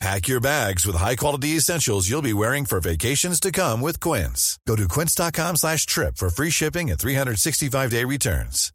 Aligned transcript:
Pack 0.00 0.28
your 0.28 0.40
bags 0.40 0.86
with 0.86 0.96
high-quality 0.96 1.56
essentials 1.56 2.08
you'll 2.08 2.22
be 2.22 2.32
wearing 2.32 2.64
for 2.64 2.80
vacations 2.80 3.38
to 3.38 3.52
come 3.52 3.82
with 3.82 4.00
Quince. 4.00 4.58
Go 4.66 4.74
to 4.74 4.88
quince.com 4.88 5.56
slash 5.56 5.84
trip 5.84 6.16
for 6.16 6.30
free 6.30 6.48
shipping 6.48 6.90
and 6.90 6.98
365-day 6.98 8.04
returns. 8.04 8.72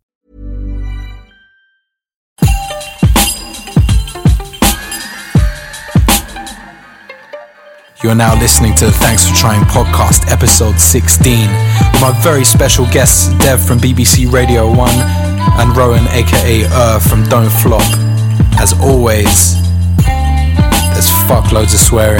You 8.04 8.12
are 8.12 8.16
now 8.16 8.40
listening 8.40 8.76
to 8.76 8.86
the 8.86 8.92
Thanks 8.92 9.28
for 9.28 9.36
Trying 9.36 9.64
podcast, 9.64 10.32
episode 10.32 10.78
16. 10.80 11.40
With 11.40 12.02
my 12.02 12.14
very 12.22 12.44
special 12.46 12.86
guests, 12.92 13.34
Dev 13.40 13.66
from 13.66 13.80
BBC 13.80 14.32
Radio 14.32 14.68
1 14.70 14.90
and 14.92 15.76
Rowan, 15.76 16.06
aka 16.10 16.66
Er 16.66 17.00
from 17.00 17.24
Don't 17.30 17.50
Flop. 17.50 17.82
As 18.60 18.74
always, 18.80 19.56
there's 21.28 21.42
fuckloads 21.42 21.74
of 21.74 21.80
swearing, 21.80 22.20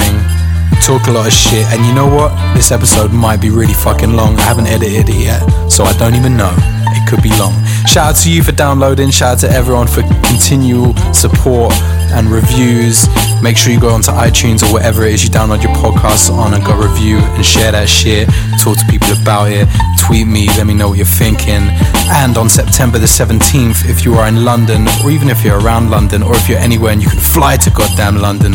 talk 0.82 1.06
a 1.08 1.12
lot 1.12 1.26
of 1.26 1.32
shit, 1.32 1.66
and 1.72 1.84
you 1.84 1.94
know 1.94 2.06
what? 2.06 2.32
This 2.54 2.70
episode 2.70 3.12
might 3.12 3.40
be 3.40 3.50
really 3.50 3.74
fucking 3.74 4.12
long. 4.12 4.36
I 4.36 4.42
haven't 4.42 4.66
edited 4.66 5.08
it 5.08 5.16
yet, 5.16 5.42
so 5.68 5.84
I 5.84 5.92
don't 5.98 6.14
even 6.14 6.36
know. 6.36 6.54
It 6.88 7.08
could 7.08 7.22
be 7.22 7.30
long. 7.38 7.52
Shout 7.86 8.10
out 8.10 8.16
to 8.22 8.32
you 8.32 8.42
for 8.42 8.52
downloading, 8.52 9.10
shout 9.10 9.34
out 9.34 9.40
to 9.40 9.50
everyone 9.50 9.86
for 9.86 10.02
continual 10.26 10.94
support 11.12 11.72
and 12.12 12.28
reviews. 12.28 13.06
Make 13.42 13.56
sure 13.56 13.72
you 13.72 13.80
go 13.80 13.90
onto 13.90 14.10
iTunes 14.12 14.62
or 14.62 14.72
whatever 14.72 15.04
it 15.04 15.14
is 15.14 15.24
you 15.24 15.30
download 15.30 15.62
your 15.62 15.72
podcasts 15.74 16.30
on 16.30 16.54
and 16.54 16.64
go 16.64 16.76
review 16.76 17.18
and 17.18 17.44
share 17.44 17.72
that 17.72 17.88
shit. 17.88 18.28
Talk 18.62 18.78
to 18.78 18.86
people 18.88 19.12
about 19.20 19.50
it. 19.50 19.68
Tweet 20.00 20.26
me, 20.26 20.46
let 20.56 20.66
me 20.66 20.74
know 20.74 20.88
what 20.88 20.96
you're 20.96 21.06
thinking. 21.06 21.68
And 22.08 22.36
on 22.38 22.48
September 22.48 22.98
the 22.98 23.06
17th, 23.06 23.88
if 23.88 24.04
you 24.04 24.14
are 24.14 24.26
in 24.28 24.44
London, 24.44 24.86
or 25.04 25.10
even 25.10 25.28
if 25.28 25.44
you're 25.44 25.60
around 25.60 25.90
London, 25.90 26.22
or 26.22 26.34
if 26.34 26.48
you're 26.48 26.58
anywhere 26.58 26.92
and 26.92 27.02
you 27.02 27.08
can 27.08 27.18
fly 27.18 27.56
to 27.58 27.70
goddamn 27.70 28.16
London, 28.16 28.54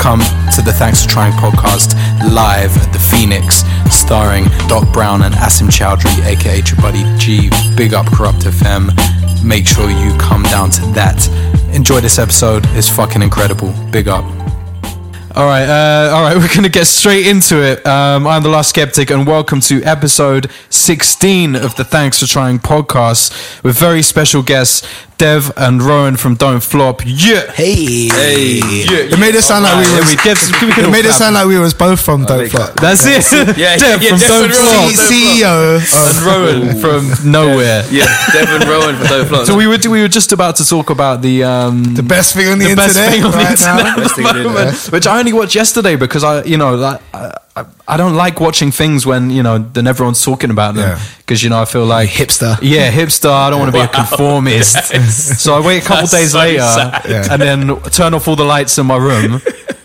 come 0.00 0.20
to 0.54 0.62
the 0.62 0.72
Thanks 0.72 1.04
for 1.04 1.10
Trying 1.10 1.32
podcast 1.34 1.92
live 2.32 2.74
at 2.78 2.90
the 2.90 2.98
Phoenix, 2.98 3.64
starring 3.94 4.44
Doc 4.66 4.90
Brown 4.94 5.22
and 5.22 5.34
Asim 5.34 5.68
Chaudhry, 5.68 6.24
aka 6.24 6.62
Buddy 6.80 7.04
G. 7.18 7.50
Big 7.76 7.92
up 7.92 8.06
Kurupt 8.06 8.44
FM. 8.44 8.88
Make 9.44 9.66
sure 9.66 9.90
you 9.90 10.16
come 10.16 10.42
down 10.44 10.70
to 10.70 10.80
that. 10.92 11.28
Enjoy 11.74 12.00
this 12.00 12.18
episode. 12.18 12.64
It's 12.70 12.88
fucking 12.88 13.20
incredible. 13.20 13.74
Big 13.90 14.08
up. 14.08 14.24
All 15.36 15.46
right, 15.46 15.68
uh, 15.68 16.14
all 16.14 16.22
right. 16.22 16.36
We're 16.38 16.54
gonna 16.54 16.70
get 16.70 16.86
straight 16.86 17.26
into 17.26 17.62
it. 17.62 17.86
Um, 17.86 18.26
I'm 18.26 18.42
the 18.42 18.48
Last 18.48 18.74
Skeptik, 18.74 19.14
and 19.14 19.26
welcome 19.26 19.60
to 19.60 19.82
episode 19.82 20.50
16 20.70 21.56
of 21.56 21.76
the 21.76 21.84
Thanks 21.84 22.20
for 22.20 22.26
Trying 22.26 22.58
podcast 22.58 23.62
with 23.62 23.78
very 23.78 24.00
special 24.00 24.42
guests 24.42 24.88
Dev 25.20 25.52
and 25.58 25.82
Rowan 25.82 26.16
from 26.16 26.34
Don't 26.34 26.62
Flop. 26.62 27.02
Yeah, 27.04 27.52
Hey. 27.52 28.08
hey, 28.08 28.56
yeah. 28.88 29.12
It 29.12 29.18
made 29.20 29.34
it 29.34 29.42
sound 29.42 29.64
like 29.64 29.76
we 29.76 29.84
Alright, 29.84 30.00
was. 30.00 30.10
we 30.10 30.16
get- 30.16 30.78
we 30.78 30.84
It 30.84 30.90
made 30.90 31.04
it 31.04 31.12
sound 31.12 31.34
like 31.34 31.46
we 31.46 31.58
was 31.58 31.74
both 31.74 32.00
from 32.00 32.24
Don't 32.24 32.48
Flop. 32.48 32.72
That's 32.80 33.04
it. 33.04 33.20
Yeah, 33.58 33.76
Dev 33.76 34.02
yeah, 34.02 34.08
from 34.10 34.18
Dev 34.18 34.28
Don't 34.28 34.44
and 34.44 34.54
Flop 34.54 34.80
Rowan. 34.80 34.94
C- 34.94 35.42
CEO. 35.42 35.76
of- 35.76 35.92
and 36.08 36.18
Rowan 36.24 36.80
from 37.20 37.30
Nowhere. 37.30 37.84
Yeah, 37.90 38.06
Devon 38.32 38.66
Rowan 38.66 38.96
from 38.96 39.06
Don't 39.08 39.26
Flop. 39.28 39.46
So 39.46 39.54
we 39.54 39.66
were 39.66 39.76
we 39.90 40.00
were 40.00 40.08
just 40.08 40.32
about 40.32 40.56
to 40.56 40.64
talk 40.64 40.88
about 40.88 41.20
the 41.20 41.44
um, 41.44 41.84
the 41.94 42.02
best 42.02 42.34
thing 42.34 42.48
on 42.48 42.58
the, 42.58 42.68
the 42.68 42.76
best 42.76 42.96
internet 42.96 43.12
thing 43.12 43.24
on 43.24 43.30
the 43.32 43.36
right 43.36 43.50
internet 43.50 43.84
now. 43.84 43.90
at 43.96 44.02
the 44.02 44.08
thing 44.08 44.26
on 44.26 44.36
the 44.38 44.42
moment, 44.44 44.76
which 44.90 45.06
I 45.06 45.18
only 45.18 45.34
watched 45.34 45.54
yesterday 45.54 45.96
because 45.96 46.24
I, 46.24 46.44
you 46.44 46.56
know, 46.56 46.74
like, 46.76 47.00
I, 47.12 47.36
I, 47.56 47.64
I 47.88 47.96
don't 47.96 48.14
like 48.14 48.38
watching 48.40 48.70
things 48.70 49.04
when 49.04 49.30
you 49.30 49.42
know 49.42 49.58
then 49.58 49.86
everyone's 49.88 50.24
talking 50.24 50.50
about 50.50 50.74
them 50.76 50.88
Yeah. 50.96 51.04
because 51.18 51.42
you 51.42 51.50
know 51.50 51.60
I 51.60 51.64
feel 51.64 51.84
like 51.84 52.08
Hipster. 52.08 52.56
Yeah, 52.62 52.90
hipster. 52.92 53.30
I 53.30 53.50
don't 53.50 53.58
want 53.58 53.72
to 53.72 53.78
be 53.78 53.84
a 53.84 53.88
conformist. 54.00 54.84
so 55.42 55.54
I 55.54 55.60
wait 55.66 55.78
a 55.82 55.86
couple 55.86 56.06
That's 56.06 56.12
days 56.12 56.32
so 56.32 56.38
later 56.38 56.60
sad. 56.60 57.06
And 57.30 57.42
then 57.42 57.80
turn 57.90 58.14
off 58.14 58.28
all 58.28 58.36
the 58.36 58.44
lights 58.44 58.78
in 58.78 58.86
my 58.86 58.96
room. 58.96 59.40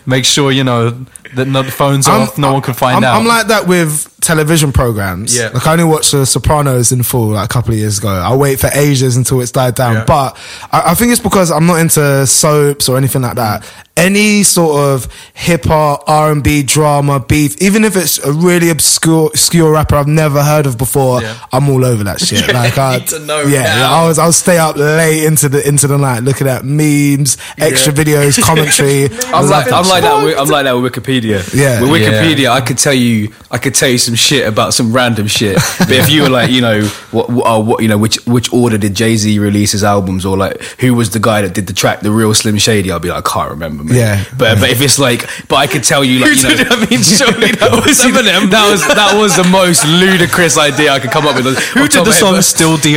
Make 0.06 0.24
sure 0.24 0.52
you 0.52 0.62
know 0.64 1.04
that 1.34 1.46
no, 1.48 1.62
the 1.62 1.70
phone's 1.70 2.08
off. 2.08 2.38
No 2.38 2.52
one 2.52 2.62
can 2.62 2.74
find 2.74 2.98
I'm, 2.98 3.04
out. 3.04 3.20
I'm 3.20 3.26
like 3.26 3.48
that 3.48 3.66
with 3.66 4.12
television 4.26 4.72
programs. 4.72 5.36
Yeah. 5.38 5.48
Like 5.50 5.66
I 5.66 5.72
only 5.72 5.84
watched 5.84 6.10
The 6.12 6.26
Sopranos 6.26 6.90
in 6.90 7.02
full 7.04 7.28
like 7.28 7.44
a 7.44 7.52
couple 7.52 7.72
of 7.72 7.78
years 7.78 7.98
ago. 7.98 8.08
I 8.08 8.34
wait 8.34 8.58
for 8.58 8.68
ages 8.74 9.16
until 9.16 9.40
it's 9.40 9.52
died 9.52 9.76
down. 9.76 9.94
Yeah. 9.94 10.04
But 10.04 10.36
I, 10.72 10.90
I 10.90 10.94
think 10.94 11.12
it's 11.12 11.20
because 11.20 11.50
I'm 11.52 11.66
not 11.66 11.76
into 11.78 12.26
soaps 12.26 12.88
or 12.88 12.96
anything 12.98 13.22
like 13.22 13.36
that. 13.36 13.64
Any 13.96 14.42
sort 14.42 14.78
of 14.78 15.08
hip 15.32 15.64
hop, 15.64 16.04
R 16.06 16.30
and 16.30 16.44
B, 16.44 16.62
drama, 16.62 17.18
beef, 17.18 17.56
even 17.62 17.82
if 17.82 17.96
it's 17.96 18.18
a 18.18 18.30
really 18.30 18.68
obscure, 18.68 19.28
obscure 19.28 19.72
rapper 19.72 19.96
I've 19.96 20.06
never 20.06 20.42
heard 20.42 20.66
of 20.66 20.76
before, 20.76 21.22
Yeah. 21.22 21.34
I'm 21.50 21.68
all 21.70 21.82
over 21.82 22.04
that 22.04 22.20
shit. 22.20 22.46
like 22.52 22.76
I 22.76 22.98
need 22.98 23.08
to 23.08 23.20
know 23.20 23.42
Yeah, 23.42 23.78
yeah, 23.78 23.90
I 23.90 24.06
was 24.06 24.18
I'll 24.18 24.32
stay 24.32 24.58
up 24.58 24.76
late 24.76 25.24
into 25.24 25.48
the 25.48 25.66
into 25.66 25.86
the 25.86 25.96
night 25.96 26.24
looking 26.24 26.46
at 26.46 26.64
memes, 26.64 27.38
extra 27.56 27.92
videos, 27.92 28.42
commentary. 28.42 29.04
I'm 29.32 29.48
like, 29.48 29.72
I'm 29.72 29.88
like 29.88 30.02
that. 30.02 30.24
With, 30.24 30.38
I'm 30.38 30.48
like 30.48 30.64
that 30.64 30.72
with 30.72 30.92
Wikipedia. 30.92 31.15
Yeah. 31.24 31.36
with 31.36 31.54
Yeah. 31.54 31.80
Wikipedia, 31.80 32.50
I 32.50 32.60
could 32.60 32.78
tell 32.78 32.94
you, 32.94 33.32
I 33.50 33.58
could 33.58 33.74
tell 33.74 33.88
you 33.88 33.98
some 33.98 34.14
shit 34.14 34.46
about 34.46 34.74
some 34.74 34.92
random 34.92 35.26
shit. 35.26 35.56
But 35.78 35.92
if 35.92 36.10
you 36.10 36.22
were 36.22 36.28
like, 36.30 36.50
you 36.50 36.60
know, 36.60 36.82
what, 37.10 37.30
what, 37.30 37.44
uh, 37.46 37.60
what 37.60 37.82
you 37.82 37.88
know, 37.88 37.98
which 37.98 38.16
which 38.26 38.52
order 38.52 38.78
did 38.78 38.94
Jay 38.94 39.16
Z 39.16 39.38
release 39.38 39.72
his 39.72 39.84
albums, 39.84 40.24
or 40.26 40.36
like 40.36 40.60
who 40.80 40.94
was 40.94 41.10
the 41.10 41.20
guy 41.20 41.42
that 41.42 41.54
did 41.54 41.66
the 41.66 41.72
track, 41.72 42.00
the 42.00 42.10
real 42.10 42.34
Slim 42.34 42.58
Shady? 42.58 42.90
I'll 42.90 42.98
be 43.00 43.08
like, 43.08 43.26
I 43.26 43.30
can't 43.30 43.50
remember, 43.50 43.84
man. 43.84 43.96
Yeah. 43.96 44.24
but 44.36 44.58
but 44.60 44.70
if 44.70 44.80
it's 44.80 44.98
like, 44.98 45.28
but 45.48 45.56
I 45.56 45.66
could 45.66 45.84
tell 45.84 46.04
you, 46.04 46.20
like, 46.20 46.36
you 46.36 46.42
know, 46.42 46.64
I 46.70 46.86
mean, 46.90 47.02
surely 47.02 47.52
that 47.52 47.70
was 47.86 47.98
Eminem. 48.00 48.50
That 48.50 48.70
was 48.70 48.86
that 48.86 49.16
was 49.18 49.36
the 49.36 49.44
most 49.44 49.84
ludicrous 49.86 50.58
idea 50.58 50.92
I 50.92 50.98
could 51.00 51.10
come 51.10 51.26
up 51.26 51.36
with. 51.36 51.56
Who 51.74 51.88
did 51.88 52.04
the 52.04 52.12
song 52.12 52.40
"Still 52.42 52.76
Di"? 52.76 52.96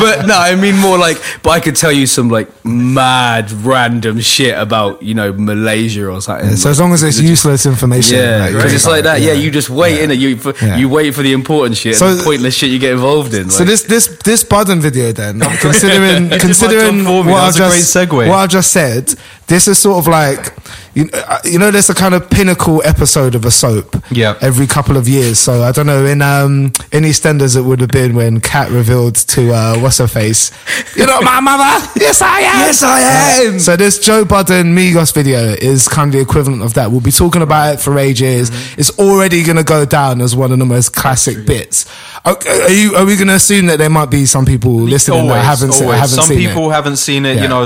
but 0.00 0.26
no, 0.26 0.34
I 0.36 0.56
mean 0.56 0.76
more 0.78 0.98
like. 0.98 1.20
But 1.42 1.50
I 1.50 1.60
could 1.60 1.76
tell 1.76 1.92
you 1.92 2.06
some 2.06 2.28
like 2.28 2.48
mad 2.64 3.50
random 3.52 4.20
shit 4.20 4.56
about 4.58 5.02
you 5.02 5.14
know 5.14 5.32
Malaysia 5.32 5.93
or 6.02 6.20
something. 6.20 6.56
so 6.56 6.70
as 6.70 6.80
long 6.80 6.92
as 6.92 7.02
it's 7.02 7.20
useless 7.20 7.66
information, 7.66 8.18
yeah, 8.18 8.38
like, 8.44 8.52
because 8.54 8.72
it's 8.74 8.86
like 8.86 9.04
that. 9.04 9.20
Yeah, 9.20 9.32
yeah. 9.32 9.40
you 9.42 9.50
just 9.50 9.70
wait 9.70 10.00
in 10.02 10.10
it. 10.10 10.18
You 10.18 10.36
for, 10.36 10.54
Yeah. 10.64 10.76
you 10.76 10.88
wait 10.88 11.14
for 11.14 11.22
the 11.22 11.32
important 11.32 11.76
shit, 11.76 11.96
So- 11.96 12.14
the 12.14 12.22
pointless 12.22 12.54
shit 12.54 12.70
you 12.70 12.78
get 12.78 12.92
involved 12.92 13.34
in. 13.34 13.50
So 13.50 13.64
this 13.64 13.82
this 13.82 14.08
this 14.24 14.44
Budden 14.44 14.80
video 14.80 15.12
then, 15.12 15.40
considering 15.60 16.30
considering 16.38 17.04
what 17.04 17.28
I've 17.28 17.54
just 17.56 17.94
segue. 17.94 18.28
what 18.28 18.38
I've 18.38 18.50
just 18.50 18.70
said, 18.72 19.14
this 19.46 19.68
is 19.68 19.78
sort 19.78 19.98
of 19.98 20.06
like 20.08 20.54
you 20.94 21.08
uh, 21.12 21.38
you 21.44 21.58
know 21.58 21.70
there's 21.70 21.90
a 21.90 21.94
kind 21.94 22.14
of 22.14 22.30
pinnacle 22.30 22.80
episode 22.84 23.34
of 23.34 23.44
a 23.44 23.50
soap 23.50 23.96
Yeah. 24.10 24.38
every 24.40 24.66
couple 24.66 24.96
of 24.96 25.08
years. 25.08 25.38
So 25.38 25.62
I 25.62 25.72
don't 25.72 25.86
know 25.86 26.04
in 26.06 26.22
um 26.22 26.66
in 26.92 27.02
EastEnders 27.04 27.56
it 27.56 27.62
would 27.62 27.80
have 27.80 27.90
been 27.90 28.14
when 28.14 28.40
Kat 28.40 28.70
revealed 28.70 29.16
to 29.34 29.52
uh, 29.52 29.78
what's 29.80 29.98
her 29.98 30.06
face, 30.06 30.50
you 30.96 31.06
know 31.06 31.20
my 31.20 31.40
mother, 31.40 31.86
yes 31.96 32.22
I 32.22 32.40
am, 32.40 32.60
yes 32.66 32.82
I 32.82 33.00
am. 33.00 33.58
So 33.58 33.76
this 33.76 33.98
Joe 33.98 34.24
Budden 34.24 34.74
Migos 34.74 35.12
video 35.12 35.40
is 35.54 35.88
kind 35.88 36.08
of 36.08 36.12
the 36.14 36.20
equivalent 36.20 36.62
of 36.62 36.74
that. 36.74 36.90
We'll 36.90 37.00
be 37.00 37.12
talking 37.12 37.42
about 37.42 37.74
it 37.74 37.80
for 37.80 37.98
ages. 37.98 38.50
Mm-hmm. 38.50 38.80
It's 38.80 38.98
already 38.98 39.42
going 39.42 39.56
to 39.56 39.64
go 39.64 39.84
down 39.84 40.20
as 40.20 40.34
one 40.36 40.52
of 40.52 40.58
the 40.58 40.64
most 40.64 40.94
classic 40.94 41.44
bits. 41.46 41.86
Okay, 42.26 42.62
Are 42.62 42.70
you? 42.70 42.94
Are 42.96 43.04
we 43.04 43.16
going 43.16 43.28
to 43.28 43.34
assume 43.34 43.66
that 43.66 43.78
there 43.78 43.90
might 43.90 44.10
be 44.10 44.24
some 44.26 44.46
people 44.46 44.72
listening 44.72 45.26
that 45.28 45.44
haven't 45.44 45.72
always. 45.74 45.98
haven't 46.00 46.08
Some 46.08 46.24
seen 46.26 46.38
people 46.38 46.70
it? 46.70 46.74
haven't 46.74 46.96
seen 46.96 47.26
it. 47.26 47.36
Yeah. 47.36 47.42
You 47.42 47.48
know, 47.48 47.62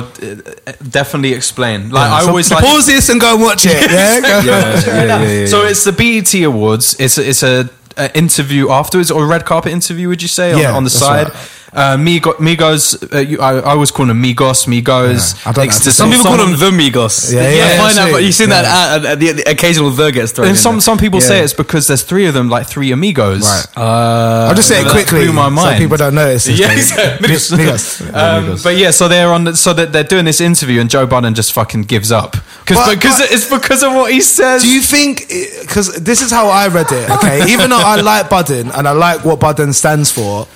uh, 0.66 0.72
definitely 0.88 1.34
explain. 1.34 1.67
Like 1.76 2.08
Yeah, 2.08 2.14
I 2.14 2.20
so 2.22 2.28
always 2.28 2.50
like. 2.50 2.64
pause 2.64 2.86
this 2.86 3.08
and 3.08 3.20
go 3.20 3.34
and 3.34 3.42
watch 3.42 3.64
it. 3.66 3.90
Yeah, 3.90 4.20
Go- 4.20 4.28
yeah, 4.50 4.82
yeah, 4.86 5.04
yeah, 5.22 5.22
yeah. 5.40 5.46
So 5.46 5.64
it's 5.64 5.84
the 5.84 5.92
BET 5.92 6.32
Awards. 6.44 6.96
It's 6.98 7.18
a, 7.18 7.28
it's 7.28 7.42
a, 7.42 7.68
a 7.96 8.16
interview 8.16 8.70
afterwards 8.70 9.10
or 9.10 9.24
a 9.24 9.26
red 9.26 9.44
carpet 9.44 9.72
interview. 9.72 10.08
Would 10.08 10.22
you 10.22 10.28
say 10.28 10.52
on, 10.52 10.58
Yeah, 10.60 10.76
on 10.76 10.84
the 10.84 10.90
side? 10.90 11.28
right. 11.28 11.50
Uh, 11.72 11.96
Migo, 11.96 12.34
Migos, 12.36 13.12
uh, 13.14 13.18
you, 13.18 13.40
I, 13.40 13.58
I 13.58 13.72
always 13.74 13.90
call 13.90 14.06
them 14.06 14.22
Migos, 14.22 14.66
Migos. 14.66 15.34
Yeah, 15.44 15.50
I 15.50 15.52
don't 15.52 15.56
know. 15.56 15.62
Ecstasy. 15.64 15.90
Some 15.90 16.10
people 16.10 16.24
call 16.24 16.38
them 16.38 16.52
the 16.58 16.70
Migos. 16.70 17.32
Yeah, 17.32 17.42
yeah, 17.42 17.64
I 17.64 17.76
find 17.76 17.96
yeah, 17.96 18.04
that, 18.06 18.12
but 18.12 18.22
you've 18.24 18.34
seen 18.34 18.48
Yeah. 18.48 18.62
that 18.62 19.04
at, 19.04 19.04
at 19.12 19.20
the, 19.20 19.32
the 19.32 19.50
occasional 19.50 19.90
the 19.90 20.10
gets 20.10 20.32
thrown. 20.32 20.48
And 20.48 20.56
in 20.56 20.60
some 20.60 20.76
there. 20.76 20.80
some 20.80 20.98
people 20.98 21.20
say 21.20 21.42
it's 21.44 21.52
because 21.52 21.86
there's 21.86 22.02
three 22.02 22.26
of 22.26 22.34
them, 22.34 22.48
like 22.48 22.66
three 22.66 22.90
amigos. 22.92 23.42
Right. 23.42 23.66
Uh, 23.76 24.46
I'll 24.48 24.54
just 24.54 24.68
say 24.68 24.80
it 24.80 24.90
quickly 24.90 25.24
blew 25.24 25.32
my 25.34 25.48
so 25.48 25.50
mind. 25.50 25.78
people 25.78 25.96
don't 25.98 26.14
notice. 26.14 26.46
this 26.46 26.58
Yeah, 26.60 26.68
thing. 26.68 27.18
Migos. 27.28 28.14
Um, 28.14 28.58
but 28.62 28.76
yeah, 28.76 28.90
so 28.90 29.08
they're 29.08 29.32
on. 29.32 29.44
The, 29.44 29.56
so 29.56 29.72
that 29.74 29.92
they're 29.92 30.04
doing 30.04 30.24
this 30.24 30.40
interview, 30.40 30.80
and 30.80 30.88
Joe 30.88 31.06
Budden 31.06 31.34
just 31.34 31.52
fucking 31.52 31.82
gives 31.82 32.10
up 32.10 32.32
because 32.64 32.94
because 32.94 33.20
it's 33.20 33.48
because 33.48 33.82
of 33.82 33.92
what 33.92 34.10
he 34.12 34.20
says. 34.20 34.62
Do 34.62 34.72
you 34.72 34.80
think? 34.80 35.28
Because 35.60 35.94
this 35.96 36.22
is 36.22 36.30
how 36.30 36.48
I 36.48 36.68
read 36.68 36.90
it. 36.90 37.10
Okay, 37.10 37.52
even 37.52 37.70
though 37.70 37.78
I 37.80 38.00
like 38.00 38.30
Budden 38.30 38.70
and 38.70 38.88
I 38.88 38.92
like 38.92 39.24
what 39.24 39.38
Budden 39.40 39.72
stands 39.72 40.10
for, 40.10 40.46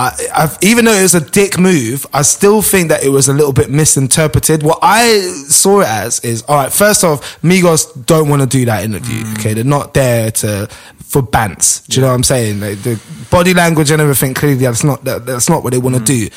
I, 0.00 0.16
I've, 0.34 0.58
even 0.62 0.86
though 0.86 0.94
it 0.94 1.02
was 1.02 1.14
a 1.14 1.20
dick 1.20 1.58
move, 1.58 2.06
I 2.14 2.22
still 2.22 2.62
think 2.62 2.88
that 2.88 3.04
it 3.04 3.10
was 3.10 3.28
a 3.28 3.34
little 3.34 3.52
bit 3.52 3.68
misinterpreted. 3.68 4.62
What 4.62 4.78
I 4.80 5.20
saw 5.46 5.80
it 5.80 5.88
as 5.88 6.20
is 6.20 6.42
all 6.48 6.56
right. 6.56 6.72
First 6.72 7.04
off, 7.04 7.42
Migos 7.42 8.06
don't 8.06 8.30
want 8.30 8.40
to 8.40 8.48
do 8.48 8.64
that 8.64 8.82
interview. 8.82 9.22
Mm. 9.22 9.38
Okay, 9.38 9.52
they're 9.52 9.62
not 9.62 9.92
there 9.92 10.30
to 10.30 10.68
for 11.04 11.22
bants. 11.22 11.86
Do 11.86 11.96
you 11.96 12.02
know 12.02 12.08
what 12.08 12.14
I'm 12.14 12.22
saying? 12.22 12.60
Like, 12.60 12.82
the 12.82 12.98
body 13.30 13.52
language 13.52 13.90
and 13.90 14.00
everything 14.00 14.32
clearly 14.32 14.56
that's 14.64 14.84
not 14.84 15.04
that, 15.04 15.26
that's 15.26 15.50
not 15.50 15.62
what 15.62 15.74
they 15.74 15.78
want 15.78 15.96
to 15.96 16.02
mm. 16.02 16.06
do. 16.06 16.28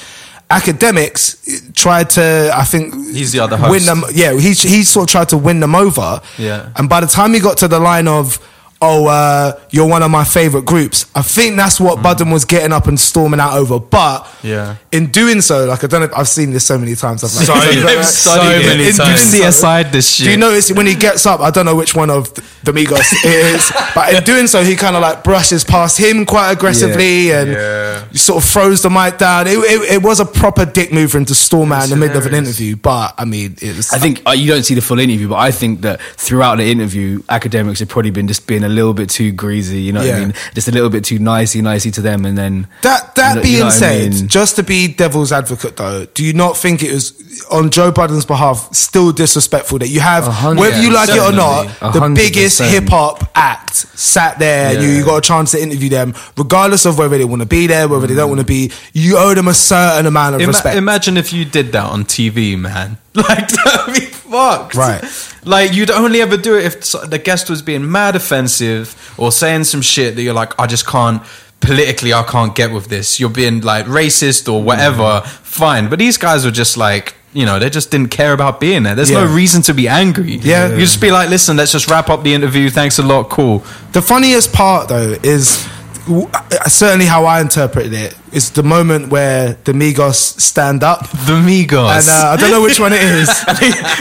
Akademiks 0.49 1.73
tried 1.73 2.09
to, 2.11 2.51
I 2.53 2.65
think, 2.65 2.93
He's 2.93 3.31
the 3.31 3.39
other 3.39 3.57
win 3.71 3.85
them. 3.85 4.03
Yeah, 4.13 4.37
he 4.37 4.49
he 4.49 4.83
sort 4.83 5.07
of 5.07 5.11
tried 5.11 5.29
to 5.29 5.37
win 5.37 5.61
them 5.61 5.73
over. 5.73 6.21
Yeah. 6.37 6.69
And 6.75 6.89
by 6.89 6.99
the 6.99 7.07
time 7.07 7.33
he 7.33 7.39
got 7.39 7.57
to 7.59 7.69
the 7.69 7.79
line 7.79 8.09
of, 8.09 8.39
oh, 8.83 9.07
uh, 9.07 9.59
you're 9.71 9.87
one 9.87 10.03
of 10.03 10.11
my 10.11 10.23
favorite 10.25 10.65
groups, 10.65 11.05
I 11.15 11.21
think 11.21 11.55
that's 11.55 11.79
what 11.79 12.01
Budden 12.03 12.29
was 12.31 12.43
getting 12.45 12.73
up 12.73 12.87
and 12.87 12.99
storming 12.99 13.39
out 13.39 13.53
over. 13.57 13.79
But 13.79 14.27
Yeah. 14.43 14.75
in 14.91 15.07
doing 15.07 15.41
so, 15.41 15.65
like, 15.65 15.83
I 15.83 15.87
don't 15.87 16.01
know, 16.01 16.07
if 16.07 16.17
I've 16.17 16.27
seen 16.27 16.51
this 16.51 16.65
so 16.65 16.77
many 16.77 16.95
times. 16.95 17.23
I've 17.23 17.33
like, 17.35 17.45
So 17.47 17.53
many- 17.85 18.03
so 18.03 18.35
many 18.43 18.87
In 18.87 18.93
times. 18.93 18.97
doing 18.97 19.11
You 19.11 19.17
see 19.17 19.43
aside 19.43 19.91
this 19.93 20.09
shit. 20.09 20.25
Do 20.25 20.29
you 20.31 20.33
shit. 20.33 20.39
notice 20.39 20.71
when 20.73 20.85
he 20.87 20.95
gets 20.95 21.25
up? 21.25 21.39
I 21.39 21.49
don't 21.49 21.65
know 21.65 21.75
which 21.75 21.95
one 21.95 22.09
of 22.09 22.33
the 22.63 22.71
Migos 22.71 23.11
it 23.23 23.55
is, 23.55 23.71
but 23.95 24.13
in 24.13 24.23
doing 24.23 24.47
so, 24.47 24.63
he 24.63 24.75
kind 24.75 24.95
of 24.95 25.01
like 25.01 25.23
brushes 25.23 25.63
past 25.63 25.97
him 25.97 26.25
quite 26.25 26.51
aggressively 26.51 27.31
and 27.31 27.51
Yeah. 27.53 28.03
sort 28.13 28.43
of 28.43 28.49
throws 28.49 28.81
the 28.81 28.89
mic 28.89 29.17
down. 29.17 29.47
It, 29.47 29.57
it, 29.57 29.93
it 29.95 30.01
was 30.03 30.19
a 30.19 30.25
proper 30.25 30.65
dick 30.65 30.91
move 30.91 31.11
for 31.11 31.17
him 31.17 31.25
to 31.25 31.35
storm 31.35 31.71
out 31.71 31.85
in 31.85 31.89
the 31.89 31.95
middle 31.95 32.17
of 32.17 32.25
an 32.25 32.33
interview. 32.33 32.75
But 32.75 33.13
I 33.17 33.25
mean, 33.25 33.55
it 33.61 33.75
was. 33.77 33.91
I 33.93 33.97
think 33.99 34.21
uh, 34.27 34.31
you 34.31 34.47
don't 34.51 34.63
see 34.63 34.75
the 34.75 34.81
full 34.81 34.99
interview, 34.99 35.29
but 35.29 35.37
I 35.37 35.51
think 35.51 35.81
that 35.81 36.01
throughout 36.01 36.57
the 36.57 36.65
interview, 36.69 37.19
Akademiks 37.23 37.79
have 37.79 37.89
probably 37.89 38.11
been 38.11 38.27
just 38.27 38.47
being 38.47 38.63
a 38.63 38.69
little 38.73 38.93
bit 38.93 39.09
too 39.09 39.31
greasy. 39.31 39.81
You 39.81 39.93
know 39.93 40.01
what 40.01 40.13
I 40.13 40.19
mean? 40.19 40.33
Just 40.53 40.67
a 40.67 40.71
little 40.71 40.89
bit 40.89 41.05
too 41.05 41.19
nicey, 41.19 41.61
nicey 41.61 41.91
to 41.91 42.01
them, 42.01 42.25
and 42.25 42.37
then 42.37 42.67
That 42.81 43.15
that 43.15 43.29
you 43.29 43.35
know- 43.35 43.41
you 43.41 43.43
being 43.43 43.59
know 43.59 43.65
what 43.65 43.73
I 43.75 43.77
said, 43.77 44.11
mean? 44.13 44.27
just 44.27 44.55
to 44.57 44.63
be 44.63 44.87
devil's 44.87 45.31
advocate 45.31 45.77
though, 45.77 46.05
do 46.13 46.23
you 46.25 46.33
not 46.33 46.57
think 46.57 46.83
it 46.83 46.91
was 46.91 47.13
on 47.51 47.69
Joe 47.71 47.91
Budden's 47.91 48.25
behalf 48.25 48.73
still 48.73 49.11
disrespectful 49.11 49.79
that 49.79 49.87
you 49.89 49.99
have, 50.01 50.25
hundred- 50.25 50.59
whether 50.59 50.81
you 50.81 50.91
like 50.91 51.09
it 51.09 51.17
or 51.19 51.31
not, 51.31 51.63
definitely. 51.67 51.99
A 51.99 52.09
the 52.09 52.15
biggest 52.15 52.61
hip 52.61 52.89
hop 52.89 53.23
act 53.35 53.75
sat 53.75 54.37
there 54.39 54.75
and 54.75 54.83
you, 54.83 54.89
you 54.89 55.05
got 55.05 55.17
a 55.17 55.21
chance 55.21 55.51
to 55.51 55.61
interview 55.61 55.89
them, 55.89 56.13
regardless 56.37 56.85
of 56.85 56.97
whether 56.97 57.17
they 57.17 57.25
want 57.25 57.41
to 57.41 57.47
be 57.47 57.67
there, 57.67 57.87
whether 57.87 58.07
they 58.07 58.15
don't 58.15 58.29
want 58.29 58.41
to 58.41 58.45
be, 58.45 58.71
you 58.93 59.17
owe 59.17 59.33
them 59.33 59.47
a 59.47 59.53
certain 59.53 60.05
amount 60.05 60.35
of 60.35 60.41
Ima- 60.41 60.49
respect. 60.49 60.77
Imagine 60.77 61.17
if 61.17 61.31
you 61.33 61.45
did 61.45 61.71
that 61.71 61.85
on 61.85 62.03
TV, 62.05 62.57
man. 62.59 62.97
Like 63.15 63.47
that'd 63.47 63.93
be 63.93 64.07
fucked. 64.33 64.75
Right. 64.75 65.03
Like 65.45 65.73
you'd 65.73 65.91
only 65.91 66.21
ever 66.21 66.37
do 66.37 66.55
it 66.57 66.63
if 66.65 66.75
the 67.09 67.19
guest 67.19 67.49
was 67.49 67.61
being 67.61 67.91
mad 67.91 68.15
offensive 68.15 68.95
or 69.17 69.29
saying 69.29 69.65
some 69.65 69.81
shit 69.81 70.15
that 70.15 70.21
you're 70.21 70.33
like, 70.33 70.57
I 70.57 70.67
just 70.67 70.87
can't 70.87 71.21
politically, 71.59 72.13
I 72.13 72.23
can't 72.23 72.55
get 72.55 72.71
with 72.71 72.87
this. 72.87 73.19
You're 73.19 73.29
being 73.29 73.59
like 73.59 73.85
racist 73.85 74.47
or 74.51 74.63
whatever. 74.63 75.03
Mm-hmm. 75.03 75.43
Fine, 75.43 75.89
but 75.89 75.99
these 75.99 76.17
guys 76.17 76.45
were 76.45 76.51
just 76.51 76.77
like. 76.77 77.15
You 77.35 77.47
know, 77.47 77.57
they 77.57 77.71
just 77.71 77.89
didn't 77.89 78.09
care 78.09 78.31
about 78.31 78.59
being 78.59 78.83
there. 78.83 78.93
There's 78.93 79.09
no 79.09 79.25
reason 79.25 79.63
to 79.63 79.73
be 79.73 79.87
angry. 79.87 80.35
Yeah. 80.35 80.69
You 80.71 80.77
just 80.81 81.01
be 81.01 81.09
like, 81.11 81.29
listen, 81.31 81.57
let's 81.57 81.71
just 81.71 81.89
wrap 81.89 82.07
up 82.11 82.21
the 82.21 82.31
interview. 82.31 82.69
Thanks 82.69 82.99
a 82.99 83.01
lot. 83.01 83.31
Cool. 83.31 83.63
The 83.91 84.03
funniest 84.03 84.53
part, 84.53 84.87
though, 84.87 85.17
is 85.23 85.67
w- 86.05 86.29
uh, 86.31 86.69
certainly 86.69 87.07
how 87.07 87.25
I 87.25 87.41
interpreted 87.41 87.91
it. 87.91 88.15
Is 88.33 88.49
the 88.51 88.63
moment 88.63 89.09
where 89.09 89.53
the 89.63 89.73
Migos 89.73 90.39
stand 90.41 90.83
up, 90.83 91.07
The 91.29 91.33
Migos. 91.37 91.99
and 91.99 92.09
uh, 92.09 92.33
I 92.33 92.35
don't 92.37 92.49
know 92.49 92.61
which 92.63 92.79
one 92.79 92.91
it 92.93 93.01
is. 93.03 93.29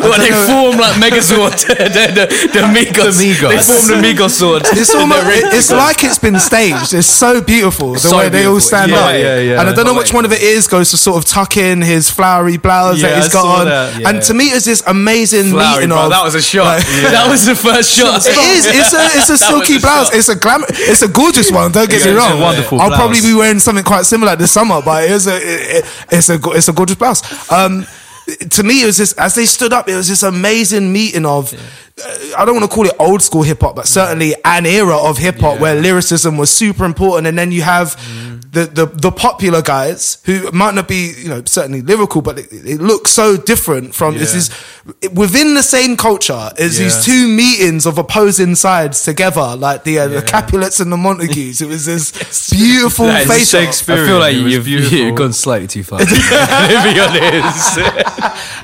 well, 0.01 0.17
they 0.19 0.31
know. 0.31 0.47
form 0.47 0.77
like 0.81 0.95
Megazord, 0.97 1.53
the, 1.67 2.05
the, 2.17 2.25
the 2.53 2.61
Migos. 2.73 3.19
The 3.21 3.35
Migos. 3.35 3.49
They 3.51 3.61
form 3.61 3.87
the 3.93 4.09
Migos 4.09 4.31
sword. 4.31 4.63
It's 4.73 4.95
almost, 4.95 5.27
it's 5.53 5.71
like 5.71 6.03
it's 6.05 6.19
been 6.19 6.39
staged. 6.41 6.95
It's 6.95 7.07
so 7.07 7.43
beautiful 7.43 7.93
the 7.93 7.99
So 8.01 8.17
way 8.19 8.29
they 8.31 8.47
all 8.47 8.61
stand 8.61 8.91
Yeah, 8.93 8.99
up. 9.05 9.13
yeah, 9.13 9.39
yeah. 9.39 9.61
And 9.61 9.69
I 9.69 9.73
don't 9.75 9.85
know 9.85 9.95
which 9.95 10.15
one 10.15 10.25
of 10.25 10.33
it 10.33 10.41
is 10.41 10.67
goes 10.67 10.91
to 10.93 10.97
sort 10.97 11.19
of 11.19 11.25
tuck 11.29 11.57
in 11.59 11.83
his 11.83 12.11
flowery 12.11 12.57
blouse 12.57 13.03
Yeah, 13.03 13.11
that 13.11 13.23
he's 13.25 13.33
got 13.33 13.45
on. 13.61 13.67
that. 13.67 14.07
And 14.07 14.23
to 14.23 14.35
me, 14.35 14.45
it's 14.47 14.65
this 14.65 14.83
amazing 14.87 15.51
Flowery, 15.51 15.75
meeting 15.85 15.89
bro. 15.91 16.05
of 16.05 16.11
That 16.11 16.25
was 16.25 16.35
a 16.35 16.41
shot. 16.43 16.65
like- 16.79 16.87
That 17.13 17.29
was 17.29 17.45
the 17.45 17.55
first 17.55 17.91
shot. 17.91 18.25
It 18.25 18.39
is. 18.57 18.65
It's 18.67 18.93
a 18.95 19.05
it's 19.19 19.29
a 19.31 19.37
silky 19.37 19.79
blouse. 19.79 20.09
shot. 20.09 20.17
It's 20.17 20.29
a 20.31 20.37
glam. 20.37 20.65
It's 20.69 21.03
a 21.03 21.09
gorgeous 21.09 21.51
one. 21.53 21.71
Don't 21.73 21.89
get 21.91 21.97
It's 21.97 22.07
me 22.07 22.13
a 22.13 22.17
wrong. 22.17 22.41
wonderful 22.41 22.81
I'll 22.81 22.89
blouse. 22.89 22.99
probably 23.01 23.21
be 23.21 23.35
wearing 23.35 23.59
something 23.59 23.85
quite 23.85 24.07
similar 24.07 24.22
this 24.39 24.53
summer, 24.53 24.81
but 24.83 25.05
it 25.05 25.11
is 25.11 25.27
a 25.27 25.37
it, 25.37 25.85
it's 26.11 26.31
a 26.31 26.39
it's 26.51 26.69
a 26.69 26.73
gorgeous 26.73 26.97
blouse. 26.97 27.51
Um, 27.51 27.87
to 28.51 28.63
me, 28.63 28.83
it 28.83 28.87
was 28.87 28.99
this 28.99 29.13
as 29.15 29.35
they 29.35 29.47
stood 29.47 29.73
up. 29.73 29.89
It 29.89 29.97
was 29.97 30.09
this 30.09 30.23
amazing 30.23 30.93
meeting 30.93 31.27
of. 31.27 31.53
Uh, 31.53 31.59
I 32.37 32.45
don't 32.45 32.55
want 32.57 32.69
to 32.71 32.75
call 32.75 32.87
it 32.87 32.93
old 32.99 33.23
school 33.23 33.43
hip 33.43 33.61
hop, 33.61 33.77
but 33.77 33.87
certainly 33.87 34.35
an 34.45 34.65
era 34.67 34.97
of 34.97 35.19
hip 35.19 35.39
hop 35.39 35.61
where 35.61 35.75
lyricism 35.75 36.37
was 36.37 36.51
super 36.51 36.85
important, 36.85 37.27
and 37.27 37.39
then 37.39 37.53
you 37.53 37.63
have. 37.63 37.97
The, 38.53 38.67
the 38.67 38.85
the 38.85 39.11
popular 39.11 39.63
guys 39.63 40.19
who 40.27 40.51
might 40.53 40.75
not 40.75 40.87
be 40.87 41.15
you 41.17 41.31
know 41.31 41.43
certainly 41.47 41.81
lyrical, 41.81 42.21
but 42.21 42.39
it, 42.39 42.49
it 42.53 42.83
looks 42.83 43.11
so 43.11 43.39
different 43.39 43.95
from 43.95 44.19
this 44.19 44.35
is 44.35 44.51
within 45.15 45.55
the 45.55 45.63
same 45.63 45.97
culture 45.97 46.51
is 46.59 46.79
Yeah. 46.79 46.85
these 46.85 47.03
two 47.03 47.29
meetings 47.29 47.87
of 47.87 47.97
opposing 47.97 48.55
sides 48.55 49.05
together, 49.05 49.57
like 49.57 49.85
the 49.85 50.01
uh, 50.01 50.09
the 50.09 50.21
Capulets 50.21 50.81
and 50.81 50.93
the 50.93 50.99
Montagues. 50.99 51.63
It 51.63 51.69
was 51.69 51.87
this 51.87 52.51
beautiful 52.53 53.07
That 53.07 53.23
is 53.23 53.29
face. 53.31 53.49
Shakespeare. 53.49 54.05
I 54.05 54.07
feel 54.07 54.19
like 54.19 54.37
you've, 54.37 54.69
you've 54.69 55.15
gone 55.23 55.33
slightly 55.33 55.67
too 55.67 55.83
far. 55.83 56.01
to 56.05 56.05
be 56.05 57.01
honest. 57.01 57.79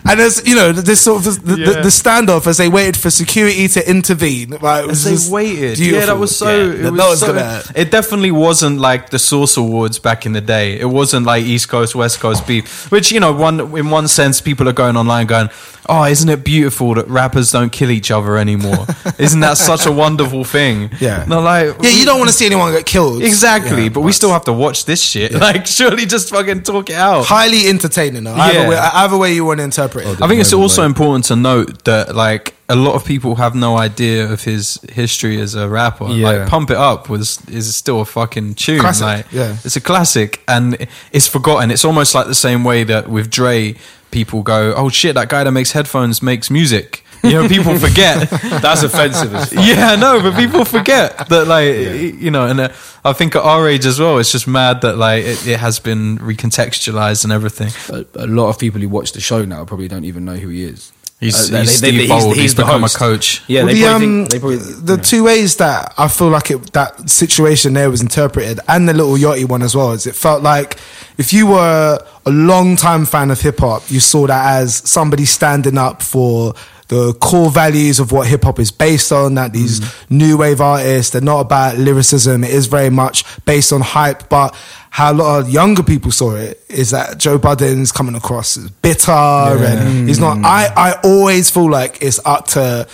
And 0.04 0.20
there's 0.20 0.46
you 0.46 0.54
know 0.54 0.70
this 0.72 1.00
sort 1.00 1.26
of 1.26 1.42
the, 1.46 1.56
the, 1.56 1.72
the 1.72 1.88
standoff 1.88 2.46
as 2.46 2.58
they 2.58 2.68
waited 2.68 2.98
for 2.98 3.08
security 3.22 3.66
to 3.68 3.80
intervene. 3.90 4.50
Right, 4.60 4.84
it 4.84 4.86
was 4.88 5.04
As 5.06 5.12
just 5.12 5.26
they 5.28 5.34
waited. 5.34 5.76
beautiful. 5.78 6.00
Yeah, 6.00 6.06
that 6.06 6.18
was 6.18 6.36
so. 6.36 6.48
Yeah, 6.48 6.72
It, 6.72 6.82
that 6.82 6.92
was 6.92 7.00
was 7.10 7.20
so 7.20 7.26
gonna- 7.34 7.62
it 7.74 7.90
definitely 7.90 8.30
wasn't 8.30 8.78
like 8.80 9.10
the 9.10 9.18
Source 9.18 9.56
Awards 9.56 9.98
back 9.98 10.24
in 10.26 10.32
the 10.32 10.40
day. 10.40 10.78
It 10.80 10.90
wasn't 11.00 11.26
like 11.26 11.44
East 11.44 11.68
Coast 11.68 11.94
West 11.94 12.20
Coast 12.20 12.46
beef. 12.46 12.90
Which 12.92 13.12
you 13.12 13.20
know, 13.20 13.32
one 13.32 13.60
in 13.76 13.90
one 13.90 14.08
sense, 14.08 14.40
people 14.40 14.68
are 14.68 14.72
going 14.84 14.96
online 14.96 15.26
going, 15.26 15.48
"Oh, 15.88 16.04
isn't 16.04 16.28
it 16.36 16.44
beautiful 16.44 16.94
that 16.94 17.06
rappers 17.08 17.50
don't 17.50 17.70
kill 17.72 17.90
each 17.90 18.10
other 18.10 18.36
anymore? 18.38 18.86
isn't 19.18 19.40
that 19.40 19.58
such 19.58 19.84
a 19.86 19.92
wonderful 19.92 20.44
thing?" 20.44 20.90
Yeah. 21.00 21.24
No, 21.28 21.40
like 21.40 21.74
Yeah, 21.82 21.90
you 21.90 22.04
don't 22.04 22.18
want 22.18 22.30
to 22.30 22.36
see 22.36 22.46
anyone 22.46 22.72
get 22.72 22.86
killed. 22.86 23.22
exactly, 23.22 23.84
Yeah, 23.84 23.88
but 23.94 24.00
we 24.02 24.12
still 24.12 24.30
have 24.32 24.44
to 24.44 24.52
watch 24.52 24.84
this 24.84 25.02
shit. 25.02 25.32
Like, 25.48 25.66
surely 25.66 26.04
just 26.06 26.30
fucking 26.30 26.62
talk 26.62 26.90
it 26.90 26.96
out. 26.96 27.24
highly 27.26 27.68
entertaining. 27.68 28.24
Though. 28.24 28.34
Either, 28.34 28.60
Yeah. 28.60 28.68
way, 28.68 28.76
either 28.76 29.16
way 29.16 29.34
you 29.34 29.44
want 29.44 29.58
to 29.60 29.64
interpret 29.64 30.06
it. 30.06 30.22
I 30.22 30.28
think 30.28 30.40
it's 30.40 30.52
also 30.52 30.82
important 30.82 31.24
to 31.26 31.36
note 31.36 31.84
that 31.84 32.14
like 32.14 32.54
a 32.70 32.76
lot 32.76 32.94
of 32.94 33.04
people 33.04 33.36
have 33.36 33.54
no 33.54 33.78
idea 33.78 34.30
of 34.30 34.44
his 34.44 34.78
history 34.92 35.40
as 35.40 35.54
a 35.54 35.68
rapper. 35.68 36.08
Yeah. 36.08 36.30
Like 36.30 36.48
Pump 36.48 36.70
It 36.70 36.76
Up 36.76 37.08
was 37.08 37.42
is 37.48 37.74
still 37.74 38.00
a 38.00 38.04
fucking 38.04 38.54
tune. 38.54 38.80
Classic, 38.80 39.02
Like 39.04 39.32
yeah. 39.32 39.56
it's 39.64 39.76
a 39.76 39.80
classic 39.80 40.42
and 40.46 40.86
it's 41.12 41.26
forgotten. 41.26 41.70
It's 41.70 41.84
almost 41.84 42.14
like 42.14 42.26
the 42.26 42.34
same 42.34 42.64
way 42.64 42.84
that 42.84 43.08
with 43.08 43.30
Dre 43.30 43.74
people 44.10 44.42
go, 44.42 44.74
"Oh 44.74 44.88
shit, 44.90 45.14
that 45.14 45.28
guy 45.28 45.44
that 45.44 45.52
makes 45.52 45.72
headphones 45.72 46.22
makes 46.22 46.50
music." 46.50 47.04
You 47.24 47.30
know, 47.32 47.48
people 47.48 47.76
forget. 47.88 48.30
That's 48.30 48.82
offensive 48.84 49.34
as 49.34 49.52
fuck. 49.52 49.66
yeah, 49.66 49.96
no, 49.96 50.20
but 50.22 50.36
people 50.36 50.64
forget 50.64 51.18
that, 51.28 51.48
like, 51.48 51.74
you 52.22 52.30
know, 52.30 52.46
and 52.46 52.60
uh, 52.60 52.68
I 53.04 53.12
think 53.12 53.34
at 53.34 53.42
our 53.42 53.66
age 53.66 53.86
as 53.86 53.98
well, 53.98 54.18
it's 54.18 54.30
just 54.30 54.46
mad 54.46 54.82
that 54.82 54.96
like 54.98 55.24
it, 55.24 55.44
it 55.44 55.58
has 55.58 55.80
been 55.80 56.18
recontextualized 56.18 57.24
and 57.24 57.32
everything. 57.32 57.72
A, 57.92 58.24
a 58.24 58.26
lot 58.28 58.50
of 58.50 58.58
people 58.58 58.80
who 58.80 58.88
watch 58.88 59.12
the 59.12 59.20
show 59.20 59.44
now 59.44 59.64
probably 59.64 59.88
don't 59.88 60.04
even 60.04 60.24
know 60.24 60.36
who 60.36 60.48
he 60.48 60.62
is. 60.62 60.92
He's, 61.20 61.34
Uh, 61.52 61.58
he's 61.62 61.80
they- 61.80 61.90
they- 61.90 61.96
Steve 62.06 62.08
Bold. 62.08 62.36
He's, 62.36 62.54
the 62.54 62.62
become 62.62 62.82
host. 62.82 62.94
a 62.94 62.98
coach. 62.98 63.42
Yeah, 63.48 63.64
Well, 63.64 63.74
they 63.74 63.80
the, 63.80 63.86
um, 63.88 64.00
think, 64.00 64.28
they 64.30 64.38
probably, 64.38 64.58
the 64.58 64.96
two 64.98 65.24
ways 65.24 65.56
that 65.56 65.92
I 65.98 66.06
feel 66.06 66.28
like 66.28 66.50
it, 66.52 66.72
that 66.74 67.10
situation 67.10 67.72
there 67.74 67.90
was 67.90 68.00
interpreted, 68.00 68.60
and 68.68 68.88
the 68.88 68.92
Lil 68.94 69.16
Yachty 69.18 69.44
one 69.48 69.62
as 69.62 69.74
well, 69.74 69.90
is 69.92 70.06
it 70.06 70.14
felt 70.14 70.42
like 70.44 70.78
if 71.16 71.32
you 71.32 71.48
were 71.48 71.98
a 72.24 72.30
long 72.30 72.76
time 72.76 73.04
fan 73.04 73.32
of 73.32 73.40
hip 73.40 73.58
hop, 73.58 73.82
you 73.90 73.98
saw 73.98 74.28
that 74.28 74.60
as 74.60 74.76
somebody 74.88 75.24
standing 75.24 75.76
up 75.76 76.02
for 76.02 76.54
the 76.88 77.12
core 77.14 77.50
values 77.50 78.00
of 78.00 78.12
what 78.12 78.26
hip 78.26 78.44
hop 78.44 78.58
is 78.58 78.70
based 78.70 79.12
on. 79.12 79.34
That 79.34 79.52
these 79.52 79.80
mm. 79.80 80.10
new 80.10 80.38
wave 80.38 80.60
artists, 80.60 81.12
they're 81.12 81.22
not 81.22 81.40
about 81.40 81.78
lyricism. 81.78 82.44
It 82.44 82.50
is 82.50 82.66
very 82.66 82.90
much 82.90 83.24
based 83.44 83.72
on 83.72 83.80
hype, 83.82 84.28
but 84.28 84.54
how 84.90 85.12
a 85.12 85.14
lot 85.14 85.40
of 85.40 85.50
younger 85.50 85.82
people 85.82 86.10
saw 86.10 86.34
it 86.34 86.62
is 86.68 86.90
that 86.90 87.18
Joe 87.18 87.38
Budden's 87.38 87.92
coming 87.92 88.14
across 88.14 88.56
as 88.56 88.70
bitter 88.70 89.12
and 89.12 90.08
he's 90.08 90.18
not. 90.18 90.38
Mm. 90.38 90.44
I, 90.44 90.72
I 90.76 91.00
always 91.04 91.50
feel 91.50 91.70
like 91.70 92.02
it's 92.02 92.20
up 92.24 92.48
to 92.48 92.88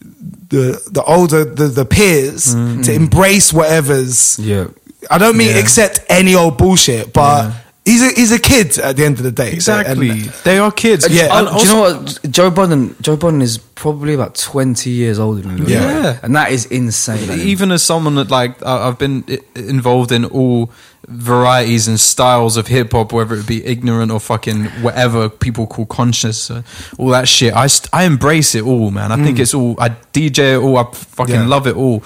the 0.00 0.80
the 0.90 1.02
older 1.04 1.44
the, 1.44 1.66
the 1.66 1.84
peers 1.84 2.52
to 2.52 2.58
mm. 2.58 2.94
embrace 2.94 3.52
whatever's 3.52 4.38
Yeah. 4.38 4.68
I 5.10 5.18
don't 5.18 5.36
mean 5.36 5.48
Yeah. 5.48 5.60
accept 5.60 6.00
any 6.08 6.34
old 6.34 6.56
bullshit, 6.56 7.12
but 7.12 7.52
he's 7.84 8.02
a 8.02 8.08
he's 8.14 8.32
a 8.32 8.38
kid 8.38 8.78
at 8.78 8.96
the 8.96 9.04
end 9.04 9.18
of 9.18 9.24
the 9.24 9.32
day. 9.32 9.52
Exactly. 9.52 10.10
And- 10.10 10.20
they 10.44 10.58
are 10.58 10.70
kids. 10.72 11.06
Yeah, 11.08 11.38
And 11.38 11.48
do 11.48 11.62
you 11.66 11.72
know 11.74 11.80
what? 11.80 12.20
Joe 12.30 12.50
Budden. 12.50 12.96
Joe 13.00 13.16
Budden 13.16 13.42
is 13.42 13.58
probably 13.58 14.14
about 14.14 14.34
twenty 14.36 14.90
years 14.90 15.18
older 15.18 15.42
than 15.42 15.56
me. 15.64 15.72
Yeah. 15.72 15.80
Yachty. 15.80 16.02
Yeah. 16.04 16.18
and 16.22 16.34
that 16.36 16.50
is 16.52 16.66
insane. 16.66 17.30
even 17.40 17.70
as 17.72 17.82
someone 17.82 18.14
that 18.16 18.30
like 18.30 18.62
I- 18.64 18.88
I've 18.88 18.98
been 18.98 19.24
involved 19.54 20.12
in 20.12 20.24
all 20.24 20.70
varieties 21.06 21.86
and 21.86 22.00
styles 22.00 22.56
of 22.56 22.66
hip 22.68 22.92
hop, 22.92 23.12
whether 23.12 23.34
it 23.34 23.46
be 23.46 23.62
ignorant 23.64 24.10
or 24.10 24.18
fucking 24.18 24.64
whatever 24.82 25.28
people 25.28 25.66
call 25.66 25.84
conscious, 25.86 26.50
uh, 26.50 26.62
all 26.98 27.08
that 27.08 27.28
shit. 27.28 27.52
I 27.54 27.66
st- 27.66 27.90
I 27.92 28.04
embrace 28.04 28.54
it 28.54 28.64
all, 28.64 28.90
man. 28.90 29.12
I 29.12 29.22
think 29.22 29.38
it's 29.38 29.52
all. 29.54 29.74
I 29.78 29.90
DJ 30.14 30.54
it 30.54 30.62
all. 30.62 30.78
I 30.78 30.84
fucking 30.92 31.34
Yeah. 31.34 31.46
love 31.46 31.66
it 31.66 31.76
all. 31.76 32.02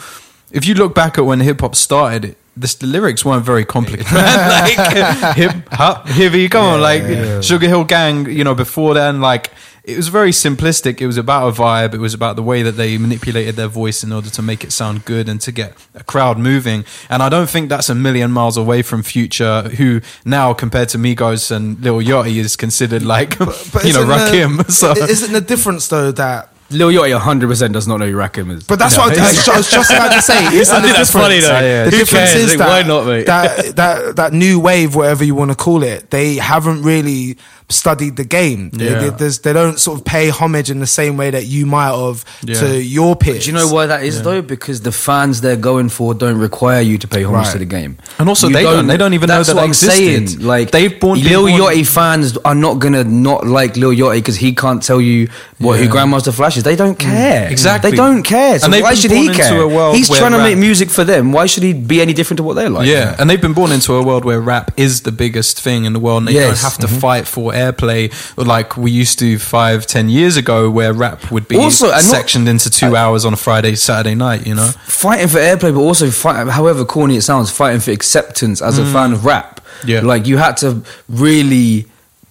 If 0.50 0.66
you 0.66 0.74
look 0.74 0.94
back 0.94 1.18
at 1.18 1.24
when 1.26 1.40
hip 1.40 1.60
hop 1.60 1.74
started. 1.76 2.34
This, 2.60 2.74
the 2.74 2.86
lyrics 2.86 3.24
weren't 3.24 3.44
very 3.44 3.64
complicated. 3.64 4.12
man. 4.12 4.76
like 4.76 5.36
hip 5.36 5.68
hop, 5.72 6.06
hippie, 6.06 6.50
come 6.50 6.64
on, 6.64 6.80
like 6.80 7.42
Sugar 7.42 7.68
Hill 7.68 7.84
Gang. 7.84 8.28
You 8.30 8.44
know, 8.44 8.54
before 8.54 8.94
then, 8.94 9.20
like 9.20 9.50
it 9.84 9.96
was 9.96 10.08
very 10.08 10.32
simplistic. 10.32 11.00
It 11.00 11.06
was 11.06 11.16
about 11.16 11.48
a 11.48 11.52
vibe. 11.52 11.94
It 11.94 11.98
was 11.98 12.12
about 12.12 12.36
the 12.36 12.42
way 12.42 12.62
that 12.62 12.72
they 12.72 12.98
manipulated 12.98 13.56
their 13.56 13.68
voice 13.68 14.04
in 14.04 14.12
order 14.12 14.28
to 14.28 14.42
make 14.42 14.62
it 14.62 14.70
sound 14.70 15.06
good 15.06 15.28
and 15.30 15.40
to 15.40 15.50
get 15.50 15.72
a 15.94 16.04
crowd 16.04 16.36
moving. 16.38 16.84
And 17.08 17.22
I 17.22 17.30
don't 17.30 17.48
think 17.48 17.70
that's 17.70 17.88
a 17.88 17.94
million 17.94 18.30
miles 18.30 18.58
away 18.58 18.82
from 18.82 19.02
Future, 19.02 19.62
who 19.62 20.02
now 20.26 20.52
compared 20.52 20.90
to 20.90 20.98
Migos 20.98 21.50
and 21.50 21.80
Lil 21.80 22.00
Yachty 22.00 22.36
is 22.36 22.54
considered 22.54 23.02
like 23.02 23.38
but 23.38 23.48
you 23.84 23.94
know 23.94 24.02
isn't 24.02 24.08
the- 24.08 24.62
Rakim. 24.64 24.70
So 24.70 24.92
isn't 24.92 25.32
the 25.32 25.40
difference 25.40 25.88
though 25.88 26.10
that 26.12 26.52
Lil 26.70 26.90
Yachty 26.90 27.18
hundred 27.18 27.48
percent 27.48 27.72
does 27.72 27.88
not 27.88 27.96
know 27.98 28.06
who 28.10 28.16
Rakim 28.16 28.50
is. 28.52 28.64
But 28.64 28.78
that's 28.78 28.96
No, 28.96 29.04
what 29.04 29.18
I, 29.18 29.22
I 29.22 29.56
was 29.56 29.70
just 29.70 29.90
about 29.90 30.12
to 30.12 30.20
say. 30.20 30.46
Isn't 30.58 30.76
I 30.76 30.80
the 30.80 30.88
difference? 30.88 31.10
funny, 31.10 31.40
though. 31.40 31.48
Yeah. 31.60 31.84
The 31.84 31.90
Who 31.90 31.96
difference 31.98 32.32
cares? 32.32 32.34
is 32.44 32.50
Like, 32.50 32.58
that, 32.58 32.68
why 32.68 32.82
not, 32.88 33.06
mate? 33.06 33.26
that 33.26 33.76
that 33.76 34.16
that 34.16 34.32
new 34.34 34.60
wave, 34.60 34.94
whatever 34.94 35.24
you 35.24 35.34
want 35.34 35.50
to 35.50 35.56
call 35.56 35.82
it, 35.82 36.10
they 36.10 36.36
haven't 36.36 36.82
really 36.82 37.38
studied 37.70 38.16
the 38.16 38.24
game. 38.24 38.70
They, 38.70 38.90
Yeah. 38.90 39.10
they, 39.10 39.28
they 39.28 39.52
don't 39.52 39.78
sort 39.78 39.98
of 39.98 40.04
pay 40.04 40.30
homage 40.30 40.70
in 40.70 40.80
the 40.80 40.86
same 40.86 41.16
way 41.18 41.30
that 41.30 41.44
you 41.46 41.66
might 41.66 41.90
have 41.94 42.24
Yeah. 42.42 42.60
to 42.60 42.82
your 42.82 43.14
pitch. 43.14 43.44
Do 43.44 43.50
you 43.50 43.56
know 43.56 43.68
why 43.68 43.86
that 43.86 44.02
is 44.04 44.22
though? 44.22 44.40
Because 44.40 44.80
the 44.82 44.92
fans 44.92 45.42
they're 45.42 45.56
going 45.56 45.90
for 45.90 46.14
don't 46.14 46.38
require 46.38 46.80
you 46.80 46.96
to 46.98 47.06
pay 47.06 47.22
homage 47.24 47.44
Right. 47.46 47.52
to 47.52 47.58
the 47.58 47.64
game, 47.66 47.98
And 48.18 48.28
also 48.28 48.48
You 48.48 48.54
they 48.54 48.62
don't- 48.62 48.86
they 48.86 48.96
don't 48.96 49.12
even 49.14 49.28
know 49.28 49.42
that 49.42 49.48
what 49.54 49.60
they 49.60 49.64
I'm 49.64 49.68
existed. 49.70 50.28
saying. 50.30 50.40
Like 50.46 50.70
They've 50.70 50.98
born- 50.98 51.20
Lil 51.22 51.44
been 51.46 51.58
born- 51.58 51.74
Yachty 51.74 51.86
fans 51.86 52.38
are 52.44 52.54
not 52.54 52.78
gonna 52.78 53.04
not 53.04 53.46
like 53.46 53.76
Lil 53.76 53.90
Yachty 53.92 54.14
because 54.16 54.36
he 54.36 54.52
can't 54.52 54.82
tell 54.82 55.00
you 55.00 55.28
what 55.58 55.78
who 55.78 55.84
Yeah. 55.84 55.90
Grandmaster 55.90 56.32
Flash 56.32 56.56
is. 56.56 56.62
They 56.62 56.76
don't 56.76 56.96
mm. 56.98 57.00
care. 57.00 57.48
Exactly. 57.50 57.90
They 57.90 57.96
don't 57.96 58.22
care. 58.22 58.58
So 58.58 58.64
And 58.72 58.82
why 58.82 58.94
should 58.94 59.10
he 59.10 59.28
care? 59.28 59.60
a 59.60 59.68
world 59.68 59.96
He's 59.96 60.08
trying 60.08 60.32
to 60.32 60.38
rap- 60.38 60.48
make 60.48 60.56
music 60.58 60.88
for 60.90 61.04
them. 61.04 61.32
Why 61.32 61.46
should 61.46 61.62
he 61.62 61.72
be 61.74 62.00
any 62.00 62.12
different 62.14 62.38
to 62.38 62.42
what 62.44 62.54
they're 62.56 62.70
like? 62.70 62.86
Yeah, 62.86 63.14
and 63.18 63.28
they've 63.28 63.40
been 63.40 63.52
born 63.52 63.72
into 63.72 63.94
a 63.94 64.02
world 64.02 64.24
where 64.24 64.40
rap 64.40 64.70
is 64.76 65.02
the 65.02 65.12
biggest 65.12 65.60
thing 65.60 65.84
in 65.84 65.92
the 65.92 65.98
world, 66.00 66.18
and 66.22 66.28
they 66.28 66.32
Yes. 66.34 66.62
don't 66.62 66.70
have 66.70 66.78
to 66.78 66.86
mm-hmm. 66.86 66.98
fight 66.98 67.26
for 67.26 67.54
airplay 67.58 68.12
like 68.36 68.76
we 68.76 68.90
used 68.90 69.18
to 69.18 69.38
five, 69.38 69.86
ten 69.86 70.08
years 70.08 70.36
ago, 70.36 70.70
where 70.70 70.92
rap 70.92 71.30
would 71.30 71.48
be 71.48 71.56
Also, 71.56 71.86
and 71.86 71.94
not- 71.94 72.02
sectioned 72.02 72.48
into 72.48 72.70
two 72.70 72.96
hours 72.96 73.24
on 73.24 73.32
a 73.32 73.36
Friday, 73.36 73.74
Saturday 73.74 74.14
night. 74.14 74.46
You 74.46 74.54
know, 74.54 74.70
fighting 74.84 75.28
for 75.28 75.38
airplay, 75.38 75.74
but 75.74 75.80
also 75.80 76.10
fight, 76.10 76.48
however 76.48 76.84
corny 76.84 77.16
it 77.16 77.22
sounds, 77.22 77.50
fighting 77.50 77.80
for 77.80 77.90
acceptance 77.90 78.62
as 78.62 78.78
a 78.78 78.82
mm. 78.82 78.92
fan 78.92 79.12
of 79.12 79.24
rap. 79.24 79.60
Yeah. 79.86 80.00
like 80.00 80.26
you 80.26 80.38
had 80.38 80.56
to 80.58 80.82
really. 81.08 81.86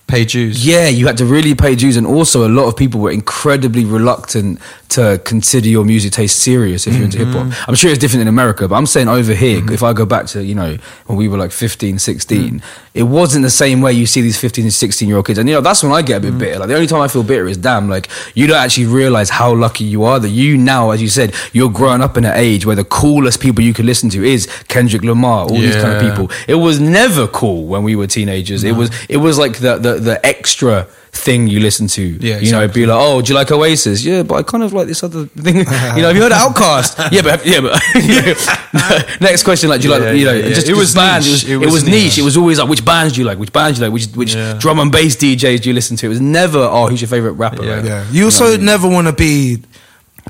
Pay 0.08 0.26
dues. 0.26 0.66
Yeah, 0.66 0.88
you 0.88 1.06
had 1.06 1.18
to 1.18 1.26
really 1.26 1.54
pay 1.54 1.76
dues, 1.76 1.98
and 1.98 2.08
also 2.08 2.48
a 2.48 2.50
lot 2.50 2.68
of 2.68 2.76
people 2.76 3.02
were 3.02 3.12
incredibly 3.12 3.86
reluctant 3.86 4.60
to 4.90 5.22
consider 5.26 5.68
your 5.68 5.84
music 5.84 6.14
taste 6.14 6.40
serious 6.40 6.88
if 6.88 6.94
you're 6.96 7.04
into 7.04 7.18
hip 7.18 7.28
hop. 7.28 7.48
Mm-hmm. 7.48 7.70
I'm 7.70 7.76
sure 7.76 7.92
it's 7.92 8.00
different 8.00 8.22
in 8.22 8.28
America, 8.28 8.68
but 8.68 8.76
I'm 8.76 8.86
saying 8.86 9.10
over 9.10 9.34
here, 9.34 9.60
mm-hmm. 9.60 9.74
if 9.74 9.84
I 9.84 9.92
go 9.92 10.06
back 10.06 10.28
to, 10.28 10.44
you 10.44 10.56
know, 10.56 10.78
when 11.08 11.18
we 11.18 11.28
were 11.28 11.38
like 11.38 11.52
15, 11.52 12.00
16, 12.00 12.60
mm. 12.60 12.64
it 12.94 13.04
wasn't 13.04 13.44
the 13.44 13.50
same 13.50 13.82
way 13.82 13.92
you 13.92 14.06
see 14.06 14.22
these 14.22 14.40
15 14.40 14.64
and 14.64 14.74
16 14.74 15.08
year 15.08 15.18
old 15.18 15.28
kids. 15.28 15.40
And, 15.40 15.50
you 15.50 15.56
know, 15.56 15.62
that's 15.62 15.84
when 15.84 15.92
I 15.92 16.02
get 16.02 16.18
a 16.18 16.20
bit 16.22 16.30
mm-hmm. 16.30 16.40
bitter. 16.40 16.60
Like, 16.60 16.70
the 16.70 16.76
only 16.76 16.88
time 16.88 17.02
I 17.02 17.10
feel 17.10 17.24
bitter 17.24 17.48
is, 17.48 17.58
damn, 17.58 17.90
like, 17.90 18.08
you 18.34 18.48
don't 18.48 18.58
actually 18.58 18.86
realize 18.86 19.30
how 19.30 19.54
lucky 19.54 19.84
you 19.84 20.04
are 20.04 20.20
that 20.20 20.30
you 20.30 20.58
now, 20.58 20.92
as 20.92 21.02
you 21.02 21.10
said, 21.10 21.36
you're 21.52 21.70
growing 21.70 22.02
up 22.02 22.16
in 22.16 22.24
an 22.24 22.36
age 22.36 22.66
where 22.66 22.76
the 22.76 22.86
coolest 22.86 23.42
people 23.42 23.64
you 23.64 23.74
can 23.74 23.86
listen 23.86 24.10
to 24.12 24.24
is 24.24 24.48
Kendrick 24.70 25.04
Lamar, 25.04 25.42
all 25.42 25.50
these 25.50 25.76
kind 25.76 25.94
of 25.94 26.02
people. 26.02 26.32
It 26.48 26.56
was 26.56 26.80
never 26.80 27.28
cool 27.28 27.66
when 27.66 27.84
we 27.84 27.96
were 27.98 28.08
teenagers. 28.08 28.64
It 28.64 28.74
was, 28.74 28.90
it 29.10 29.18
was 29.18 29.38
like 29.38 29.60
the, 29.60 29.78
the, 29.78 29.97
the 30.00 30.24
extra 30.26 30.88
thing 31.12 31.48
you 31.48 31.60
listen 31.60 31.88
to. 31.88 32.02
Yeah, 32.04 32.38
You 32.40 32.52
know, 32.52 32.68
be 32.68 32.86
like, 32.86 33.00
oh, 33.02 33.22
do 33.22 33.30
you 33.30 33.36
like 33.36 33.52
Oasis? 33.52 34.04
Yeah, 34.06 34.22
but 34.24 34.36
I 34.36 34.44
kind 34.44 34.64
of 34.64 34.72
like 34.74 34.88
this 34.88 35.02
other 35.04 35.26
thing. 35.26 35.56
you 35.58 35.64
know, 35.64 36.08
have 36.10 36.16
you 36.16 36.22
heard 36.22 36.32
OutKast? 36.32 37.12
yeah, 37.12 37.22
but 37.24 37.44
yeah, 37.46 37.62
but 37.62 39.22
next 39.22 39.44
question, 39.44 39.70
like, 39.70 39.82
do 39.82 39.88
you 39.88 39.94
Yeah, 39.94 40.00
like, 40.00 40.18
you 40.18 40.26
know, 40.26 40.34
yeah, 40.34 40.46
yeah. 40.48 40.54
just 40.56 40.70
It 40.70 40.76
was 40.76 40.94
bands. 40.94 41.28
niche. 41.28 41.50
It 41.50 41.58
was, 41.58 41.68
it 41.68 41.72
was 41.72 41.84
niche. 41.86 42.18
It 42.20 42.24
was 42.24 42.38
always 42.38 42.60
like, 42.60 42.70
which 42.70 42.86
bands 42.86 43.14
do 43.14 43.22
you 43.22 43.26
like? 43.28 43.40
Which 43.40 43.52
bands 43.54 43.80
do 43.80 43.86
you 43.86 43.90
like? 43.90 43.94
Which 43.94 44.08
which 44.16 44.36
Yeah. 44.36 44.54
drum 44.60 44.80
and 44.80 44.92
bass 44.92 45.16
DJs 45.16 45.62
do 45.62 45.70
you 45.70 45.74
listen 45.76 45.98
to? 45.98 46.06
It 46.06 46.10
was 46.10 46.22
never, 46.22 46.60
oh, 46.60 46.88
who's 46.88 47.02
your 47.02 47.08
favorite 47.08 47.34
rapper? 47.34 47.64
Yeah. 47.64 47.76
right? 47.76 47.86
Yeah, 47.86 48.06
you 48.12 48.26
also 48.26 48.58
never 48.58 48.88
want 48.88 49.08
to 49.08 49.14
be. 49.14 49.64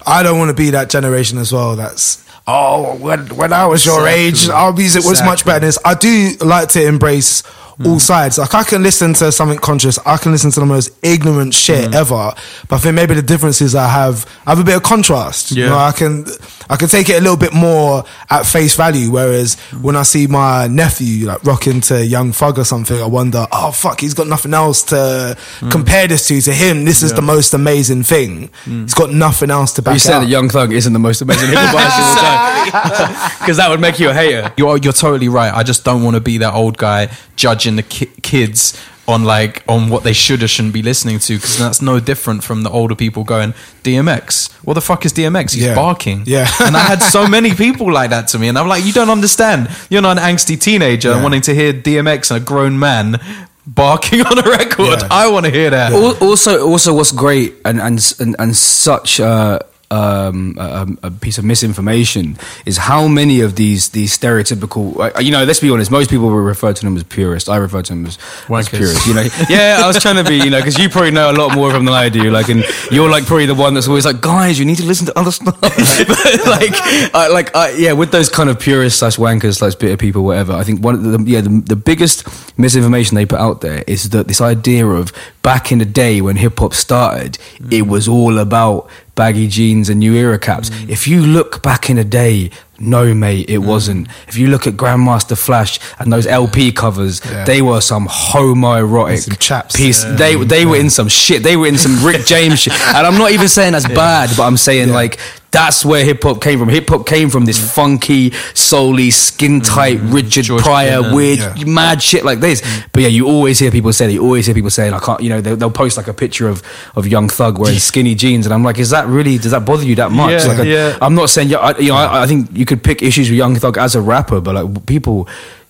I 0.05 0.23
don't 0.23 0.37
want 0.37 0.49
to 0.49 0.55
be 0.55 0.69
that 0.71 0.89
generation 0.89 1.37
as 1.39 1.51
well. 1.51 1.75
That's 1.75 2.23
oh, 2.47 2.95
when 2.97 3.27
when 3.35 3.51
I 3.51 3.65
was 3.65 3.85
your 3.85 4.07
Exactly. 4.07 4.23
age, 4.27 4.49
our 4.49 4.71
music 4.71 5.03
was 5.03 5.21
much 5.23 5.43
better. 5.43 5.69
I 5.83 5.95
do 5.95 6.31
like 6.41 6.69
to 6.69 6.85
embrace 6.85 7.43
Hmm. 7.77 7.87
all 7.87 7.99
sides. 7.99 8.37
Like 8.37 8.55
I 8.55 8.63
can 8.63 8.81
listen 8.81 9.13
to 9.15 9.31
something 9.31 9.59
conscious. 9.59 9.99
I 10.05 10.17
can 10.17 10.31
listen 10.31 10.49
to 10.51 10.59
the 10.59 10.65
most 10.65 10.89
ignorant 11.03 11.53
shit 11.53 11.89
hmm. 11.89 11.93
ever. 11.93 12.33
But 12.67 12.75
I 12.77 12.79
think 12.79 12.95
maybe 12.95 13.13
the 13.13 13.21
difference 13.21 13.61
is 13.61 13.75
I 13.75 13.87
have 13.87 14.25
I 14.45 14.51
have 14.51 14.59
a 14.59 14.63
bit 14.63 14.75
of 14.75 14.83
contrast. 14.83 15.51
You 15.51 15.67
know, 15.67 15.77
I 15.77 15.91
can 15.91 16.25
I 16.69 16.75
can 16.75 16.87
take 16.87 17.09
it 17.09 17.17
a 17.17 17.21
little 17.21 17.37
bit 17.37 17.53
more 17.53 18.03
at 18.29 18.45
face 18.45 18.75
value. 18.75 19.11
Whereas 19.11 19.55
when 19.81 19.95
I 19.95 20.03
see 20.03 20.27
my 20.27 20.67
nephew 20.67 21.27
like 21.27 21.43
rocking 21.43 21.81
to 21.81 22.05
Young 22.05 22.31
Thug 22.31 22.59
or 22.59 22.63
something, 22.63 23.01
I 23.01 23.05
wonder, 23.05 23.47
oh 23.51 23.71
fuck, 23.71 24.01
he's 24.01 24.13
got 24.13 24.27
nothing 24.27 24.53
else 24.53 24.83
to 24.83 25.37
mm. 25.59 25.71
compare 25.71 26.07
this 26.07 26.27
to. 26.27 26.37
To 26.37 26.53
him, 26.53 26.85
this 26.85 27.01
is 27.01 27.13
the 27.13 27.21
most 27.21 27.53
amazing 27.53 28.03
thing. 28.03 28.49
Mm. 28.65 28.83
He's 28.83 28.93
got 28.93 29.11
nothing 29.11 29.49
else 29.49 29.73
to 29.73 29.81
Are 29.81 29.85
back 29.85 29.93
you 29.93 29.97
it 29.97 29.99
saying 30.01 30.21
that 30.21 30.29
Young 30.29 30.49
Thug 30.49 30.71
isn't 30.71 30.93
the 30.93 30.99
most 30.99 31.21
amazing 31.21 31.49
hip 31.49 31.57
hop 31.59 31.75
artist 31.75 31.97
of 31.99 32.83
all 32.83 33.11
time? 33.11 33.39
Because 33.39 33.57
that 33.57 33.69
would 33.69 33.81
make 33.81 33.99
you 33.99 34.09
a 34.09 34.13
hater. 34.13 34.53
You're 34.57 34.77
you're 34.77 34.93
totally 34.93 35.29
right. 35.29 35.53
I 35.53 35.63
just 35.63 35.83
don't 35.83 36.03
want 36.03 36.15
to 36.15 36.21
be 36.21 36.37
that 36.39 36.53
old 36.53 36.77
guy 36.77 37.09
judging 37.35 37.75
the 37.77 37.83
ki- 37.83 38.11
kids 38.21 38.79
on 39.07 39.23
like 39.23 39.63
on 39.69 39.89
what 39.89 40.03
they 40.03 40.13
should 40.13 40.43
or 40.43 40.47
shouldn't 40.47 40.73
be 40.73 40.81
listening 40.81 41.17
to 41.19 41.35
because 41.35 41.57
that's 41.57 41.81
no 41.81 41.99
different 41.99 42.43
from 42.43 42.63
the 42.63 42.69
older 42.69 42.95
people 42.95 43.23
going 43.23 43.53
DMX. 43.83 44.51
What 44.63 44.73
the 44.73 44.81
fuck 44.81 45.05
is 45.05 45.13
DMX? 45.13 45.53
He's 45.53 45.63
Yeah. 45.63 45.75
barking. 45.75 46.23
Yeah. 46.25 46.47
and 46.61 46.75
I 46.75 46.81
had 46.81 47.01
so 47.01 47.27
many 47.37 47.53
people 47.55 47.91
like 47.91 48.09
that 48.09 48.27
to 48.29 48.39
me, 48.39 48.47
and 48.49 48.57
I'm 48.57 48.67
like, 48.67 48.83
you 48.85 48.91
don't 48.93 49.09
understand. 49.09 49.69
You're 49.89 50.01
not 50.01 50.17
an 50.17 50.23
angsty 50.23 50.59
teenager 50.59 51.11
Yeah. 51.11 51.23
wanting 51.23 51.41
to 51.41 51.55
hear 51.55 51.73
DMX 51.73 52.31
and 52.31 52.41
a 52.41 52.45
grown 52.45 52.77
man 52.79 53.19
barking 53.65 54.21
on 54.21 54.37
a 54.39 54.49
record. 54.49 55.01
Yeah. 55.01 55.07
I 55.11 55.29
want 55.29 55.45
to 55.45 55.51
hear 55.51 55.69
that. 55.69 55.91
Al- 55.93 56.17
Also, 56.21 56.67
also, 56.67 56.93
what's 56.93 57.11
great 57.11 57.53
and 57.65 57.79
and 57.81 57.99
and, 58.19 58.35
and 58.39 58.55
such 58.55 59.19
a, 59.19 59.59
um, 59.89 60.55
a, 60.59 60.87
a 61.03 61.11
piece 61.11 61.37
of 61.37 61.45
misinformation 61.45 62.37
is 62.65 62.77
how 62.77 63.07
many 63.07 63.41
of 63.41 63.55
these 63.55 63.89
these 63.89 64.17
stereotypical. 64.17 64.99
uh, 64.99 65.19
You 65.19 65.31
know, 65.31 65.43
let's 65.43 65.59
be 65.59 65.69
honest. 65.69 65.91
Most 65.91 66.09
people 66.09 66.27
will 66.27 66.37
refer 66.37 66.73
to 66.73 66.83
them 66.85 66.95
as 66.97 67.03
purists. 67.03 67.47
I 67.47 67.57
refer 67.57 67.81
to 67.83 67.93
them 67.93 68.05
as, 68.05 68.17
as 68.49 68.69
purists. 68.69 69.07
You 69.07 69.13
know, 69.13 69.21
yeah. 69.49 69.79
I 69.83 69.87
was 69.87 70.01
trying 70.01 70.23
to 70.23 70.29
be, 70.29 70.35
you 70.37 70.49
know, 70.49 70.59
because 70.59 70.77
you 70.77 70.89
probably 70.89 71.11
know 71.11 71.31
a 71.31 71.33
lot 71.33 71.55
more 71.55 71.67
of 71.67 71.73
them 71.73 71.85
than 71.85 71.93
I 71.93 72.09
do. 72.09 72.29
Like, 72.31 72.49
and 72.49 72.63
you're 72.91 73.09
like 73.09 73.25
probably 73.25 73.45
the 73.45 73.55
one 73.55 73.73
that's 73.73 73.87
always 73.87 74.05
like, 74.05 74.21
guys, 74.21 74.59
you 74.59 74.65
need 74.65 74.77
to 74.77 74.85
listen 74.85 75.05
to 75.07 75.17
other 75.17 75.31
stuff. 75.31 75.61
like, 75.61 76.71
I, 77.13 77.29
like, 77.31 77.55
I, 77.55 77.71
yeah, 77.77 77.93
with 77.93 78.11
those 78.11 78.29
kind 78.29 78.49
of 78.49 78.59
purists 78.59 78.99
slash 78.99 79.17
wankers 79.17 79.57
slash 79.57 79.75
bitter 79.75 79.97
people, 79.97 80.23
whatever. 80.23 80.53
I 80.53 80.63
think 80.63 80.83
one 80.83 80.95
of 80.95 81.03
the 81.03 81.23
yeah 81.31 81.41
the, 81.41 81.61
the 81.65 81.75
biggest 81.75 82.27
misinformation 82.57 83.15
they 83.15 83.25
put 83.25 83.39
out 83.39 83.61
there 83.61 83.83
is 83.87 84.09
that 84.09 84.27
this 84.27 84.41
idea 84.41 84.85
of 84.85 85.11
back 85.43 85.71
in 85.71 85.77
the 85.79 85.85
day 85.85 86.19
when 86.21 86.35
hip 86.35 86.59
hop 86.59 86.73
started, 86.73 87.37
it 87.71 87.87
was 87.87 88.07
all 88.07 88.37
about 88.37 88.89
baggy 89.17 89.47
jeans 89.47 89.89
and 89.89 89.99
new 89.99 90.13
era 90.13 90.39
caps. 90.39 90.69
If 90.87 91.07
you 91.07 91.19
look 91.19 91.61
back 91.61 91.89
in 91.89 91.97
a 91.97 92.03
day, 92.05 92.51
no, 92.79 93.13
mate, 93.13 93.49
it 93.49 93.59
wasn't. 93.59 94.07
If 94.27 94.37
you 94.37 94.47
look 94.47 94.67
at 94.67 94.73
Grandmaster 94.75 95.37
Flash 95.37 95.79
and 95.99 96.11
those 96.11 96.27
LP 96.27 96.71
covers, 96.71 97.21
Yeah. 97.25 97.43
they 97.43 97.61
were 97.61 97.81
some 97.81 98.07
homoerotic 98.07 99.39
chaps. 99.39 99.75
piece. 99.75 100.03
They 100.03 100.35
they 100.35 100.65
were 100.65 100.77
in 100.77 100.89
some 100.89 101.07
shit. 101.07 101.43
They 101.43 101.55
were 101.57 101.67
in 101.67 101.77
some 101.77 102.05
Rick 102.05 102.25
James 102.25 102.59
shit. 102.59 102.73
And 102.73 103.05
I'm 103.07 103.17
not 103.17 103.31
even 103.31 103.47
saying 103.47 103.73
that's 103.73 103.87
bad, 103.87 104.29
but 104.37 104.43
I'm 104.43 104.57
saying 104.57 104.89
like 104.89 105.17
that's 105.51 105.85
where 105.85 106.03
hip 106.03 106.21
hop 106.23 106.41
came 106.41 106.59
from. 106.59 106.69
Hip 106.69 106.87
hop 106.89 107.07
came 107.07 107.29
from 107.29 107.45
this 107.45 107.59
mm. 107.59 107.73
funky, 107.73 108.31
soully, 108.53 109.09
skin 109.11 109.61
tight, 109.61 109.97
mm. 109.97 110.13
Richard 110.13 110.43
George 110.43 110.61
Pryor, 110.61 110.97
Clinton. 110.99 111.15
weird, 111.15 111.39
Yeah. 111.39 111.63
mad 111.65 112.03
shit 112.03 112.23
like 112.23 112.41
this. 112.41 112.61
Mm. 112.61 112.85
But 112.91 113.03
yeah, 113.03 113.09
you 113.09 113.25
always 113.25 113.57
hear 113.57 113.71
people 113.71 113.91
say. 113.93 114.11
You 114.11 114.21
always 114.23 114.45
hear 114.45 114.53
people 114.53 114.69
saying, 114.69 114.93
"I 114.93 114.99
can't." 114.99 115.21
You 115.21 115.29
know, 115.29 115.41
they'll, 115.41 115.55
they'll 115.55 115.71
post 115.71 115.97
like 115.97 116.07
a 116.07 116.13
picture 116.13 116.47
of 116.47 116.61
of 116.95 117.07
Young 117.07 117.29
Thug 117.29 117.57
wearing 117.57 117.79
skinny 117.91 118.13
jeans, 118.13 118.45
and 118.45 118.53
I'm 118.53 118.63
like, 118.63 118.77
is 118.77 118.89
that 118.91 119.07
really? 119.07 119.37
Does 119.39 119.51
that 119.51 119.65
bother 119.65 119.83
you 119.83 119.95
that 119.95 120.11
much? 120.11 120.43
Yeah, 120.43 120.47
like, 120.47 120.59
I, 120.59 120.63
yeah. 120.63 120.97
I'm 121.01 121.15
not 121.15 121.29
saying. 121.29 121.55
I, 121.55 121.77
you 121.79 121.89
know, 121.89 121.95
I, 121.95 122.23
I 122.23 122.27
think 122.27 122.49
you 122.53 122.65
could 122.67 122.83
pick 122.83 123.01
issues 123.01 123.29
with 123.29 123.37
Young 123.37 123.55
Thug 123.55 123.77
as 123.77 123.95
a 123.95 124.01
rapper, 124.01 124.39
but 124.41 124.53
like 124.55 124.85
people. 124.85 125.27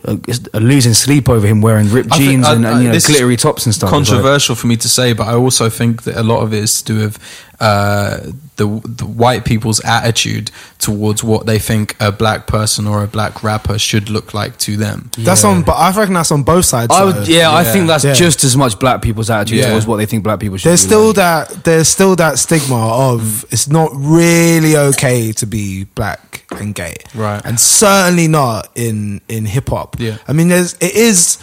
Are 0.08 0.60
losing 0.62 0.94
sleep 0.94 1.28
over 1.28 1.46
him 1.48 1.60
wearing 1.60 1.90
ripped 1.92 2.14
I 2.14 2.18
think- 2.18 2.30
jeans 2.30 2.46
I- 2.48 2.54
and, 2.54 2.66
and 2.66 2.84
you 2.84 2.90
know 2.92 3.00
glittery 3.00 3.36
tops 3.36 3.66
and 3.66 3.74
stuff. 3.76 3.90
It's 3.90 3.94
like- 3.98 4.06
Controversial 4.08 4.56
for 4.56 4.68
me 4.68 4.78
to 4.78 4.88
say, 4.88 5.12
but 5.12 5.28
I 5.28 5.34
also 5.34 5.70
think 5.70 6.04
that 6.04 6.16
a 6.16 6.24
lot 6.24 6.42
of 6.44 6.54
it 6.54 6.64
is 6.64 6.82
to 6.84 6.94
do 6.94 7.00
with 7.04 7.18
uh, 7.60 8.20
the 8.58 8.66
the 8.86 9.06
white 9.06 9.44
people's 9.46 9.80
attitude 9.84 10.52
towards 10.80 11.24
what 11.24 11.46
they 11.46 11.58
think 11.60 11.96
a 12.00 12.12
black 12.12 12.46
person 12.48 12.86
or 12.88 13.04
a 13.04 13.08
black 13.08 13.44
rapper 13.44 13.80
should 13.80 14.10
look 14.10 14.34
like 14.34 14.58
to 14.60 14.78
them. 14.78 15.10
That's 15.18 15.44
on, 15.44 15.64
but 15.64 15.74
I 15.74 15.92
reckon 15.98 16.14
that's 16.14 16.32
on 16.32 16.44
both 16.44 16.66
sides. 16.66 16.94
I 16.94 17.00
though. 17.06 17.20
would, 17.20 17.28
yeah, 17.28 17.52
I 17.54 17.64
think 17.64 17.88
that's 17.88 18.04
Yeah. 18.04 18.14
just 18.14 18.44
as 18.44 18.56
much 18.56 18.80
black 18.80 19.02
people's 19.02 19.30
attitude 19.30 19.60
Yeah. 19.60 19.70
towards 19.70 19.88
what 19.88 19.98
they 19.98 20.06
think 20.06 20.24
black 20.24 20.40
people 20.40 20.58
should 20.58 20.70
There's 20.70 20.84
be 20.84 20.88
still 20.88 21.08
like. 21.08 21.16
that. 21.18 21.64
There's 21.64 21.88
still 21.88 22.16
that 22.18 22.38
stigma 22.40 22.88
of 23.12 23.44
it's 23.52 23.68
not 23.68 23.90
really 23.94 24.78
okay 24.78 25.32
to 25.34 25.46
be 25.48 25.86
black 25.96 26.46
and 26.52 26.74
gay, 26.76 26.96
Right. 27.16 27.42
And 27.44 27.60
certainly 27.60 28.28
not 28.28 28.70
in 28.76 29.22
in 29.28 29.46
hip 29.46 29.70
hop. 29.70 29.96
Yeah. 30.00 30.18
I 30.28 30.34
mean, 30.34 30.50
there's 30.50 30.74
it 30.80 30.94
is. 30.96 31.38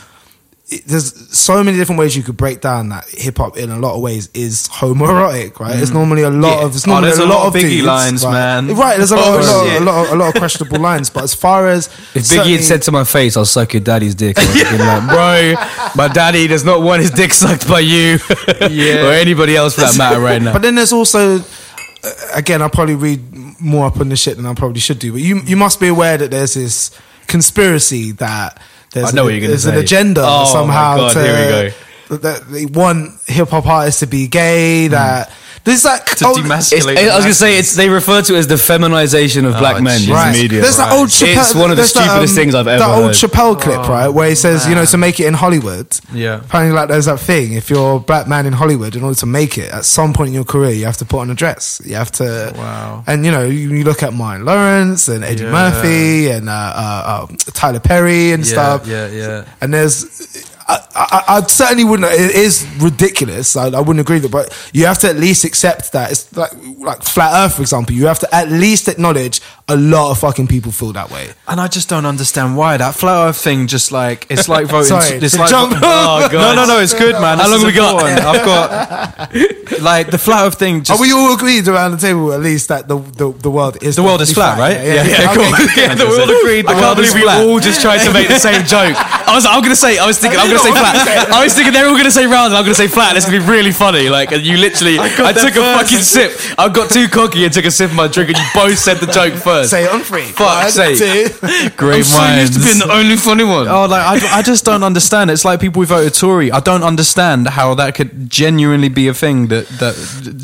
It- 0.74 0.86
There's 0.86 1.12
so 1.36 1.62
many 1.64 1.76
different 1.76 1.98
ways 1.98 2.16
you 2.16 2.22
could 2.22 2.36
break 2.36 2.60
down 2.60 2.88
that 2.90 3.04
hip 3.08 3.38
hop 3.38 3.56
in 3.56 3.70
a 3.70 3.78
lot 3.78 3.94
of 3.94 4.00
ways 4.02 4.28
is 4.34 4.68
homoerotic, 4.68 5.58
right? 5.60 5.76
It's 5.76 5.90
normally 5.90 6.22
a 6.22 6.30
lot 6.30 6.58
Yeah. 6.60 6.64
of 6.66 6.74
it's 6.76 6.86
Oh, 6.86 6.90
normally 6.90 7.08
there's 7.10 7.18
a 7.18 7.24
a 7.24 7.26
lot, 7.26 7.38
lot 7.38 7.46
of 7.48 7.54
of 7.56 7.60
Biggie 7.60 7.68
dudes, 7.70 7.86
lines, 7.86 8.24
right? 8.24 8.32
man. 8.32 8.76
Right, 8.76 8.96
there's 8.98 9.10
a 9.12 9.16
lot, 9.16 9.24
Oh, 9.26 9.34
a, 9.34 9.40
lot, 9.40 9.66
shit. 9.66 9.82
a 9.82 9.84
lot, 9.84 10.06
of, 10.06 10.12
a 10.12 10.16
lot 10.16 10.28
of 10.28 10.34
questionable 10.34 10.78
lines, 10.80 11.10
but 11.10 11.24
as 11.24 11.34
far 11.34 11.68
as 11.68 11.88
If 12.14 12.24
Biggie 12.24 12.52
had 12.56 12.64
said 12.64 12.82
to 12.82 12.92
my 12.92 13.04
face, 13.04 13.36
"I'll 13.36 13.44
suck 13.44 13.72
your 13.72 13.80
daddy's 13.80 14.14
dick," 14.14 14.38
I 14.38 14.44
would 14.46 14.56
have 14.56 14.78
been 14.78 14.86
like, 14.86 15.06
"Bro, 15.08 15.92
my 15.96 16.08
daddy 16.12 16.46
does 16.46 16.64
not 16.64 16.82
want 16.82 17.02
his 17.02 17.10
dick 17.10 17.32
sucked 17.32 17.66
by 17.68 17.80
you, 17.80 18.18
or 18.60 19.12
anybody 19.12 19.56
else 19.56 19.74
for 19.74 19.82
that 19.82 19.96
matter, 19.96 20.20
right 20.20 20.40
now." 20.42 20.52
But 20.52 20.62
then 20.62 20.74
there's 20.74 20.92
also, 20.92 21.38
uh, 21.38 22.10
again, 22.34 22.62
I 22.62 22.68
probably 22.68 22.94
read 22.96 23.20
more 23.60 23.86
up 23.86 24.00
on 24.00 24.08
the 24.08 24.16
shit 24.16 24.36
than 24.36 24.46
I 24.46 24.54
probably 24.54 24.80
should 24.80 24.98
do. 24.98 25.12
But 25.12 25.20
you 25.22 25.40
you 25.46 25.56
must 25.56 25.78
be 25.80 25.88
aware 25.88 26.16
that 26.18 26.30
there's 26.30 26.54
this 26.54 26.90
conspiracy 27.26 28.12
that 28.12 28.58
there's, 28.94 29.08
I 29.12 29.16
know 29.16 29.22
a- 29.22 29.24
what 29.26 29.30
you're 29.32 29.40
gonna 29.40 29.48
there's 29.50 29.66
an 29.66 29.76
agenda 29.76 30.22
Oh, 30.24 30.44
somehow 30.50 30.96
God, 30.96 31.12
to 31.12 31.22
here 31.22 31.72
we 32.10 32.16
go. 32.16 32.16
that 32.18 32.48
they 32.50 32.66
want 32.66 33.20
hip 33.26 33.48
hop 33.50 33.66
artists 33.66 34.00
to 34.00 34.06
be 34.06 34.26
gay. 34.28 34.88
That 34.88 35.30
there's 35.64 35.84
like 35.84 36.04
To 36.16 36.26
oh, 36.28 36.34
demasculate 36.34 36.96
I 36.98 37.16
was 37.16 37.24
gonna 37.24 37.34
say 37.34 37.58
it's 37.58 37.74
they 37.74 37.88
refer 37.88 38.20
to 38.22 38.34
it 38.34 38.38
as 38.38 38.46
the 38.46 38.58
feminization 38.58 39.44
of 39.46 39.52
black 39.58 39.82
men 39.82 40.02
in 40.02 40.08
the 40.08 40.30
media. 40.32 40.60
There's 40.60 40.76
that 40.76 40.92
old 40.92 41.08
Chappelle. 41.08 41.36
It's 41.40 41.54
one 41.54 41.70
of 41.70 41.76
the 41.76 41.82
there's 41.82 41.92
that, 41.94 42.00
um, 42.02 42.08
stupidest 42.26 42.34
things 42.34 42.54
I've 42.54 42.66
ever 42.66 42.82
heard. 42.84 42.90
That 42.90 42.96
old 42.98 43.06
heard. 43.06 43.30
Chappelle 43.30 43.60
clip, 43.60 43.88
right, 43.88 44.08
where 44.08 44.28
he 44.28 44.34
says, 44.34 44.66
you 44.68 44.74
know, 44.74 44.84
to 44.84 44.96
make 44.98 45.20
it 45.20 45.26
in 45.26 45.34
Hollywood. 45.34 45.88
Yeah. 46.12 46.40
Apparently, 46.40 46.74
like 46.76 46.88
there's 46.88 47.06
that 47.06 47.18
thing. 47.20 47.54
If 47.54 47.70
you're 47.70 47.96
a 47.96 48.00
black 48.00 48.28
man 48.28 48.46
in 48.46 48.52
Hollywood, 48.52 48.94
in 48.94 49.02
order 49.02 49.18
to 49.20 49.26
make 49.26 49.56
it, 49.58 49.72
at 49.72 49.84
some 49.84 50.12
point 50.12 50.28
in 50.28 50.34
your 50.34 50.44
career, 50.44 50.70
you 50.72 50.84
have 50.84 50.98
to 50.98 51.04
put 51.04 51.20
on 51.20 51.30
a 51.30 51.34
dress. 51.34 51.80
You 51.84 51.94
have 51.94 52.12
to. 52.12 52.52
Wow. 52.56 53.04
And 53.06 53.24
you 53.24 53.30
know, 53.32 53.44
you, 53.44 53.70
you 53.70 53.84
look 53.84 54.02
at 54.02 54.12
Martin 54.12 54.44
Lawrence 54.44 55.08
and 55.08 55.24
Eddie 55.24 55.44
Yeah. 55.44 55.50
Murphy 55.52 56.28
and 56.30 56.48
uh, 56.48 56.52
uh, 56.52 57.26
uh, 57.30 57.34
Tyler 57.52 57.80
Perry 57.80 58.32
and 58.32 58.44
Yeah, 58.44 58.52
stuff. 58.52 58.86
yeah, 58.86 59.08
yeah. 59.08 59.44
And 59.60 59.72
there's. 59.72 60.52
I, 60.66 60.78
I, 60.94 61.24
I 61.36 61.40
certainly 61.42 61.84
wouldn't. 61.84 62.10
It 62.12 62.34
is 62.34 62.66
ridiculous. 62.80 63.56
I, 63.56 63.66
I 63.68 63.80
wouldn't 63.80 64.00
agree 64.00 64.16
with 64.16 64.26
it, 64.26 64.30
but 64.32 64.70
you 64.72 64.86
have 64.86 64.98
to 65.00 65.08
at 65.10 65.16
least 65.16 65.44
accept 65.44 65.92
that 65.92 66.10
it's 66.10 66.34
like 66.36 66.52
like 66.78 67.02
flat 67.02 67.32
Earth, 67.46 67.56
for 67.56 67.62
example. 67.62 67.94
You 67.94 68.06
have 68.06 68.18
to 68.20 68.34
at 68.34 68.48
least 68.48 68.88
acknowledge 68.88 69.40
a 69.68 69.76
lot 69.76 70.10
of 70.10 70.18
fucking 70.18 70.46
people 70.46 70.72
feel 70.72 70.92
that 70.92 71.10
way. 71.10 71.30
And 71.48 71.60
I 71.60 71.68
just 71.68 71.88
don't 71.88 72.06
understand 72.06 72.56
why 72.56 72.76
that 72.78 72.94
flat 72.94 73.28
Earth 73.28 73.36
thing. 73.36 73.66
Just 73.66 73.92
like 73.92 74.26
it's 74.30 74.48
like 74.48 74.66
voting. 74.66 74.86
Sorry, 75.00 75.18
it's 75.18 75.38
like 75.38 75.50
jump- 75.50 75.74
oh, 75.76 76.28
God. 76.32 76.32
no, 76.32 76.54
no, 76.54 76.66
no. 76.66 76.80
It's 76.80 76.94
good, 76.94 77.14
man. 77.20 77.38
How 77.38 77.48
This 77.48 77.50
long 77.50 77.60
is 77.60 77.64
we 77.66 77.72
got? 77.72 77.94
important. 77.94 78.26
I've 78.26 78.44
got 78.46 79.80
like 79.82 80.10
the 80.10 80.18
flat 80.18 80.46
Earth 80.46 80.58
thing. 80.58 80.82
Just 80.82 80.98
Are 80.98 81.02
we 81.02 81.12
all 81.12 81.34
agreed 81.34 81.68
around 81.68 81.92
the 81.92 81.98
table 81.98 82.32
at 82.32 82.40
least 82.40 82.68
that 82.68 82.88
the 82.88 82.98
the, 82.98 83.32
the 83.32 83.50
world 83.50 83.82
is 83.82 83.96
the 83.96 84.02
world 84.02 84.20
is 84.22 84.32
flat, 84.32 84.58
right? 84.58 84.76
Yeah, 84.76 84.94
yeah, 84.94 85.04
yeah. 85.04 85.34
cool. 85.34 85.44
Okay, 85.44 85.82
yeah, 85.82 85.94
the 85.94 86.06
world 86.06 86.30
agreed. 86.30 86.64
The 86.64 86.70
I 86.70 86.72
can't 86.74 86.84
world 86.96 86.98
is 87.00 87.12
believe 87.12 87.26
we 87.44 87.52
all 87.52 87.60
just 87.60 87.80
tried 87.82 88.04
to 88.04 88.12
make 88.12 88.28
the 88.28 88.38
same 88.38 88.64
joke. 88.64 88.96
I 88.96 89.34
was, 89.34 89.46
I'm 89.46 89.62
gonna 89.62 89.76
say, 89.76 89.98
I 89.98 90.06
was 90.06 90.18
thinking, 90.18 90.38
I'm 90.64 90.74
gonna 90.74 90.98
say 90.98 91.14
flat. 91.14 91.30
I 91.32 91.44
was 91.44 91.54
thinking 91.54 91.72
they're 91.72 91.86
all 91.88 91.96
gonna 91.96 92.10
say 92.10 92.26
round, 92.26 92.52
and 92.52 92.56
I'm 92.56 92.64
gonna 92.64 92.74
say 92.74 92.88
flat. 92.88 93.08
And 93.10 93.16
it's 93.18 93.26
gonna 93.26 93.40
be 93.40 93.46
really 93.46 93.72
funny. 93.72 94.08
Like, 94.08 94.32
and 94.32 94.42
you 94.44 94.56
literally, 94.56 94.98
I, 94.98 95.08
got 95.16 95.34
took 95.36 95.54
there 95.54 95.74
a 95.74 95.78
fucking 95.78 95.98
sip. 95.98 96.32
I 96.58 96.68
got 96.68 96.90
too 96.90 97.08
cocky 97.08 97.44
and 97.44 97.52
took 97.52 97.64
a 97.64 97.70
sip 97.70 97.90
of 97.90 97.96
my 97.96 98.08
drink, 98.08 98.30
and 98.30 98.38
you 98.38 98.44
both 98.54 98.78
said 98.78 98.98
the 98.98 99.06
joke 99.06 99.34
first. 99.34 99.70
Say 99.70 99.84
it 99.84 99.90
on 99.90 100.00
three. 100.00 100.24
Fuck's 100.24 100.76
One, 100.78 100.96
sake. 100.96 100.98
two. 100.98 101.70
Great 101.76 101.98
I'm 101.98 102.04
so 102.04 102.24
used 102.40 102.52
to 102.54 102.58
minds. 102.60 102.64
being 102.64 102.78
the 102.78 102.92
only 102.92 103.16
funny 103.16 103.44
one. 103.44 103.68
Oh, 103.68 103.86
like 103.86 104.22
I, 104.22 104.38
I 104.38 104.42
just 104.42 104.64
don't 104.64 104.82
understand. 104.82 105.30
It's 105.30 105.44
like 105.44 105.60
people 105.60 105.82
who 105.82 105.86
voted 105.86 106.14
Tory. 106.14 106.50
I 106.52 106.60
don't 106.60 106.82
understand 106.82 107.48
how 107.48 107.74
that 107.74 107.94
could 107.94 108.30
genuinely 108.30 108.88
be 108.88 109.08
a 109.08 109.14
thing 109.14 109.48
that 109.48 109.66
that 109.80 109.94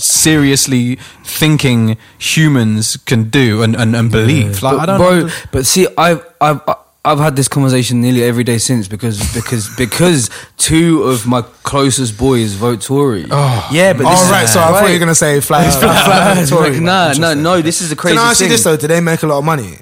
seriously 0.01 0.97
thinking 1.25 1.97
humans 2.19 2.97
can 2.97 3.31
do 3.31 3.63
and, 3.63 3.77
and, 3.77 3.95
and 3.95 4.11
believe. 4.11 4.63
Like 4.63 4.77
but, 4.77 4.81
I 4.83 4.87
don't, 4.87 4.99
bro. 4.99 5.09
under- 5.13 5.33
But 5.53 5.67
see, 5.67 5.87
I've 5.97 6.25
I've 6.41 6.61
I've 7.03 7.19
had 7.19 7.35
this 7.35 7.49
conversation 7.49 8.03
nearly 8.03 8.23
every 8.23 8.45
day 8.45 8.59
since 8.59 8.87
because 8.87 9.19
because 9.35 9.75
because 9.79 10.29
two 10.59 11.03
of 11.05 11.27
my 11.27 11.43
closest 11.63 12.19
boys 12.19 12.53
vote 12.55 12.83
Tory. 12.83 13.27
Oh, 13.31 13.69
yeah, 13.73 13.93
but 13.95 14.01
this 14.11 14.21
Oh 14.21 14.25
is- 14.27 14.31
right, 14.31 14.47
so 14.49 14.61
I 14.61 14.73
thought 14.73 14.87
you 14.89 14.93
were 14.95 14.99
gonna 14.99 15.15
say 15.15 15.41
flat. 15.41 15.67
Earth. 15.67 15.79
Flat 15.81 16.37
Earth, 16.39 16.49
Tory, 16.51 16.71
like, 16.73 16.83
nah, 16.83 17.13
no, 17.15 17.33
no. 17.35 17.63
This 17.63 17.81
is 17.81 17.89
the 17.89 17.97
crazy 17.97 18.17
Can 18.17 18.27
I 18.27 18.31
ask 18.31 18.41
you 18.41 18.47
thing. 18.47 18.53
this 18.53 18.65
though? 18.65 18.77
Do 18.77 18.87
they 18.87 19.01
make 19.01 19.23
a 19.23 19.27
lot 19.27 19.39
of 19.39 19.45
money? 19.45 19.79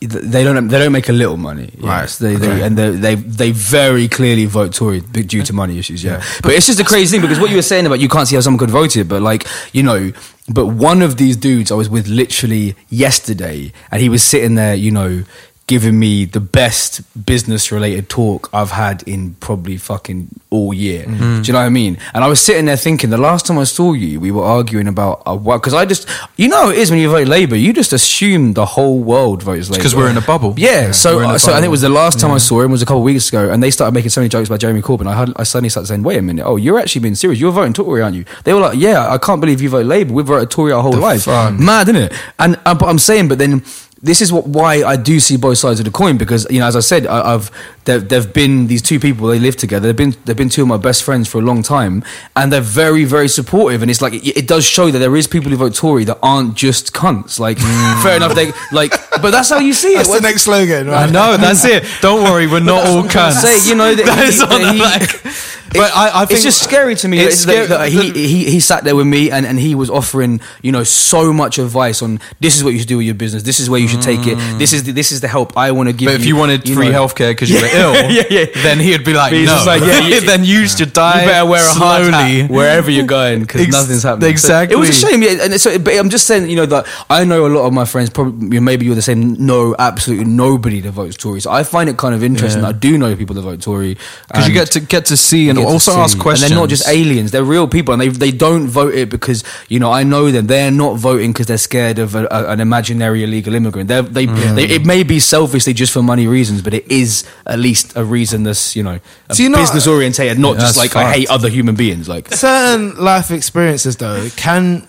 they 0.00 0.44
don't 0.44 0.68
they 0.68 0.78
don't 0.78 0.92
make 0.92 1.08
a 1.08 1.12
little 1.12 1.36
money 1.36 1.70
Right, 1.78 2.00
yes 2.02 2.18
they, 2.18 2.34
okay. 2.36 2.46
they 2.46 2.62
and 2.62 2.76
they, 2.76 2.90
they 2.90 3.14
they 3.14 3.50
very 3.52 4.06
clearly 4.08 4.44
vote 4.44 4.74
Tory 4.74 5.00
due 5.00 5.42
to 5.42 5.52
money 5.54 5.78
issues 5.78 6.02
yeah, 6.04 6.22
but 6.42 6.52
it's 6.52 6.66
just 6.66 6.80
a 6.80 6.84
crazy 6.84 7.12
thing 7.16 7.22
because 7.22 7.38
what 7.40 7.48
you 7.50 7.56
were 7.56 7.62
saying 7.62 7.86
about 7.86 8.00
you 8.00 8.08
can't 8.08 8.26
see 8.28 8.34
how 8.34 8.40
someone 8.42 8.58
could 8.58 8.70
vote 8.70 8.96
it 8.96 9.08
but 9.08 9.22
like 9.22 9.46
you 9.72 9.82
know 9.82 10.12
but 10.48 10.66
one 10.66 11.00
of 11.00 11.16
these 11.16 11.36
dudes 11.36 11.70
I 11.70 11.74
was 11.74 11.88
with 11.88 12.06
literally 12.08 12.76
yesterday 12.90 13.72
and 13.90 14.02
he 14.02 14.08
was 14.08 14.22
sitting 14.22 14.54
there 14.56 14.74
you 14.74 14.90
know 14.90 15.24
giving 15.70 15.96
me 15.96 16.24
the 16.24 16.40
best 16.40 16.90
business 17.24 17.70
related 17.70 18.08
talk 18.08 18.50
I've 18.52 18.72
had 18.72 19.04
in 19.04 19.34
probably 19.34 19.76
fucking 19.76 20.26
all 20.50 20.74
year. 20.74 21.04
Mm-hmm. 21.04 21.42
Do 21.42 21.46
you 21.46 21.52
know 21.52 21.60
what 21.60 21.66
I 21.66 21.68
mean? 21.68 21.96
And 22.12 22.24
I 22.24 22.26
was 22.26 22.40
sitting 22.40 22.64
there 22.64 22.76
thinking, 22.76 23.10
the 23.10 23.24
last 23.30 23.46
time 23.46 23.56
I 23.56 23.62
saw 23.62 23.92
you, 23.92 24.18
we 24.18 24.32
were 24.32 24.42
arguing 24.42 24.88
about 24.88 25.22
uh, 25.26 25.36
what, 25.36 25.58
because 25.58 25.74
I 25.74 25.84
just, 25.84 26.08
you 26.36 26.48
know, 26.48 26.62
how 26.64 26.70
it 26.70 26.78
is 26.78 26.90
when 26.90 26.98
you 26.98 27.08
vote 27.08 27.28
Labour, 27.28 27.54
you 27.54 27.72
just 27.72 27.92
assume 27.92 28.54
the 28.54 28.66
whole 28.66 28.98
world 28.98 29.44
votes 29.44 29.70
Labour 29.70 29.78
because 29.78 29.94
we're 29.94 30.10
in 30.10 30.16
a 30.16 30.22
bubble. 30.22 30.54
Yeah. 30.56 30.70
Yeah, 30.70 30.92
so, 30.92 31.36
so 31.36 31.52
I 31.52 31.56
think 31.56 31.66
it 31.66 31.68
was 31.68 31.82
the 31.82 31.88
last 31.88 32.18
time 32.20 32.30
I 32.32 32.38
saw 32.38 32.62
him 32.62 32.70
was 32.70 32.82
a 32.82 32.86
couple 32.86 32.98
of 32.98 33.04
weeks 33.04 33.28
ago, 33.28 33.50
and 33.50 33.62
they 33.62 33.70
started 33.70 33.92
making 33.94 34.10
so 34.10 34.20
many 34.20 34.28
jokes 34.28 34.48
about 34.48 34.60
Jeremy 34.60 34.82
Corbyn. 34.82 35.06
I, 35.06 35.14
had, 35.14 35.32
I 35.36 35.42
suddenly 35.44 35.68
started 35.68 35.88
saying, 35.88 36.02
"Wait 36.02 36.18
a 36.18 36.22
minute! 36.22 36.44
Oh, 36.44 36.56
you're 36.56 36.78
actually 36.78 37.02
being 37.02 37.14
serious. 37.14 37.38
You're 37.40 37.52
voting 37.52 37.72
Tory, 37.72 38.02
aren't 38.02 38.16
you?" 38.16 38.24
They 38.44 38.54
were 38.54 38.60
like, 38.60 38.78
"Yeah, 38.78 39.12
I 39.12 39.18
can't 39.18 39.40
believe 39.40 39.60
you 39.60 39.68
vote 39.68 39.86
Labour. 39.86 40.12
We've 40.14 40.26
voted 40.26 40.50
Tory 40.50 40.72
our 40.72 40.82
whole 40.82 40.92
life. 40.92 41.24
fuck? 41.24 41.58
Mad, 41.58 41.88
isn't 41.88 42.02
it?" 42.02 42.12
And 42.38 42.58
uh, 42.64 42.74
but 42.74 42.86
I'm 42.86 42.98
saying, 42.98 43.28
but 43.28 43.38
then 43.38 43.62
this 44.02 44.22
is 44.22 44.32
what 44.32 44.46
why 44.46 44.82
I 44.82 44.96
do 44.96 45.20
see 45.20 45.36
both 45.36 45.58
sides 45.58 45.78
of 45.78 45.84
the 45.84 45.90
coin 45.90 46.16
because 46.16 46.46
you 46.50 46.58
know, 46.58 46.66
as 46.66 46.74
I 46.74 46.80
said, 46.80 47.06
I, 47.06 47.34
I've 47.34 47.50
there, 47.84 47.98
there've 47.98 48.32
been 48.32 48.66
these 48.66 48.80
two 48.80 48.98
people 48.98 49.26
they 49.26 49.38
live 49.38 49.56
together. 49.56 49.88
They've 49.88 49.96
been 49.96 50.14
they've 50.24 50.36
been 50.36 50.48
two 50.48 50.62
of 50.62 50.68
my 50.68 50.78
best 50.78 51.02
friends 51.02 51.28
for 51.28 51.38
a 51.38 51.42
long 51.42 51.62
time, 51.62 52.02
and 52.34 52.50
they're 52.50 52.62
very 52.62 53.04
very 53.04 53.28
supportive. 53.28 53.82
And 53.82 53.90
it's 53.90 54.00
like 54.00 54.14
it, 54.14 54.38
it 54.38 54.48
does 54.48 54.64
show 54.64 54.90
that 54.90 54.98
there 54.98 55.14
is 55.16 55.26
people 55.26 55.50
who 55.50 55.56
vote 55.56 55.74
Tory 55.74 56.04
that 56.04 56.18
aren't 56.22 56.54
just 56.54 56.94
cunts. 56.94 57.38
Like 57.38 57.58
mm. 57.58 58.02
fair 58.02 58.16
enough, 58.16 58.34
they 58.34 58.52
like, 58.72 58.92
but 59.20 59.32
that's 59.32 59.50
how 59.50 59.58
you 59.58 59.74
see 59.74 59.92
it. 59.92 59.96
That's 59.96 60.14
the 60.14 60.20
next 60.20 60.42
slogan, 60.42 60.88
I 60.88 61.06
know 61.10 61.36
that's 61.36 61.64
it. 61.66 61.84
Don't 62.00 62.24
worry, 62.24 62.46
we're 62.46 62.60
not 62.60 62.86
all 62.86 63.02
cunts. 63.02 63.42
say, 63.42 63.68
you 63.68 63.74
know, 63.74 63.94
that, 63.94 64.06
That 64.06 64.18
he, 64.18 64.28
is 64.28 64.42
on 64.42 64.48
that 64.48 64.74
he- 64.74 64.80
like- 64.80 65.59
But 65.72 65.92
I, 65.94 66.22
I 66.22 66.26
think 66.26 66.32
it's 66.38 66.42
just 66.44 66.62
scary 66.62 66.94
to 66.96 67.08
me. 67.08 67.20
It's 67.20 67.44
that- 67.44 67.68
that 67.68 67.88
he, 67.90 68.10
he 68.12 68.50
he 68.50 68.60
sat 68.60 68.84
there 68.84 68.96
with 68.96 69.06
me 69.06 69.30
and, 69.30 69.46
and 69.46 69.58
he 69.58 69.74
was 69.74 69.88
offering 69.90 70.40
you 70.62 70.72
know 70.72 70.82
so 70.84 71.32
much 71.32 71.58
advice 71.58 72.02
on 72.02 72.18
this 72.40 72.56
is 72.56 72.64
what 72.64 72.70
you 72.72 72.78
should 72.80 72.88
do 72.88 72.96
with 72.96 73.06
your 73.06 73.14
business. 73.14 73.42
This 73.44 73.60
is 73.60 73.70
where 73.70 73.78
you 73.80 73.86
should 73.88 74.02
take 74.02 74.26
it. 74.26 74.36
Mm. 74.38 74.58
This 74.58 74.72
is 74.72 74.82
the, 74.84 74.92
this 74.92 75.12
is 75.12 75.20
the 75.20 75.28
help 75.28 75.56
I 75.56 75.70
want 75.72 75.88
to 75.88 75.92
give. 75.92 76.06
But 76.06 76.14
if 76.16 76.26
you 76.26 76.36
wanted 76.36 76.68
you 76.68 76.74
free 76.74 76.88
know. 76.90 77.06
healthcare 77.06 77.30
because 77.30 77.50
you 77.50 77.60
were 77.60 77.68
ill, 77.72 77.94
Yeah, 78.10 78.22
yeah. 78.30 78.46
then 78.62 78.78
he'd 78.80 79.04
be 79.04 79.12
like, 79.14 79.32
He's 79.32 79.46
no. 79.46 79.54
just 79.54 79.66
like, 79.66 79.82
yeah, 79.82 80.00
you- 80.08 80.20
then 80.22 80.44
you 80.44 80.66
should 80.66 80.92
die. 80.92 81.22
You 81.22 81.28
better 81.28 81.48
wear 81.48 81.62
a 81.64 81.72
hard 81.72 82.06
slowly. 82.06 82.40
hat 82.42 82.50
wherever 82.50 82.90
you're 82.90 83.06
going 83.06 83.40
because 83.40 83.60
Ex- 83.62 83.72
nothing's 83.72 84.02
happening. 84.02 84.22
So 84.26 84.30
exactly. 84.30 84.76
it 84.76 84.78
was 84.80 84.88
a 84.88 84.92
shame. 84.92 85.22
Yeah, 85.22 85.44
and 85.44 85.60
so, 85.60 85.78
but 85.78 85.94
I'm 85.94 86.10
just 86.10 86.26
saying, 86.26 86.50
you 86.50 86.56
know, 86.56 86.66
that 86.66 86.86
I 87.08 87.24
know 87.24 87.46
a 87.46 87.48
lot 87.48 87.66
of 87.66 87.72
my 87.72 87.84
friends. 87.84 88.10
Probably, 88.10 88.44
you 88.46 88.54
know, 88.54 88.60
maybe 88.60 88.86
you're 88.86 88.94
the 88.96 89.02
same. 89.02 89.34
No, 89.44 89.76
absolutely 89.78 90.24
nobody 90.26 90.80
that 90.80 90.92
votes 90.92 91.16
Tory. 91.16 91.40
So 91.40 91.50
I 91.50 91.62
find 91.62 91.88
it 91.88 91.96
kind 91.96 92.14
of 92.14 92.24
interesting. 92.24 92.62
Yeah. 92.62 92.68
that 92.72 92.76
I 92.76 92.78
do 92.78 92.98
know 92.98 93.14
people 93.14 93.34
that 93.36 93.42
vote 93.42 93.60
Tory 93.62 93.94
because 94.28 94.48
you 94.48 94.52
and- 94.52 94.54
get 94.54 94.70
to 94.72 94.80
get 94.80 95.04
to 95.06 95.16
see 95.16 95.48
and 95.48 95.59
get 95.60 95.66
to 95.68 95.72
also 95.72 95.92
see. 95.92 95.98
ask 95.98 96.18
questions. 96.18 96.50
And 96.50 96.56
they're 96.56 96.62
not 96.62 96.68
just 96.68 96.88
aliens; 96.88 97.30
they're 97.30 97.44
real 97.44 97.68
people, 97.68 97.92
and 97.94 98.00
they 98.02 98.08
they 98.08 98.30
don't 98.30 98.66
vote 98.68 98.94
it 98.94 99.08
because 99.10 99.44
you 99.68 99.78
know 99.78 99.90
I 99.92 100.02
know 100.02 100.30
them. 100.30 100.46
They're 100.46 100.70
not 100.70 100.96
voting 100.98 101.32
because 101.32 101.46
they're 101.46 101.58
scared 101.58 101.98
of 101.98 102.14
a, 102.14 102.26
a, 102.30 102.48
an 102.52 102.60
imaginary 102.60 103.24
illegal 103.24 103.54
immigrant. 103.54 103.88
They're, 103.88 104.02
they 104.02 104.26
they 104.26 104.64
it 104.64 104.84
may 104.84 105.02
be 105.02 105.20
selfishly 105.20 105.72
just 105.72 105.92
for 105.92 106.02
money 106.02 106.26
reasons, 106.26 106.62
but 106.62 106.74
it 106.74 106.90
is 106.90 107.24
at 107.46 107.58
least 107.58 107.96
a 107.96 108.04
reason 108.04 108.42
that's 108.42 108.74
you 108.76 108.82
know 108.82 108.98
Do 109.34 109.42
you 109.42 109.48
know- 109.48 109.58
business 109.58 109.86
orientated, 109.86 110.38
not 110.38 110.54
Yeah, 110.54 110.60
just 110.60 110.76
that's 110.76 110.94
like 110.94 111.04
I 111.04 111.12
hate 111.12 111.30
other 111.30 111.48
human 111.48 111.74
beings. 111.74 112.08
Like 112.08 112.28
certain 112.34 112.96
life 112.96 113.30
experiences 113.30 113.96
though 113.96 114.28
can 114.36 114.86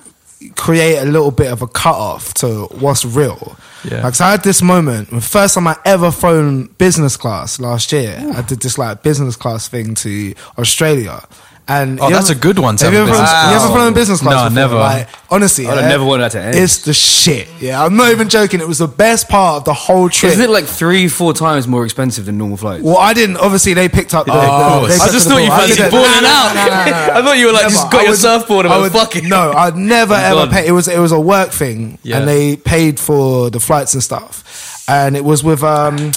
create 0.56 0.98
a 0.98 1.06
little 1.06 1.32
bit 1.32 1.52
of 1.52 1.62
a 1.62 1.68
cut 1.68 1.96
off 1.96 2.34
to 2.36 2.66
what's 2.80 3.06
real. 3.06 3.56
Yeah. 3.84 4.04
Like 4.04 4.16
so 4.16 4.26
I 4.26 4.32
had 4.32 4.44
this 4.44 4.62
moment, 4.62 5.10
the 5.10 5.22
first 5.22 5.56
time 5.56 5.68
I 5.68 5.76
ever 5.86 6.12
flown 6.12 6.68
business 6.78 7.18
class 7.18 7.60
last 7.60 7.92
year. 7.92 8.18
I 8.36 8.42
did 8.42 8.62
this 8.62 8.78
like 8.78 9.04
business 9.04 9.36
class 9.36 9.68
thing 9.68 9.96
to 9.96 10.34
Australia. 10.58 11.24
And 11.68 12.00
Oh, 12.02 12.10
that's 12.10 12.30
ever- 12.30 12.38
a 12.38 12.42
good 12.42 12.60
one 12.60 12.76
to 12.78 12.86
Have 12.86 12.94
you 12.94 13.00
have 13.00 13.08
ever, 13.10 13.18
business 13.18 13.32
you 13.32 13.56
ever 13.56 13.68
flown 13.74 13.94
business 13.94 14.20
class? 14.22 14.34
No, 14.34 14.50
before? 14.50 14.56
never. 14.56 14.76
Like, 14.76 15.08
honestly, 15.30 15.68
I'd 15.68 15.76
have 15.76 15.84
yeah, 15.84 15.88
never 15.90 16.04
wanted 16.04 16.24
that 16.24 16.32
to 16.34 16.42
end. 16.42 16.56
It's 16.56 16.80
the 16.80 16.94
shit. 16.94 17.48
Yeah, 17.62 17.82
I'm 17.86 17.96
not 17.96 18.12
even 18.12 18.28
joking. 18.30 18.60
It 18.60 18.68
was 18.68 18.80
the 18.80 18.88
best 18.88 19.30
part 19.30 19.58
of 19.58 19.66
the 19.66 19.74
whole 19.74 20.10
trip. 20.10 20.32
Isn't 20.34 20.44
it 20.44 20.50
like 20.50 20.66
three, 20.66 21.08
four 21.08 21.34
times 21.34 21.68
more 21.68 21.86
expensive 21.86 22.26
than 22.26 22.38
normal 22.38 22.58
flights? 22.58 22.84
well, 22.84 22.98
I 22.98 23.14
didn't. 23.14 23.38
Obviously, 23.38 23.74
they 23.74 23.88
picked 23.88 24.14
up. 24.14 24.28
Oh, 24.30 24.82
the, 24.82 24.88
they 24.88 24.94
I 24.96 25.08
just 25.10 25.28
thought 25.30 25.38
you 25.38 25.50
ball. 25.50 25.60
I 25.62 25.68
fancied 25.68 25.92
balling 25.92 26.12
no, 26.12 26.22
no, 26.22 26.28
out. 26.28 26.56
no, 26.56 26.66
no, 26.66 26.70
no, 26.70 26.92
no. 27.08 27.14
I 27.20 27.22
thought 27.24 27.38
you 27.38 27.46
were 27.46 27.54
like, 27.54 27.62
Never. 27.64 27.74
just 27.76 27.92
got 27.92 28.00
I 28.00 28.02
your 28.04 28.12
would- 28.12 28.20
surfboard 28.20 28.66
and 28.66 28.74
I 28.74 28.78
would- 28.80 28.92
fuck 28.92 29.16
it. 29.16 29.24
No, 29.24 29.52
I'd 29.54 29.76
never 29.78 30.16
ever 30.16 30.46
God. 30.48 30.52
pay. 30.52 30.68
It 30.68 30.72
was 30.72 30.88
it 30.88 31.00
was 31.00 31.12
a 31.14 31.20
work 31.20 31.52
thing, 31.52 32.00
Yeah. 32.04 32.18
and 32.18 32.28
they 32.28 32.56
paid 32.58 33.00
for 33.00 33.50
the 33.50 33.60
flights 33.60 33.94
and 33.94 34.04
stuff. 34.04 34.84
And 34.90 35.16
it 35.16 35.24
was 35.24 35.44
with 35.44 35.64
um, 35.64 36.12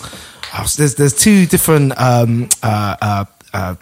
there's 0.77 0.95
there's 0.97 1.15
two 1.15 1.47
different 1.47 1.93
um 2.01 2.49
uh 2.63 2.97
uh. 3.01 3.25
uh 3.53 3.75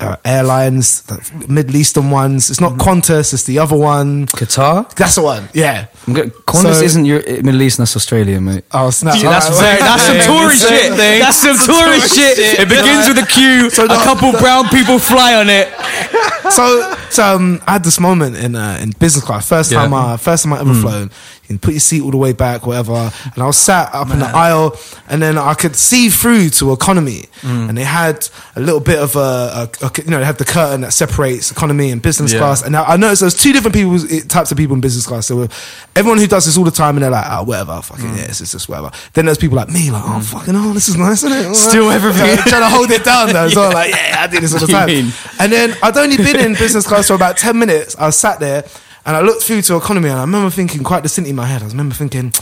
uh, 0.00 0.16
airlines, 0.24 1.02
Middle 1.48 1.76
Eastern 1.76 2.10
ones. 2.10 2.50
It's 2.50 2.60
not 2.60 2.72
Qantas. 2.78 3.32
It's 3.32 3.44
the 3.44 3.58
other 3.58 3.76
one. 3.76 4.26
Qatar? 4.26 4.92
That's 4.94 5.14
the 5.16 5.22
one. 5.22 5.48
Yeah. 5.54 5.86
Qantas 6.06 6.74
So- 6.78 6.82
isn't 6.84 7.04
your 7.04 7.20
Middle 7.42 7.62
Eastern, 7.62 7.82
that's 7.82 7.96
Australia, 7.96 8.40
mate. 8.40 8.64
Oh 8.72 8.90
snap! 8.90 9.14
that's 9.20 9.46
Alright, 9.46 9.60
very, 9.60 9.78
that's 9.80 10.02
some 10.10 10.18
Tory 10.34 10.56
shit. 10.56 10.92
thing. 10.94 11.20
That's 11.20 11.36
some 11.36 11.56
Tory 11.56 12.00
shit. 12.00 12.38
It 12.60 12.68
begins 12.68 13.08
with 13.08 13.18
a 13.18 13.26
Q. 13.26 13.70
So 13.70 13.84
a 13.84 13.88
couple 13.88 14.32
brown 14.32 14.68
people 14.68 14.98
fly 14.98 15.34
on 15.34 15.48
it. 15.50 15.68
so, 16.50 16.94
so 17.10 17.36
um, 17.36 17.60
I 17.66 17.72
had 17.72 17.84
this 17.84 17.98
moment 18.00 18.36
in 18.36 18.54
uh, 18.56 18.78
in 18.82 18.90
business 18.98 19.24
class. 19.24 19.48
First 19.48 19.72
time, 19.72 19.92
uh, 19.94 20.16
first 20.16 20.44
time 20.44 20.52
I 20.54 20.60
ever 20.60 20.74
flown. 20.74 21.10
Can 21.52 21.58
put 21.58 21.72
your 21.74 21.80
seat 21.80 22.02
all 22.02 22.10
the 22.10 22.16
way 22.16 22.32
back, 22.32 22.66
whatever. 22.66 22.92
And 23.34 23.42
I 23.42 23.46
was 23.46 23.56
sat 23.56 23.94
up 23.94 24.10
in 24.10 24.18
the 24.18 24.26
aisle, 24.26 24.76
and 25.08 25.20
then 25.20 25.36
I 25.38 25.54
could 25.54 25.76
see 25.76 26.08
through 26.08 26.50
to 26.50 26.72
economy. 26.72 27.26
And 27.42 27.76
they 27.76 27.84
had 27.84 28.28
a 28.56 28.60
little 28.60 28.80
bit 28.80 28.98
of 28.98 29.16
a, 29.16 29.20
a, 29.82 29.86
a- 29.86 29.90
you 30.04 30.10
know, 30.10 30.18
they 30.18 30.24
have 30.24 30.38
the 30.38 30.44
curtain 30.44 30.80
that 30.82 30.92
separates 30.92 31.50
economy 31.50 31.90
and 31.90 32.00
business 32.00 32.32
Yeah. 32.32 32.38
class. 32.40 32.62
And 32.62 32.76
I 32.76 32.82
I 32.92 32.96
noticed 32.96 33.20
there's 33.20 33.34
two 33.34 33.52
different 33.52 33.74
people, 33.74 33.98
types 34.28 34.50
of 34.52 34.56
people 34.58 34.74
in 34.74 34.80
business 34.80 35.06
class. 35.06 35.30
Were 35.30 35.48
everyone 35.96 36.18
who 36.18 36.26
does 36.26 36.46
this 36.46 36.56
all 36.58 36.64
the 36.64 36.70
time, 36.70 36.96
and 36.96 37.02
they're 37.04 37.10
like, 37.10 37.26
oh, 37.28 37.42
whatever, 37.44 37.80
fucking 37.82 38.16
yeah, 38.16 38.24
it's 38.24 38.38
just 38.38 38.68
whatever. 38.68 38.90
Then 39.14 39.26
there's 39.26 39.38
people 39.38 39.56
like 39.56 39.68
me, 39.70 39.90
like, 39.90 40.02
oh, 40.06 40.20
fucking, 40.20 40.54
oh, 40.56 40.72
this 40.72 40.88
is 40.88 40.96
nice, 40.96 41.22
isn't 41.24 41.32
it? 41.38 41.46
All 41.46 41.54
Still 41.72 41.90
everything. 41.90 42.36
trying 42.46 42.62
to 42.62 42.68
hold 42.68 42.90
it 42.90 43.04
down 43.04 43.32
though. 43.32 43.48
So 43.48 43.62
I'm 43.64 43.72
like, 43.74 43.90
yeah, 43.94 44.16
I 44.20 44.26
do 44.26 44.40
this 44.40 44.52
all 44.54 44.60
the 44.60 44.66
time. 44.68 44.88
And 45.40 45.52
then 45.52 45.74
I'd 45.82 45.96
only 45.96 46.16
been 46.16 46.36
in 46.40 46.52
business 46.54 46.86
class 46.86 47.08
for 47.08 47.14
about 47.14 47.36
10 47.38 47.58
minutes. 47.58 47.96
I 47.98 48.06
was 48.06 48.16
sat 48.16 48.38
there 48.40 48.64
and 49.04 49.16
I 49.16 49.20
looked 49.20 49.42
through 49.42 49.62
to 49.62 49.76
economy 49.76 50.08
and 50.08 50.18
I 50.18 50.22
remember 50.22 50.50
thinking 50.50 50.82
quite 50.82 51.02
distinctly 51.02 51.30
in 51.30 51.36
my 51.36 51.46
head, 51.46 51.62
I 51.62 51.66
remember 51.66 51.94
thinking, 51.94 52.32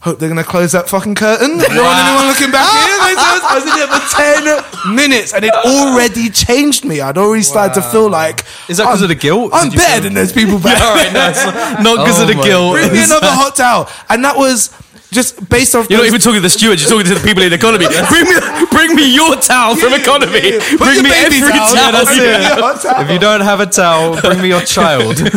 hope 0.00 0.18
they're 0.18 0.28
going 0.28 0.42
to 0.42 0.48
close 0.48 0.72
that 0.72 0.88
fucking 0.88 1.14
curtain. 1.14 1.50
You 1.60 1.64
don't 1.64 1.76
want 1.84 1.98
anyone 1.98 2.26
looking 2.26 2.50
back 2.50 2.66
here? 2.66 2.98
They 3.06 3.14
said- 3.14 3.42
I 3.44 3.54
was 3.54 3.64
in 3.64 3.76
there 3.78 4.66
for 4.66 4.86
10 4.90 4.96
minutes 4.96 5.32
and 5.32 5.44
it 5.44 5.54
already 5.64 6.28
changed 6.28 6.84
me. 6.84 7.00
I'd 7.00 7.16
already 7.18 7.42
started 7.44 7.74
to 7.74 7.82
feel 7.82 8.10
like. 8.10 8.44
Is 8.68 8.78
that 8.78 8.84
'cause 8.86 8.96
I'm- 9.00 9.04
of 9.04 9.08
the 9.10 9.14
guilt? 9.14 9.50
I'm 9.54 9.64
Did 9.68 9.74
you 9.74 9.78
better 9.78 10.00
than 10.02 10.14
those 10.14 10.32
people 10.32 10.58
back 10.58 10.80
All 10.82 10.94
right, 10.96 11.12
no, 11.12 11.30
not- 11.30 11.82
not 11.82 11.96
because 12.04 12.18
Oh 12.18 12.22
of 12.22 12.28
the 12.28 12.34
oh 12.34 12.38
my 12.38 12.44
guilt. 12.44 12.72
Bring 12.74 12.92
me 12.92 13.04
another 13.04 13.28
hot 13.30 13.54
towel. 13.54 13.88
And 14.08 14.24
that 14.24 14.36
was 14.36 14.70
just 15.12 15.48
based 15.48 15.74
off. 15.76 15.88
You're 15.90 16.00
not 16.00 16.06
even 16.06 16.20
talking 16.20 16.40
to 16.40 16.40
the 16.40 16.50
stewards, 16.50 16.82
you're 16.82 16.90
talking 16.90 17.06
to 17.06 17.14
the 17.20 17.24
people 17.26 17.42
in 17.44 17.52
economy. 17.52 17.86
Bring 18.08 18.24
me, 18.24 18.36
bring 18.70 18.96
me 18.96 19.14
your 19.14 19.36
towel 19.36 19.76
from 19.76 19.92
economy. 19.92 20.58
Put 20.58 20.78
Bring 20.78 21.02
me 21.04 21.10
every 21.12 21.40
towel. 21.40 21.74
towel. 21.74 21.92
that's 21.92 22.08
Bring 22.16 22.20
it. 22.24 22.58
your 22.58 22.74
towel. 22.74 23.04
If 23.04 23.10
you 23.10 23.18
don't 23.18 23.42
have 23.42 23.60
a 23.60 23.66
towel, 23.66 24.20
bring 24.20 24.40
me 24.42 24.48
your 24.48 24.62
child. 24.62 25.20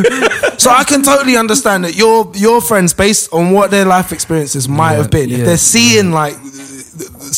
So 0.58 0.72
I 0.72 0.86
can 0.86 1.04
totally 1.04 1.36
understand 1.36 1.84
that 1.84 1.96
your 1.96 2.32
your 2.34 2.62
friends, 2.62 2.94
based 2.94 3.32
on 3.34 3.52
what 3.52 3.72
their 3.72 3.84
life 3.86 4.14
experiences 4.14 4.70
might 4.70 4.94
have 4.94 5.12
been, 5.12 5.30
if 5.30 5.44
they're 5.46 5.58
seeing 5.58 6.12
like 6.12 6.36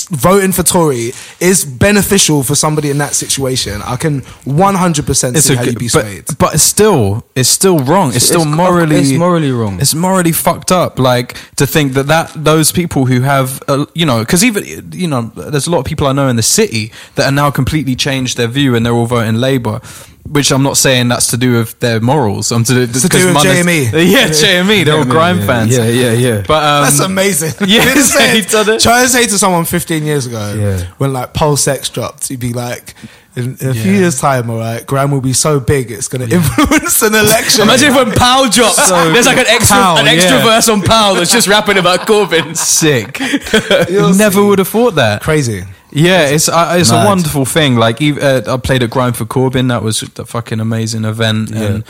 voting 0.06 0.52
for 0.52 0.64
Tory 0.64 1.12
is 1.40 1.66
beneficial 1.66 2.44
for 2.44 2.56
somebody 2.56 2.90
in 2.90 2.98
that 3.00 3.14
situation, 3.14 3.82
I 3.84 3.96
can 3.98 4.22
one 4.46 4.76
hundred 4.76 5.06
percent 5.06 5.38
see 5.38 5.56
how 5.56 5.64
good- 5.64 5.74
you'd 5.74 5.80
be 5.80 5.90
but, 5.94 6.02
swayed. 6.02 6.26
but 6.38 6.54
it's 6.54 6.64
still, 6.64 7.26
it's 7.36 7.50
still 7.50 7.80
wrong. 7.80 8.14
It's, 8.14 8.26
still 8.26 8.42
it's- 8.42 8.56
morally, 8.56 8.96
it's 8.98 9.12
morally 9.14 9.52
wrong. 9.52 9.80
It's 9.80 9.94
morally 9.96 10.32
fucked 10.32 10.72
up. 10.72 11.00
Like 11.00 11.38
to 11.56 11.66
think 11.68 11.94
that 11.94 12.08
that 12.08 12.32
those 12.36 12.72
people 12.72 13.06
who 13.06 13.22
have, 13.22 13.62
uh, 13.68 13.86
you 13.94 14.06
know, 14.06 14.20
because 14.20 14.44
even 14.44 14.64
you 14.94 15.08
know, 15.08 15.24
there's 15.36 15.68
a 15.68 15.72
lot 15.72 15.80
of 15.80 15.86
people 15.86 16.08
I 16.08 16.14
know 16.14 16.28
in 16.28 16.36
the 16.36 16.44
city 16.44 16.92
that 17.16 17.26
are 17.26 17.32
now 17.32 17.52
completely 17.52 17.96
changed 17.96 18.38
their 18.38 18.48
view 18.48 18.76
and 18.76 18.86
they're 18.86 18.94
all 18.94 19.06
voting 19.08 19.36
Labour. 19.36 19.82
Which 20.30 20.52
I'm 20.52 20.64
not 20.64 20.78
saying 20.78 21.08
that's 21.08 21.28
to 21.32 21.38
do 21.38 21.54
with 21.54 21.80
their 21.80 22.00
morals. 22.02 22.52
I'm 22.52 22.64
to, 22.66 22.86
do 22.86 23.00
to 23.00 23.08
do 23.08 23.28
with 23.28 23.38
JME. 23.38 23.92
Yeah, 24.12 24.28
JME. 24.30 24.86
They're 24.86 24.98
all 24.98 25.06
grime 25.06 25.40
fans. 25.46 25.76
Yeah, 25.76 25.86
yeah, 25.88 26.12
yeah. 26.14 26.44
But 26.48 26.64
um, 26.64 26.84
That's 26.84 27.00
amazing. 27.00 27.54
yeah, 27.68 27.68
You 27.68 27.80
know 27.80 27.86
what 27.86 27.98
I'm 27.98 28.04
saying? 28.04 28.36
he's 28.36 28.52
done 28.52 28.70
it. 28.70 28.82
Try 28.82 29.04
to 29.04 29.08
say 29.10 29.24
to 29.26 29.38
someone 29.38 29.66
15 29.66 30.04
years 30.04 30.26
ago 30.26 30.54
Yeah. 30.58 30.86
when 30.98 31.14
like 31.14 31.34
Pulse 31.34 31.68
X 31.68 31.90
dropped, 31.90 32.30
you'd 32.30 32.40
be 32.40 32.54
like, 32.54 32.94
in, 33.36 33.56
in 33.62 33.70
a 33.70 33.74
few 33.74 33.92
years' 33.92 34.20
time, 34.20 34.50
all 34.50 34.58
right, 34.58 34.84
grime 34.86 35.12
will 35.12 35.22
be 35.22 35.32
so 35.34 35.60
big 35.60 35.92
it's 35.92 36.08
going 36.08 36.28
to 36.28 36.36
influence 36.36 37.02
an 37.04 37.14
election. 37.14 37.62
Imagine 37.64 37.90
if 37.92 37.96
when 37.96 38.12
Pow 38.14 38.50
drops, 38.52 38.88
So 38.88 39.12
there's 39.14 39.28
like 39.28 39.38
an 39.38 39.46
extra, 39.48 39.78
Pow, 39.78 39.98
an 39.98 40.08
extra 40.08 40.38
yeah. 40.38 40.44
verse 40.44 40.68
on 40.70 40.82
Pow 40.82 41.14
that's 41.14 41.32
just 41.32 41.48
rapping 41.48 41.78
about 41.78 42.02
Corbyn. 42.08 42.58
sick. 42.58 43.20
You'll 43.90 44.14
Never 44.16 44.42
see. 44.42 44.48
would 44.48 44.60
have 44.60 44.68
thought 44.68 44.96
that. 44.96 45.22
Crazy. 45.22 45.64
Yeah, 45.92 46.28
it's 46.28 46.50
uh, 46.50 46.76
it's 46.78 46.92
Mad. 46.92 47.04
a 47.06 47.08
wonderful 47.08 47.46
thing. 47.46 47.76
Like 47.76 48.02
uh, 48.02 48.42
I 48.48 48.58
played 48.58 48.84
at 48.84 48.90
Grime 48.90 49.14
for 49.14 49.26
Corbyn. 49.26 49.70
That 49.70 49.84
was 49.84 50.04
a 50.04 50.26
fucking 50.26 50.60
amazing 50.60 51.06
event. 51.06 51.52
And, 51.52 51.78
you 51.78 51.84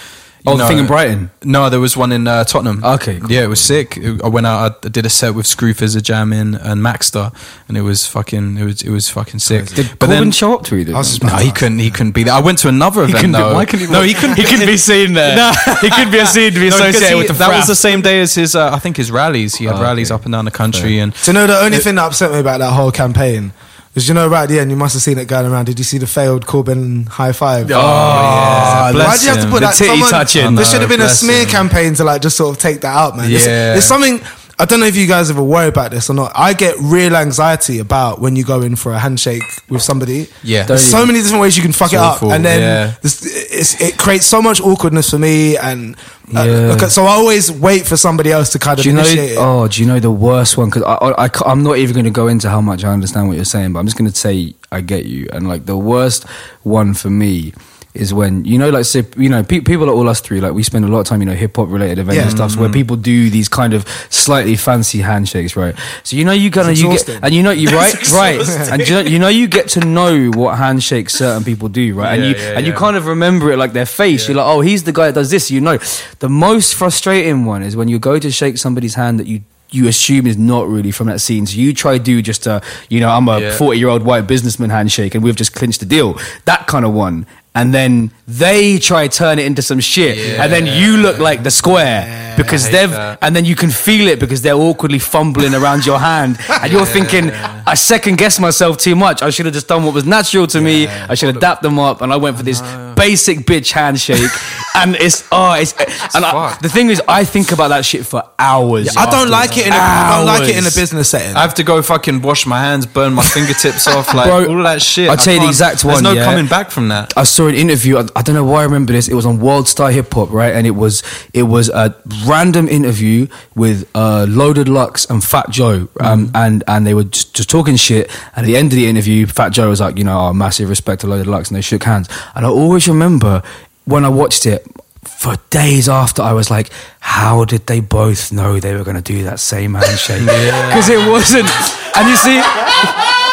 Oh, 0.46 0.56
the 0.56 0.66
thing 0.68 0.78
in 0.78 0.88
Brighton? 0.88 1.30
No, 1.44 1.70
there 1.70 1.80
was 1.82 1.98
one 1.98 2.14
in 2.14 2.26
uh, 2.26 2.46
Tottenham. 2.46 2.82
Okay, 2.82 3.20
cool. 3.20 3.30
Yeah, 3.30 3.44
it 3.44 3.48
was 3.48 3.60
sick. 3.60 3.98
I 4.24 4.30
went 4.30 4.48
out. 4.48 4.86
I 4.86 4.88
did 4.88 5.06
a 5.06 5.10
set 5.10 5.34
with 5.36 5.46
Screwfizz, 5.46 5.98
a 5.98 6.02
Jam 6.02 6.32
in, 6.32 6.56
and 6.56 6.80
Maxsta, 6.82 7.34
and 7.68 7.76
it 7.76 7.82
was 7.82 8.06
fucking. 8.06 8.58
It 8.58 8.64
was 8.64 8.82
it 8.82 8.90
was 8.90 9.10
fucking 9.10 9.40
sick. 9.40 9.66
Did 9.66 10.00
but 10.00 10.06
Corbyn 10.08 10.10
then 10.10 10.32
show 10.32 10.54
up 10.54 10.64
to 10.66 10.78
you? 10.78 10.96
I 10.96 11.02
no, 11.24 11.36
he 11.38 11.52
couldn't. 11.52 11.80
He 11.80 11.90
couldn't 11.92 12.14
be 12.14 12.24
there. 12.24 12.34
I 12.36 12.40
went 12.40 12.60
to 12.60 12.70
another 12.70 13.02
event 13.02 13.18
couldn't 13.18 13.34
be- 13.34 13.54
why 13.56 13.66
couldn't 13.66 13.88
he- 13.88 13.92
no, 13.92 14.04
he 14.04 14.14
couldn't. 14.14 14.36
he 14.38 14.44
couldn't 14.44 14.68
be 14.68 14.78
seen 14.78 15.14
there. 15.14 15.36
No. 15.36 15.52
he 15.82 15.90
couldn't 15.90 16.12
be 16.12 16.24
seen 16.26 16.54
to 16.54 16.60
be 16.60 16.70
No, 16.70 16.76
associated 16.78 17.10
he- 17.10 17.16
with 17.16 17.28
the 17.28 17.34
that 17.34 17.50
was 17.58 17.68
the 17.68 17.76
same 17.76 18.02
day 18.02 18.22
as 18.22 18.36
his. 18.36 18.56
Uh, 18.56 18.72
I 18.72 18.80
think 18.80 18.96
his 18.96 19.12
rallies. 19.12 19.56
He 19.56 19.66
had 19.66 19.76
Oh, 19.76 19.82
rallies 19.82 20.12
okay. 20.12 20.20
up 20.22 20.26
and 20.26 20.32
down 20.34 20.46
the 20.46 20.52
country, 20.52 21.00
and 21.00 21.14
Do 21.14 21.32
you 21.32 21.34
know 21.34 21.48
the 21.48 21.60
only 21.60 21.80
thing 21.80 21.96
that 21.96 22.06
upset 22.06 22.32
me 22.32 22.40
about 22.40 22.60
that 22.60 22.72
whole 22.72 22.92
campaign? 22.92 23.52
Was 23.98 24.08
you 24.08 24.14
know 24.14 24.28
right 24.28 24.44
at 24.44 24.50
the 24.50 24.60
end 24.60 24.70
you 24.70 24.78
must 24.78 24.94
have 24.94 25.02
seen 25.02 25.18
it 25.18 25.28
going 25.28 25.52
around. 25.52 25.66
Did 25.66 25.80
you 25.80 25.84
see 25.84 25.98
the 25.98 26.06
failed 26.06 26.46
Corbyn 26.46 27.08
high 27.08 27.32
five? 27.32 27.66
Oh, 27.66 27.70
yeah, 27.70 27.78
ah, 27.82 28.90
bless 28.94 29.08
Why'd 29.08 29.22
you 29.24 29.28
have 29.30 29.38
to 29.40 29.44
him. 29.46 29.50
put 29.52 29.60
The 29.62 29.66
that? 29.66 29.76
titty 29.76 29.90
Someone, 29.90 30.10
touching. 30.12 30.54
There 30.56 30.66
should 30.66 30.82
have 30.82 30.90
been 30.90 31.02
a 31.02 31.10
smear 31.10 31.42
him. 31.46 31.50
campaign 31.50 31.96
to 31.96 32.04
like 32.04 32.22
just 32.22 32.38
sort 32.38 32.56
of 32.56 32.62
take 32.62 32.82
that 32.82 32.96
out, 32.96 33.18
man. 33.18 33.26
It's- 33.26 33.44
Yeah. 33.48 33.76
it's 33.76 33.88
something. 33.88 34.22
I 34.60 34.66
don't 34.66 34.80
know 34.80 34.88
if 34.88 34.96
you 34.96 35.06
guys 35.06 35.30
ever 35.30 35.44
worry 35.44 35.68
about 35.68 35.92
this 35.92 36.10
or 36.10 36.16
not. 36.16 36.32
I 36.34 36.54
get 36.54 36.76
real 36.80 37.16
anxiety 37.16 37.78
about 37.78 38.20
when 38.20 38.36
you 38.36 38.44
go 38.44 38.62
in 38.62 38.76
for 38.76 38.92
a 38.92 38.98
handshake 38.98 39.44
with 39.70 39.84
somebody. 39.84 40.30
Yeah. 40.42 40.64
there's 40.64 40.84
so 40.84 41.06
many 41.06 41.22
different 41.22 41.42
ways 41.42 41.56
you 41.56 41.62
can 41.62 41.74
fuck 41.74 41.94
It's 41.94 41.94
it 41.94 42.00
up, 42.00 42.24
and 42.24 42.44
then 42.44 42.60
yeah. 42.62 42.94
it 43.04 43.98
creates 44.00 44.26
so 44.26 44.42
much 44.42 44.60
awkwardness 44.60 45.12
for 45.12 45.20
me. 45.20 45.58
And 45.58 45.96
uh, 46.36 46.44
Yeah. 46.44 46.74
okay, 46.76 46.88
so 46.88 47.04
I 47.04 47.12
always 47.12 47.52
wait 47.52 47.86
for 47.86 47.98
somebody 47.98 48.32
else 48.32 48.50
to 48.54 48.60
kind 48.60 48.80
of 48.80 48.84
Do 48.84 48.90
you 48.90 48.96
know? 48.96 49.04
it. 49.06 49.36
Oh, 49.38 49.68
do 49.68 49.80
you 49.80 49.88
know 49.88 50.00
the 50.00 50.12
worst 50.12 50.58
one? 50.58 50.70
Because 50.70 50.84
I, 50.84 50.94
I, 50.96 51.26
I, 51.26 51.30
I'm 51.46 51.62
not 51.62 51.78
even 51.78 51.94
going 51.94 52.06
to 52.06 52.12
go 52.12 52.28
into 52.28 52.50
how 52.50 52.60
much 52.62 52.84
I 52.84 52.92
understand 52.92 53.28
what 53.28 53.36
you're 53.36 53.46
saying, 53.46 53.74
but 53.74 53.80
I'm 53.80 53.86
just 53.86 53.98
going 53.98 54.10
to 54.10 54.18
say 54.18 54.56
I 54.72 54.82
get 54.82 55.06
you. 55.06 55.28
And 55.32 55.48
like 55.48 55.68
the 55.68 55.78
worst 55.78 56.28
one 56.64 56.96
for 56.96 57.12
me 57.12 57.54
is 57.98 58.14
when 58.14 58.46
you 58.46 58.58
know, 58.58 58.70
like, 58.70 58.86
say, 58.86 59.04
you 59.18 59.30
know, 59.30 59.44
pe- 59.44 59.62
people 59.62 59.90
are 59.90 59.94
all 59.94 60.08
us 60.08 60.22
three, 60.22 60.40
like 60.40 60.54
we 60.54 60.64
spend 60.64 60.86
a 60.86 60.88
lot 60.88 61.00
of 61.02 61.08
time, 61.08 61.20
you 61.22 61.26
know, 61.26 61.34
hip 61.34 61.56
hop 61.56 61.70
related 61.70 62.00
events 62.00 62.16
Yeah. 62.18 62.22
and 62.24 62.32
stuff, 62.32 62.56
where 62.56 62.70
people 62.70 62.96
do 62.96 63.30
these 63.30 63.50
kind 63.50 63.74
of 63.74 63.86
slightly 64.10 64.56
fancy 64.56 65.00
handshakes, 65.00 65.56
right? 65.56 65.76
So 66.04 66.16
you 66.16 66.24
know, 66.26 66.32
you 66.32 66.52
kind 66.52 66.70
of 66.70 66.78
you 66.78 66.90
get, 66.90 67.10
and 67.24 67.34
you 67.34 67.44
know, 67.44 67.52
you 67.52 67.70
right, 67.70 68.12
right, 68.14 68.40
and 68.72 68.88
you 68.88 68.94
know, 68.96 69.00
you 69.02 69.20
know, 69.20 69.28
you 69.28 69.48
get 69.48 69.70
to 69.70 69.80
know 69.82 70.30
what 70.32 70.58
handshakes 70.58 71.14
certain 71.16 71.44
people 71.44 71.70
do, 71.70 71.94
right? 71.96 72.14
and 72.14 72.24
Yeah, 72.24 72.30
you 72.30 72.36
yeah, 72.36 72.58
and 72.58 72.68
you 72.68 72.74
kind 72.74 72.96
of 72.96 73.06
remember 73.08 73.52
it 73.52 73.58
like 73.58 73.74
their 73.74 73.86
face. 73.86 74.28
You're 74.28 74.38
like, 74.38 74.48
oh, 74.48 74.62
he's 74.62 74.84
the 74.84 74.94
guy 74.94 75.08
that 75.08 75.16
does 75.16 75.30
this. 75.30 75.50
You 75.52 75.62
know, 75.62 75.78
the 76.20 76.30
most 76.30 76.76
frustrating 76.76 77.46
one 77.46 77.64
is 77.64 77.76
when 77.76 77.88
you 77.88 78.00
go 78.00 78.20
to 78.20 78.32
shake 78.32 78.58
somebody's 78.58 78.96
hand 78.96 79.20
that 79.20 79.28
you 79.28 79.42
you 79.70 79.86
assume 79.90 80.26
is 80.26 80.38
not 80.38 80.66
really 80.70 80.92
from 80.92 81.08
that 81.08 81.20
scene. 81.20 81.46
So 81.46 81.58
you 81.58 81.74
try 81.74 81.98
to 81.98 82.04
do 82.04 82.22
just 82.22 82.48
a, 82.48 82.62
you 82.90 83.02
know, 83.02 83.10
I'm 83.10 83.28
a 83.28 83.40
Yeah. 83.42 83.52
40 83.58 83.78
year 83.78 83.90
old 83.90 84.04
white 84.04 84.26
businessman 84.26 84.70
handshake 84.70 85.14
and 85.14 85.22
we've 85.22 85.36
just 85.36 85.52
clinched 85.54 85.82
the 85.82 85.86
deal. 85.86 86.18
That 86.46 86.68
kind 86.68 86.86
of 86.86 86.94
one. 86.94 87.26
And 87.58 87.74
then 87.74 88.12
they 88.28 88.78
try 88.78 89.08
to 89.08 89.18
turn 89.18 89.40
it 89.40 89.46
into 89.46 89.62
some 89.62 89.80
shit. 89.80 90.40
And 90.40 90.52
then 90.52 90.66
you 90.66 90.98
look 90.98 91.18
like 91.18 91.44
the 91.44 91.52
square 91.52 92.36
because 92.38 92.70
they've, 92.70 92.90
that. 92.92 93.20
and 93.22 93.36
then 93.36 93.46
you 93.46 93.56
can 93.56 93.70
feel 93.70 94.08
it 94.08 94.20
because 94.20 94.42
they're 94.42 94.54
awkwardly 94.54 95.00
fumbling 95.00 95.54
around 95.56 95.86
your 95.86 96.00
hand. 96.00 96.38
And 96.68 96.74
you're 96.74 96.86
thinking, 96.86 97.30
I 97.32 97.76
second 97.76 98.18
guess 98.18 98.40
myself 98.40 98.78
too 98.78 98.96
much. 98.96 99.22
I 99.22 99.30
should 99.30 99.46
have 99.46 99.54
just 99.54 99.68
done 99.68 99.86
what 99.86 99.94
was 99.94 100.06
natural 100.06 100.48
to 100.48 100.60
me. 100.60 100.88
I 100.88 101.14
should 101.16 101.34
have 101.34 101.42
dapped 101.42 101.62
them 101.62 101.80
up. 101.80 102.02
And 102.02 102.12
I 102.12 102.18
went 102.18 102.36
for 102.36 102.44
this 102.44 102.62
basic 102.96 103.40
bitch 103.40 103.72
handshake. 103.72 104.32
and 104.76 104.96
it's 104.96 105.28
oh, 105.32 105.54
it's 105.54 105.74
and 106.16 106.26
I, 106.26 106.58
the 106.62 106.70
thing 106.70 106.90
is, 106.90 107.02
I 107.08 107.24
think 107.24 107.52
about 107.52 107.70
that 107.70 107.86
shit 107.86 108.06
for 108.06 108.24
hours. 108.38 108.96
I 108.98 109.10
don't 109.10 109.30
like 109.30 109.58
it 109.58 109.68
in 109.68 109.74
a, 109.74 109.76
I 109.76 110.18
don't 110.18 110.26
like 110.26 110.50
it 110.50 110.58
in 110.58 110.64
a 110.66 110.72
business 110.72 111.10
setting. 111.10 111.36
I 111.36 111.42
have 111.42 111.56
to 111.56 111.64
go 111.64 111.82
fucking 111.82 112.22
wash 112.22 112.46
my 112.46 112.60
hands, 112.60 112.86
burn 112.86 113.14
my 113.14 113.24
fingertips 113.36 113.88
off, 113.88 114.14
like 114.14 114.28
Bro, 114.28 114.50
all 114.50 114.64
that 114.64 114.82
shit. 114.82 115.10
I'll 115.10 115.18
tell 115.18 115.34
you 115.34 115.40
the 115.40 115.46
can't- 115.46 115.50
exact 115.50 115.84
There's 115.84 116.02
no 116.02 116.14
yeah. 116.14 116.26
coming 116.26 116.48
back 116.48 116.72
from 116.72 116.90
that. 116.90 117.14
I 117.18 117.24
saw 117.24 117.47
an 117.50 117.56
interview. 117.56 117.98
I, 117.98 118.08
I 118.16 118.22
don't 118.22 118.36
know 118.36 118.44
why 118.44 118.62
I 118.62 118.64
remember 118.64 118.94
this. 118.94 119.08
It 119.08 119.14
was 119.14 119.26
on 119.26 119.40
World 119.40 119.68
Star 119.68 119.92
Hip 119.92 120.14
Hop, 120.14 120.32
right? 120.32 120.54
And 120.54 120.66
it 120.68 120.72
was 120.72 121.04
it 121.34 121.44
was 121.44 121.70
a 121.70 121.96
random 122.26 122.68
interview 122.68 123.28
with 123.56 123.90
uh, 123.96 124.26
Loaded 124.30 124.68
Lux 124.68 125.06
and 125.10 125.24
Fat 125.24 125.50
Joe, 125.50 125.88
um, 126.00 126.32
and 126.34 126.64
and 126.68 126.86
they 126.86 126.94
were 126.94 127.04
just, 127.06 127.34
just 127.36 127.50
talking 127.50 127.76
shit. 127.76 128.10
And 128.36 128.46
at 128.46 128.48
the 128.48 128.58
end 128.58 128.72
of 128.72 128.78
the 128.78 128.88
interview, 128.88 129.26
Fat 129.28 129.50
Joe 129.50 129.70
was 129.70 129.80
like, 129.82 129.98
you 129.98 130.04
know, 130.04 130.20
oh, 130.20 130.34
massive 130.34 130.70
respect 130.70 131.02
to 131.02 131.08
Loaded 131.08 131.28
Lux, 131.28 131.50
and 131.50 131.58
they 131.58 131.62
shook 131.62 131.84
hands. 131.84 132.08
And 132.36 132.46
I 132.46 132.50
always 132.50 132.88
remember 132.88 133.42
when 133.86 134.06
I 134.06 134.10
watched 134.10 134.46
it. 134.46 134.66
For 135.08 135.36
days 135.50 135.88
after, 135.88 136.22
I 136.22 136.34
was 136.34 136.52
like, 136.52 136.70
"How 137.00 137.46
did 137.46 137.66
they 137.66 137.80
both 137.80 138.32
know 138.34 138.60
they 138.60 138.76
were 138.76 138.84
going 138.84 139.02
to 139.02 139.02
do 139.02 139.24
that 139.24 139.40
same 139.40 139.74
handshake?" 139.74 140.22
Because 140.68 140.90
it 140.90 141.10
wasn't. 141.10 141.50
And 141.96 142.10
you 142.10 142.18
see, 142.18 142.42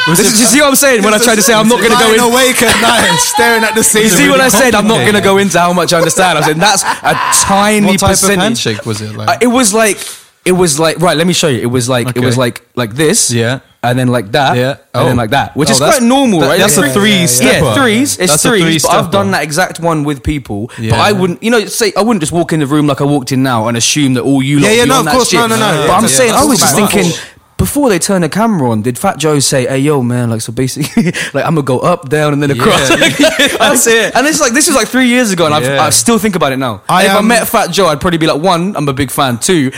this 0.07 0.21
is, 0.21 0.41
you 0.41 0.47
see 0.47 0.61
what 0.61 0.69
I'm 0.69 0.77
saying 0.77 1.03
when 1.03 1.15
I 1.15 1.19
tried 1.19 1.37
to 1.37 1.43
say 1.43 1.55
I'm 1.55 1.69
not 1.69 1.79
going 1.81 1.93
to 1.93 1.99
go 1.99 2.13
in. 2.13 2.21
awake 2.21 2.63
at 2.63 2.81
night, 2.81 3.17
staring 3.19 3.65
at 3.65 3.75
the 3.75 3.81
You 4.01 4.09
see 4.09 4.29
what 4.29 4.41
I 4.41 4.49
said? 4.49 4.75
I'm 4.75 4.87
not 4.87 4.99
going 5.01 5.15
to 5.15 5.21
go 5.21 5.39
into 5.39 5.59
how 5.59 5.73
much 5.73 5.93
I 5.93 5.99
understand. 5.99 6.39
I 6.39 6.43
said 6.43 6.57
that's 6.57 6.83
a 6.83 7.15
tiny 7.47 7.87
What 7.87 8.01
type 8.01 8.23
of 8.23 8.29
handshake 8.37 8.85
was 8.87 9.01
it 9.01 9.15
like? 9.17 9.29
Uh, 9.29 9.39
it 9.41 9.47
was 9.49 9.73
like 9.73 9.99
it 10.45 10.53
was 10.53 10.79
like 10.79 10.99
right. 10.99 11.17
Let 11.17 11.27
me 11.27 11.33
show 11.33 11.49
you. 11.49 11.61
It 11.61 11.67
was 11.71 11.89
like 11.89 12.09
it 12.09 12.17
Okay. 12.19 12.27
was 12.27 12.37
like 12.37 12.63
like 12.75 12.95
this. 12.95 13.31
Yeah. 13.31 13.61
And 13.83 13.99
then 13.99 14.09
like 14.09 14.33
that. 14.33 14.57
Yeah. 14.57 14.77
And 14.95 15.09
then 15.09 15.13
Oh. 15.19 15.23
like 15.23 15.31
that, 15.31 15.55
which 15.57 15.69
Oh, 15.69 15.73
is 15.73 15.79
that's- 15.79 15.99
quite 15.99 16.07
normal, 16.07 16.41
that- 16.41 16.49
right? 16.49 16.59
that's 16.59 16.77
Like 16.79 16.91
a 16.91 16.93
three 16.95 17.21
Yeah, 17.21 17.27
stepper. 17.27 17.75
threes. 17.75 18.19
It's 18.19 18.33
That's 18.33 18.45
a 18.45 18.49
threes. 18.49 18.63
three 18.63 18.79
but 18.83 18.91
I've 18.97 19.05
stepper. 19.05 19.13
done 19.13 19.31
that 19.33 19.43
exact 19.43 19.79
one 19.81 20.05
with 20.05 20.23
people. 20.23 20.69
But 20.77 20.79
Yeah. 20.85 21.01
I 21.03 21.13
wouldn't, 21.13 21.43
you 21.43 21.51
know, 21.51 21.65
say 21.67 21.93
I 21.97 22.01
wouldn't 22.03 22.21
just 22.23 22.33
walk 22.33 22.53
in 22.55 22.61
the 22.61 22.67
room 22.67 22.87
like 22.87 23.01
I 23.03 23.05
walked 23.05 23.31
in 23.33 23.43
now 23.43 23.69
and 23.69 23.77
assume 23.77 24.15
that 24.15 24.23
all 24.23 24.43
you. 24.43 24.59
lot 24.61 24.69
Yeah, 24.69 24.73
yeah, 24.77 24.83
be 24.85 24.89
no, 24.89 24.95
on 24.95 25.01
of 25.01 25.05
that 25.07 25.13
course, 25.15 25.29
shit. 25.31 25.41
no, 25.41 25.47
no, 25.49 25.57
no, 25.57 25.61
But 25.61 25.87
yeah, 25.89 25.97
I'm 25.97 26.03
yeah, 26.03 26.09
saying, 26.09 26.33
that's 26.33 26.43
I 26.43 26.47
was 26.47 26.59
just 26.61 26.75
I'm 26.77 26.89
thinking. 26.89 27.11
about. 27.13 27.21
Before 27.65 27.89
they 27.89 27.99
turn 27.99 28.21
the 28.21 28.29
camera 28.29 28.71
on, 28.71 28.83
did 28.83 28.99
Fat 28.99 29.17
Joe 29.17 29.39
say, 29.39 29.67
"Hey, 29.67 29.79
yo, 29.79 30.03
man, 30.03 30.29
like 30.29 30.43
so 30.43 30.53
basically, 30.53 31.05
like 31.33 31.47
I'm 31.47 31.55
gonna 31.55 31.63
go 31.63 31.79
up, 31.79 32.11
down, 32.11 32.35
and 32.35 32.43
then 32.43 32.51
across." 32.51 32.91
Yeah. 32.91 32.97
Like, 33.01 33.17
that's 33.59 33.87
it. 33.87 34.15
And 34.15 34.27
it's 34.27 34.39
like 34.39 34.53
this 34.53 34.67
was 34.67 34.77
like 34.77 34.87
three 34.87 35.09
years 35.09 35.33
ago, 35.33 35.47
and 35.47 35.65
Yeah. 35.65 35.73
I've, 35.81 35.81
I 35.81 35.91
still 35.91 36.19
think 36.19 36.37
about 36.37 36.53
it 36.53 36.59
now. 36.59 36.83
I, 36.91 37.07
if 37.07 37.13
I 37.13 37.23
met 37.23 37.49
Fat 37.49 37.71
Joe, 37.71 37.87
I'd 37.87 38.03
probably 38.03 38.19
be 38.19 38.27
like, 38.27 38.43
one, 38.43 38.77
I'm 38.77 38.87
a 38.87 38.93
big 38.93 39.11
fan. 39.11 39.39
Two, 39.39 39.71
do 39.71 39.77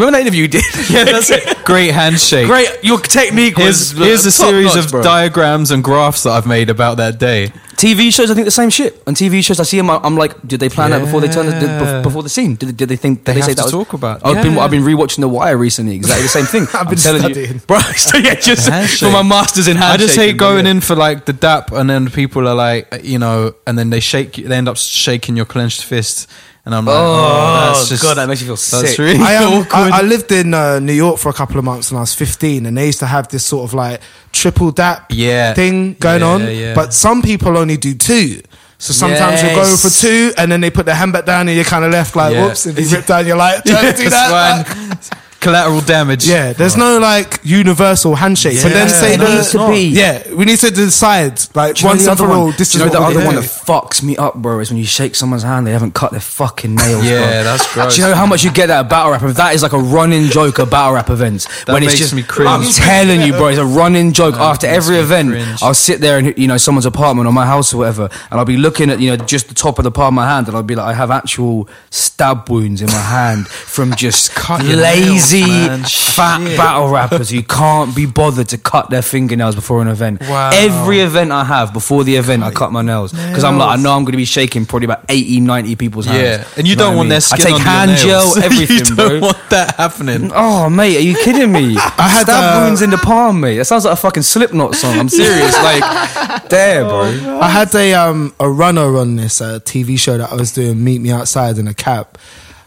you 0.00 0.06
remember 0.06 0.18
that 0.18 0.20
interview 0.22 0.42
you 0.42 0.48
did? 0.48 0.64
yeah, 0.90 1.04
that's 1.04 1.30
it. 1.30 1.64
Great 1.64 1.92
handshake. 1.92 2.46
Great, 2.48 2.68
your 2.82 2.98
technique 3.00 3.56
was. 3.56 3.92
Here's, 3.92 4.06
here's 4.06 4.26
a 4.26 4.32
series 4.32 4.74
notch, 4.74 4.84
of 4.84 4.90
bro. 4.90 5.02
diagrams 5.02 5.70
and 5.70 5.82
graphs 5.82 6.24
that 6.24 6.32
I've 6.32 6.46
made 6.46 6.68
about 6.68 6.98
that 6.98 7.18
day. 7.18 7.50
TV 7.82 8.12
shows, 8.16 8.30
I 8.30 8.34
think 8.34 8.44
the 8.44 8.50
same 8.62 8.70
shit. 8.70 9.02
On 9.08 9.14
TV 9.14 9.42
shows, 9.46 9.58
I 9.58 9.64
see 9.64 9.76
them. 9.76 9.90
I'm 9.90 10.16
like, 10.16 10.32
did 10.46 10.60
they 10.60 10.68
plan 10.68 10.90
that 10.90 11.00
before 11.00 11.20
they 11.20 11.28
turned 11.28 11.48
the, 11.48 11.66
Yeah. 11.66 12.02
before 12.02 12.22
the 12.22 12.28
scene? 12.28 12.54
Did, 12.54 12.76
did 12.76 12.88
they 12.88 12.96
think? 12.96 13.24
Did 13.24 13.34
They 13.34 13.40
they, 13.40 13.46
say 13.48 13.54
that 13.54 13.62
to 13.68 13.76
was, 13.76 13.86
talk 13.86 13.92
about- 13.92 14.24
I've 14.24 14.42
been 14.42 14.56
I've 14.58 14.70
been 14.70 14.84
rewatching 14.84 15.20
The 15.20 15.28
Wire 15.28 15.56
recently. 15.56 15.96
Exactly 15.96 16.22
the 16.22 16.28
same 16.38 16.46
thing. 16.46 16.66
I've 16.78 16.88
been 16.88 16.98
telling 16.98 17.22
studying. 17.22 17.54
you, 17.54 17.60
bro. 17.66 17.78
So 17.96 18.18
yeah, 18.18 18.34
just 18.36 18.68
for 19.00 19.10
my 19.10 19.22
masters 19.22 19.66
in 19.68 19.76
I 19.78 19.96
just 19.96 20.16
hate 20.16 20.36
going 20.36 20.66
in 20.66 20.80
for 20.80 20.94
like 20.94 21.24
the 21.24 21.32
dap, 21.32 21.72
and 21.72 21.90
then 21.90 22.08
people 22.10 22.46
are 22.48 22.54
like, 22.54 22.86
you 23.02 23.18
know, 23.18 23.54
and 23.66 23.76
then 23.78 23.90
they 23.90 24.00
shake, 24.00 24.32
they 24.34 24.56
end 24.56 24.68
up 24.68 24.76
shaking 24.76 25.36
your 25.36 25.46
clenched 25.46 25.84
fist, 25.84 26.28
and 26.64 26.74
I'm 26.74 26.84
like, 26.84 26.94
oh, 26.96 27.66
that's 27.74 27.88
just 27.88 28.02
God, 28.02 28.14
that 28.18 28.28
makes 28.28 28.40
you 28.40 28.46
feel 28.46 28.54
that's 28.56 28.90
sick. 28.90 28.98
really 28.98 29.18
I, 29.20 29.36
um, 29.36 29.52
awkward. 29.62 29.74
I, 29.92 29.98
I 29.98 30.02
lived 30.02 30.30
in 30.32 30.54
uh, 30.54 30.78
New 30.78 30.92
York 30.92 31.18
for 31.18 31.28
a 31.28 31.32
couple 31.32 31.58
of 31.58 31.64
months 31.64 31.90
when 31.90 31.98
I 31.98 32.02
was 32.02 32.14
15, 32.14 32.66
and 32.66 32.76
they 32.76 32.86
used 32.86 33.00
to 33.00 33.06
have 33.06 33.28
this 33.28 33.44
sort 33.44 33.64
of 33.68 33.74
like 33.74 34.00
triple 34.30 34.70
dap 34.70 35.06
Yeah. 35.10 35.54
thing 35.54 35.94
going 35.94 36.20
Yeah, 36.20 36.26
on. 36.28 36.40
yeah. 36.54 36.74
But 36.74 36.92
some 36.94 37.20
people 37.22 37.56
only 37.58 37.76
do 37.76 37.94
two. 37.94 38.42
So 38.78 38.92
sometimes 38.92 39.42
you're 39.42 39.54
going 39.54 39.76
for 39.76 39.90
two, 39.90 40.32
and 40.36 40.50
then 40.50 40.60
they 40.60 40.70
put 40.70 40.86
their 40.86 40.94
hand 40.96 41.12
back 41.12 41.24
down, 41.24 41.46
and 41.48 41.54
you're 41.56 41.64
kind 41.64 41.84
of 41.84 41.92
left 41.92 42.16
like, 42.16 42.32
Yeah. 42.34 42.46
whoops. 42.46 42.66
If 42.66 42.78
you 42.78 42.88
rip 42.96 43.06
down, 43.06 43.26
you're 43.26 43.36
like, 43.36 43.62
trying 43.64 43.92
to 43.94 43.96
do 44.02 44.10
that. 44.10 45.12
That's 45.42 45.64
fine. 45.64 45.64
Collateral 45.72 45.80
damage. 45.80 46.26
Yeah, 46.28 46.52
there's 46.52 46.76
no 46.76 46.98
like 46.98 47.40
universal 47.42 48.14
handshake. 48.14 48.58
But 48.62 48.72
then 48.72 48.88
Yeah. 48.88 48.92
say 48.92 49.14
It 49.14 49.18
the, 49.18 49.34
needs 49.34 49.50
to 49.52 49.68
be. 49.68 49.80
Yeah, 49.88 50.22
we 50.34 50.44
need 50.44 50.58
to 50.60 50.70
decide 50.70 51.40
like 51.54 51.76
Do 51.76 51.82
you 51.82 51.86
once 51.88 52.06
and 52.06 52.18
for 52.18 52.30
all. 52.30 52.46
one- 52.46 52.54
This 52.56 52.72
do 52.72 52.78
is 52.78 52.78
know 52.78 52.84
what 52.86 52.92
the 52.92 53.00
we're 53.00 53.06
other 53.22 53.26
one 53.26 53.34
that 53.36 53.44
fucks 53.44 54.02
me 54.02 54.16
up, 54.16 54.34
bro, 54.36 54.60
is 54.60 54.70
when 54.70 54.78
you 54.78 54.84
shake 54.86 55.14
someone's 55.14 55.42
hand, 55.42 55.66
they 55.66 55.72
haven't 55.72 55.94
cut 55.94 56.10
their 56.12 56.20
fucking 56.20 56.74
nails. 56.74 57.04
Yeah, 57.04 57.20
bro. 57.20 57.44
that's 57.44 57.72
gross. 57.74 57.94
Do 57.96 58.00
you 58.02 58.08
know 58.08 58.14
how 58.14 58.26
much 58.26 58.44
you 58.44 58.50
get 58.50 58.70
at 58.70 58.80
a 58.80 58.84
battle 58.84 59.12
rap? 59.12 59.22
event? 59.22 59.36
That 59.36 59.54
is 59.54 59.62
like 59.62 59.72
a 59.72 59.78
running 59.78 60.28
joke 60.28 60.58
at 60.58 60.70
battle 60.70 60.94
rap 60.94 61.10
events. 61.10 61.46
That 61.64 61.72
when 61.74 61.82
it's 61.82 61.92
makes 61.92 61.98
just, 62.00 62.14
me 62.14 62.22
cringe. 62.22 62.48
I'm 62.50 62.64
telling 62.72 63.22
you, 63.22 63.32
bro, 63.32 63.48
it's 63.48 63.58
a 63.58 63.64
running 63.64 64.12
joke. 64.12 64.34
After 64.36 64.66
every 64.66 64.96
event, 64.98 65.30
cringe. 65.30 65.62
I'll 65.62 65.74
sit 65.74 66.00
there 66.00 66.18
in 66.18 66.34
you 66.36 66.48
know 66.48 66.56
someone's 66.56 66.86
apartment 66.86 67.26
or 67.28 67.32
my 67.32 67.46
house 67.46 67.72
or 67.74 67.78
whatever, 67.78 68.08
and 68.30 68.38
I'll 68.38 68.44
be 68.44 68.56
looking 68.56 68.90
at 68.90 69.00
you 69.00 69.10
know 69.10 69.16
just 69.24 69.48
the 69.48 69.54
top 69.54 69.78
of 69.78 69.84
the 69.84 69.90
palm 69.90 70.08
of 70.08 70.14
my 70.14 70.28
hand, 70.28 70.48
and 70.48 70.56
I'll 70.56 70.62
be 70.62 70.74
like, 70.74 70.86
I 70.86 70.94
have 70.94 71.10
actual 71.10 71.68
stab 71.90 72.48
wounds 72.48 72.80
in 72.82 72.88
my 72.88 72.94
hand 73.00 73.48
from 73.48 73.94
just 73.96 74.34
Cut 74.34 74.64
your 74.64 74.76
lazy 74.76 75.31
nails, 75.40 75.68
man. 75.68 75.84
fat 75.84 76.46
Shit. 76.46 76.56
battle 76.56 76.88
rappers 76.88 77.30
who 77.30 77.42
can't 77.42 77.94
be 77.96 78.06
bothered 78.06 78.48
to 78.50 78.58
cut 78.58 78.90
their 78.90 79.02
fingernails 79.02 79.54
before 79.54 79.80
an 79.82 79.88
event. 79.88 80.20
Wow. 80.20 80.50
Every 80.52 81.00
event 81.00 81.32
I 81.32 81.44
have 81.44 81.72
before 81.72 82.04
the 82.04 82.16
event, 82.16 82.42
I 82.42 82.50
cut 82.50 82.72
my 82.72 82.82
nails 82.82 83.12
because 83.12 83.44
I'm 83.44 83.58
like, 83.58 83.78
I 83.78 83.82
know 83.82 83.92
I'm 83.96 84.04
going 84.04 84.12
to 84.12 84.16
be 84.18 84.24
shaking 84.24 84.66
probably 84.66 84.84
about 84.86 85.04
80, 85.08 85.40
90 85.40 85.76
people's 85.76 86.06
hands. 86.06 86.18
Yeah, 86.46 86.48
and 86.58 86.68
you 86.68 86.76
know 86.76 86.84
don't 86.84 86.96
want 86.96 87.06
I 87.06 87.08
their 87.10 87.16
mean? 87.16 87.20
skin 87.22 87.40
I 87.40 87.44
take 87.44 87.54
on 87.54 87.60
hand 87.60 87.90
your 87.90 88.06
nails. 88.08 88.34
gel, 88.34 88.44
everything, 88.44 88.76
you 88.76 88.84
don't 88.84 88.96
bro. 88.96 89.20
want 89.20 89.50
that 89.50 89.74
happening. 89.76 90.30
Oh 90.34 90.68
mate, 90.68 90.96
are 90.96 91.00
you 91.00 91.14
kidding 91.16 91.50
me? 91.52 91.76
I 91.78 92.08
had, 92.08 92.22
stab 92.22 92.56
uh, 92.56 92.64
wounds 92.64 92.82
in 92.82 92.90
the 92.90 92.98
palm, 92.98 93.40
mate. 93.40 93.56
That 93.56 93.64
sounds 93.66 93.84
like 93.84 93.94
a 93.94 93.96
fucking 93.96 94.22
Slipknot 94.24 94.74
song. 94.74 94.98
I'm 94.98 95.08
serious. 95.08 95.54
like, 95.62 96.48
there, 96.48 96.84
bro. 96.84 97.38
I 97.40 97.48
had 97.48 97.74
a 97.74 97.94
um 97.94 98.34
a 98.40 98.48
runner 98.50 98.96
on 98.96 99.16
this 99.16 99.40
uh, 99.40 99.58
TV 99.60 99.98
show 99.98 100.18
that 100.18 100.30
I 100.32 100.34
was 100.34 100.52
doing. 100.52 100.82
Meet 100.82 101.00
me 101.00 101.10
outside 101.10 101.58
in 101.58 101.66
a 101.68 101.74
cab, 101.74 102.18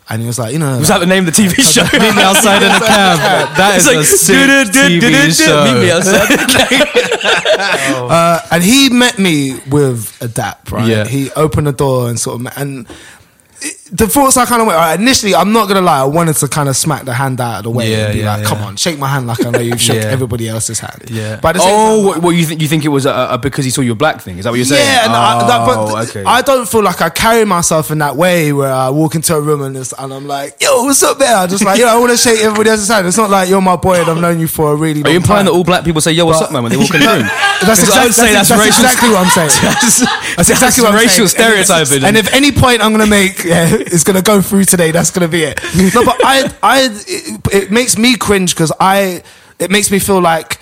and 0.09 0.21
he 0.21 0.27
was 0.27 0.37
like, 0.37 0.53
you 0.53 0.59
know, 0.59 0.77
Was 0.77 0.89
that 0.89 0.99
the 0.99 1.05
name 1.07 1.27
of 1.27 1.35
the 1.35 1.41
TV 1.41 1.55
show? 1.73 1.83
Meet 1.97 2.15
me 2.15 2.21
outside 2.21 2.61
in 2.61 2.69
a 2.71 2.79
cab. 2.79 3.57
That 3.57 3.75
is 3.77 3.87
like, 3.87 3.97
a 3.97 4.03
sick 4.03 4.35
TV 4.69 5.33
show. 5.33 5.63
Meet 5.65 5.81
me 5.81 5.91
outside. 5.91 6.29
uh, 8.11 8.39
and 8.51 8.63
he 8.63 8.89
met 8.89 9.17
me 9.19 9.59
with 9.69 10.15
a 10.21 10.27
dap, 10.27 10.71
right? 10.71 10.87
Yeah. 10.87 11.05
He 11.05 11.31
opened 11.31 11.67
the 11.67 11.71
door 11.73 12.09
and 12.09 12.19
sort 12.19 12.39
of, 12.41 12.47
and 12.57 12.85
it- 12.87 12.91
the 13.91 14.07
thoughts 14.07 14.35
I 14.37 14.45
kind 14.45 14.61
of 14.61 14.67
went. 14.67 14.77
all 14.79 14.85
right, 14.85 14.99
initially, 14.99 15.35
I'm 15.35 15.51
not 15.53 15.67
gonna 15.67 15.81
lie, 15.81 15.99
I 16.01 16.03
wanted 16.05 16.35
to 16.37 16.47
kind 16.47 16.67
of 16.69 16.75
smack 16.75 17.05
the 17.05 17.13
hand 17.13 17.39
out 17.39 17.59
of 17.59 17.63
the 17.63 17.69
way 17.71 17.91
Yeah, 17.91 17.97
and 18.05 18.13
be 18.13 18.19
yeah, 18.19 18.35
like, 18.37 18.45
"Come 18.45 18.59
on, 18.59 18.75
shake 18.77 18.97
my 18.99 19.07
hand 19.07 19.27
like 19.27 19.45
I 19.45 19.49
know 19.51 19.59
you've 19.59 19.79
shook 19.81 19.95
Yeah. 20.03 20.03
everybody 20.09 20.47
else's 20.49 20.79
hand." 20.79 21.03
Yeah. 21.09 21.39
But 21.41 21.57
Oh, 21.59 21.97
time, 21.97 22.05
what, 22.05 22.21
what 22.21 22.29
you 22.31 22.45
think? 22.45 22.61
You 22.61 22.67
think 22.67 22.83
it 22.85 22.89
was 22.89 23.05
a, 23.05 23.27
a 23.31 23.37
because 23.37 23.63
he 23.65 23.71
saw 23.71 23.81
you 23.81 23.95
black 23.95 24.21
thing? 24.21 24.37
Is 24.37 24.43
that 24.45 24.49
what 24.51 24.55
you're 24.57 24.65
saying? 24.65 24.85
Yeah, 24.85 25.05
and 25.05 25.13
I, 25.13 25.35
oh, 25.43 25.47
that, 25.47 25.65
but 25.65 25.77
Oh, 25.77 26.03
okay. 26.09 26.23
I 26.25 26.41
don't 26.41 26.67
feel 26.67 26.83
like 26.83 27.01
I 27.01 27.09
carry 27.09 27.45
myself 27.45 27.91
in 27.91 27.99
that 27.99 28.15
way 28.15 28.51
where 28.53 28.71
I 28.73 28.89
walk 28.89 29.15
into 29.15 29.35
a 29.35 29.41
room 29.41 29.61
and, 29.61 29.75
and 29.77 30.13
I'm 30.13 30.27
like, 30.27 30.61
"Yo, 30.61 30.83
what's 30.83 31.01
up 31.03 31.17
there?" 31.17 31.35
I'm 31.35 31.49
just 31.49 31.63
like, 31.63 31.79
"Yo, 31.79 31.87
I 31.87 31.97
want 31.97 32.11
to 32.11 32.17
shake 32.17 32.39
everybody 32.41 32.69
else's 32.71 32.87
hand." 32.89 33.07
It's 33.07 33.17
not 33.17 33.29
like 33.29 33.49
you're 33.49 33.61
my 33.61 33.75
boy 33.77 34.01
and 34.01 34.09
I've 34.09 34.19
known 34.21 34.39
you 34.39 34.47
for 34.47 34.73
a 34.73 34.75
really. 34.75 35.03
Are 35.03 35.09
you 35.09 35.17
implying 35.17 35.45
time. 35.45 35.53
that 35.53 35.57
all 35.57 35.63
black 35.63 35.83
people 35.85 36.01
say 36.01 36.11
"Yo, 36.11 36.25
what's 36.25 36.39
But- 36.39 36.47
up, 36.47 36.51
man" 36.53 36.63
when 36.63 36.71
they 36.71 36.77
walk 36.77 36.93
in 36.93 37.01
the 37.01 37.07
room? 37.07 37.27
That's, 37.65 37.79
exact, 37.81 38.15
that's, 38.17 38.17
that's, 38.17 38.49
that's 38.49 38.67
exactly 38.67 39.09
what 39.09 39.25
I'm 39.25 39.31
saying. 39.31 39.49
That's 40.35 40.49
exactly 40.49 40.83
what 40.83 40.91
I'm 40.93 40.99
racial 40.99 41.25
saying. 41.27 41.57
And 41.57 41.65
stereotyping. 41.65 42.03
And 42.05 42.17
if 42.17 42.31
any 42.33 42.51
point 42.51 42.81
I'm 42.83 42.91
gonna 42.91 43.07
make 43.07 43.45
yeah, 43.55 43.75
is 43.75 44.03
gonna 44.03 44.21
go 44.21 44.41
through 44.41 44.65
today, 44.65 44.91
that's 44.91 45.11
gonna 45.11 45.27
be 45.27 45.43
it. 45.43 45.59
No, 45.95 46.03
but 46.05 46.17
I, 46.23 46.53
I, 46.61 46.89
it, 46.91 47.47
it 47.53 47.71
makes 47.71 47.97
me 47.97 48.15
cringe 48.17 48.53
because 48.53 48.71
I, 48.79 49.23
it 49.59 49.71
makes 49.71 49.89
me 49.91 49.99
feel 49.99 50.21
like. 50.21 50.59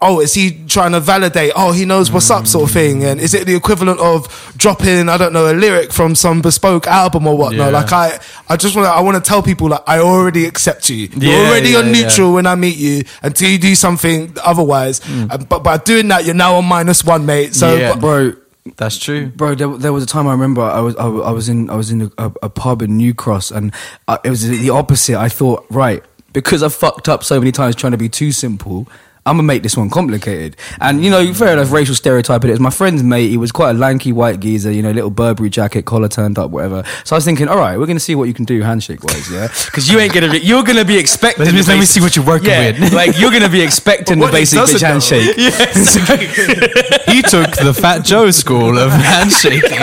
Oh, 0.00 0.20
is 0.20 0.32
he 0.32 0.64
trying 0.68 0.92
to 0.92 1.00
validate? 1.00 1.52
Oh, 1.56 1.72
he 1.72 1.84
knows 1.84 2.12
what's 2.12 2.30
up, 2.30 2.46
sort 2.46 2.68
of 2.68 2.72
thing. 2.72 3.02
And 3.02 3.20
is 3.20 3.34
it 3.34 3.48
the 3.48 3.56
equivalent 3.56 3.98
of 3.98 4.28
dropping, 4.56 5.08
I 5.08 5.16
don't 5.16 5.32
know, 5.32 5.50
a 5.52 5.54
lyric 5.54 5.92
from 5.92 6.14
some 6.14 6.40
bespoke 6.40 6.86
album 6.86 7.26
or 7.26 7.36
whatnot? 7.36 7.72
Yeah. 7.72 7.78
Like 7.80 7.92
I, 7.92 8.20
I 8.48 8.56
just 8.56 8.76
want 8.76 8.86
to, 8.86 8.92
I 8.92 9.00
want 9.00 9.16
to 9.22 9.28
tell 9.28 9.42
people 9.42 9.68
like 9.70 9.82
I 9.88 9.98
already 9.98 10.46
accept 10.46 10.88
you. 10.88 11.08
You're 11.16 11.34
already 11.48 11.70
yeah, 11.70 11.78
on 11.78 11.86
yeah. 11.86 12.02
neutral 12.02 12.32
when 12.32 12.46
I 12.46 12.54
meet 12.54 12.76
you 12.76 13.02
until 13.24 13.50
you 13.50 13.58
do 13.58 13.74
something 13.74 14.36
otherwise. 14.44 15.00
Mm. 15.00 15.32
Uh, 15.32 15.38
but 15.38 15.64
by 15.64 15.78
doing 15.78 16.06
that, 16.08 16.24
you're 16.26 16.36
now 16.36 16.54
on 16.54 16.64
minus 16.64 17.04
one, 17.04 17.26
mate. 17.26 17.52
So, 17.56 17.74
Yeah. 17.74 17.94
but- 17.94 18.00
bro. 18.00 18.32
That's 18.76 18.96
true. 18.98 19.26
Bro, 19.26 19.56
there, 19.56 19.68
there 19.76 19.92
was 19.92 20.04
a 20.04 20.06
time 20.06 20.28
I 20.28 20.32
remember 20.32 20.62
I 20.62 20.80
was 20.80 20.94
I, 20.96 21.06
I 21.06 21.32
was 21.32 21.48
in 21.48 21.68
I 21.68 21.74
was 21.74 21.90
in 21.90 22.12
a, 22.16 22.32
a, 22.42 22.48
pub 22.48 22.82
in 22.82 22.96
New 22.96 23.12
Cross 23.12 23.50
and 23.50 23.72
uh, 24.06 24.18
it 24.22 24.30
was 24.30 24.46
the 24.48 24.70
opposite. 24.70 25.18
I 25.18 25.28
thought 25.28 25.66
right 25.68 26.02
because 26.32 26.62
I 26.62 26.68
fucked 26.68 27.08
up 27.08 27.24
so 27.24 27.40
many 27.40 27.50
times 27.50 27.74
trying 27.74 27.90
to 27.90 27.98
be 27.98 28.08
too 28.08 28.30
simple. 28.30 28.86
I'm 29.24 29.34
gonna 29.36 29.44
make 29.44 29.62
this 29.62 29.76
one 29.76 29.88
complicated, 29.88 30.56
and 30.80 31.04
you 31.04 31.08
know, 31.10 31.32
fair 31.32 31.52
enough. 31.52 31.70
Racial 31.70 31.94
stereotype. 31.94 32.44
It 32.44 32.50
was 32.50 32.58
my 32.58 32.70
friend's 32.70 33.04
mate. 33.04 33.28
He 33.28 33.36
was 33.36 33.52
quite 33.52 33.70
a 33.70 33.74
lanky 33.74 34.10
white 34.10 34.40
geezer, 34.40 34.72
you 34.72 34.82
know, 34.82 34.90
little 34.90 35.10
Burberry 35.10 35.48
jacket, 35.48 35.84
collar 35.84 36.08
turned 36.08 36.40
up, 36.40 36.50
whatever. 36.50 36.82
So 37.04 37.14
I 37.14 37.18
was 37.18 37.24
thinking, 37.24 37.46
all 37.46 37.56
right, 37.56 37.78
we're 37.78 37.86
gonna 37.86 38.00
see 38.00 38.16
what 38.16 38.24
you 38.24 38.34
can 38.34 38.44
do 38.44 38.60
handshake 38.62 39.04
wise, 39.04 39.30
yeah, 39.30 39.46
because 39.66 39.88
you 39.88 40.00
ain't 40.00 40.12
gonna 40.12 40.28
be, 40.30 40.38
you're 40.40 40.64
gonna 40.64 40.84
be 40.84 40.98
expecting. 40.98 41.44
Let 41.44 41.54
me- 41.54 41.62
let 41.62 41.78
me 41.78 41.84
see 41.84 42.00
what 42.00 42.16
you're 42.16 42.24
working 42.24 42.48
yeah, 42.50 42.72
with. 42.80 42.92
like 43.02 43.16
you're 43.16 43.30
gonna 43.30 43.48
be 43.48 43.60
expecting 43.62 44.18
the 44.18 44.26
But 44.26 44.32
what 44.32 44.38
it 44.38 44.50
basic 44.50 44.58
bitch 44.58 44.82
handshake. 44.82 45.36
He 47.12 47.20
took 47.22 47.50
the 47.56 47.74
Fat 47.74 48.04
Joe 48.04 48.30
school 48.30 48.78
of 48.78 48.90
handshaking. 48.90 49.70
and 49.70 49.80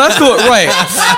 I 0.00 0.08
thought, 0.18 0.38
right, 0.48 0.68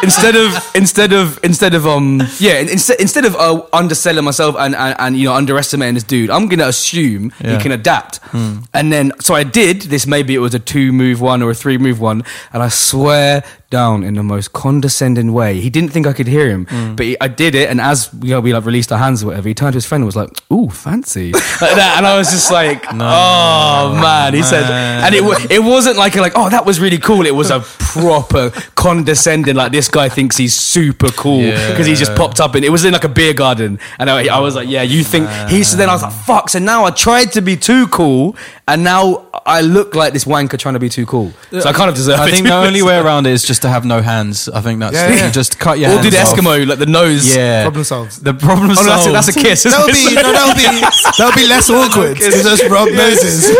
instead 0.02 0.36
of 0.36 0.52
instead 0.76 1.12
of 1.12 1.38
instead 1.42 1.74
of 1.74 1.86
um 1.86 2.22
yeah, 2.38 2.58
in- 2.60 2.68
instead 2.68 3.00
instead 3.00 3.24
of 3.24 3.34
uh, 3.36 3.62
underselling 3.72 4.24
myself 4.24 4.56
and, 4.58 4.74
and 4.74 4.94
and 4.98 5.16
you 5.16 5.28
know 5.28 5.34
underestimating 5.34 5.94
this 5.94 6.03
dude. 6.06 6.30
I'm 6.30 6.46
gonna 6.48 6.66
assume 6.68 7.32
Yeah. 7.40 7.56
He 7.56 7.62
can 7.62 7.72
adapt. 7.72 8.20
And 8.32 8.92
then, 8.92 9.12
so 9.20 9.34
I 9.34 9.44
did 9.44 9.82
this. 9.82 10.06
Maybe 10.06 10.34
it 10.34 10.38
was 10.40 10.54
a 10.54 10.58
two 10.58 10.92
move 10.92 11.20
one 11.20 11.42
or 11.42 11.50
a 11.50 11.54
three 11.54 11.78
move 11.78 12.00
one, 12.00 12.24
and 12.52 12.62
I 12.62 12.68
swear 12.68 13.42
down 13.70 14.04
in 14.04 14.14
the 14.14 14.22
most 14.22 14.52
condescending 14.52 15.32
way. 15.32 15.60
He 15.60 15.68
didn't 15.70 15.90
think 15.90 16.06
I 16.06 16.12
could 16.12 16.28
hear 16.28 16.48
him, 16.48 16.66
Hmm. 16.66 16.94
but 16.94 17.06
he, 17.06 17.16
I 17.20 17.26
did 17.28 17.54
it. 17.56 17.68
And 17.70 17.80
as 17.80 18.08
you 18.22 18.30
know, 18.30 18.40
we 18.40 18.52
like 18.52 18.64
released 18.64 18.92
our 18.92 18.98
hands 18.98 19.22
or 19.22 19.26
whatever, 19.28 19.48
he 19.48 19.54
turned 19.54 19.72
to 19.72 19.76
his 19.76 19.86
friend 19.86 20.02
and 20.02 20.06
was 20.06 20.16
like, 20.16 20.30
"Ooh, 20.52 20.68
fancy," 20.70 21.32
like 21.60 21.74
that. 21.80 21.94
And 21.96 22.06
I 22.06 22.16
was 22.18 22.30
just 22.30 22.50
like, 22.52 22.84
"Oh 22.90 23.98
man," 24.00 24.34
he 24.34 24.42
said, 24.42 24.64
and 24.64 25.14
it 25.14 25.22
it 25.50 25.62
wasn't 25.62 25.96
like 25.96 26.14
a, 26.16 26.20
like, 26.20 26.32
"Oh, 26.36 26.48
that 26.50 26.64
was 26.66 26.78
really 26.80 26.98
cool." 26.98 27.26
It 27.26 27.34
was 27.34 27.50
a 27.50 27.60
proper 27.60 28.50
condescending, 28.74 29.56
like 29.56 29.72
this 29.72 29.88
guy 29.88 30.08
thinks 30.08 30.36
he's 30.36 30.54
super 30.54 31.08
cool 31.10 31.40
Yeah. 31.42 31.70
because 31.70 31.86
he 31.86 31.94
just 31.94 32.14
popped 32.14 32.40
up 32.40 32.54
and 32.54 32.64
it 32.64 32.70
was 32.70 32.84
in 32.84 32.92
like 32.92 33.04
a 33.04 33.08
beer 33.08 33.32
garden, 33.34 33.78
and 33.98 34.08
I, 34.10 34.26
I 34.36 34.40
was 34.40 34.54
like, 34.54 34.68
"Yeah, 34.68 34.82
you 34.82 35.02
think?" 35.02 35.28
He 35.48 35.64
so 35.64 35.76
then 35.76 35.88
I 35.88 35.93
was 35.94 36.02
like, 36.02 36.12
"Fuck!" 36.12 36.50
So 36.50 36.58
now 36.58 36.84
I 36.84 36.90
tried 36.90 37.32
to 37.32 37.40
be 37.42 37.56
too 37.56 37.86
cool, 37.88 38.36
and 38.68 38.84
now 38.84 39.26
I 39.46 39.60
look 39.62 39.94
like 39.94 40.12
this 40.12 40.24
wanker 40.24 40.58
trying 40.58 40.74
to 40.74 40.80
be 40.80 40.88
too 40.88 41.06
cool. 41.06 41.32
So 41.50 41.68
I 41.68 41.72
kind 41.72 41.88
of 41.90 41.96
deserve 41.96 42.20
I 42.20 42.28
it. 42.28 42.30
think 42.32 42.46
the 42.46 42.54
only 42.54 42.82
way 42.88 42.98
around 42.98 43.26
it 43.26 43.32
is 43.32 43.42
just 43.42 43.62
to 43.62 43.68
have 43.68 43.84
no 43.84 44.00
hands. 44.02 44.48
I 44.48 44.60
think 44.60 44.80
that's 44.80 44.94
Yeah, 44.94 45.10
it. 45.10 45.16
yeah. 45.16 45.30
Just 45.40 45.58
cut 45.58 45.78
your 45.78 45.90
Or 45.90 45.92
hands 45.94 46.04
do 46.04 46.10
the 46.10 46.20
off. 46.22 46.28
Eskimo, 46.38 46.66
like 46.66 46.78
the 46.78 46.86
nose. 46.86 47.34
Yeah. 47.36 47.62
Problem 47.64 47.84
solved. 47.84 48.24
The 48.24 48.34
problem 48.34 48.70
Oh, 48.70 48.74
no, 48.74 48.82
that's, 48.82 48.86
a, 48.86 49.02
solved. 49.02 49.14
that's 49.16 49.28
a 49.28 49.32
kiss. 49.40 49.66
isn't 49.66 49.70
That'll 49.72 49.92
be 49.92 50.14
no, 50.14 50.32
that'll 50.32 50.54
be 50.54 50.80
that'll 51.18 51.36
be 51.36 51.46
less 51.46 51.68
awkward. 51.70 52.16
to 52.18 52.30
just 52.30 52.64
rub 52.68 52.88
noses. 52.90 53.50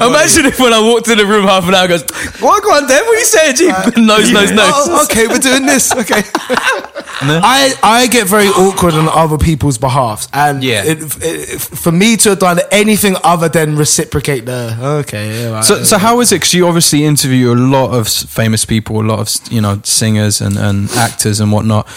Imagine 0.00 0.46
if 0.46 0.58
when 0.60 0.72
I 0.72 0.80
walked 0.80 1.08
in 1.08 1.18
the 1.18 1.26
room 1.26 1.46
half 1.46 1.66
an 1.68 1.74
hour 1.74 1.88
goes, 1.88 2.02
What 2.40 2.62
go 2.62 2.72
on 2.74 2.86
then? 2.86 3.04
What 3.06 3.16
are 3.16 3.18
you 3.20 3.24
saying, 3.24 3.56
G? 3.56 3.70
Uh, 3.70 3.90
nose, 3.96 4.30
nose, 4.32 4.50
nose. 4.50 4.72
Oh, 4.74 5.04
okay, 5.04 5.26
we're 5.26 5.38
doing 5.38 5.64
this. 5.66 5.92
Okay. 5.94 6.22
I 7.22 7.74
I 7.82 8.06
get 8.08 8.26
very 8.26 8.48
awkward 8.48 8.94
on 8.94 9.08
other 9.08 9.38
people's 9.38 9.78
behalfs, 9.78 10.28
and 10.32 10.62
Yeah. 10.62 10.82
it, 10.84 10.98
it, 11.22 11.60
for 11.80 11.90
me 11.92 12.16
to 12.18 12.30
have 12.30 12.38
done 12.38 12.60
anything 12.70 13.16
other 13.24 13.48
than 13.48 13.74
reciprocate 13.76 14.44
the 14.44 14.76
okay. 15.00 15.44
Yeah, 15.44 15.50
right, 15.50 15.64
So, 15.64 15.82
so 15.82 15.98
how 15.98 16.20
is 16.20 16.30
it? 16.30 16.36
Because 16.36 16.52
you 16.54 16.66
obviously 16.66 17.04
interview 17.04 17.52
a 17.52 17.54
lot 17.54 17.92
of 17.94 18.06
famous 18.06 18.64
people, 18.64 19.00
a 19.00 19.06
lot 19.06 19.18
of 19.20 19.52
you 19.52 19.60
know 19.60 19.80
singers 19.84 20.40
and, 20.40 20.56
and 20.58 20.90
actors 20.92 21.40
and 21.40 21.50
whatnot. 21.50 21.88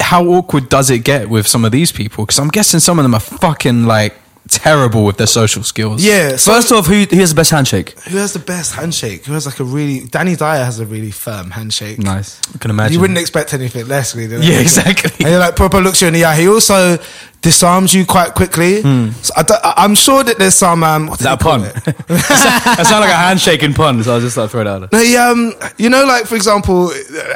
How 0.00 0.24
awkward 0.26 0.68
does 0.68 0.90
it 0.90 1.00
get 1.04 1.28
with 1.28 1.46
some 1.46 1.64
of 1.64 1.72
these 1.72 1.92
people? 1.92 2.26
Because 2.26 2.38
I'm 2.38 2.48
guessing 2.48 2.80
some 2.80 2.98
of 2.98 3.04
them 3.04 3.14
are 3.14 3.20
fucking 3.20 3.84
like 3.84 4.14
terrible 4.48 5.04
with 5.04 5.16
their 5.16 5.26
social 5.26 5.62
skills. 5.62 6.04
yeah. 6.04 6.36
So 6.36 6.52
First 6.52 6.72
off, 6.72 6.86
who, 6.86 7.04
who 7.04 7.16
has 7.18 7.30
the 7.30 7.36
best 7.36 7.50
handshake? 7.50 7.98
who 8.00 8.16
has 8.18 8.32
the 8.32 8.38
best 8.38 8.74
handshake? 8.74 9.24
Who 9.26 9.32
has 9.34 9.46
like 9.46 9.60
a 9.60 9.64
really? 9.64 10.00
Danny 10.06 10.36
Dyer 10.36 10.64
has 10.64 10.80
a 10.80 10.86
really 10.86 11.10
firm 11.10 11.50
handshake. 11.50 11.98
Nice. 11.98 12.40
I 12.54 12.58
can 12.58 12.70
imagine. 12.70 12.94
You 12.94 13.00
wouldn't 13.00 13.18
expect 13.18 13.54
anything 13.54 13.86
less, 13.86 14.14
really. 14.14 14.44
Yeah, 14.46 14.60
exactly. 14.60 15.12
And 15.24 15.28
he 15.28 15.36
like 15.38 15.56
proper 15.56 15.80
looks 15.80 16.00
you 16.02 16.08
in 16.08 16.14
the 16.14 16.24
eye. 16.24 16.36
He 16.36 16.48
also 16.48 16.98
disarms 17.40 17.92
you 17.92 18.06
quite 18.06 18.34
quickly. 18.34 18.82
So 18.82 19.32
I 19.36 19.74
I'm 19.78 19.94
sure 19.96 20.22
that 20.22 20.38
there's 20.38 20.54
some. 20.54 20.84
Um, 20.84 21.08
what 21.08 21.20
Is 21.20 21.24
that 21.24 21.40
a 21.40 21.44
do 21.44 21.44
they 21.44 21.50
call 21.50 21.58
pun? 21.58 21.94
it? 21.96 22.06
that 22.08 22.86
sounded 22.86 23.06
like 23.06 23.10
a 23.14 23.16
handshaking 23.16 23.74
pun, 23.74 24.02
so 24.04 24.12
I 24.12 24.14
was 24.16 24.24
just 24.24 24.36
like, 24.36 24.50
throw 24.50 24.60
it 24.60 24.66
out 24.66 24.80
there. 24.80 24.88
No, 24.92 25.04
he, 25.04 25.16
um, 25.16 25.52
you 25.76 25.90
know, 25.90 26.04
like 26.04 26.26
for 26.26 26.36
example, 26.36 26.90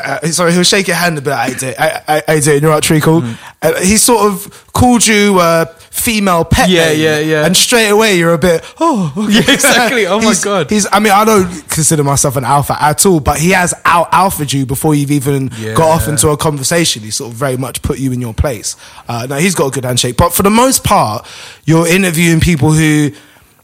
uh, 0.05 0.21
sorry, 0.29 0.53
he'll 0.53 0.63
shake 0.63 0.87
your 0.87 0.97
hand 0.97 1.19
a 1.19 1.21
bit. 1.23 1.33
I 1.33 1.53
do, 1.55 1.73
I, 1.79 2.03
I, 2.09 2.23
I 2.35 2.41
do. 2.41 2.59
You're 2.59 2.71
right, 2.71 2.83
Treacle. 2.83 3.21
Mm. 3.23 3.39
Uh, 3.63 3.81
he 3.81 3.97
sort 3.97 4.31
of 4.31 4.73
called 4.73 5.07
you 5.07 5.39
uh, 5.41 5.65
female 5.97 6.45
pet. 6.45 6.69
Yeah, 6.69 6.89
name, 6.91 7.01
yeah, 7.01 7.19
yeah. 7.19 7.47
And 7.47 7.57
straight 7.57 7.89
away, 7.89 8.19
you're 8.19 8.35
a 8.35 8.39
bit. 8.39 8.65
Oh, 8.79 9.13
okay. 9.17 9.33
Yeah, 9.33 9.53
exactly. 9.55 10.07
Oh 10.07 10.19
my 10.19 10.27
He's- 10.27 10.45
God. 10.45 10.71
He's. 10.71 10.87
I 10.93 11.01
mean, 11.01 11.13
I 11.13 11.25
don't 11.25 11.49
consider 11.69 12.05
myself 12.05 12.37
an 12.37 12.45
alpha 12.45 12.77
at 12.81 13.05
all, 13.07 13.21
but 13.21 13.39
he 13.39 13.51
has 13.51 13.75
out 13.85 14.09
alphaed 14.13 14.53
you 14.53 14.67
before 14.67 14.95
you've 14.95 15.11
even 15.11 15.49
got 15.75 15.89
off 15.89 16.09
into 16.09 16.29
a 16.29 16.37
conversation. 16.37 17.03
He 17.03 17.11
sort 17.11 17.33
of 17.33 17.37
very 17.37 17.57
much 17.57 17.83
put 17.83 17.99
you 17.99 18.13
in 18.13 18.21
your 18.21 18.35
place. 18.35 18.77
Uh, 19.09 19.27
now 19.29 19.37
he's 19.39 19.55
got 19.55 19.69
a 19.69 19.71
good 19.71 19.85
handshake, 19.85 20.17
but 20.17 20.33
for 20.33 20.43
the 20.43 20.51
most 20.51 20.85
part, 20.85 21.27
you're 21.65 21.87
interviewing 21.87 22.41
people 22.41 22.73
who 22.73 23.11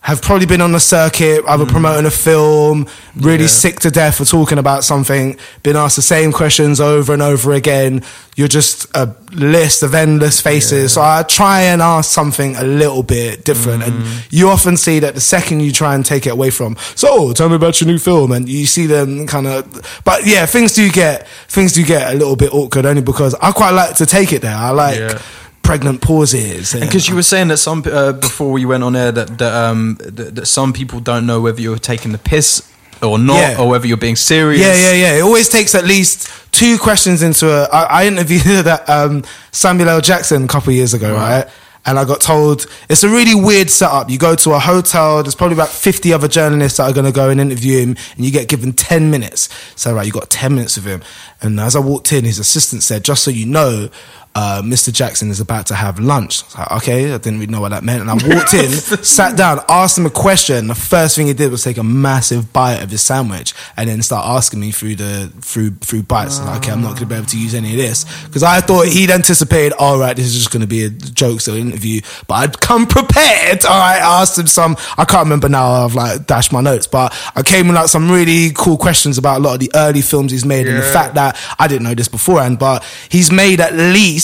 have 0.02 0.20
probably 0.20 0.46
been 0.46 0.60
on 0.60 0.72
the 0.72 0.80
circuit, 0.80 1.44
either 1.46 1.64
mm. 1.64 1.70
promoting 1.70 2.06
a 2.06 2.10
film, 2.10 2.88
really 3.14 3.46
sick 3.46 3.78
to 3.80 3.90
death 3.90 4.16
for 4.18 4.24
talking 4.24 4.58
about 4.58 4.82
something, 4.82 5.36
been 5.62 5.76
asked 5.76 5.94
the 5.94 6.02
same 6.02 6.32
questions 6.32 6.80
over 6.80 7.12
and 7.12 7.22
over 7.22 7.52
again. 7.52 8.02
You're 8.34 8.48
just 8.48 8.90
a 8.96 9.14
list 9.30 9.84
of 9.84 9.94
endless 9.94 10.40
faces. 10.40 10.94
So 10.94 11.02
I 11.02 11.22
try 11.22 11.62
and 11.62 11.80
ask 11.80 12.10
something 12.10 12.56
a 12.56 12.64
little 12.64 13.04
bit 13.04 13.44
different. 13.44 13.84
And 13.84 13.92
mm. 13.92 14.26
you 14.30 14.48
often 14.48 14.76
see 14.76 14.98
that 14.98 15.14
the 15.14 15.20
second 15.20 15.60
you 15.60 15.70
try 15.70 15.94
and 15.94 16.04
take 16.04 16.26
it 16.26 16.30
away 16.30 16.50
from, 16.50 16.76
so 16.96 17.32
tell 17.32 17.48
me 17.48 17.54
about 17.54 17.80
your 17.80 17.86
new 17.86 17.98
film, 17.98 18.32
and 18.32 18.48
you 18.48 18.66
see 18.66 18.86
them 18.86 19.28
kind 19.28 19.46
of. 19.46 20.02
But 20.04 20.26
yeah, 20.26 20.46
things 20.46 20.74
do 20.74 20.90
get 20.90 21.28
things 21.46 21.74
do 21.74 21.84
get 21.84 22.12
a 22.12 22.18
little 22.18 22.34
bit 22.34 22.52
awkward 22.52 22.86
only 22.86 23.02
because 23.02 23.34
I 23.34 23.52
quite 23.52 23.70
like 23.70 23.96
to 23.96 24.06
take 24.06 24.32
it 24.32 24.42
there. 24.42 24.56
I 24.56 24.70
like. 24.70 24.98
Yeah. 24.98 25.22
Pregnant 25.62 26.00
pauses, 26.02 26.72
Because 26.72 27.08
you 27.08 27.14
were 27.14 27.22
saying 27.22 27.48
that 27.48 27.58
some 27.58 27.84
uh, 27.86 28.12
before 28.12 28.50
we 28.50 28.64
went 28.64 28.82
on 28.82 28.96
air 28.96 29.12
that 29.12 29.38
that, 29.38 29.54
um, 29.54 29.96
that 30.00 30.34
that 30.34 30.46
some 30.46 30.72
people 30.72 30.98
don't 31.00 31.24
know 31.26 31.40
whether 31.40 31.60
you're 31.60 31.78
taking 31.78 32.12
the 32.12 32.18
piss 32.18 32.68
or 33.00 33.18
not, 33.18 33.36
Yeah. 33.38 33.60
or 33.60 33.68
whether 33.68 33.86
you're 33.86 33.96
being 33.96 34.16
serious. 34.16 34.60
Yeah, 34.60 34.74
yeah, 34.74 34.92
yeah. 34.92 35.18
It 35.18 35.22
always 35.22 35.48
takes 35.48 35.74
at 35.74 35.84
least 35.84 36.28
two 36.52 36.78
questions 36.78 37.22
into 37.22 37.48
a. 37.48 37.64
I, 37.72 38.02
I 38.02 38.06
interviewed 38.06 38.42
that 38.64 38.88
um, 38.88 39.24
Samuel 39.52 39.88
L. 39.88 40.00
Jackson 40.00 40.44
a 40.44 40.48
couple 40.48 40.70
of 40.70 40.76
years 40.76 40.94
ago, 40.94 41.14
right? 41.14 41.46
And 41.84 41.98
I 41.98 42.04
got 42.04 42.20
told 42.20 42.66
it's 42.88 43.02
a 43.02 43.08
really 43.08 43.34
weird 43.34 43.68
setup. 43.68 44.08
You 44.08 44.16
go 44.18 44.36
to 44.36 44.52
a 44.52 44.58
hotel. 44.60 45.20
There's 45.24 45.34
probably 45.34 45.54
about 45.56 45.68
50 45.68 46.12
other 46.12 46.28
journalists 46.28 46.76
that 46.78 46.84
are 46.88 46.92
going 46.92 47.06
to 47.06 47.12
go 47.12 47.28
and 47.28 47.40
interview 47.40 47.78
him, 47.80 47.96
and 48.16 48.24
you 48.24 48.30
get 48.30 48.46
given 48.48 48.72
10 48.72 49.10
minutes. 49.10 49.48
So 49.74 49.92
right, 49.94 50.06
you 50.06 50.12
got 50.12 50.30
10 50.30 50.54
minutes 50.54 50.76
with 50.76 50.84
him. 50.86 51.02
And 51.40 51.58
as 51.58 51.74
I 51.74 51.80
walked 51.80 52.12
in, 52.12 52.24
his 52.24 52.38
assistant 52.38 52.82
said, 52.84 53.04
"Just 53.04 53.22
so 53.24 53.30
you 53.30 53.46
know." 53.46 53.88
Uh, 54.34 54.62
Mr. 54.64 54.90
Jackson 54.90 55.30
is 55.30 55.40
about 55.40 55.66
to 55.66 55.74
have 55.74 55.98
lunch. 55.98 56.42
I 56.56 56.60
like, 56.60 56.72
okay, 56.82 57.12
I 57.12 57.18
didn't 57.18 57.38
really 57.38 57.52
know 57.52 57.60
what 57.60 57.70
that 57.70 57.84
meant. 57.84 58.00
And 58.00 58.10
I 58.10 58.14
walked 58.14 58.54
in, 58.54 58.70
sat 59.04 59.36
down, 59.36 59.60
asked 59.68 59.98
him 59.98 60.06
a 60.06 60.10
question. 60.10 60.68
The 60.68 60.74
first 60.74 61.16
thing 61.16 61.26
he 61.26 61.34
did 61.34 61.50
was 61.50 61.62
take 61.62 61.76
a 61.76 61.82
massive 61.82 62.50
bite 62.50 62.82
of 62.82 62.90
his 62.90 63.02
sandwich 63.02 63.52
and 63.76 63.90
then 63.90 64.00
start 64.00 64.26
asking 64.26 64.60
me 64.60 64.70
through 64.70 64.96
the 64.96 65.30
through 65.42 65.72
through 65.72 66.04
bites. 66.04 66.40
Like, 66.40 66.58
okay, 66.58 66.72
I'm 66.72 66.80
not 66.80 66.96
going 66.96 67.00
to 67.00 67.06
be 67.06 67.14
able 67.14 67.26
to 67.26 67.38
use 67.38 67.54
any 67.54 67.72
of 67.72 67.76
this 67.76 68.04
because 68.24 68.42
I 68.42 68.62
thought 68.62 68.86
he'd 68.86 69.10
anticipated. 69.10 69.74
All 69.78 69.98
right, 69.98 70.16
this 70.16 70.24
is 70.24 70.34
just 70.34 70.50
going 70.50 70.62
to 70.62 70.66
be 70.66 70.84
a 70.84 70.90
joke 70.90 71.42
so 71.42 71.54
interview, 71.54 72.00
but 72.26 72.34
I'd 72.36 72.60
come 72.60 72.86
prepared. 72.86 73.66
All 73.66 73.78
right, 73.78 74.00
I 74.02 74.22
asked 74.22 74.38
him 74.38 74.46
some. 74.46 74.78
I 74.96 75.04
can't 75.04 75.24
remember 75.24 75.50
now. 75.50 75.84
I've 75.84 75.94
like 75.94 76.26
dashed 76.26 76.52
my 76.52 76.62
notes, 76.62 76.86
but 76.86 77.12
I 77.36 77.42
came 77.42 77.68
with 77.68 77.76
like 77.76 77.88
some 77.88 78.10
really 78.10 78.52
cool 78.54 78.78
questions 78.78 79.18
about 79.18 79.40
a 79.40 79.42
lot 79.42 79.54
of 79.54 79.60
the 79.60 79.70
early 79.74 80.00
films 80.00 80.32
he's 80.32 80.46
made 80.46 80.66
and 80.66 80.78
the 80.78 80.82
fact 80.82 81.16
that 81.16 81.38
I 81.58 81.68
didn't 81.68 81.82
know 81.82 81.94
this 81.94 82.08
beforehand, 82.08 82.58
but 82.58 82.82
he's 83.10 83.30
made 83.30 83.60
at 83.60 83.74
least 83.74 84.21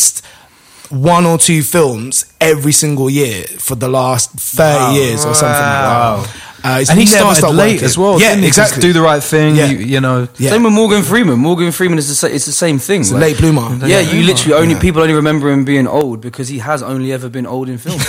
one 0.91 1.27
or 1.27 1.37
two 1.39 1.63
films 1.63 2.25
every 2.41 2.73
single 2.73 3.11
year 3.11 3.45
for 3.59 3.75
the 3.77 3.89
last 3.89 4.31
30 4.33 4.95
years 4.95 5.25
or 5.27 5.35
something 5.35 5.53
like 5.53 6.27
that. 6.27 6.48
Uh, 6.65 6.85
and 6.91 6.99
he 6.99 7.05
never 7.05 7.07
started 7.07 7.39
stopped 7.39 7.55
late 7.55 7.73
working. 7.75 7.85
as 7.85 7.97
well. 7.99 8.21
Yeah, 8.21 8.31
didn't 8.31 8.45
he? 8.45 8.49
'Cause 8.51 8.59
exactly. 8.59 8.83
Do 8.83 8.93
the 8.93 9.01
right 9.03 9.23
thing. 9.23 9.57
Yeah. 9.57 9.67
You, 9.67 9.79
you 9.79 10.01
know. 10.01 10.29
Yeah. 10.39 10.51
Same 10.51 10.65
with 10.65 10.73
Morgan 10.73 11.03
Freeman. 11.03 11.39
Morgan 11.39 11.71
Freeman 11.73 11.99
is 11.99 12.09
the, 12.09 12.15
sa- 12.15 12.27
it's 12.27 12.47
the 12.47 12.53
same 12.53 12.79
thing. 12.79 13.03
It's 13.03 13.13
a 13.13 13.17
late 13.17 13.39
bloomer. 13.39 13.87
Yeah, 13.87 14.01
you 14.01 14.23
literally 14.25 14.55
only 14.55 14.75
people 14.75 15.01
only 15.03 15.15
remember 15.15 15.51
him 15.51 15.65
being 15.65 15.87
old 15.87 16.21
because 16.21 16.49
he 16.49 16.59
has 16.59 16.83
only 16.83 17.13
ever 17.13 17.29
been 17.29 17.47
old 17.47 17.69
in 17.69 17.79
film. 17.79 17.97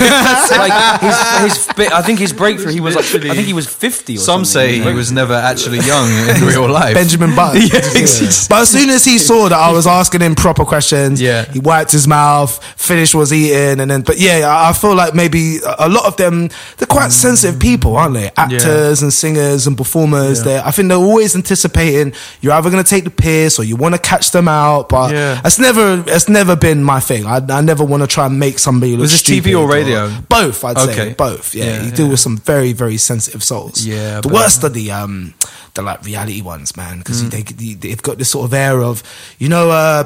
like 0.52 1.02
his, 1.02 1.68
his 1.68 1.70
I 1.92 2.02
think 2.02 2.20
his 2.20 2.34
breakthrough, 2.34 2.72
he 2.72 2.80
was 2.80 2.96
like, 2.96 3.06
I 3.06 3.36
think 3.36 3.48
he 3.48 3.54
was 3.54 3.68
fifty. 3.68 4.16
Or 4.16 4.18
Some 4.20 4.46
something. 4.46 4.46
say 4.46 4.90
he 4.90 4.94
was 4.94 5.12
never 5.12 5.34
actually 5.34 5.80
young 5.80 6.10
in 6.30 6.46
real 6.48 6.68
life. 6.70 6.96
Benjamin 6.96 7.36
Button. 7.36 7.62
Yeah, 7.62 7.78
exactly. 7.78 8.28
But 8.50 8.62
as 8.64 8.70
soon 8.70 8.90
as 8.90 9.06
he 9.06 9.18
saw 9.20 9.50
that 9.50 9.58
I 9.58 9.72
was 9.72 9.86
asking 9.88 10.22
him 10.22 10.36
proper 10.36 10.66
questions, 10.66 11.22
Yeah. 11.22 11.46
he 11.52 11.60
wiped 11.60 11.92
his 11.92 12.08
mouth, 12.08 12.64
finished 12.76 13.14
was 13.16 13.32
eating, 13.32 13.80
and 13.80 13.90
then. 13.92 14.02
But 14.02 14.18
yeah, 14.18 14.48
I 14.48 14.70
I 14.70 14.74
feel 14.74 14.96
like 14.96 15.14
maybe 15.14 15.58
a 15.60 15.88
a 15.88 15.90
lot 15.90 16.06
of 16.06 16.16
them 16.18 16.50
they're 16.78 16.88
quite 16.88 17.12
sensitive 17.12 17.60
people, 17.60 17.96
aren't 17.98 18.14
they? 18.14 18.30
Actors 18.40 19.02
and 19.02 19.12
singers 19.14 19.68
and 19.68 19.78
performers. 19.78 20.44
They, 20.44 20.58
I 20.60 20.72
think 20.72 20.90
they're 20.90 20.98
always 20.98 21.36
anticipating 21.36 22.14
you're 22.42 22.54
either 22.54 22.70
going 22.70 22.84
to 22.84 22.90
take 22.90 23.04
the 23.04 23.10
piss 23.10 23.60
or 23.60 23.64
you 23.64 23.76
want 23.76 23.96
to 23.96 24.02
catch 24.02 24.32
them 24.32 24.48
out. 24.48 24.90
But 24.90 25.12
Yeah. 25.14 25.42
that's 25.42 25.60
never 25.60 26.04
it's 26.08 26.30
never 26.30 26.56
been 26.56 26.84
my 26.84 27.00
thing. 27.00 27.26
I, 27.26 27.38
I 27.50 27.62
never 27.62 27.84
want 27.84 28.04
to 28.04 28.08
try 28.08 28.26
and 28.26 28.40
make 28.40 28.60
somebody 28.60 28.94
look 28.94 29.02
Was 29.02 29.12
this 29.12 29.24
TV 29.24 29.58
or 29.60 29.68
radio? 29.70 30.10
both, 30.30 30.64
I'd 30.64 30.78
say 30.80 31.14
both. 31.14 31.54
Yeah, 31.56 31.66
Yeah, 31.66 31.84
you 31.84 31.92
deal 31.92 32.06
yeah. 32.06 32.12
with 32.12 32.20
some 32.20 32.38
very 32.38 32.74
very 32.74 32.98
sensitive 32.98 33.44
souls. 33.44 33.86
Yeah, 33.86 34.22
the 34.22 34.30
worst 34.30 34.64
are 34.64 34.70
the 34.70 34.92
um 34.92 35.34
the 35.76 35.82
like 35.84 36.04
reality 36.04 36.42
ones, 36.42 36.76
man, 36.76 36.98
because 37.00 37.30
they, 37.30 37.44
they 37.44 37.74
they've 37.76 38.02
got 38.02 38.18
this 38.18 38.30
sort 38.32 38.46
of 38.46 38.54
air 38.54 38.82
of 38.82 39.04
you 39.38 39.50
know 39.50 39.70
uh 39.70 40.04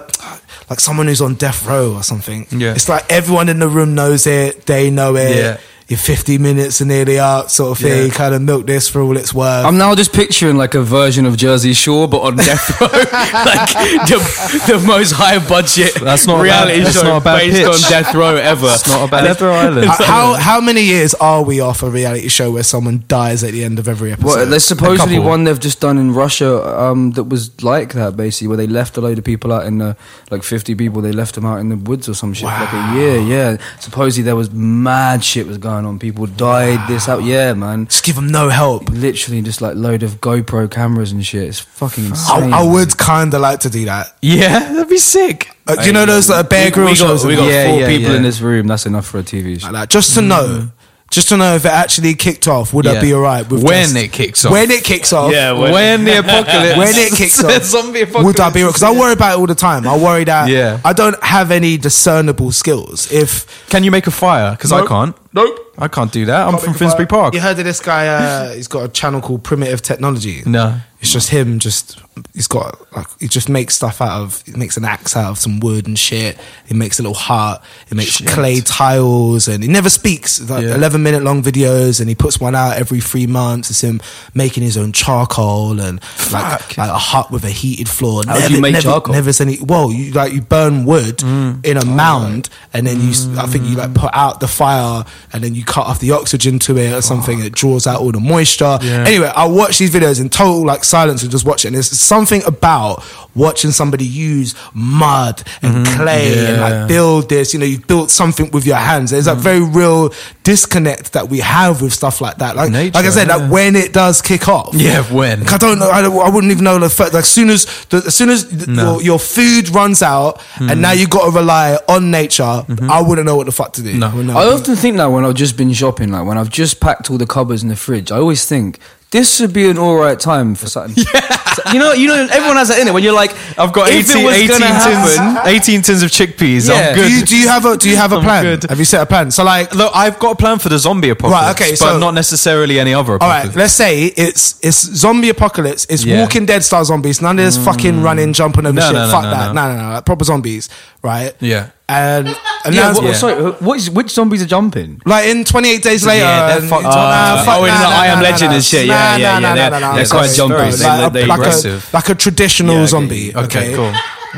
like 0.69 0.80
someone 0.80 1.08
who's 1.08 1.22
on 1.22 1.36
death 1.36 1.65
row 1.65 1.93
or 1.96 2.04
something. 2.04 2.46
Yeah. 2.52 2.74
it's 2.74 2.89
like 2.89 3.06
everyone 3.12 3.50
in 3.50 3.60
the 3.60 3.67
room 3.67 3.96
knows 3.96 4.28
it, 4.28 4.65
they 4.65 4.89
know 4.89 5.15
it. 5.15 5.36
Yeah. 5.36 5.58
You're 5.93 5.99
50 5.99 6.39
minutes 6.39 6.82
are 6.82 6.86
nearly 6.86 7.19
out, 7.19 7.51
sort 7.51 7.77
of 7.77 7.84
thing. 7.84 8.08
Yeah. 8.08 8.13
Kind 8.13 8.34
of 8.34 8.41
milk 8.41 8.65
this 8.65 8.89
for 8.89 8.99
all 9.01 9.15
it's 9.15 9.32
worth. 9.32 9.63
I'm 9.63 9.77
now 9.77 9.93
just 9.93 10.12
picturing 10.12 10.58
like 10.58 10.73
a 10.73 10.82
version 10.82 11.27
of 11.27 11.38
Jersey 11.38 11.73
Shore, 11.73 12.08
but 12.08 12.21
on 12.21 12.36
death 12.36 12.82
row, 12.82 12.88
like 12.88 13.69
the, 14.10 14.63
the 14.73 14.84
most 14.88 15.12
high 15.12 15.38
budget 15.47 15.93
That's 16.01 16.25
not 16.25 16.41
reality 16.41 16.77
bad- 16.79 16.86
that's 16.88 16.97
show 16.99 17.03
not 17.03 17.21
a 17.21 17.23
bad 17.23 17.38
based 17.38 17.58
pitch. 17.58 17.67
on 17.67 17.91
death 17.91 18.15
row 18.15 18.36
ever. 18.36 18.65
It's 18.71 18.88
not 18.88 19.08
a 19.08 19.12
bad 19.12 19.19
And 19.19 19.27
Never 19.27 19.51
Island. 19.51 19.88
How 19.88 20.34
how 20.34 20.60
many 20.62 20.82
years 20.82 21.13
are 21.13 21.43
we 21.43 21.60
off 21.60 21.84
a 21.84 21.89
reality 21.91 22.27
show 22.27 22.49
where 22.51 22.63
someone 22.63 23.03
dies 23.08 23.43
at 23.43 23.51
the 23.51 23.63
end 23.63 23.77
of 23.77 23.88
every 23.88 24.12
episode? 24.12 24.27
Well, 24.36 24.45
there's 24.47 24.65
supposedly 24.65 25.19
one 25.19 25.43
they've 25.43 25.60
just 25.60 25.79
done 25.79 25.99
in 25.99 26.12
Russia 26.13 26.58
um, 26.82 27.12
that 27.12 27.25
was 27.25 27.62
like 27.63 27.93
that, 27.93 28.17
basically, 28.17 28.47
where 28.47 28.58
they 28.58 28.65
left 28.67 28.97
a 28.97 29.01
load 29.01 29.19
of 29.19 29.23
people 29.23 29.53
out 29.53 29.67
in 29.67 29.77
the 29.77 29.95
like 30.32 30.41
50 30.41 30.73
people. 30.73 31.03
They 31.03 31.12
left 31.12 31.36
them 31.36 31.45
out 31.45 31.60
in 31.60 31.69
the 31.69 31.77
woods 31.77 32.10
or 32.10 32.15
some 32.15 32.34
shit 32.34 32.49
for 32.49 32.56
like 32.65 32.73
a 32.73 32.95
year. 32.95 33.19
Yeah, 33.19 33.58
supposedly 33.79 34.23
there 34.23 34.36
was 34.36 34.49
mad 34.51 35.23
shit 35.23 35.45
was 35.45 35.60
going 35.60 35.83
going 35.84 35.93
on. 35.93 36.00
People 36.00 36.26
died. 36.26 36.88
This 36.88 37.08
out. 37.10 37.24
Yeah, 37.24 37.54
man. 37.54 37.86
Just 37.88 38.04
give 38.04 38.15
them 38.15 38.28
no 38.28 38.50
help. 38.50 38.89
Literally, 38.89 39.41
just 39.41 39.62
like 39.62 39.76
load 39.76 40.04
of 40.04 40.22
GoPro 40.22 40.69
cameras 40.72 41.12
and 41.12 41.26
shit. 41.26 41.43
It's 41.50 41.60
fucking 41.60 42.06
I, 42.06 42.08
insane. 42.10 42.54
I 42.54 42.63
would 42.63 42.98
kind 42.98 43.34
of 43.34 43.41
like 43.41 43.60
to 43.62 43.69
do 43.69 43.86
that. 43.86 44.15
Yeah, 44.22 44.60
that'd 44.74 44.89
be 44.89 44.98
sick. 44.98 45.50
Uh, 45.67 45.76
do 45.76 45.88
you 45.88 45.93
know 45.93 46.06
those 46.06 46.30
like 46.30 46.50
Bear 46.50 46.65
We- 46.65 46.72
Grill 46.72 46.86
we 46.88 46.91
got, 46.91 46.98
shows? 46.98 47.26
we 47.26 47.36
got 47.36 47.48
Yeah, 47.50 47.69
four 47.69 47.80
yeah, 47.82 47.88
people 47.88 48.12
yeah. 48.12 48.17
in 48.17 48.24
this 48.24 48.41
room. 48.41 48.67
That's 48.67 48.86
enough 48.86 49.06
for 49.06 49.19
a 49.19 49.24
TV 49.24 49.60
show. 49.60 49.67
like 49.67 49.74
that, 49.74 49.89
just 49.89 50.13
to 50.15 50.22
know, 50.22 50.69
just 51.10 51.30
to 51.30 51.38
know 51.38 51.56
if 51.56 51.63
it 51.63 51.72
actually 51.72 52.15
kicked 52.15 52.48
off. 52.50 52.74
Would 52.74 52.86
I 52.88 53.00
be 53.00 53.13
alright 53.13 53.50
with 53.50 53.63
When 53.63 53.84
just- 53.84 53.96
it 53.96 54.12
kicks 54.12 54.43
off. 54.43 54.52
When 54.52 54.69
it 54.72 54.84
kicks 54.84 55.13
off. 55.13 55.32
Yeah, 55.32 55.54
when, 55.54 56.04
the 56.04 56.19
apocalypse, 56.19 56.78
When 56.78 56.88
it 56.89 57.13
kicks 57.15 57.41
off, 57.43 57.63
zombie 57.63 58.02
apocalypse. 58.02 58.26
would 58.26 58.39
I 58.41 58.50
be? 58.50 58.65
Because 58.65 58.84
I 58.84 58.91
worry 58.91 59.13
about 59.13 59.34
it 59.38 59.39
all 59.39 59.48
the 59.48 59.56
time. 59.56 59.88
I 59.88 59.98
worry 59.98 60.26
that 60.26 60.50
Yeah. 60.50 60.82
I 60.84 60.91
don't 60.91 61.22
have 61.24 61.52
any 61.52 61.78
discernible 61.78 62.52
skills. 62.52 63.10
If 63.12 63.70
Can 63.70 63.84
you 63.86 63.91
make 63.91 64.07
a 64.07 64.12
fire? 64.12 64.51
Because 64.51 64.72
I 64.74 64.86
can't. 64.86 65.16
Nope, 65.34 65.73
I 65.77 65.88
can't 65.88 66.11
do 66.11 66.25
that. 66.25 66.47
I'm 66.47 66.57
from 66.59 66.73
Finsbury 66.73 67.07
Park. 67.07 67.34
You 67.34 67.41
heard 67.41 67.57
of 67.59 67.65
this 67.65 67.79
guy? 67.79 68.07
Uh, 68.07 68.53
he's 68.53 68.67
got 68.67 68.84
a 68.86 68.89
channel 68.89 69.21
called 69.21 69.43
Primitive 69.43 69.81
Technology. 69.81 70.43
No. 70.45 70.79
It's 70.99 71.11
just 71.11 71.27
him. 71.29 71.59
Just 71.59 71.99
he's 72.34 72.47
got 72.47 72.79
like 72.95 73.07
he 73.19 73.27
just 73.27 73.49
makes 73.49 73.75
stuff 73.75 73.99
out 73.99 74.21
of. 74.21 74.41
He 74.45 74.53
makes 74.53 74.77
an 74.77 74.86
axe 74.86 75.17
out 75.17 75.31
of 75.31 75.38
some 75.38 75.59
wood 75.59 75.86
and 75.86 75.99
shit. 75.99 76.38
He 76.65 76.73
makes 76.73 76.97
a 76.97 77.01
little 77.01 77.13
heart. 77.13 77.61
He 77.89 77.95
makes 77.95 78.11
Shit. 78.11 78.27
clay 78.29 78.61
tiles, 78.61 79.49
and 79.49 79.61
he 79.61 79.69
never 79.69 79.89
speaks. 79.89 80.39
It's 80.39 80.49
Like 80.49 80.63
Yeah. 80.63 80.75
eleven 80.75 81.03
minute 81.03 81.21
long 81.21 81.43
videos, 81.43 81.99
and 81.99 82.07
he 82.07 82.15
puts 82.15 82.39
one 82.39 82.55
out 82.55 82.77
every 82.77 83.01
three 83.01 83.27
months. 83.27 83.69
It's 83.69 83.81
him 83.81 83.99
making 84.34 84.63
his 84.63 84.77
own 84.77 84.93
charcoal 84.93 85.81
and 85.81 85.99
like, 86.31 86.59
Fuck. 86.61 86.77
like 86.77 86.89
a 86.89 86.97
hut 86.97 87.31
with 87.31 87.43
a 87.43 87.49
heated 87.49 87.89
floor. 87.89 88.23
How 88.25 88.47
do 88.47 88.53
you 88.53 88.61
make 88.61 88.71
never, 88.71 88.84
charcoal? 88.84 89.13
Never 89.13 89.31
any. 89.41 89.57
Well, 89.59 89.91
you 89.91 90.13
like 90.13 90.31
you 90.31 90.39
burn 90.41 90.86
wood 90.86 91.17
Mm. 91.17 91.65
in 91.65 91.75
a 91.75 91.84
mound, 91.84 92.47
and 92.73 92.88
then 92.88 93.01
you. 93.01 93.09
s- 93.09 93.27
I 93.38 93.45
think 93.47 93.67
you 93.67 93.75
like 93.75 93.93
put 93.93 94.11
out 94.13 94.39
the 94.39 94.47
fire, 94.47 95.03
and 95.34 95.43
then 95.43 95.55
you 95.55 95.65
cut 95.65 95.88
off 95.88 95.99
the 95.99 96.11
oxygen 96.11 96.59
to 96.59 96.77
it 96.77 96.93
or 96.93 97.01
something. 97.01 97.39
It 97.39 97.53
draws 97.53 97.88
out 97.88 97.99
all 97.99 98.11
the 98.11 98.19
moisture. 98.19 98.77
Yeah. 98.81 99.03
Anyway, 99.07 99.31
I 99.36 99.45
watch 99.45 99.79
these 99.79 99.91
videos 99.91 100.21
in 100.21 100.29
total 100.29 100.65
like 100.65 100.84
silence 100.84 101.23
and 101.23 101.31
just 101.31 101.45
watch 101.45 101.65
it. 101.65 101.69
And 101.69 101.75
there's 101.75 101.89
something 101.89 102.43
about 102.45 103.03
watching 103.36 103.71
somebody 103.71 104.05
use 104.05 104.55
mud 104.73 105.43
and 105.61 105.86
clay 105.88 106.34
and 106.34 106.43
Mm-hmm. 106.43 106.55
Yeah. 106.61 106.79
like 106.79 106.88
build 106.88 107.29
this. 107.29 107.53
You 107.53 107.59
know, 107.59 107.65
you've 107.65 107.88
built 107.88 108.11
something 108.11 108.51
with 108.51 108.65
your 108.65 108.77
hands. 108.77 109.11
There's 109.11 109.27
Mm. 109.27 109.31
a 109.31 109.36
very 109.36 109.61
real 109.61 110.13
disconnect 110.43 111.13
that 111.13 111.29
we 111.29 111.39
have 111.39 111.81
with 111.81 111.93
stuff 111.93 112.21
like 112.21 112.38
that. 112.38 112.55
Like, 112.55 112.71
Nature, 112.71 112.97
like 112.97 113.05
I 113.05 113.09
said, 113.09 113.27
yeah. 113.27 113.36
like 113.38 113.51
when 113.51 113.75
it 113.75 113.93
does 113.93 114.21
kick 114.21 114.47
off. 114.47 114.73
Yeah, 114.73 115.01
when. 115.13 115.41
Like, 115.41 115.53
I 115.53 115.57
don't 115.57 115.79
know. 115.79 115.89
I, 115.89 116.01
don't, 116.01 116.15
I 116.19 116.29
wouldn't 116.29 116.51
even 116.51 116.63
know 116.63 116.77
the 116.79 116.89
fact. 116.89 117.13
Like, 117.13 117.21
as 117.23 117.29
soon 117.31 117.49
as 117.49 117.65
the, 117.86 117.97
as 118.07 118.15
soon 118.15 118.29
as 118.29 118.67
No. 118.67 118.93
your, 118.95 119.01
your 119.03 119.19
food 119.19 119.69
runs 119.69 120.01
out, 120.01 120.41
and 120.59 120.81
now 120.81 120.91
you 120.91 121.07
got 121.07 121.25
to 121.25 121.31
rely 121.31 121.77
on 121.88 122.11
nature, 122.11 122.43
I 122.43 123.01
wouldn't 123.01 123.25
know 123.25 123.36
what 123.38 123.45
the 123.45 123.51
fuck 123.51 123.73
to 123.73 123.81
do. 123.81 123.93
No. 123.97 124.07
I. 124.07 124.43
I 124.43 124.53
often 124.53 124.75
think 124.75 124.97
that 124.97 125.07
when 125.07 125.23
I've 125.25 125.36
just 125.36 125.55
been 125.57 125.71
shopping, 125.73 126.11
like 126.11 126.25
when 126.27 126.38
I've 126.38 126.49
just 126.49 126.79
packed 126.79 127.09
all 127.09 127.17
the 127.17 127.25
cupboards 127.27 127.63
in 127.63 127.69
the 127.69 127.75
fridge, 127.75 128.11
I 128.11 128.17
always 128.17 128.45
think 128.45 128.79
this 129.11 129.36
should 129.36 129.53
be 129.53 129.69
an 129.69 129.77
all 129.77 129.95
right 129.95 130.19
time 130.19 130.55
for 130.55 130.67
something. 130.67 131.03
Yeah. 131.13 131.39
You 131.74 131.80
know, 131.80 131.93
you 131.93 132.08
know, 132.08 132.28
everyone 132.32 132.58
has 132.58 132.70
that 132.70 132.80
in 132.80 132.88
it. 132.88 132.93
When 132.93 133.04
you're 133.04 133.14
like, 133.14 133.32
I've 133.58 133.74
got 133.74 133.89
if 133.89 134.10
18, 134.10 134.28
18 134.28 134.47
gonna 134.47 134.60
tins, 134.66 135.16
happen- 135.16 135.47
18 135.47 135.82
tins 135.82 136.04
of 136.04 136.10
chickpeas. 136.12 136.70
Yeah. 136.70 136.76
I'm 136.89 136.95
do 136.95 137.01
good. 137.01 137.12
you, 137.12 137.26
do 137.26 137.38
you 137.38 137.47
have 137.47 137.66
a 137.66 137.78
do 137.78 137.89
you 137.89 137.95
have 137.95 138.12
a 138.12 138.20
plan? 138.22 138.60
Have 138.70 138.80
you 138.80 138.86
set 138.86 139.01
a 139.01 139.06
plan? 139.06 139.32
So 139.32 139.43
like, 139.43 139.74
Look, 139.76 139.91
I've 139.95 140.20
got 140.20 140.32
a 140.32 140.36
plan 140.36 140.60
for 140.60 140.70
the 140.70 140.78
zombie 140.80 141.10
apocalypse, 141.10 141.60
okay, 141.62 141.72
but 141.72 141.78
so- 141.78 141.99
not 141.99 142.14
necessarily 142.14 142.80
any 142.80 142.93
other 142.93 143.14
all 143.14 143.16
apocalypse. 143.18 143.47
right, 143.47 143.56
let's 143.56 143.74
say 143.74 144.06
it's 144.06 144.60
it's 144.62 144.78
zombie 144.78 145.30
apocalypse. 145.30 145.86
It's 145.89 146.04
Yeah. 146.06 146.22
Walking 146.22 146.45
Dead 146.45 146.64
style 146.64 146.86
zombies. 146.86 147.22
None 147.22 147.38
of 147.39 147.45
this 147.45 147.58
fucking 147.64 147.95
mm. 147.95 148.04
running, 148.04 148.34
jumping 148.34 148.66
over 148.66 148.74
No, 148.74 148.82
shit. 148.82 148.93
no, 148.93 149.06
no, 149.06 149.12
Fuck 149.12 149.24
that. 149.24 149.54
no. 149.54 149.68
No, 149.68 149.76
no, 149.76 149.82
no. 149.89 149.93
Like, 149.95 150.06
proper 150.06 150.24
zombies, 150.26 150.70
right? 151.04 151.34
Yeah. 151.39 151.70
And 151.89 152.28
Yeah, 152.66 152.72
announcement- 152.72 153.08
what, 153.10 153.16
sorry, 153.18 153.34
uh, 153.34 153.51
what 153.60 153.78
is, 153.78 153.89
which 153.89 154.10
zombies 154.12 154.41
are 154.41 154.45
jumping? 154.47 155.01
Like 155.06 155.28
in 155.28 155.43
28 155.43 155.84
days 155.84 156.06
later. 156.06 156.24
Yeah, 156.24 156.47
they're 156.47 156.60
and- 156.60 156.70
fucked 156.70 156.84
nah, 156.84 156.89
up. 156.89 157.45
fuck- 157.45 157.60
Oh, 157.60 157.66
in 157.66 157.72
nah, 157.72 157.78
the 157.78 157.89
nah, 157.89 157.95
I 158.01 158.08
Am 158.08 158.24
Legend 158.24 158.49
nah, 158.51 158.56
and 158.56 158.64
shit. 158.64 158.88
nah, 158.88 158.93
Yeah, 158.93 158.99
nah, 158.99 159.18
yeah, 159.18 159.18
nah, 159.18 159.34
yeah, 159.34 159.39
nah, 159.39 159.54
they're- 159.56 159.70
nah, 159.70 159.80
nah, 159.80 159.95
they're 159.95 160.04
nah, 160.04 160.10
quite 160.10 160.28
nah, 160.28 160.34
jumpy. 160.34 160.78
They- 160.78 160.88
like, 160.88 161.14
they- 161.14 161.26
like 161.26 161.38
a, 161.38 161.41
aggressive. 161.41 161.89
like 161.93 162.10
a 162.10 162.16
traditional 162.16 162.74
Yeah, 162.76 162.80
okay. 162.82 162.88
zombie. 162.88 163.36
Okay, 163.36 163.45
Okay, 163.45 163.76
cool. 163.76 163.93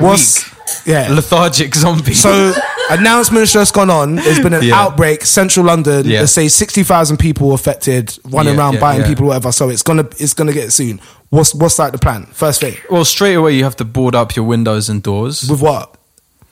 What's 0.08 0.44
yeah? 0.88 1.08
Lethargic 1.12 1.74
zombie. 1.76 2.14
So 2.16 2.54
announcement's 2.90 3.54
just 3.54 3.74
gone 3.74 3.90
on. 3.90 4.16
There's 4.16 4.40
been 4.40 4.54
an 4.54 4.64
Yeah. 4.64 4.82
outbreak, 4.82 5.24
central 5.26 5.66
London. 5.68 6.06
Yeah. 6.06 6.22
They 6.22 6.26
say 6.26 6.48
sixty 6.50 6.84
thousand 6.84 7.18
people 7.18 7.54
affected, 7.54 8.18
running 8.26 8.56
Yeah, 8.56 8.60
around 8.60 8.74
yeah, 8.76 8.80
biting 8.82 9.02
yeah. 9.04 9.08
people, 9.08 9.28
whatever. 9.28 9.52
So 9.52 9.70
it's 9.70 9.84
gonna 9.84 10.06
it's 10.18 10.34
gonna 10.34 10.52
get 10.54 10.74
soon. 10.74 11.00
What's 11.30 11.54
what's 11.54 11.80
like 11.80 11.92
the 11.92 11.98
plan? 12.00 12.28
First 12.34 12.60
thing 12.62 12.76
well, 12.90 13.06
straight 13.06 13.36
away 13.36 13.56
you 13.56 13.64
have 13.64 13.76
to 13.78 13.86
board 13.86 14.16
up 14.16 14.36
your 14.36 14.46
windows 14.46 14.90
and 14.90 15.02
doors 15.02 15.48
with 15.50 15.62
what 15.62 15.95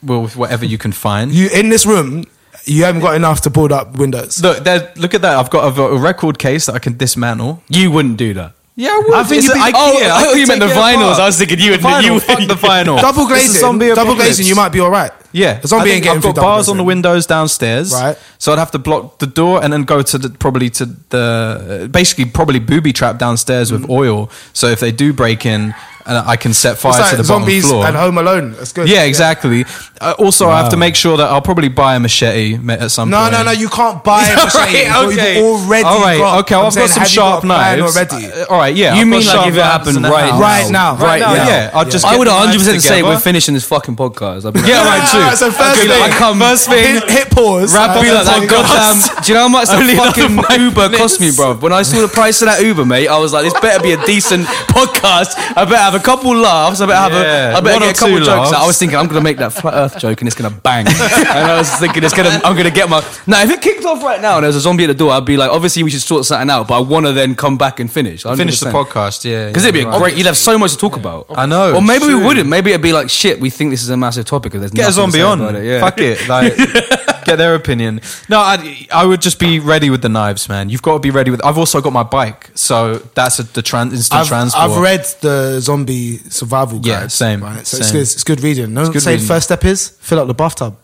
well, 0.04 0.22
with 0.22 0.36
whatever 0.36 0.64
you 0.64 0.78
can 0.78 0.92
find. 0.92 1.32
you 1.32 1.48
in 1.52 1.68
this 1.68 1.86
room. 1.86 2.24
You 2.66 2.84
haven't 2.84 3.02
got 3.02 3.14
enough 3.14 3.42
to 3.42 3.50
board 3.50 3.72
up 3.72 3.98
windows. 3.98 4.42
look, 4.42 4.64
there, 4.64 4.90
look 4.96 5.12
at 5.12 5.20
that. 5.20 5.36
I've 5.36 5.50
got 5.50 5.76
a, 5.76 5.82
a 5.82 5.98
record 5.98 6.38
case 6.38 6.64
that 6.66 6.74
I 6.74 6.78
can 6.78 6.96
dismantle. 6.96 7.62
You 7.68 7.90
wouldn't 7.90 8.16
do 8.16 8.32
that. 8.34 8.54
Yeah, 8.76 8.88
I 8.88 9.02
would. 9.06 9.14
I 9.14 9.22
think 9.22 9.44
you'd 9.44 9.52
be- 9.52 9.58
IKEA. 9.60 9.72
Oh, 9.74 10.10
I 10.14 10.24
thought 10.24 10.34
you 10.36 10.46
meant 10.46 10.60
the 10.60 10.66
it 10.66 10.72
apart. 10.72 10.96
vinyls. 10.96 11.20
I 11.20 11.26
was 11.26 11.38
thinking 11.38 11.60
you 11.60 11.72
would- 11.72 11.80
The 11.80 11.88
vinyl, 11.88 12.02
you- 12.02 12.20
fuck 12.20 12.38
the 12.38 12.54
vinyl. 12.54 13.00
Double 13.00 13.22
It's 13.22 13.30
glazing, 13.30 13.60
zombie 13.60 13.86
double 13.88 14.00
apocalypse. 14.02 14.24
glazing. 14.36 14.46
You 14.46 14.54
might 14.56 14.70
be 14.70 14.80
all 14.80 14.90
right. 14.90 15.12
Yeah, 15.30 15.60
the 15.60 15.68
zombie 15.68 15.82
I 15.82 15.84
ain't 15.84 15.92
think 15.94 16.04
getting 16.04 16.16
I've 16.16 16.22
through 16.22 16.32
got 16.32 16.36
double 16.36 16.48
bars 16.48 16.68
on 16.68 16.76
the 16.78 16.82
glazing. 16.82 16.86
windows 16.86 17.26
downstairs, 17.26 17.92
Right. 17.92 18.18
So 18.38 18.52
I'd 18.52 18.58
have 18.58 18.70
to 18.72 18.78
block 18.78 19.18
the 19.18 19.26
door 19.26 19.62
and 19.62 19.72
then 19.72 19.82
go 19.84 20.00
to 20.02 20.18
the 20.18 20.30
probably 20.30 20.70
to 20.70 20.86
the 21.10 21.88
basically 21.90 22.24
probably 22.24 22.60
booby 22.60 22.92
trap 22.92 23.18
downstairs 23.18 23.70
with 23.70 23.82
mm. 23.82 23.90
oil. 23.90 24.30
So 24.52 24.68
if 24.68 24.80
they 24.80 24.90
do 24.92 25.12
break 25.12 25.44
in, 25.44 25.74
uh, 26.06 26.22
I 26.26 26.36
can 26.36 26.52
set 26.52 26.76
fire 26.78 26.90
It's 26.92 27.00
like 27.00 27.10
to 27.12 27.16
the 27.18 27.24
zombies 27.24 27.62
bottom 27.64 27.76
floor. 27.78 27.86
and 27.86 27.96
Home 27.96 28.18
Alone. 28.18 28.52
That's 28.52 28.72
good. 28.72 28.88
yeah, 28.88 29.04
exactly. 29.04 29.64
Uh, 30.00 30.14
also, 30.18 30.48
I 30.48 30.60
have 30.60 30.70
to 30.70 30.76
make 30.76 30.96
sure 30.96 31.16
that 31.16 31.28
I'll 31.30 31.40
probably 31.40 31.68
buy 31.68 31.94
a 31.96 32.00
machete 32.00 32.58
ma- 32.58 32.74
at 32.74 32.90
some 32.90 33.08
No, 33.10 33.20
point. 33.20 33.32
no, 33.32 33.38
no. 33.38 33.44
No, 33.44 33.50
you 33.52 33.68
can't 33.68 34.02
buy 34.04 34.24
a 34.24 34.34
machete. 34.44 34.88
Right, 34.88 35.06
okay. 35.12 35.36
You've 35.36 35.44
already 35.46 35.84
all 35.84 36.00
right, 36.00 36.18
got. 36.18 36.38
okay. 36.40 36.54
Well, 36.56 36.60
I'm 36.62 36.66
I've 36.66 36.72
saying, 36.74 36.88
got 36.88 36.94
some 36.94 37.02
have 37.04 37.10
you 37.10 37.16
got 37.16 37.30
sharp 37.30 37.38
a 37.38 37.46
plan 37.46 37.78
knives. 37.78 37.96
already. 37.96 38.26
Uh, 38.32 38.44
all 38.50 38.58
right, 38.58 38.74
yeah. 38.76 38.94
You 38.94 39.00
I've 39.00 39.06
got 39.06 39.10
mean 39.16 39.20
like 39.26 39.34
sharp 39.34 39.46
if 39.48 39.54
it 39.54 39.56
knives 39.56 39.72
happened 39.72 39.96
in 39.96 40.02
the 40.02 40.08
right 40.10 40.30
house. 40.30 40.40
now? 40.40 40.44
Right 40.44 40.70
now, 40.70 40.92
Right, 40.94 41.00
right 41.00 41.20
now, 41.20 41.34
now. 41.34 41.48
yeah. 41.48 41.70
I'll 41.72 41.84
just. 41.88 42.04
I 42.04 42.10
get 42.12 42.18
would 42.18 42.28
the 42.28 42.32
100 42.36 42.46
knives 42.52 42.58
percent 42.64 42.82
say 42.82 42.88
together. 43.00 43.08
we're 43.14 43.20
finishing 43.20 43.54
this 43.54 43.64
fucking 43.64 43.96
podcast. 43.96 44.44
I'd 44.44 44.52
be 44.52 44.60
like, 44.60 44.68
Yeah, 44.68 44.84
right, 44.84 45.04
true. 45.08 45.24
So 45.40 45.50
first 45.50 45.80
Okay, 45.80 45.88
thing, 45.88 46.02
I 46.02 46.10
come 46.10 46.38
first 46.38 46.68
thing. 46.68 46.84
hit, 47.00 47.10
hit 47.10 47.30
pause. 47.30 47.72
Wrap 47.74 47.96
I'd 47.96 48.02
be 48.02 48.10
up 48.10 48.26
like 48.26 48.44
the 48.44 48.46
that 48.46 48.50
goddamn. 48.52 48.98
Do 49.24 49.32
you 49.32 49.34
know 49.38 49.44
how 49.46 49.48
much 49.48 49.68
the 49.68 49.76
Only 49.80 49.94
fucking 49.96 50.24
another 50.36 50.48
five 50.48 50.60
Uber 50.60 50.82
minutes. 50.92 50.98
cost 51.00 51.20
me, 51.20 51.30
bro? 51.34 51.54
When 51.56 51.72
I 51.72 51.82
saw 51.82 52.00
the 52.02 52.08
price 52.12 52.42
of 52.42 52.48
that 52.52 52.60
Uber, 52.60 52.84
mate, 52.84 53.08
I 53.08 53.16
was 53.18 53.32
like, 53.32 53.44
this 53.44 53.54
better 53.60 53.82
be 53.82 53.92
a 53.92 54.00
decent 54.04 54.44
podcast. 54.68 55.32
I 55.56 55.64
better 55.64 55.76
have 55.78 55.93
a 55.94 56.00
couple 56.00 56.34
laughs. 56.36 56.80
I 56.80 56.86
better 56.86 56.98
have 56.98 57.12
Yeah, 57.12 57.50
a. 57.50 57.56
I 57.56 57.60
better 57.60 57.72
one 57.74 57.82
or 57.82 57.86
get 57.86 57.96
a 57.96 58.00
couple 58.00 58.18
two 58.18 58.24
jokes. 58.24 58.28
out. 58.28 58.54
I 58.54 58.58
laughs. 58.58 58.66
was 58.68 58.78
thinking 58.78 58.98
I'm 58.98 59.06
gonna 59.06 59.20
make 59.20 59.36
that 59.38 59.52
flat 59.52 59.74
Earth 59.74 59.98
joke 59.98 60.20
and 60.20 60.28
it's 60.28 60.36
gonna 60.36 60.50
bang. 60.54 60.86
and 60.88 60.96
I 60.96 61.56
was 61.58 61.70
thinking 61.76 62.02
it's 62.04 62.14
gonna. 62.14 62.40
I'm 62.44 62.56
gonna 62.56 62.70
get 62.70 62.88
my. 62.88 63.00
Now, 63.26 63.42
if 63.42 63.50
it 63.50 63.60
kicked 63.60 63.84
off 63.84 64.02
right 64.02 64.20
now 64.20 64.36
and 64.36 64.44
there's 64.44 64.56
a 64.56 64.60
zombie 64.60 64.84
at 64.84 64.88
the 64.88 64.94
door, 64.94 65.12
I'd 65.12 65.24
be 65.24 65.36
like, 65.36 65.50
obviously 65.50 65.82
we 65.82 65.90
should 65.90 66.02
sort 66.02 66.24
something 66.24 66.50
out. 66.50 66.68
But 66.68 66.76
I 66.76 66.80
want 66.80 67.06
to 67.06 67.12
then 67.12 67.34
come 67.34 67.56
back 67.58 67.80
and 67.80 67.90
finish. 67.90 68.22
Finish 68.22 68.60
the 68.60 68.70
podcast, 68.70 69.24
yeah. 69.24 69.48
Because 69.48 69.64
it'd 69.64 69.74
be 69.74 69.80
a 69.88 69.98
great. 69.98 70.16
You'd 70.16 70.26
have 70.26 70.36
so 70.36 70.58
much 70.58 70.72
to 70.72 70.78
talk 70.78 70.96
about. 70.96 71.26
I 71.30 71.46
know, 71.46 71.74
Or 71.74 71.82
maybe 71.82 72.04
we 72.06 72.10
true. 72.12 72.24
wouldn't. 72.24 72.48
Maybe 72.48 72.70
it'd 72.70 72.82
be 72.82 72.92
like 72.92 73.10
shit. 73.10 73.40
We 73.40 73.50
think 73.50 73.70
this 73.70 73.82
is 73.82 73.90
a 73.90 73.96
massive 73.96 74.24
topic. 74.26 74.52
There's 74.52 74.70
Get 74.70 74.80
a 74.82 74.86
nothing 74.86 74.90
to 74.90 74.92
zombie 75.12 75.18
say 75.18 75.22
on. 75.22 75.40
about 75.40 75.54
It. 75.56 75.64
Yeah. 75.64 75.80
Fuck 75.80 75.98
it. 76.00 76.28
Like, 76.28 76.54
get 77.30 77.36
their 77.36 77.54
opinion. 77.54 78.00
No, 78.28 78.38
I, 78.38 78.86
I 78.92 79.04
would 79.04 79.20
just 79.20 79.38
be 79.38 79.58
ready 79.58 79.90
with 79.90 80.02
the 80.02 80.08
knives, 80.08 80.48
man. 80.48 80.70
You've 80.70 80.82
got 80.82 80.94
to 80.94 81.00
be 81.00 81.10
ready 81.10 81.30
with. 81.30 81.44
I've 81.44 81.58
also 81.58 81.80
got 81.80 81.92
my 81.92 82.02
bike, 82.02 82.50
so 82.54 82.96
that's 83.14 83.38
a, 83.38 83.42
the 83.42 83.62
tran- 83.62 83.92
instant 83.92 84.20
I've, 84.22 84.28
transport. 84.28 84.70
I've 84.70 84.78
read 84.78 85.04
the 85.20 85.60
zombie 85.60 86.18
survival 86.18 86.78
guide. 86.78 86.88
Yeah, 86.88 87.06
same, 87.08 87.42
Right? 87.42 87.66
So 87.66 87.78
it's 87.78 87.92
good. 87.92 88.02
It's 88.02 88.24
good 88.24 88.40
reading. 88.40 88.74
No, 88.74 88.84
say 88.92 89.12
reading. 89.12 89.26
the 89.26 89.34
first 89.34 89.46
step 89.46 89.64
is 89.64 89.88
fill 90.00 90.20
up 90.20 90.26
the 90.26 90.34
bathtub. 90.34 90.76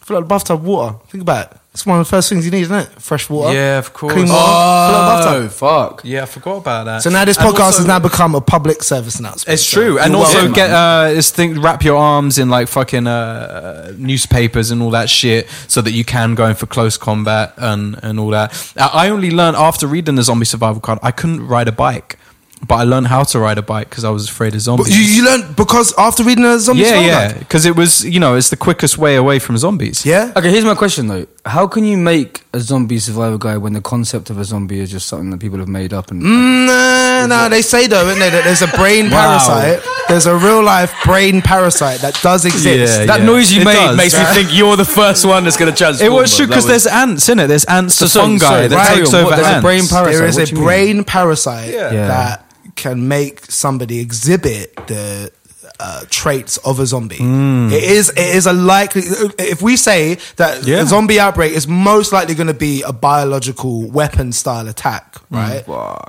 Fill 0.00 0.16
up 0.16 0.24
the 0.24 0.28
bathtub 0.28 0.62
water. 0.62 0.98
Think 1.08 1.22
about 1.22 1.52
it. 1.52 1.58
It's 1.74 1.86
one 1.86 1.98
of 1.98 2.04
the 2.06 2.10
first 2.10 2.28
things 2.28 2.44
you 2.44 2.50
need, 2.50 2.62
isn't 2.64 2.76
it? 2.80 2.88
Fresh 3.00 3.30
water. 3.30 3.54
Yeah, 3.54 3.78
of 3.78 3.94
course. 3.94 4.12
Clean 4.12 4.28
water. 4.28 4.36
fill 4.92 5.00
up 5.00 5.24
the 5.24 5.46
Oh 5.46 5.48
fuck. 5.48 6.02
Yeah, 6.04 6.24
I 6.24 6.26
forgot 6.26 6.56
about 6.58 6.84
that. 6.84 7.02
So 7.02 7.08
now 7.08 7.24
this 7.24 7.38
And 7.38 7.46
podcast 7.48 7.60
also- 7.60 7.78
has 7.78 7.86
now 7.86 7.98
become 7.98 8.34
a 8.34 8.42
public 8.42 8.82
service 8.82 9.18
announcement. 9.18 9.54
It's 9.54 9.62
So 9.66 9.80
true, 9.80 9.98
and 9.98 10.12
you're 10.12 10.20
also 10.20 10.36
welcome. 10.36 10.52
get 10.52 10.70
uh, 10.70 11.14
this 11.14 11.30
thing, 11.30 11.58
wrap 11.62 11.82
your 11.82 11.96
arms 11.96 12.36
in 12.36 12.50
like 12.50 12.68
fucking 12.68 13.06
uh, 13.06 13.92
newspapers 13.96 14.70
and 14.70 14.82
all 14.82 14.90
that 14.90 15.08
shit, 15.08 15.48
so 15.66 15.80
that 15.80 15.92
you 15.92 16.04
can 16.04 16.34
go 16.34 16.46
in 16.46 16.56
for 16.56 16.66
close 16.66 16.98
combat 16.98 17.54
and 17.56 17.98
and 18.02 18.20
all 18.20 18.28
that. 18.30 18.52
I 18.76 19.06
I 19.06 19.08
only 19.08 19.30
learned 19.30 19.56
after 19.56 19.86
reading 19.86 20.16
the 20.16 20.22
zombie 20.22 20.44
survival 20.44 20.80
card, 20.82 20.98
I 21.02 21.10
couldn't 21.10 21.46
ride 21.46 21.68
a 21.68 21.72
bike, 21.72 22.18
but 22.68 22.76
I 22.76 22.84
learned 22.84 23.08
how 23.08 23.24
to 23.24 23.38
ride 23.40 23.58
a 23.58 23.62
bike 23.62 23.90
because 23.90 24.04
I 24.04 24.10
was 24.10 24.28
afraid 24.28 24.54
of 24.54 24.60
zombies. 24.60 24.86
But 24.86 24.94
you, 24.96 25.02
you 25.02 25.24
learned 25.24 25.56
because 25.56 25.92
after 25.98 26.22
reading 26.22 26.44
a 26.44 26.58
zombie 26.58 26.82
yeah, 26.82 26.88
survival 26.88 27.06
yeah, 27.08 27.32
guide? 27.32 27.38
because 27.40 27.66
it 27.66 27.74
was 27.76 28.04
you 28.04 28.20
know 28.20 28.36
it's 28.36 28.50
the 28.50 28.56
quickest 28.56 28.98
way 28.98 29.16
away 29.16 29.38
from 29.40 29.58
zombies. 29.58 30.04
Yeah? 30.06 30.32
Okay, 30.36 30.50
here's 30.50 30.64
my 30.64 30.74
question 30.74 31.08
though. 31.08 31.26
How 31.44 31.66
can 31.66 31.84
you 31.84 31.96
make 31.98 32.42
a 32.54 32.60
zombie 32.60 32.98
survival 33.00 33.36
guide 33.38 33.56
when 33.58 33.72
the 33.72 33.80
concept 33.80 34.30
of 34.30 34.38
a 34.38 34.44
zombie 34.44 34.78
is 34.78 34.90
just 34.92 35.08
something 35.08 35.30
that 35.30 35.40
people 35.40 35.58
have 35.58 35.66
made 35.68 35.92
up 35.92 36.10
and 36.12 36.22
Mm, 36.22 36.66
no, 36.66 37.26
no, 37.26 37.48
they 37.48 37.62
say 37.62 37.86
though, 37.88 38.06
isn't 38.06 38.18
they, 38.20 38.30
that 38.30 38.44
there's 38.44 38.62
a 38.62 38.68
brain 38.68 39.10
Wow. 39.10 39.38
parasite. 39.38 39.82
There's 40.08 40.26
a 40.26 40.36
real 40.36 40.62
life 40.62 40.94
brain 41.04 41.42
parasite 41.42 42.00
that 42.00 42.14
does 42.22 42.44
exist. 42.44 43.00
Yeah, 43.00 43.06
that 43.06 43.20
yeah. 43.20 43.26
noise 43.26 43.52
you 43.52 43.62
It 43.62 43.64
made 43.64 43.74
does. 43.74 43.96
makes 43.96 44.14
me 44.16 44.24
think 44.34 44.48
you're 44.56 44.76
the 44.76 44.84
first 44.84 45.24
one 45.26 45.42
that's 45.44 45.56
gonna 45.56 45.72
transform. 45.74 46.12
It 46.12 46.14
was 46.14 46.36
true 46.36 46.46
because 46.46 46.64
was- 46.68 46.84
there's 46.84 46.86
ants 46.86 47.28
in 47.28 47.40
it. 47.40 47.48
There's 47.48 47.64
ants, 47.64 47.96
So 47.96 48.04
the 48.04 48.08
sorry, 48.10 48.26
fungi 48.26 48.46
sorry, 48.46 48.68
that 48.68 48.76
right. 48.76 48.96
takes 48.98 49.12
What, 49.12 49.22
over 49.24 49.30
there's 49.36 49.46
a 49.46 49.50
ants. 49.50 49.64
brain 49.64 49.86
parasite. 49.88 50.14
There 50.14 50.26
is 50.26 50.36
What 50.36 50.42
a 50.42 50.46
do 50.46 50.50
you 50.52 50.56
mean? 50.58 50.64
brain 50.66 51.04
parasite 51.04 51.72
Yeah. 51.74 51.90
that 52.06 52.44
can 52.76 53.08
make 53.08 53.46
somebody 53.50 54.00
exhibit 54.00 54.74
the 54.88 55.30
uh, 55.80 56.04
traits 56.10 56.58
of 56.58 56.78
a 56.78 56.86
zombie. 56.86 57.16
Hmm. 57.18 57.68
It 57.72 57.82
is 57.82 58.10
it 58.10 58.36
is 58.36 58.46
a 58.46 58.52
likely 58.52 59.02
if 59.38 59.62
we 59.62 59.76
say 59.76 60.18
that 60.36 60.64
Yeah. 60.64 60.82
a 60.82 60.86
zombie 60.86 61.18
outbreak 61.18 61.52
is 61.52 61.66
most 61.66 62.12
likely 62.12 62.34
going 62.34 62.46
to 62.48 62.54
be 62.54 62.82
a 62.82 62.92
biological 62.92 63.90
weapon 63.90 64.32
style 64.32 64.68
attack, 64.68 65.16
right? 65.30 65.64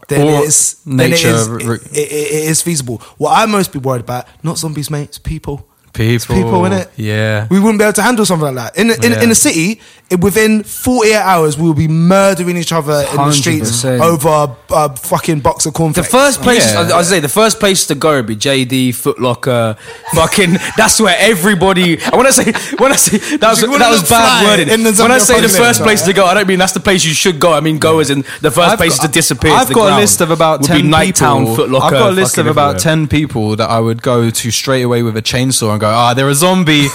Then 0.09 0.21
Hmm. 0.21 0.27
Or 0.27 0.43
it 0.43 0.47
is 0.47 0.75
then 0.85 0.99
it 0.99 1.09
nature 1.11 1.29
is, 1.29 1.47
it, 1.47 1.97
it, 1.97 2.11
it 2.11 2.49
is 2.51 2.61
feasible. 2.61 2.97
What 3.17 3.31
I 3.31 3.45
most 3.45 3.71
be 3.71 3.79
worried 3.79 4.01
about, 4.01 4.27
not 4.43 4.57
zombies, 4.57 4.89
mate, 4.91 5.03
it's 5.09 5.17
people. 5.17 5.67
It's 5.95 6.25
People, 6.25 6.43
people 6.43 6.65
in 6.65 6.73
it. 6.73 6.89
yeah. 6.95 7.45
we 7.51 7.59
wouldn't 7.59 7.77
be 7.79 7.83
able 7.83 7.93
to 7.93 8.01
handle 8.01 8.25
something 8.25 8.55
like 8.55 8.73
that. 8.73 8.79
In 8.81 8.89
in, 8.89 9.11
Yeah. 9.11 9.21
in 9.23 9.29
the 9.29 9.35
city, 9.35 9.79
it, 10.09 10.19
within 10.21 10.63
forty 10.63 11.11
eight 11.11 11.17
hours, 11.21 11.55
we 11.55 11.63
will 11.67 11.75
be 11.75 11.87
murdering 11.87 12.57
each 12.57 12.71
other 12.71 13.05
in 13.11 13.17
the 13.17 13.31
streets 13.31 13.85
over 13.85 14.27
a, 14.29 14.55
a 14.73 14.95
fucking 14.95 15.41
box 15.41 15.67
of 15.67 15.73
The 15.93 16.01
first 16.03 16.41
place, 16.41 16.73
Yeah. 16.73 16.89
I, 16.95 16.97
I 16.99 17.01
say, 17.03 17.19
the 17.19 17.29
first 17.29 17.59
place 17.59 17.85
to 17.87 17.95
go 17.95 18.15
would 18.15 18.25
be 18.25 18.35
JD, 18.35 18.89
Footlocker, 18.89 19.77
fucking. 20.15 20.57
That's 20.77 20.99
where 20.99 21.15
everybody. 21.19 21.99
And 22.01 22.15
when 22.17 22.25
I 22.25 22.31
say, 22.31 22.51
when 22.77 22.91
I 22.91 22.95
say 22.95 23.17
that 23.37 23.49
was 23.51 23.61
that 23.61 23.89
was 23.91 24.09
bad 24.09 24.45
wording. 24.45 24.69
in 24.69 24.83
the 24.83 24.93
When 24.99 25.11
I 25.11 25.19
say 25.19 25.41
the 25.41 25.47
first 25.49 25.81
place 25.81 26.01
right? 26.01 26.07
to 26.07 26.13
go, 26.13 26.25
I 26.25 26.33
don't 26.33 26.47
mean 26.47 26.57
that's 26.59 26.73
the 26.73 26.79
place 26.79 27.05
you 27.05 27.13
should 27.13 27.39
go. 27.39 27.53
I 27.53 27.59
mean 27.59 27.77
go 27.77 27.99
as 27.99 28.09
in 28.09 28.21
the 28.41 28.49
1st 28.49 28.67
I've 28.67 28.77
place 28.77 28.97
got- 28.97 29.05
to 29.05 29.11
disappear. 29.11 29.51
I've 29.53 29.67
to 29.67 29.73
got 29.75 29.93
a 29.93 30.01
list 30.01 30.21
of 30.21 30.31
about 30.31 30.63
ten 30.63 30.81
be 30.81 30.87
Niketown, 30.89 31.45
people. 31.45 31.55
Footlocker. 31.67 31.81
I've 31.83 31.91
got 31.91 32.09
a 32.09 32.13
list 32.13 32.37
of 32.39 32.47
about 32.47 32.75
everywhere. 32.75 32.79
ten 32.79 33.07
people 33.07 33.55
that 33.57 33.69
I 33.69 33.79
would 33.79 34.01
go 34.01 34.29
to 34.31 34.51
straight 34.51 34.81
away 34.81 35.03
with 35.03 35.15
a 35.17 35.21
chainsaw 35.21 35.71
and 35.71 35.82
go, 35.83 35.89
ah, 35.89 36.13
they're 36.13 36.29
a 36.29 36.35
zombie. 36.35 36.87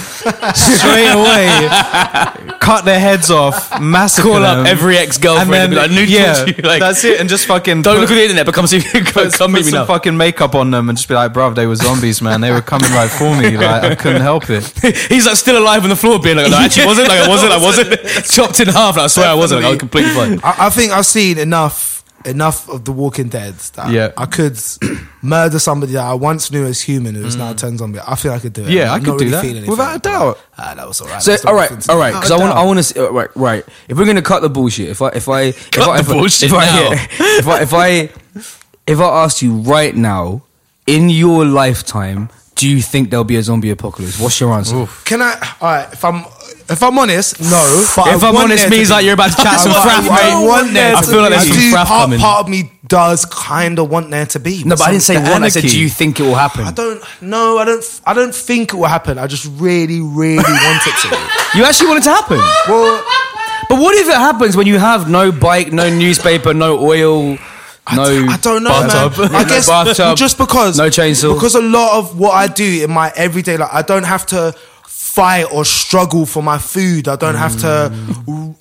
straight 0.54 1.12
away, 1.12 1.48
cut 2.60 2.84
their 2.84 2.98
heads 3.00 3.30
off, 3.30 3.80
massacre 3.80 4.28
Call 4.28 4.44
up 4.44 4.66
every 4.66 4.96
ex-girlfriend 4.98 5.54
and 5.54 5.70
be 5.70 5.76
like, 5.76 6.08
yeah, 6.10 6.44
to 6.44 6.54
you," 6.56 6.62
like- 6.62 6.80
that's 6.80 7.04
it, 7.04 7.20
and 7.20 7.28
just 7.28 7.46
fucking 7.46 7.82
Don't 7.82 7.94
put- 7.96 8.00
look 8.02 8.10
at 8.10 8.14
the 8.14 8.22
internet, 8.22 8.46
but 8.46 8.54
come 8.54 8.66
see 8.66 8.78
me. 8.78 8.84
Put, 9.08 9.32
Come 9.32 9.50
put 9.50 9.50
meet 9.50 9.64
me 9.66 9.70
some 9.70 9.80
now. 9.80 9.84
fucking 9.86 10.16
makeup 10.16 10.54
on 10.54 10.70
them 10.70 10.88
and 10.88 10.96
just 10.98 11.08
be 11.08 11.14
like, 11.14 11.32
bruv, 11.32 11.54
they 11.54 11.66
were 11.66 11.74
zombies, 11.76 12.20
man. 12.20 12.40
They 12.40 12.50
were 12.50 12.60
coming 12.60 12.90
right 12.92 13.10
for 13.10 13.34
me. 13.36 13.56
Like, 13.56 13.84
I 13.84 13.94
couldn't 13.94 14.22
help 14.22 14.50
it. 14.50 14.64
He's 15.08 15.26
like 15.26 15.36
still 15.36 15.58
alive 15.58 15.82
on 15.82 15.88
the 15.88 15.96
floor, 15.96 16.18
being 16.18 16.36
like, 16.36 16.50
"No, 16.50 16.58
actually 16.58 16.86
wasn't. 16.86 17.08
Like 17.08 17.20
I 17.20 17.28
wasn't. 17.28 17.52
I 17.52 17.58
wasn't." 17.58 17.90
Chopped 18.30 18.60
in 18.60 18.68
half. 18.68 18.96
Like, 18.96 19.04
I 19.04 19.06
swear 19.08 19.28
I 19.28 19.34
wasn't. 19.34 19.62
Like, 19.62 19.66
I 19.66 19.70
was 19.70 19.78
completely 19.78 20.10
fine. 20.12 20.40
I, 20.42 20.66
I 20.66 20.70
think 20.70 20.92
I've 20.92 21.06
seen 21.06 21.38
enough 21.38 21.97
enough 22.24 22.68
of 22.68 22.84
The 22.84 22.92
Walking 22.92 23.28
Dead 23.28 23.54
that 23.74 23.90
Yeah. 23.92 24.12
I 24.16 24.26
could 24.26 24.58
murder 25.22 25.58
somebody 25.58 25.92
that 25.92 26.04
I 26.04 26.14
once 26.14 26.50
knew 26.50 26.64
as 26.66 26.80
human 26.80 27.14
who 27.14 27.24
is 27.24 27.36
now 27.36 27.52
turned 27.54 27.78
zombie. 27.78 28.00
I 28.00 28.14
think 28.16 28.34
I 28.34 28.38
could 28.38 28.52
do 28.52 28.64
it. 28.64 28.70
Yeah, 28.70 28.92
I 28.92 28.96
I'm 28.96 29.00
could 29.00 29.08
not 29.10 29.18
do 29.18 29.24
really 29.26 29.30
that. 29.36 29.44
anything, 29.44 29.70
Without 29.70 29.90
a 29.90 29.98
but, 29.98 30.02
doubt. 30.02 30.38
Ah, 30.58 30.74
that 30.74 30.86
was 30.88 31.00
alright. 31.00 31.22
So 31.22 31.30
That's 31.30 31.44
all 31.44 31.54
not 31.54 31.58
right, 31.60 31.70
nothing 31.70 31.82
to 31.82 31.92
all 31.92 31.98
me. 31.98 32.02
right, 32.02 32.12
because 32.14 32.30
I 32.30 32.36
want, 32.38 32.52
I 32.52 32.64
want 32.64 32.82
to, 32.84 33.08
right, 33.10 33.30
right. 33.36 33.64
If 33.88 33.96
we're 33.98 34.06
gonna 34.06 34.22
cut 34.22 34.42
the 34.42 34.50
bullshit, 34.50 34.88
if 34.88 35.00
I, 35.00 35.08
if 35.10 35.28
I, 35.28 35.40
if 35.42 35.70
Cut 35.70 35.88
I, 35.88 36.02
the 36.02 36.10
I- 36.10 36.14
bullshit 36.14 36.50
if 36.50 36.54
I, 36.56 36.64
now. 36.66 36.90
if 37.38 37.46
I, 37.48 37.62
if 37.62 37.74
I, 37.74 37.90
if 38.86 39.00
I 39.00 39.24
asked 39.24 39.42
you 39.42 39.54
right 39.58 39.94
now, 39.94 40.42
in 40.86 41.10
your 41.10 41.44
lifetime, 41.44 42.30
do 42.54 42.68
you 42.68 42.80
think 42.82 43.10
there'll 43.10 43.22
be 43.24 43.36
a 43.36 43.42
zombie 43.42 43.70
apocalypse? 43.70 44.18
What's 44.18 44.40
your 44.40 44.52
answer? 44.54 44.86
Can 45.04 45.22
I? 45.22 45.34
All 45.60 45.68
right. 45.70 45.92
If 45.92 46.04
I'm 46.04 46.24
if 46.70 46.82
I'm 46.82 46.98
honest, 46.98 47.40
no. 47.40 47.84
But 47.96 48.08
If 48.14 48.22
I 48.22 48.28
I'm 48.28 48.34
want 48.34 48.44
honest, 48.44 48.62
there 48.64 48.70
means 48.70 48.88
to 48.88 48.94
like 48.94 49.04
you're 49.04 49.14
about 49.14 49.30
to 49.30 49.36
chat 49.42 49.60
some 49.60 49.72
I- 49.72 49.82
fraff, 49.82 50.08
I, 50.10 50.40
mate. 50.40 50.46
want 50.46 50.72
there. 50.72 50.96
I 50.96 51.00
to 51.00 51.06
feel 51.06 51.20
like 51.22 51.30
there's 51.30 51.48
some 51.48 51.56
do, 51.58 51.72
part, 51.74 51.88
coming. 51.88 52.18
part 52.20 52.40
of 52.44 52.48
me 52.50 52.72
does 52.86 53.24
kind 53.26 53.78
of 53.78 53.90
want 53.90 54.10
there 54.10 54.26
to 54.26 54.40
be. 54.40 54.64
No, 54.64 54.76
but 54.76 54.82
I 54.88 54.90
didn't 54.92 55.02
say 55.02 55.14
the 55.20 55.30
one. 55.30 55.42
I 55.44 55.48
said, 55.48 55.62
do 55.64 55.78
you 55.80 55.88
think 55.88 56.20
it 56.20 56.24
will 56.24 56.34
happen? 56.34 56.64
I 56.64 56.70
don't. 56.72 57.02
No, 57.22 57.58
I 57.58 57.64
don't. 57.64 58.00
I 58.06 58.14
don't 58.14 58.34
think 58.34 58.72
it 58.72 58.76
will 58.76 58.86
happen. 58.86 59.18
I 59.18 59.26
just 59.26 59.46
really, 59.60 60.00
really 60.00 60.36
want 60.42 60.82
it 60.86 60.94
to. 61.08 61.30
You 61.58 61.64
actually 61.64 61.86
want 61.88 62.00
it 62.00 62.04
to 62.04 62.10
happen? 62.10 62.38
Well, 62.68 63.02
But 63.70 63.78
what 63.80 63.94
if 63.96 64.06
it 64.06 64.14
happens 64.14 64.54
when 64.56 64.66
you 64.66 64.78
have 64.78 65.08
no 65.08 65.32
bike, 65.32 65.72
no 65.72 65.88
newspaper, 65.88 66.52
no 66.52 66.78
oil, 66.78 67.38
no 67.94 68.04
d- 68.06 68.26
I 68.28 68.36
don't 68.42 68.62
know, 68.62 68.70
bathtub, 68.70 69.18
man. 69.32 69.34
I 69.34 69.42
no 69.44 69.48
guess 69.48 69.66
bathtub, 69.66 70.16
just 70.18 70.36
because 70.36 70.76
no 70.76 70.88
chainsaw? 70.90 71.32
because 71.34 71.54
a 71.54 71.62
lot 71.62 71.98
of 71.98 72.18
what 72.18 72.32
I 72.32 72.46
do 72.48 72.84
in 72.84 72.90
my 72.90 73.10
everyday 73.16 73.56
life, 73.56 73.70
I 73.72 73.80
don't 73.82 74.04
have 74.04 74.26
to 74.26 74.54
fight 75.18 75.46
or 75.52 75.64
struggle 75.64 76.24
for 76.26 76.42
my 76.42 76.58
food. 76.58 77.08
I 77.08 77.16
don't 77.16 77.34
have 77.34 77.56
to, 77.60 77.92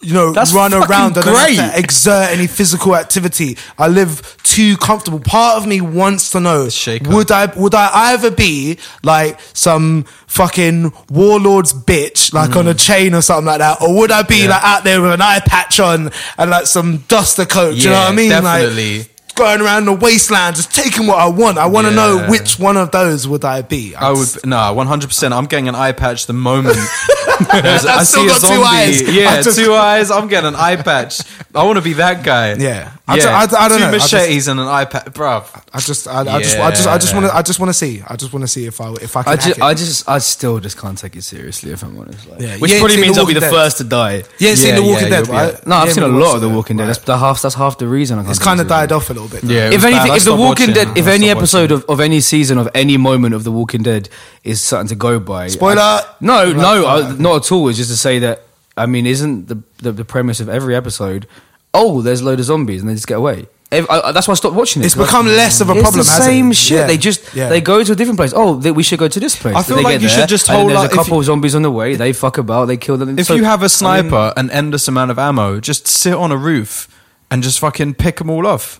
you 0.02 0.14
know, 0.14 0.32
That's 0.32 0.54
run 0.54 0.74
around. 0.74 1.18
I 1.18 1.22
don't 1.22 1.34
great. 1.36 1.58
have 1.58 1.74
to 1.74 1.80
exert 1.80 2.32
any 2.32 2.48
physical 2.48 2.96
activity. 2.96 3.58
I 3.78 3.88
live 3.88 4.22
too 4.44 4.76
comfortable. 4.78 5.20
Part 5.20 5.58
of 5.58 5.68
me 5.68 5.82
wants 5.82 6.32
to 6.32 6.40
know: 6.40 6.68
would 7.14 7.32
I 7.32 7.46
would 7.56 7.76
I 7.76 7.90
either 8.14 8.32
be 8.32 8.80
like 9.04 9.40
some 9.54 10.06
fucking 10.28 10.92
warlord's 11.10 11.74
bitch, 11.74 12.34
like 12.34 12.56
on 12.56 12.68
a 12.68 12.74
Mm. 12.74 12.80
chain 12.88 13.14
or 13.14 13.22
something 13.22 13.46
like 13.46 13.60
that, 13.60 13.82
or 13.82 13.96
would 13.98 14.12
I 14.12 14.24
be 14.24 14.48
like 14.48 14.64
out 14.64 14.84
there 14.84 15.02
with 15.02 15.12
an 15.14 15.22
eye 15.22 15.42
patch 15.46 15.80
on 15.80 16.12
and 16.40 16.50
like 16.50 16.66
some 16.68 17.04
duster 17.08 17.46
coat? 17.46 17.74
do 17.76 17.78
you 17.78 17.90
know 17.90 17.96
what 17.96 18.08
I 18.08 18.10
Yeah, 18.10 18.16
mean? 18.16 18.30
definitely. 18.30 19.06
Like, 19.40 19.58
going 19.58 19.62
around 19.62 19.86
the 19.86 19.94
wasteland, 19.94 20.56
just 20.56 20.74
taking 20.74 21.08
what 21.08 21.18
I 21.20 21.28
want. 21.28 21.58
I 21.58 21.66
want 21.68 21.88
to 21.88 21.94
know 21.94 22.28
which 22.30 22.60
one 22.60 22.78
of 22.78 22.92
those 22.92 23.28
would 23.28 23.46
I 23.46 23.62
be. 23.62 23.96
I 23.96 24.12
would 24.12 24.46
no, 24.46 24.74
one 24.74 24.88
hundred 24.88 25.08
percent. 25.08 25.34
I'm 25.34 25.46
getting 25.46 25.68
an 25.68 25.76
eye 25.76 25.92
patch 25.92 26.26
the 26.28 26.34
moment 26.34 26.78
I 27.40 28.04
still 28.04 28.22
see 28.22 28.26
a 28.26 28.30
got 28.30 28.42
two 28.42 28.48
zombie. 28.48 28.64
eyes. 28.66 29.02
Yeah, 29.16 29.30
I 29.30 29.42
just- 29.42 29.58
two 29.60 29.74
eyes. 29.74 30.12
I'm 30.12 30.28
getting 30.28 30.48
an 30.50 30.56
eye 30.56 30.76
patch. 30.78 31.22
I 31.54 31.64
want 31.64 31.78
to 31.78 31.84
be 31.84 31.94
that 31.94 32.24
guy. 32.24 32.54
Yeah. 32.54 32.92
I 33.08 33.16
yeah. 33.16 33.22
ju- 33.22 33.28
I- 33.56 33.66
I 33.66 33.68
don't 33.70 33.78
Two 33.78 33.84
know. 33.86 33.90
I 33.90 33.92
just- 33.94 34.14
machetes 34.14 34.48
and 34.48 34.60
an 34.60 34.68
eye 34.68 34.86
patch, 34.86 35.06
bruv. 35.06 35.46
I 35.74 35.80
just, 35.80 36.08
I, 36.08 36.22
I 36.22 36.42
just, 36.42 36.58
I 36.58 36.70
just, 36.72 36.88
I 36.88 36.98
just 36.98 37.14
want 37.14 37.26
to, 37.28 37.36
I 37.36 37.42
just 37.42 37.60
want 37.60 37.70
to 37.70 37.74
see. 37.74 38.02
I 38.08 38.16
just 38.16 38.34
want 38.34 38.44
to 38.44 38.48
see 38.48 38.66
if 38.66 38.82
I, 38.82 38.92
if 38.94 39.16
I 39.16 39.24
can. 39.24 39.30
I 39.34 39.36
hack 39.36 39.46
just, 39.46 39.58
it. 39.58 39.62
I 39.64 39.74
just, 39.74 40.10
I 40.10 40.18
still 40.20 40.60
just 40.60 40.78
can't 40.78 40.98
take 40.98 41.16
it 41.16 41.24
seriously 41.24 41.72
if 41.72 41.84
I'm 41.84 41.98
honest. 42.00 42.28
Like, 42.28 42.42
Yeah, 42.42 42.58
which 42.58 42.78
probably 42.78 42.98
means 43.00 43.18
I'll 43.18 43.26
be 43.28 43.34
the 43.34 43.40
Dead. 43.42 43.52
first 43.52 43.78
to 43.78 43.84
die. 43.84 44.24
you 44.40 44.48
ain't 44.50 44.58
seen 44.58 44.76
The 44.76 44.82
Walking 44.82 45.04
yeah, 45.06 45.10
Dead, 45.10 45.28
you'll 45.28 45.36
right? 45.36 45.68
No, 45.68 45.76
I've 45.76 45.88
You 45.90 45.94
seen 45.94 46.04
a 46.04 46.08
lot 46.08 46.36
of 46.36 46.42
The 46.42 46.50
Walking 46.50 46.78
Dead. 46.78 46.84
right. 46.84 46.88
That's 46.88 47.00
the 47.06 47.18
half. 47.18 47.42
That's 47.42 47.56
half 47.56 47.78
the 47.78 47.88
reason 47.88 48.18
I 48.20 48.24
can't. 48.24 48.32
It's 48.32 48.40
kind 48.44 48.60
of 48.60 48.68
seriously. 48.68 48.88
died 48.88 48.92
off 48.96 49.10
a 49.10 49.14
little 49.14 49.27
bit. 49.28 49.42
though. 49.42 49.54
Yeah. 49.54 49.68
If 49.70 49.76
was 49.76 49.84
bad. 49.84 49.94
anything, 49.94 50.12
I 50.12 50.16
if 50.18 50.24
The 50.26 50.32
Walking 50.36 50.68
watching. 50.70 50.74
Dead, 50.74 50.98
if 50.98 51.08
any 51.08 51.30
episode 51.30 51.72
of, 51.72 51.86
of 51.90 52.00
any 52.00 52.20
season 52.22 52.58
of 52.58 52.70
any 52.74 52.98
moment 52.98 53.34
of 53.36 53.44
The 53.44 53.52
Walking 53.52 53.84
Dead 53.84 54.10
is 54.44 54.62
something 54.62 54.88
to 54.90 54.96
go 54.96 55.20
by. 55.20 55.48
Spoiler! 55.48 55.80
I- 55.82 56.04
no, 56.22 56.52
no, 56.54 56.84
Right. 56.84 57.04
I, 57.06 57.12
not 57.18 57.46
at 57.46 57.52
all. 57.52 57.68
It's 57.70 57.78
just 57.78 57.90
to 57.92 57.98
say 57.98 58.20
that. 58.20 58.44
I 58.76 58.86
mean, 58.86 59.06
isn't 59.08 59.48
the, 59.48 59.62
the 59.80 59.92
the 59.92 60.06
premise 60.06 60.40
of 60.40 60.50
every 60.50 60.76
episode? 60.76 61.28
Oh, 61.74 62.02
there's 62.02 62.22
a 62.22 62.26
load 62.26 62.40
of 62.40 62.46
zombies 62.46 62.82
and 62.82 62.90
they 62.90 62.94
just 62.96 63.08
get 63.08 63.18
away. 63.18 63.48
Ev- 63.72 63.88
I, 63.90 64.00
I- 64.00 64.12
that's 64.14 64.28
why 64.30 64.32
I 64.32 64.36
stopped 64.36 64.56
watching 64.56 64.82
it. 64.82 64.86
It's 64.86 64.96
'cause 64.96 65.04
I- 65.04 65.08
become 65.08 65.26
less 65.28 65.60
of 65.62 65.70
a 65.70 65.74
it's 65.74 65.82
problem. 65.82 66.06
the 66.06 66.10
hasn't 66.12 66.26
same 66.26 66.52
it? 66.52 66.56
shit. 66.56 66.78
Yeah. 66.78 66.88
They 66.88 66.98
just 66.98 67.36
Yeah. 67.36 67.50
they 67.50 67.60
go 67.60 67.84
to 67.84 67.92
a 67.92 67.96
different 67.96 68.18
place. 68.18 68.32
Oh, 68.36 68.56
they, 68.56 68.72
we 68.72 68.84
should 68.84 69.00
go 69.00 69.08
to 69.10 69.20
this 69.20 69.36
place. 69.36 69.56
I 69.56 69.64
feel 69.64 69.76
They 69.78 69.84
like 69.84 69.96
get 69.96 70.02
you 70.04 70.10
should 70.10 70.30
just 70.30 70.48
and 70.48 70.54
then 70.56 70.60
hold 70.62 70.70
There's 70.72 70.86
up- 70.86 70.92
a 70.92 70.94
if 70.94 70.98
couple 71.06 71.20
of 71.20 71.26
zombies 71.26 71.54
on 71.56 71.64
the 71.64 71.72
way. 71.72 71.96
They 71.96 72.14
fuck 72.14 72.38
about. 72.38 72.66
They 72.66 72.78
kill 72.78 72.98
them. 72.98 73.20
If 73.20 73.26
So, 73.28 73.34
you 73.36 73.44
have 73.44 73.64
a 73.64 73.70
sniper, 73.70 74.34
mean, 74.38 74.46
an 74.46 74.52
endless 74.52 74.88
amount 74.88 75.12
of 75.12 75.20
ammo, 75.20 75.60
just 75.60 75.86
sit 75.88 76.14
on 76.14 76.32
a 76.32 76.38
roof 76.38 76.88
and 77.30 77.44
just 77.44 77.60
fucking 77.60 77.96
pick 77.96 78.18
them 78.18 78.30
all 78.30 78.48
off, 78.48 78.80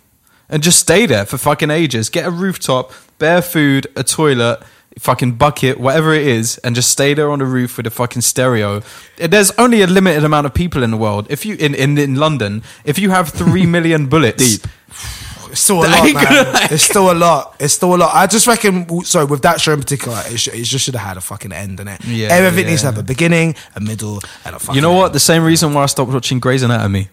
and 0.50 0.64
just 0.64 0.80
stay 0.80 1.06
there 1.06 1.26
for 1.26 1.38
fucking 1.38 1.70
ages. 1.72 2.10
Get 2.10 2.26
a 2.26 2.32
rooftop, 2.32 2.92
bare 3.20 3.42
food, 3.42 3.88
a 3.96 4.04
toilet, 4.04 4.62
fucking 5.00 5.34
bucket, 5.34 5.80
whatever 5.80 6.14
it 6.14 6.26
is, 6.26 6.58
and 6.60 6.76
just 6.76 6.90
stay 6.90 7.14
there 7.14 7.30
on 7.30 7.40
the 7.40 7.46
roof 7.46 7.78
with 7.78 7.86
a 7.88 7.92
fucking 7.92 8.22
stereo. 8.22 8.82
There's 9.18 9.52
only 9.52 9.82
a 9.82 9.88
limited 9.88 10.24
amount 10.24 10.46
of 10.48 10.54
people 10.54 10.84
in 10.84 10.92
the 10.92 10.98
world. 10.98 11.28
If 11.30 11.46
you 11.46 11.56
in 11.56 11.76
in, 11.76 11.98
in 11.98 12.16
London, 12.16 12.64
if 12.86 12.98
you 13.00 13.10
have 13.12 13.30
three 13.30 13.66
million 13.76 14.08
bullets, 14.08 14.58
Deep. 14.58 14.72
It's 15.50 15.62
still 15.62 15.80
a 15.80 15.88
lot, 15.88 16.14
man. 16.14 16.68
It's 16.72 16.84
still 16.84 17.10
a 17.10 17.14
lot. 17.16 17.56
It's 17.60 17.74
still 17.74 17.96
a 17.96 17.98
lot. 17.98 18.14
I 18.14 18.28
just 18.28 18.48
reckon. 18.48 19.04
So 19.06 19.26
with 19.26 19.42
that 19.44 19.62
show 19.62 19.72
in 19.74 19.80
particular, 19.80 20.22
it, 20.26 20.38
sh- 20.38 20.50
it 20.50 20.64
just 20.64 20.84
should 20.86 20.94
have 20.96 21.08
had 21.08 21.18
a 21.18 21.22
fucking 21.22 21.54
end 21.54 21.80
in 21.80 21.88
it. 21.88 22.04
Yeah, 22.06 22.28
Everything 22.32 22.66
yeah. 22.66 22.72
needs 22.72 22.82
to 22.82 22.88
have 22.88 22.98
a 22.98 23.04
beginning, 23.04 23.56
a 23.76 23.80
middle, 23.80 24.20
and 24.44 24.56
a 24.56 24.60
fucking. 24.60 24.76
you 24.76 24.82
know 24.82 24.92
end. 24.92 24.98
what? 25.00 25.14
The 25.14 25.22
same 25.22 25.44
reason 25.46 25.74
why 25.74 25.84
I 25.84 25.86
stopped 25.86 26.12
watching 26.12 26.40
Grey's 26.42 26.64
Anatomy. 26.64 27.08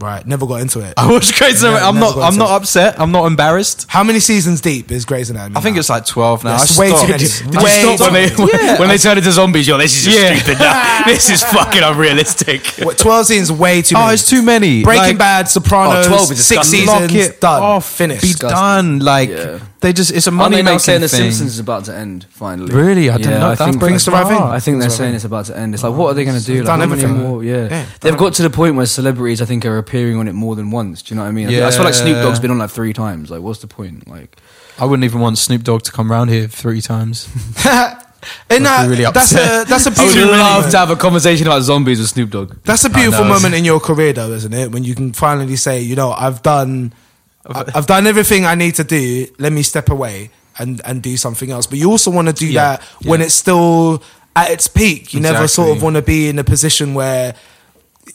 Right. 0.00 0.24
Never 0.24 0.46
got 0.46 0.60
into 0.60 0.78
it. 0.80 0.94
I 0.96 1.10
watched 1.10 1.34
Grey's 1.36 1.62
Anatomy. 1.62 1.84
I'm 1.88 1.98
not. 1.98 2.16
I'm 2.18 2.36
not 2.38 2.50
upset. 2.50 3.00
I'm 3.00 3.10
not 3.10 3.26
embarrassed. 3.26 3.86
How 3.88 4.04
many 4.04 4.20
seasons 4.20 4.60
deep 4.60 4.92
is 4.92 5.04
Grey's 5.04 5.28
Anatomy? 5.30 5.56
I 5.56 5.60
think 5.60 5.74
now? 5.74 5.80
it's 5.80 5.90
like 5.90 6.06
twelve 6.06 6.44
now. 6.44 6.56
That's 6.58 6.78
I 6.78 6.80
way 6.80 6.90
too 6.90 7.08
many. 7.08 7.18
Did 7.18 7.40
you 7.54 7.60
Way 7.60 7.96
stop 7.96 8.00
when 8.00 8.12
they 8.12 8.28
too 8.28 8.48
many. 8.52 8.78
when 8.78 8.88
they 8.88 8.98
turn 8.98 9.18
into 9.18 9.32
zombies? 9.32 9.66
Yo, 9.66 9.76
this 9.76 9.96
is 9.98 10.04
just 10.04 10.18
Yeah. 10.18 10.36
stupid. 10.38 10.58
Now. 10.60 11.02
this 11.06 11.30
is 11.30 11.42
fucking 11.42 11.82
unrealistic. 11.82 12.64
What, 12.86 12.96
Twelve 12.98 13.26
seasons, 13.26 13.50
way 13.58 13.82
too 13.82 13.96
Oh, 13.98 14.08
it's 14.10 14.28
too 14.28 14.42
many. 14.42 14.84
Breaking 14.84 15.02
Like- 15.02 15.18
Bad, 15.18 15.48
Sopranos, 15.48 16.06
Oh, 16.06 16.10
12 16.10 16.30
is 16.32 16.46
six 16.46 16.68
seasons, 16.68 16.88
Lock 16.88 17.12
it 17.12 17.40
done, 17.40 17.62
off, 17.62 17.84
finished. 17.90 18.22
Be 18.22 18.34
done. 18.34 19.00
Like 19.00 19.30
Yeah. 19.30 19.58
They 19.80 19.92
just. 19.92 20.10
It's 20.10 20.26
a 20.26 20.30
Aren't 20.30 20.38
money 20.38 20.56
they 20.56 20.62
now 20.62 20.70
making 20.70 20.78
saying 20.80 20.98
thing. 21.00 21.02
The 21.02 21.08
Simpsons 21.08 21.52
is 21.54 21.58
about 21.60 21.84
to 21.86 21.94
end 21.96 22.26
finally? 22.30 22.74
Really? 22.74 23.10
I 23.10 23.16
didn't 23.18 23.32
yeah, 23.32 23.38
know 23.38 23.46
I 23.50 23.54
that. 23.54 23.64
think 23.64 23.78
Brings 23.78 24.04
the 24.04 24.10
right 24.10 24.26
thing. 24.26 24.36
I 24.36 24.58
think 24.60 24.80
they're 24.80 24.88
Brings 24.88 24.96
the 24.98 25.02
right 25.04 25.06
saying 25.06 25.08
thing. 25.10 25.14
it's 25.16 25.24
about 25.24 25.44
to 25.46 25.58
end. 25.58 25.74
It's 25.74 25.82
like, 25.82 25.92
oh, 25.92 25.96
what 25.96 26.08
are 26.10 26.14
they 26.14 26.24
going 26.24 26.38
to 26.38 26.44
do? 26.44 26.56
Like, 26.58 26.66
done 26.66 26.80
how 26.80 26.86
many 26.86 27.02
everything. 27.04 27.22
more? 27.22 27.44
Yeah, 27.44 27.68
Yeah, 27.68 27.86
they've 28.00 28.16
got 28.16 28.34
to 28.34 28.42
the 28.42 28.50
point 28.50 28.74
where 28.76 28.86
celebrities, 28.86 29.40
I 29.40 29.44
think, 29.44 29.64
are 29.64 29.78
appearing 29.78 30.16
on 30.16 30.26
it 30.28 30.32
more 30.34 30.56
than 30.56 30.70
once. 30.70 31.02
Do 31.02 31.14
you 31.14 31.16
know 31.16 31.22
what 31.22 31.28
I 31.28 31.32
mean? 31.32 31.46
I, 31.46 31.50
think- 31.50 31.62
I 31.62 31.70
feel 31.70 31.84
like 31.84 31.94
Snoop 31.94 32.16
Yeah. 32.16 32.22
Dogg's 32.22 32.40
been 32.40 32.50
on 32.50 32.58
like 32.58 32.70
three 32.70 32.92
times. 32.92 33.30
Like, 33.30 33.40
what's 33.42 33.60
the 33.60 33.66
point? 33.68 34.08
Like, 34.08 34.36
I 34.78 34.84
wouldn't 34.84 35.04
even 35.04 35.20
want 35.20 35.38
Snoop 35.38 35.62
Dogg 35.62 35.82
to 35.82 35.92
come 35.92 36.10
round 36.10 36.30
here 36.30 36.48
three 36.48 36.80
times. 36.80 37.28
And 38.50 38.64
Must 38.64 38.82
be 38.82 38.82
that, 38.82 38.88
really 38.90 39.04
that's 39.04 39.32
upset. 39.32 39.66
a 39.66 39.70
that's 39.70 39.86
a 39.86 39.90
I 39.90 40.04
would 40.04 40.12
beautiful 40.12 40.36
love 40.36 40.54
moment. 40.56 40.72
to 40.72 40.78
have 40.78 40.90
a 40.90 40.96
conversation 40.96 41.46
about 41.46 41.62
zombies 41.62 42.00
with 42.00 42.08
Snoop 42.08 42.30
Dogg. 42.30 42.56
That's 42.64 42.84
a 42.84 42.90
beautiful 42.90 43.24
know. 43.24 43.34
moment 43.34 43.54
in 43.54 43.64
your 43.64 43.78
career, 43.78 44.12
though, 44.12 44.32
isn't 44.32 44.52
it? 44.52 44.72
When 44.72 44.82
you 44.82 44.96
can 44.96 45.12
finally 45.12 45.54
say, 45.54 45.80
you 45.80 45.94
know, 45.94 46.10
I've 46.10 46.42
done, 46.42 46.92
I- 46.92 46.96
I've 47.48 47.86
done 47.86 48.06
everything 48.06 48.44
I 48.44 48.54
need 48.54 48.74
to 48.76 48.84
do. 48.84 49.26
Let 49.38 49.52
me 49.52 49.62
step 49.62 49.90
away 49.90 50.30
and 50.58 50.80
and 50.84 51.02
do 51.02 51.16
something 51.16 51.50
else. 51.50 51.66
But 51.66 51.78
you 51.78 51.90
also 51.90 52.10
want 52.10 52.28
to 52.28 52.34
do 52.34 52.46
Yeah, 52.46 52.76
that 52.76 52.82
when 53.04 53.20
it's 53.20 53.34
still 53.34 54.02
at 54.36 54.50
its 54.50 54.68
peak. 54.68 55.12
You 55.14 55.20
never 55.20 55.48
sort 55.48 55.76
of 55.76 55.82
want 55.82 55.96
to 55.96 56.02
be 56.02 56.28
in 56.28 56.38
a 56.38 56.44
position 56.44 56.94
where 56.94 57.34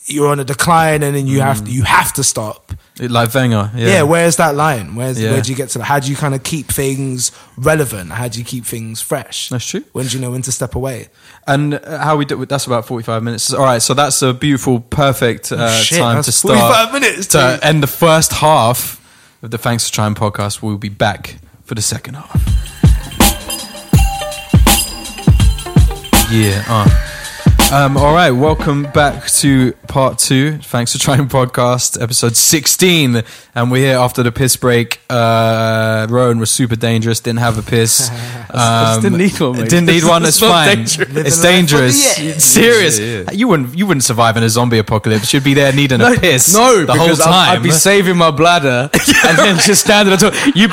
you're 0.06 0.28
on 0.28 0.40
a 0.40 0.44
decline 0.44 1.04
and 1.04 1.16
then 1.16 1.28
you 1.28 1.40
have 1.42 1.64
to 1.64 1.72
you 1.72 1.84
have 1.84 2.14
to 2.14 2.24
stop. 2.24 2.74
like 3.00 3.34
Wenger. 3.34 3.72
Yeah. 3.76 3.88
Yeah, 3.88 4.04
where's 4.04 4.36
that 4.38 4.56
line? 4.56 4.96
Where's 4.96 5.20
Yeah. 5.20 5.32
where 5.32 5.42
do 5.42 5.52
you 5.52 5.56
get 5.56 5.70
to? 5.70 5.80
that? 5.80 5.86
How 5.86 6.00
do 6.00 6.10
you 6.10 6.16
kind 6.16 6.34
of 6.36 6.44
keep 6.44 6.68
things 6.68 7.32
relevant? 7.58 8.12
How 8.12 8.28
do 8.28 8.40
you 8.40 8.46
keep 8.46 8.66
things 8.66 9.02
fresh? 9.02 9.50
That's 9.50 9.66
true. 9.66 9.84
When 9.94 10.08
do 10.08 10.16
you 10.18 10.22
know 10.22 10.32
when 10.32 10.42
to 10.44 10.52
step 10.52 10.76
away? 10.76 11.10
And 11.48 11.76
uh, 11.76 12.00
how 12.00 12.18
we 12.18 12.26
do 12.26 12.44
that's 12.46 12.66
about 12.66 12.86
45 12.88 13.22
minutes. 13.24 13.54
All 13.54 13.64
right, 13.64 13.82
so 13.82 13.94
that's 13.94 14.22
a 14.22 14.34
beautiful, 14.34 14.80
perfect 14.80 15.52
uh, 15.52 15.58
Oh, 15.60 15.70
shit, 15.82 16.00
time 16.00 16.24
to 16.24 16.32
start. 16.32 16.60
45 16.60 16.94
minutes, 16.94 17.28
to 17.28 17.60
end 17.62 17.84
the 17.84 17.88
first 17.88 18.34
half 18.34 19.00
of 19.44 19.52
the 19.52 19.58
Thanks 19.58 19.89
for 19.89 19.94
Trying 19.94 20.16
podcast. 20.16 20.62
We'll 20.62 20.78
be 20.78 20.89
back 20.89 21.36
for 21.64 21.76
the 21.76 21.82
second 21.82 22.16
half. 22.16 22.34
Yeah. 26.32 26.64
Uh. 26.68 27.10
Um, 27.72 27.98
all 27.98 28.14
right, 28.14 28.32
welcome 28.32 28.84
back 28.94 29.28
to 29.28 29.74
part 29.94 30.18
two. 30.18 30.58
Thanks 30.58 30.91
for 30.91 30.98
trying 30.98 31.28
podcast, 31.30 32.02
episode 32.02 32.36
16. 32.36 33.22
And 33.54 33.70
we're 33.70 33.89
here 33.89 33.98
after 34.00 34.24
the 34.24 34.32
piss 34.32 34.56
break. 34.56 35.00
Uh, 35.08 36.08
Rowan 36.10 36.39
was 36.39 36.50
super 36.50 36.76
dangerous, 36.76 37.20
didn't 37.20 37.39
have 37.39 37.58
a 37.60 37.62
piss. 37.62 38.10
Um, 38.54 39.02
didn't 39.02 39.18
need 39.18 39.39
one, 39.39 39.54
mate. 39.58 39.70
Didn't 39.72 39.88
need 39.88 40.04
one, 40.04 40.22
It's 40.22 40.38
it's 40.38 40.39
fine. 40.39 40.76
dangerous. 40.78 41.10
It's 41.16 41.41
dangerous. 41.41 42.16
for 42.18 42.22
the. 42.22 42.39
Serious. 42.39 43.00
Yeah, 43.00 43.22
yeah. 43.22 43.32
You 43.32 43.48
wouldn't 43.48 43.76
you 43.76 43.88
wouldn't 43.88 44.04
survive 44.04 44.38
in 44.38 44.44
a 44.44 44.50
zombie 44.50 44.78
apocalypse. 44.78 45.34
You'd 45.34 45.44
be 45.44 45.56
there 45.56 45.74
needing 45.74 46.02
a 46.02 46.12
piss 46.20 46.54
No, 46.54 46.86
the 46.86 46.94
whole 46.94 47.16
time. 47.16 47.34
I'd, 47.34 47.56
I'd 47.58 47.64
be 47.64 47.72
saving 47.72 48.16
my 48.16 48.30
bladder 48.30 48.91
and 49.26 49.38
then 49.39 49.58
just 49.58 49.84
stand 49.84 50.08
at 50.08 50.20
the 50.20 50.30
top. 50.30 50.56
You, 50.56 50.68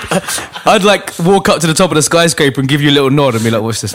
I'd 0.71 0.85
like 0.85 1.19
walk 1.21 1.49
up 1.49 1.61
to 1.63 1.67
the 1.67 1.73
top 1.73 1.91
of 1.91 1.95
the 1.95 2.03
skyscraper 2.03 2.61
and 2.61 2.69
give 2.69 2.83
you 2.83 2.91
a 2.91 2.93
little 2.93 3.09
nod 3.09 3.35
and 3.35 3.43
be 3.43 3.51
like, 3.51 3.63
"What's 3.63 3.81
this?" 3.81 3.95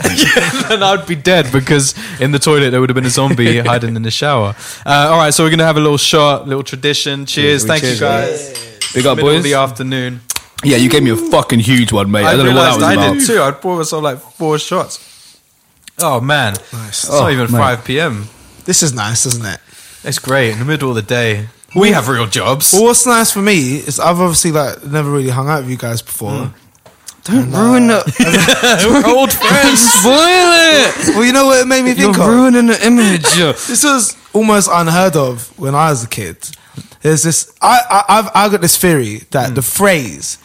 And 0.68 0.82
I'd 0.82 1.06
be 1.06 1.14
dead 1.14 1.52
because 1.52 1.94
in 2.20 2.32
the 2.32 2.40
toilet 2.40 2.70
there 2.70 2.80
would 2.80 2.90
have 2.90 2.96
been 2.96 3.06
a 3.06 3.10
zombie 3.10 3.58
hiding 3.60 3.94
in 3.94 4.02
the 4.02 4.10
shower. 4.10 4.56
Uh, 4.84 5.15
all 5.16 5.22
right, 5.22 5.32
so 5.32 5.44
we're 5.44 5.50
gonna 5.50 5.64
have 5.64 5.78
a 5.78 5.80
little 5.80 5.96
shot, 5.96 6.46
little 6.46 6.62
tradition. 6.62 7.24
Cheers, 7.24 7.62
we 7.64 7.68
thank 7.68 7.82
cheers, 7.82 8.00
you 8.00 8.06
guys. 8.06 8.90
Big 8.94 9.06
up, 9.06 9.16
Middle 9.16 9.30
of 9.30 9.36
boys. 9.36 9.44
the 9.44 9.54
afternoon. 9.54 10.20
Yeah, 10.62 10.76
you 10.76 10.90
gave 10.90 11.02
me 11.02 11.10
a 11.10 11.16
fucking 11.16 11.60
huge 11.60 11.90
one, 11.90 12.10
mate. 12.10 12.24
I, 12.26 12.36
don't 12.36 12.44
know 12.46 12.54
what 12.54 12.62
that 12.64 12.74
was 12.74 12.82
I 12.82 12.92
about. 12.94 13.14
did 13.14 13.26
too. 13.26 13.40
I 13.40 13.50
poured 13.52 13.78
myself 13.78 14.02
like 14.02 14.18
four 14.18 14.58
shots. 14.58 15.40
Oh 16.00 16.20
man, 16.20 16.52
Nice. 16.72 17.04
it's 17.04 17.10
not 17.10 17.22
Oh, 17.22 17.30
even 17.30 17.50
mate. 17.50 17.56
five 17.58 17.84
p.m. 17.84 18.28
This 18.66 18.82
is 18.82 18.92
nice, 18.92 19.24
isn't 19.24 19.46
it? 19.46 19.58
It's 20.04 20.18
great 20.18 20.50
in 20.52 20.58
the 20.58 20.64
middle 20.66 20.90
of 20.90 20.96
the 20.96 21.02
day. 21.02 21.48
We 21.74 21.92
have 21.92 22.08
real 22.08 22.26
jobs. 22.26 22.72
Well, 22.74 22.84
what's 22.84 23.06
nice 23.06 23.32
for 23.32 23.40
me 23.40 23.76
is 23.76 23.98
I've 23.98 24.20
obviously 24.20 24.52
like 24.52 24.84
never 24.84 25.10
really 25.10 25.30
hung 25.30 25.48
out 25.48 25.62
with 25.62 25.70
you 25.70 25.78
guys 25.78 26.02
before. 26.02 26.30
Mm. 26.30 26.52
Don't 27.26 27.50
ruin 27.52 27.88
the 27.88 28.02
We're 28.88 29.06
old 29.14 29.32
friends. 29.44 29.80
spoil 29.80 30.12
it. 30.14 31.14
Well, 31.16 31.24
you 31.24 31.32
know 31.32 31.46
what 31.46 31.60
it 31.62 31.66
made 31.66 31.82
me 31.84 31.92
think 31.94 32.16
You're 32.16 32.26
of? 32.26 32.32
ruining 32.34 32.66
the 32.66 32.86
image. 32.86 33.24
This 33.68 33.84
was 33.84 34.16
almost 34.32 34.68
unheard 34.72 35.16
of 35.16 35.56
when 35.58 35.74
I 35.74 35.90
was 35.90 36.04
a 36.04 36.08
kid. 36.08 36.36
There's 37.02 37.22
this. 37.22 37.52
I, 37.60 37.80
I 37.90 38.18
I've 38.18 38.30
I 38.34 38.48
got 38.48 38.60
this 38.60 38.76
theory 38.76 39.22
that 39.30 39.54
the 39.54 39.60
mm. 39.60 39.76
phrase 39.78 40.38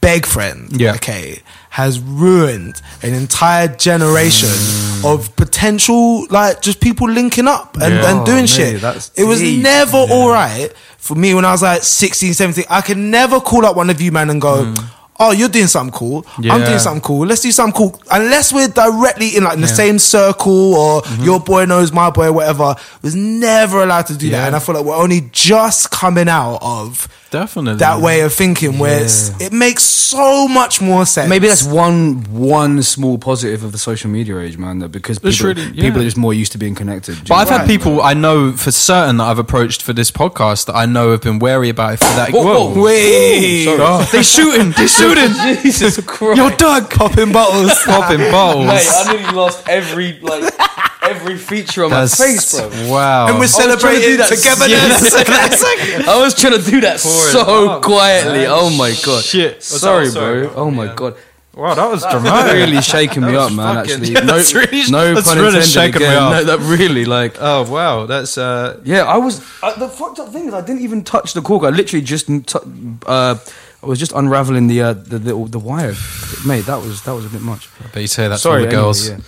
"beg 0.00 0.26
friend," 0.26 0.68
Yeah. 0.80 0.94
okay, 0.94 1.40
has 1.70 2.00
ruined 2.00 2.80
an 3.02 3.14
entire 3.14 3.68
generation 3.68 4.48
mm. 4.48 5.14
of 5.14 5.34
potential 5.36 6.26
like 6.30 6.60
just 6.62 6.80
people 6.80 7.08
linking 7.08 7.46
up 7.48 7.74
and, 7.80 7.94
Yeah. 7.94 8.10
and 8.10 8.20
oh, 8.20 8.24
doing 8.26 8.44
Oh, 8.44 8.46
shit. 8.46 8.82
it 9.16 9.24
was 9.24 9.40
deep. 9.40 9.62
never 9.62 9.96
all 9.98 10.28
right 10.30 10.72
for 10.98 11.14
me 11.14 11.32
when 11.34 11.44
I 11.44 11.52
was 11.52 11.62
like 11.62 11.82
16, 11.82 12.34
17. 12.34 12.64
I 12.68 12.80
could 12.82 12.98
never 12.98 13.40
call 13.40 13.64
up 13.64 13.74
one 13.76 13.88
of 13.90 14.00
you 14.00 14.12
man 14.12 14.30
and 14.30 14.40
go. 14.40 14.64
Mm. 14.64 14.90
Oh, 15.22 15.32
you're 15.32 15.50
doing 15.50 15.66
something 15.66 15.92
cool. 15.92 16.24
I'm 16.38 16.64
doing 16.64 16.78
something 16.78 17.02
cool. 17.02 17.26
Let's 17.26 17.42
do 17.42 17.52
something 17.52 17.76
cool. 17.76 18.00
Unless 18.10 18.54
we're 18.54 18.68
directly 18.68 19.36
in 19.36 19.44
like 19.44 19.54
in 19.54 19.60
the 19.60 19.68
same 19.68 19.98
circle 19.98 20.74
or 20.74 21.02
mm-hmm. 21.02 21.24
your 21.24 21.38
boy 21.38 21.66
knows 21.66 21.92
my 21.92 22.08
boy, 22.08 22.28
or 22.28 22.32
whatever. 22.32 22.74
Was 23.02 23.14
never 23.14 23.82
allowed 23.82 24.06
to 24.06 24.16
do 24.16 24.28
Yeah. 24.28 24.38
that, 24.40 24.46
and 24.48 24.56
I 24.56 24.58
feel 24.60 24.74
like 24.74 24.84
we're 24.84 24.96
only 24.96 25.28
just 25.30 25.90
coming 25.90 26.28
out 26.28 26.58
of 26.62 27.06
Definitely 27.30 27.74
that 27.78 28.00
way 28.00 28.22
of 28.22 28.32
thinking, 28.32 28.78
where 28.78 29.02
it's, 29.04 29.40
it 29.40 29.52
makes 29.52 29.84
so 29.84 30.48
much 30.48 30.80
more 30.80 31.06
sense. 31.06 31.28
Maybe 31.28 31.46
that's 31.46 31.62
one 31.62 32.24
one 32.32 32.82
small 32.82 33.18
positive 33.18 33.62
of 33.62 33.70
the 33.72 33.78
social 33.78 34.10
media 34.10 34.38
age, 34.40 34.58
man. 34.58 34.80
That 34.80 34.88
because 34.88 35.18
It's 35.22 35.36
people, 35.38 35.54
really- 35.54 35.70
yeah. 35.76 35.82
people 35.84 36.00
are 36.00 36.04
just 36.04 36.16
more 36.16 36.34
used 36.34 36.52
to 36.52 36.58
being 36.58 36.74
connected. 36.74 37.18
But 37.28 37.34
I've 37.36 37.48
had 37.48 37.58
Right. 37.60 37.68
people 37.68 38.02
I 38.02 38.14
know 38.14 38.52
for 38.52 38.72
certain 38.72 39.18
that 39.18 39.24
I've 39.24 39.38
approached 39.38 39.82
for 39.82 39.92
this 39.92 40.10
podcast 40.10 40.66
that 40.66 40.74
I 40.74 40.86
know 40.86 41.12
have 41.12 41.22
been 41.22 41.38
wary 41.38 41.68
about 41.68 41.94
it 41.94 41.96
for 41.98 42.04
that. 42.16 42.30
Whoa, 42.32 42.72
whoa. 42.72 42.82
Wait, 42.82 43.66
Oh, 43.68 44.08
they 44.10 44.22
shooting, 44.22 44.72
they 44.72 44.86
shooting. 44.98 45.30
Jesus 45.62 46.00
Christ! 46.04 46.36
Yo, 46.38 46.50
Doug, 46.56 46.90
popping 46.90 47.32
bottles. 47.32 47.72
popping 47.84 48.28
bottles. 48.32 48.66
Mate, 48.66 48.86
I 48.90 49.12
nearly 49.12 49.32
lost 49.36 49.68
every 49.68 50.18
like 50.20 50.52
every 51.02 51.36
feature 51.38 51.84
on 51.84 51.90
That's- 51.90 52.18
my 52.18 52.26
face, 52.26 52.58
bro. 52.58 52.68
Wow. 52.90 53.28
and 53.28 53.38
we're 53.38 53.46
trying 53.48 53.68
to 53.70 53.76
do 53.76 53.80
celebrating 53.80 54.16
that. 54.18 54.28
togetherness. 54.28 55.14
I 56.08 56.18
was 56.20 56.34
trying 56.34 56.60
to 56.62 56.70
do 56.70 56.80
that 56.82 57.00
so 57.20 57.80
quietly. 57.80 58.46
Oh 58.46 58.70
my 58.70 58.94
god! 59.04 59.24
Shit. 59.24 59.62
Sorry, 59.62 60.06
that? 60.06 60.12
Sorry. 60.12 60.46
bro. 60.46 60.54
Oh 60.56 60.70
my 60.70 60.94
god. 60.94 61.14
wow, 61.54 61.74
that 61.74 61.90
was 61.90 62.02
That's 62.02 62.14
dramatic. 62.14 62.52
really 62.54 62.80
shaking 62.80 63.22
me 63.22 63.34
up, 63.36 63.52
man. 63.52 63.74
fucking- 63.76 63.92
Actually, 63.92 64.12
Yeah, 64.12 64.20
no, 64.30 64.36
that's 64.36 64.54
really- 64.54 64.90
no 64.90 65.14
that's 65.14 65.26
pun 65.28 65.36
really 65.38 65.46
intended. 65.58 65.68
shaking 65.68 66.00
me 66.00 66.06
again. 66.06 66.22
up. 66.22 66.32
No, 66.32 66.44
that 66.44 66.60
really 66.78 67.04
like. 67.04 67.34
Oh 67.40 67.70
wow, 67.70 68.06
that's 68.06 68.38
uh, 68.38 68.80
Yeah, 68.84 69.04
I 69.04 69.16
was. 69.18 69.40
Uh, 69.62 69.76
the 69.78 69.88
fucked 69.88 70.18
up 70.20 70.32
thing 70.32 70.48
is, 70.48 70.54
I 70.54 70.60
didn't 70.62 70.82
even 70.82 71.02
touch 71.04 71.32
the 71.34 71.42
cork. 71.42 71.64
I 71.64 71.70
literally 71.70 72.04
just, 72.04 72.26
t- 72.28 72.58
uh, 73.06 73.34
I 73.82 73.86
was 73.86 73.98
just 73.98 74.12
unraveling 74.12 74.68
the 74.68 74.80
uh, 74.82 74.92
the, 74.92 75.18
the 75.18 75.34
the 75.56 75.58
wire. 75.58 75.94
Mate, 76.46 76.66
that 76.66 76.80
was 76.82 77.02
that 77.02 77.12
was 77.14 77.24
a 77.26 77.28
bit 77.30 77.42
much. 77.42 77.68
I 77.84 77.86
bet 77.88 78.02
you 78.02 78.08
say 78.08 78.28
that 78.28 78.38
Sorry, 78.38 78.62
to 78.62 78.66
all 78.66 78.70
the 78.70 78.76
girls. 78.76 79.08
anyway, 79.08 79.24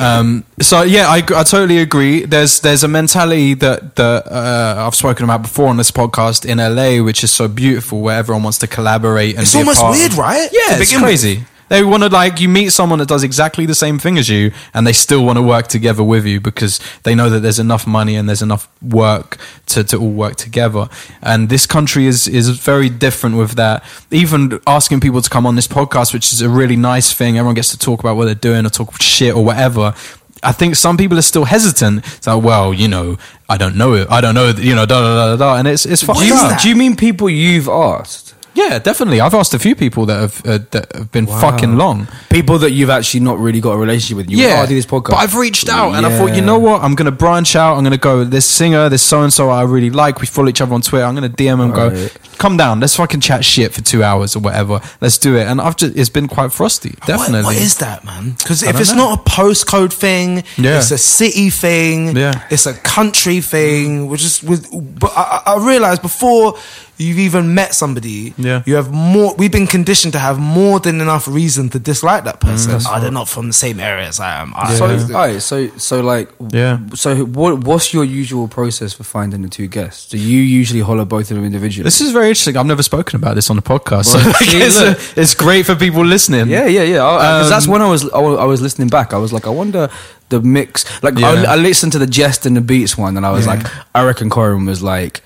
um, 0.00 0.44
so 0.60 0.82
yeah, 0.82 1.06
I, 1.08 1.18
I 1.18 1.42
totally 1.44 1.78
agree. 1.78 2.24
There's 2.24 2.60
there's 2.60 2.84
a 2.84 2.88
mentality 2.88 3.54
that 3.54 3.96
that 3.96 4.26
uh, 4.26 4.84
I've 4.86 4.94
spoken 4.94 5.24
about 5.24 5.42
before 5.42 5.68
on 5.68 5.76
this 5.76 5.90
podcast 5.90 6.44
in 6.44 6.58
LA, 6.58 7.04
which 7.04 7.22
is 7.24 7.32
so 7.32 7.48
beautiful, 7.48 8.00
where 8.00 8.18
everyone 8.18 8.42
wants 8.42 8.58
to 8.58 8.66
collaborate. 8.66 9.34
And 9.34 9.42
It's 9.42 9.54
almost 9.54 9.82
weird, 9.84 10.14
right? 10.14 10.48
Yeah, 10.52 10.76
it's 10.78 10.90
begin 10.90 11.04
with. 11.04 11.48
Crazy. 11.68 11.82
They 11.82 11.88
want 11.88 12.02
to 12.02 12.08
like 12.08 12.40
you 12.40 12.48
meet 12.48 12.70
someone 12.70 12.98
that 13.00 13.08
does 13.08 13.22
exactly 13.22 13.66
the 13.66 13.74
same 13.74 13.98
thing 13.98 14.18
as 14.18 14.28
you, 14.28 14.52
and 14.72 14.86
they 14.86 14.92
still 14.92 15.24
want 15.24 15.36
to 15.38 15.42
work 15.42 15.68
together 15.68 16.02
with 16.02 16.26
you 16.26 16.40
because 16.40 16.80
they 17.02 17.14
know 17.14 17.28
that 17.30 17.40
there's 17.40 17.58
enough 17.58 17.86
money 17.86 18.16
and 18.16 18.28
there's 18.28 18.42
enough 18.42 18.68
work 18.82 19.38
to, 19.66 19.84
to 19.84 19.96
all 19.98 20.10
work 20.10 20.36
together. 20.36 20.88
And 21.22 21.48
this 21.48 21.66
country 21.66 22.06
is 22.06 22.28
is 22.28 22.48
very 22.50 22.88
different 22.88 23.36
with 23.36 23.52
that. 23.52 23.82
Even 24.10 24.60
asking 24.66 25.00
people 25.00 25.20
to 25.22 25.30
come 25.30 25.46
on 25.46 25.54
this 25.56 25.68
podcast, 25.68 26.12
which 26.12 26.32
is 26.32 26.40
a 26.40 26.48
really 26.48 26.76
nice 26.76 27.12
thing. 27.12 27.38
Everyone 27.38 27.54
gets 27.54 27.70
to 27.70 27.78
talk 27.78 28.00
about 28.00 28.16
what 28.16 28.26
they're 28.26 28.34
doing 28.34 28.66
or 28.66 28.70
talk 28.70 29.00
shit 29.00 29.34
or 29.34 29.44
whatever. 29.44 29.94
I 30.42 30.52
think 30.52 30.76
some 30.76 30.98
people 30.98 31.16
are 31.18 31.22
still 31.22 31.46
hesitant. 31.46 32.04
It's 32.18 32.26
like, 32.26 32.42
well, 32.44 32.74
you 32.74 32.86
know, 32.86 33.16
I 33.48 33.56
don't 33.56 33.76
know 33.76 33.94
it. 33.94 34.08
I 34.10 34.20
don't 34.20 34.34
know, 34.34 34.48
you 34.50 34.74
know, 34.74 34.84
da 34.84 35.00
da 35.00 35.14
da 35.14 35.36
da, 35.36 35.36
da. 35.36 35.58
and 35.58 35.66
it's 35.68 35.86
it's 35.86 36.02
fucked 36.02 36.20
Do 36.20 36.26
you, 36.26 36.34
up. 36.34 36.60
do 36.60 36.68
you 36.68 36.76
mean 36.76 36.96
people 36.96 37.30
you've 37.30 37.68
asked? 37.68 38.23
Yeah, 38.54 38.78
definitely. 38.78 39.20
I've 39.20 39.34
asked 39.34 39.52
a 39.54 39.58
few 39.58 39.74
people 39.74 40.06
that 40.06 40.20
have 40.20 40.46
uh, 40.46 40.58
that 40.70 40.92
have 40.94 41.10
been 41.12 41.26
fucking 41.26 41.76
long. 41.76 42.06
People 42.30 42.58
that 42.58 42.70
you've 42.70 42.90
actually 42.90 43.20
not 43.20 43.38
really 43.38 43.60
got 43.60 43.72
a 43.72 43.76
relationship 43.76 44.16
with. 44.18 44.30
You 44.30 44.38
yeah, 44.38 44.48
yeah, 44.56 44.62
I 44.62 44.66
do 44.66 44.74
this 44.74 44.86
podcast. 44.86 45.10
but 45.10 45.16
I've 45.16 45.34
reached 45.34 45.68
out 45.68 45.94
and 45.94 46.06
I 46.06 46.16
thought, 46.16 46.28
you 46.28 46.36
Yeah. 46.36 46.44
know 46.44 46.58
what? 46.58 46.82
I'm 46.82 46.94
going 46.94 47.06
to 47.06 47.12
branch 47.12 47.56
out. 47.56 47.76
I'm 47.76 47.82
going 47.82 47.92
to 47.92 47.98
go. 47.98 48.24
This 48.24 48.46
singer, 48.46 48.88
this 48.88 49.02
so 49.02 49.22
and 49.22 49.32
so 49.32 49.50
I 49.50 49.62
really 49.62 49.90
like. 49.90 50.20
We 50.20 50.26
follow 50.26 50.48
each 50.48 50.60
other 50.60 50.72
on 50.74 50.82
Twitter. 50.82 51.04
I'm 51.04 51.14
going 51.16 51.30
to 51.30 51.36
DM 51.36 51.60
and 51.62 51.74
go, 51.74 51.88
Right. 51.90 52.16
come 52.38 52.56
down. 52.56 52.78
Let's 52.80 52.96
fucking 52.96 53.20
chat 53.20 53.44
shit 53.44 53.72
for 53.72 53.80
two 53.82 54.02
hours 54.04 54.36
or 54.36 54.40
whatever. 54.40 54.80
Let's 55.00 55.18
do 55.18 55.36
it. 55.36 55.46
And 55.48 55.60
I've 55.60 55.76
just, 55.76 55.96
it's 55.96 56.08
been 56.08 56.28
quite 56.28 56.52
frosty. 56.52 56.90
What- 56.90 57.06
Definitely. 57.06 57.42
what 57.44 57.56
is 57.56 57.78
that, 57.78 58.04
man? 58.04 58.32
Because 58.38 58.62
if 58.62 58.72
don't 58.72 58.80
it's 58.80 58.92
know. 58.92 59.10
not 59.14 59.20
a 59.26 59.30
postcode 59.30 59.92
thing, 59.92 60.44
Yeah. 60.56 60.78
it's 60.78 60.90
a 60.92 60.98
city 60.98 61.50
thing, 61.50 62.16
Yeah. 62.16 62.40
it's 62.50 62.66
a 62.66 62.74
country 62.74 63.40
thing. 63.40 64.06
Which 64.08 64.24
is 64.24 64.42
with, 64.42 64.68
but 65.00 65.12
I, 65.16 65.42
I 65.46 65.54
I 65.54 65.66
realized 65.66 66.02
before 66.02 66.56
you've 66.96 67.18
even 67.18 67.54
met 67.54 67.74
somebody, 67.74 68.34
Yeah. 68.38 68.62
you 68.66 68.74
have 68.76 68.90
more. 68.92 69.34
We've 69.36 69.50
been 69.52 69.66
conditioned 69.66 70.12
to 70.12 70.18
have 70.18 70.38
more 70.38 70.78
than 70.80 71.00
enough 71.00 71.26
reason 71.26 71.68
to 71.70 71.78
dislike 71.78 72.24
that 72.24 72.40
person. 72.40 72.80
oh, 72.88 73.00
they're 73.00 73.10
not 73.10 73.28
from 73.28 73.46
the 73.48 73.52
same 73.52 73.80
area 73.80 74.06
as 74.08 74.20
I 74.20 74.40
am. 74.40 74.52
I- 74.56 74.74
So, 74.76 74.84
alright, 74.86 75.42
so, 75.42 75.68
so 75.76 76.00
like, 76.00 76.28
Yeah. 76.50 76.78
So, 76.94 77.24
what, 77.24 77.64
what's 77.64 77.92
your 77.92 78.04
usual 78.04 78.46
process 78.48 78.92
for 78.92 79.04
finding 79.04 79.42
the 79.42 79.48
two 79.48 79.66
guests? 79.66 80.08
Do 80.10 80.18
you 80.18 80.40
usually 80.40 80.80
holler 80.80 81.04
both 81.04 81.30
of 81.30 81.36
them 81.36 81.44
individually? 81.44 81.84
This 81.84 82.00
is 82.00 82.12
very 82.12 82.28
interesting. 82.28 82.56
I've 82.56 82.66
never 82.66 82.82
spoken 82.82 83.16
about 83.16 83.34
this 83.34 83.50
on 83.50 83.56
the 83.56 83.62
podcast. 83.62 84.06
So 84.06 84.18
Well, 84.18 84.28
I 84.40 84.44
see, 84.44 84.58
guess, 84.58 84.80
look. 84.80 84.98
uh, 84.98 85.20
it's 85.20 85.34
great 85.34 85.66
for 85.66 85.74
people 85.74 86.04
listening. 86.04 86.48
Yeah, 86.48 86.66
yeah, 86.66 86.82
yeah. 86.82 86.94
Because 86.98 87.50
that's 87.50 87.66
Um, 87.66 87.72
when 87.72 87.82
I 87.82 87.88
was 87.88 88.04
I 88.12 88.18
wa- 88.18 88.36
I 88.36 88.44
was 88.44 88.60
listening 88.60 88.88
back. 88.88 89.12
I 89.12 89.18
was 89.18 89.32
like, 89.32 89.46
I 89.46 89.50
wonder 89.50 89.88
the 90.28 90.40
mix. 90.40 90.84
Like, 91.02 91.18
Yeah. 91.18 91.44
I, 91.48 91.54
I 91.54 91.56
listened 91.56 91.92
to 91.92 91.98
the 91.98 92.06
Jest 92.06 92.46
and 92.46 92.56
the 92.56 92.60
Beats 92.60 92.96
one, 92.96 93.16
and 93.16 93.24
I 93.26 93.30
was 93.30 93.46
Yeah. 93.46 93.54
like, 93.54 93.66
I 93.94 94.04
reckon 94.04 94.30
Corin 94.30 94.64
was 94.66 94.82
like. 94.82 95.22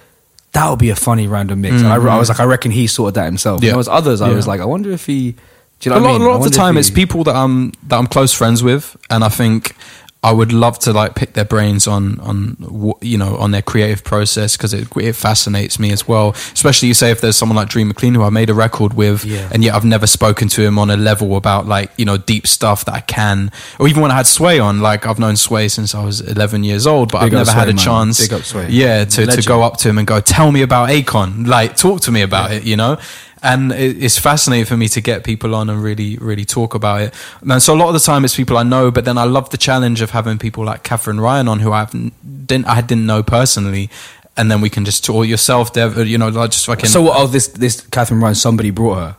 That 0.53 0.71
would 0.71 0.79
be 0.79 0.91
a 0.91 0.97
funny 0.97 1.27
random 1.29 1.61
mix. 1.61 1.77
And 1.83 1.87
I, 1.89 1.97
I 1.97 2.19
was 2.19 2.29
like, 2.29 2.41
I 2.41 2.45
reckon 2.45 2.71
he 2.71 2.87
sorted 2.87 3.15
that 3.17 3.27
himself. 3.27 3.59
Mm-hmm. 3.59 3.65
Yeah. 3.67 3.71
There 3.73 3.77
was 3.79 3.89
others. 3.89 4.21
I 4.21 4.31
Yeah. 4.31 4.37
was 4.37 4.47
like, 4.47 4.61
I 4.61 4.65
wonder 4.65 4.91
if 4.91 5.07
he. 5.07 5.33
Do 5.81 5.91
you 5.91 5.95
a 5.97 6.01
know 6.01 6.03
what 6.03 6.09
lot, 6.09 6.15
I 6.15 6.19
mean? 6.19 6.27
a 6.27 6.31
lot 6.31 6.37
of 6.39 6.51
the 6.51 6.57
time, 6.57 6.75
he- 6.75 6.81
it's 6.81 6.91
people 6.91 7.23
that 7.25 7.37
I'm 7.37 7.73
that 7.87 7.99
I'm 7.99 8.07
close 8.09 8.33
friends 8.33 8.63
with, 8.65 8.97
and 9.11 9.23
I 9.23 9.29
think 9.29 9.77
I 10.21 10.33
would 10.33 10.53
love 10.53 10.81
to 10.81 10.93
like 10.93 11.15
pick 11.15 11.35
their 11.35 11.45
brains 11.45 11.87
on 11.87 12.19
on 12.19 12.57
you 13.01 13.17
know 13.17 13.37
on 13.37 13.53
their 13.53 13.63
creative 13.63 14.03
process 14.03 14.57
because 14.57 14.75
it 14.75 14.89
it 14.97 15.13
fascinates 15.13 15.79
me 15.79 15.93
as 15.93 16.09
well. 16.09 16.31
Especially 16.53 16.89
you 16.89 16.95
say 16.95 17.13
if 17.13 17.21
there's 17.21 17.37
someone 17.37 17.55
like 17.55 17.69
Dream 17.69 17.87
McLean 17.87 18.15
who 18.15 18.25
I 18.25 18.31
made 18.31 18.51
a 18.51 18.55
record 18.55 18.95
with, 18.95 19.25
Yeah. 19.25 19.49
and 19.53 19.63
yet 19.63 19.77
I've 19.77 19.85
never 19.85 20.09
spoken 20.09 20.49
to 20.49 20.63
him 20.63 20.77
on 20.77 20.91
a 20.91 20.97
level 20.97 21.37
about 21.37 21.67
like 21.67 21.93
you 21.97 22.05
know 22.05 22.17
deep 22.17 22.49
stuff 22.49 22.85
that 22.87 22.95
I 22.95 23.01
can, 23.01 23.53
or 23.79 23.87
even 23.87 24.03
when 24.03 24.11
I 24.11 24.17
had 24.17 24.27
Sway 24.27 24.59
on, 24.59 24.81
like 24.81 25.07
I've 25.07 25.21
known 25.21 25.37
Sway 25.37 25.69
since 25.69 25.95
I 25.95 26.05
was 26.05 26.21
11 26.21 26.65
years 26.65 26.85
old, 26.85 27.13
but 27.13 27.21
Big 27.21 27.27
I've 27.35 27.47
never 27.47 27.53
had 27.53 27.69
a 27.69 27.75
man. 27.75 27.79
chance, 27.85 28.19
Sway. 28.45 28.67
yeah, 28.71 29.05
to 29.05 29.25
to 29.27 29.43
go 29.43 29.63
up 29.63 29.77
to 29.79 29.89
him 29.89 29.99
and 29.99 30.07
go, 30.07 30.21
tell 30.21 30.51
me 30.51 30.63
about 30.63 30.89
Akon, 30.89 31.47
like 31.47 31.77
talk 31.77 32.01
to 32.03 32.11
me 32.11 32.23
about 32.23 32.51
it, 32.51 32.65
you 32.65 32.77
know. 32.77 32.99
And 33.43 33.71
it's 33.73 34.19
fascinating 34.19 34.65
for 34.67 34.77
me 34.77 34.89
to 34.89 35.01
get 35.01 35.23
people 35.23 35.55
on 35.55 35.71
and 35.71 35.81
really, 35.81 36.17
really 36.19 36.45
talk 36.45 36.75
about 36.75 37.03
it. 37.03 37.15
And 37.49 37.63
so 37.63 37.73
a 37.73 37.77
lot 37.79 37.87
of 37.89 37.95
the 37.95 38.01
time 38.01 38.25
it's 38.25 38.35
people 38.35 38.57
I 38.59 38.65
know, 38.65 38.91
but 38.91 39.05
then 39.05 39.17
I 39.17 39.25
love 39.25 39.51
the 39.51 39.57
challenge 39.57 40.01
of 40.01 40.11
having 40.11 40.39
people 40.39 40.65
like 40.65 40.83
Katherine 40.83 41.21
Ryan 41.21 41.47
on 41.47 41.61
who 41.61 41.71
I 41.73 41.87
didn't 42.47 42.67
I 42.67 42.81
didn't 42.81 43.07
know 43.07 43.23
personally, 43.23 43.91
and 44.37 44.51
then 44.51 44.61
we 44.61 44.69
can 44.71 44.85
just 44.85 45.05
talk 45.05 45.27
yourself, 45.27 45.73
Dev, 45.73 45.97
you 46.07 46.19
know, 46.19 46.29
like 46.31 46.51
just 46.51 46.67
fucking. 46.67 46.87
So 46.91 47.03
what? 47.03 47.17
Oh, 47.17 47.27
this 47.29 47.47
this 47.49 47.81
Katherine 47.81 48.21
Ryan. 48.21 48.35
Somebody 48.35 48.71
brought 48.71 48.95
her. 48.99 49.17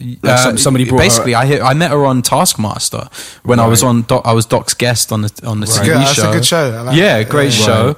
Like 0.00 0.18
Uh, 0.24 0.36
some- 0.36 0.58
somebody 0.58 0.84
brought 0.84 0.98
basically, 0.98 1.32
her- 1.32 1.38
I 1.38 1.46
hit, 1.46 1.60
I 1.62 1.74
met 1.74 1.90
her 1.90 2.04
on 2.06 2.22
Taskmaster 2.22 3.08
when 3.42 3.58
I 3.58 3.66
was 3.66 3.82
on. 3.82 4.02
Doc, 4.02 4.22
I 4.24 4.32
was 4.32 4.46
Doc's 4.46 4.74
guest 4.74 5.10
on 5.12 5.22
the 5.22 5.32
on 5.46 5.60
the 5.60 5.66
That's 5.66 5.78
TV 5.78 5.84
good. 5.86 5.96
That's 5.96 6.10
a 6.18 6.20
show. 6.22 6.32
good 6.32 6.44
show. 6.44 6.82
Like 6.86 6.96
yeah, 6.96 7.16
it. 7.16 7.28
great 7.30 7.58
Yeah. 7.58 7.64
show. 7.66 7.96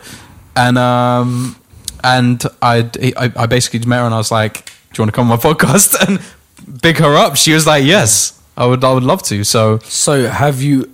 And 0.57 0.79
um, 0.79 1.57
and 2.03 2.43
I, 2.63 2.89
I 3.19 3.33
I 3.37 3.47
basically 3.47 3.81
met 3.87 3.99
her 3.99 4.05
and 4.07 4.15
I 4.15 4.19
was 4.19 4.31
like, 4.31 4.65
"Do 4.67 4.73
you 4.99 5.03
want 5.03 5.13
to 5.13 5.17
come 5.17 5.31
on 5.31 5.39
my 5.39 5.43
podcast?" 5.43 5.95
And 6.09 6.21
big 6.83 6.99
her 6.99 7.17
up. 7.17 7.37
She 7.37 7.53
was 7.53 7.67
like, 7.67 7.85
"Yes, 7.85 8.41
I 8.57 8.67
would. 8.67 8.83
I 8.85 8.93
would 8.93 9.05
love 9.05 9.23
to." 9.25 9.45
So 9.45 9.79
So 9.85 10.29
have 10.29 10.63
you? 10.63 10.91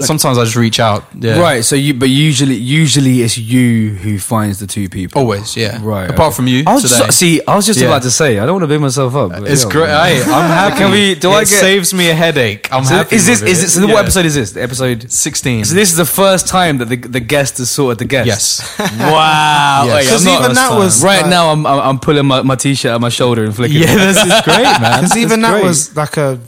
Sometimes 0.00 0.38
I 0.38 0.44
just 0.44 0.56
reach 0.56 0.80
out. 0.80 1.04
Yeah. 1.18 1.38
Right. 1.40 1.64
So 1.64 1.76
you, 1.76 1.94
but 1.94 2.08
usually, 2.08 2.54
usually 2.54 3.22
it's 3.22 3.36
you 3.38 3.90
who 3.90 4.18
finds 4.18 4.58
the 4.58 4.66
two 4.66 4.88
people. 4.88 5.20
Always, 5.22 5.56
yeah. 5.56 5.78
Right. 5.82 6.10
Apart 6.10 6.28
okay. 6.28 6.36
from 6.36 6.46
you 6.48 6.64
I 6.66 6.74
was 6.74 6.82
today. 6.84 7.06
just, 7.06 7.18
see, 7.18 7.40
I 7.46 7.56
was 7.56 7.66
just 7.66 7.80
Yeah. 7.80 7.86
about 7.88 8.02
to 8.02 8.10
say, 8.10 8.38
I 8.38 8.46
don't 8.46 8.54
want 8.54 8.62
to 8.64 8.68
big 8.68 8.80
myself 8.80 9.14
up. 9.14 9.30
but 9.30 9.50
it's 9.50 9.64
yo, 9.64 9.70
great. 9.70 9.88
man. 9.88 10.06
Hey, 10.06 10.22
I'm 10.22 10.50
happy. 10.60 10.76
Can 10.78 10.90
we- 10.90 11.14
do 11.14 11.30
I 11.30 11.40
get- 11.40 11.48
saves 11.48 11.92
me 11.92 12.10
a 12.10 12.14
headache. 12.14 12.68
I'm 12.72 12.84
So 12.84 12.94
happy. 12.94 13.16
is 13.16 13.26
this 13.26 13.42
is 13.42 13.62
it. 13.62 13.66
it? 13.66 13.70
So 13.70 13.80
Yeah. 13.86 13.92
what 13.94 14.02
episode 14.02 14.26
is 14.26 14.34
this? 14.34 14.56
Episode 14.56 15.10
16. 15.10 15.64
So 15.64 15.74
this 15.74 15.90
is 15.90 15.96
the 15.96 16.04
first 16.06 16.48
time 16.48 16.78
that 16.78 16.86
the 16.86 16.96
the 16.96 17.20
guest 17.20 17.58
has 17.58 17.70
sorted 17.70 17.98
the 17.98 18.04
guest. 18.04 18.26
Yes. 18.26 18.78
Wow. 18.98 19.84
Yes. 19.86 19.94
Wait, 19.94 20.04
I'm 20.06 20.08
'Cause 20.12 20.24
not- 20.24 20.40
even 20.44 20.54
that 20.54 20.72
was 20.78 21.02
right 21.02 21.22
like- 21.22 21.30
now. 21.30 21.50
I'm 21.52 21.66
I'm, 21.66 21.80
I'm 21.80 21.98
pulling 21.98 22.26
my, 22.26 22.42
my 22.42 22.54
t-shirt 22.56 22.92
out 22.92 23.00
my 23.00 23.08
shoulder 23.08 23.44
and 23.44 23.54
flicking. 23.54 23.78
Yeah, 23.82 23.94
this 23.94 24.16
is 24.24 24.40
great, 24.42 24.62
man. 24.80 24.98
Because 25.08 25.16
even 25.16 25.40
that 25.42 25.62
was 25.62 25.94
like 25.96 26.16
a 26.16 26.38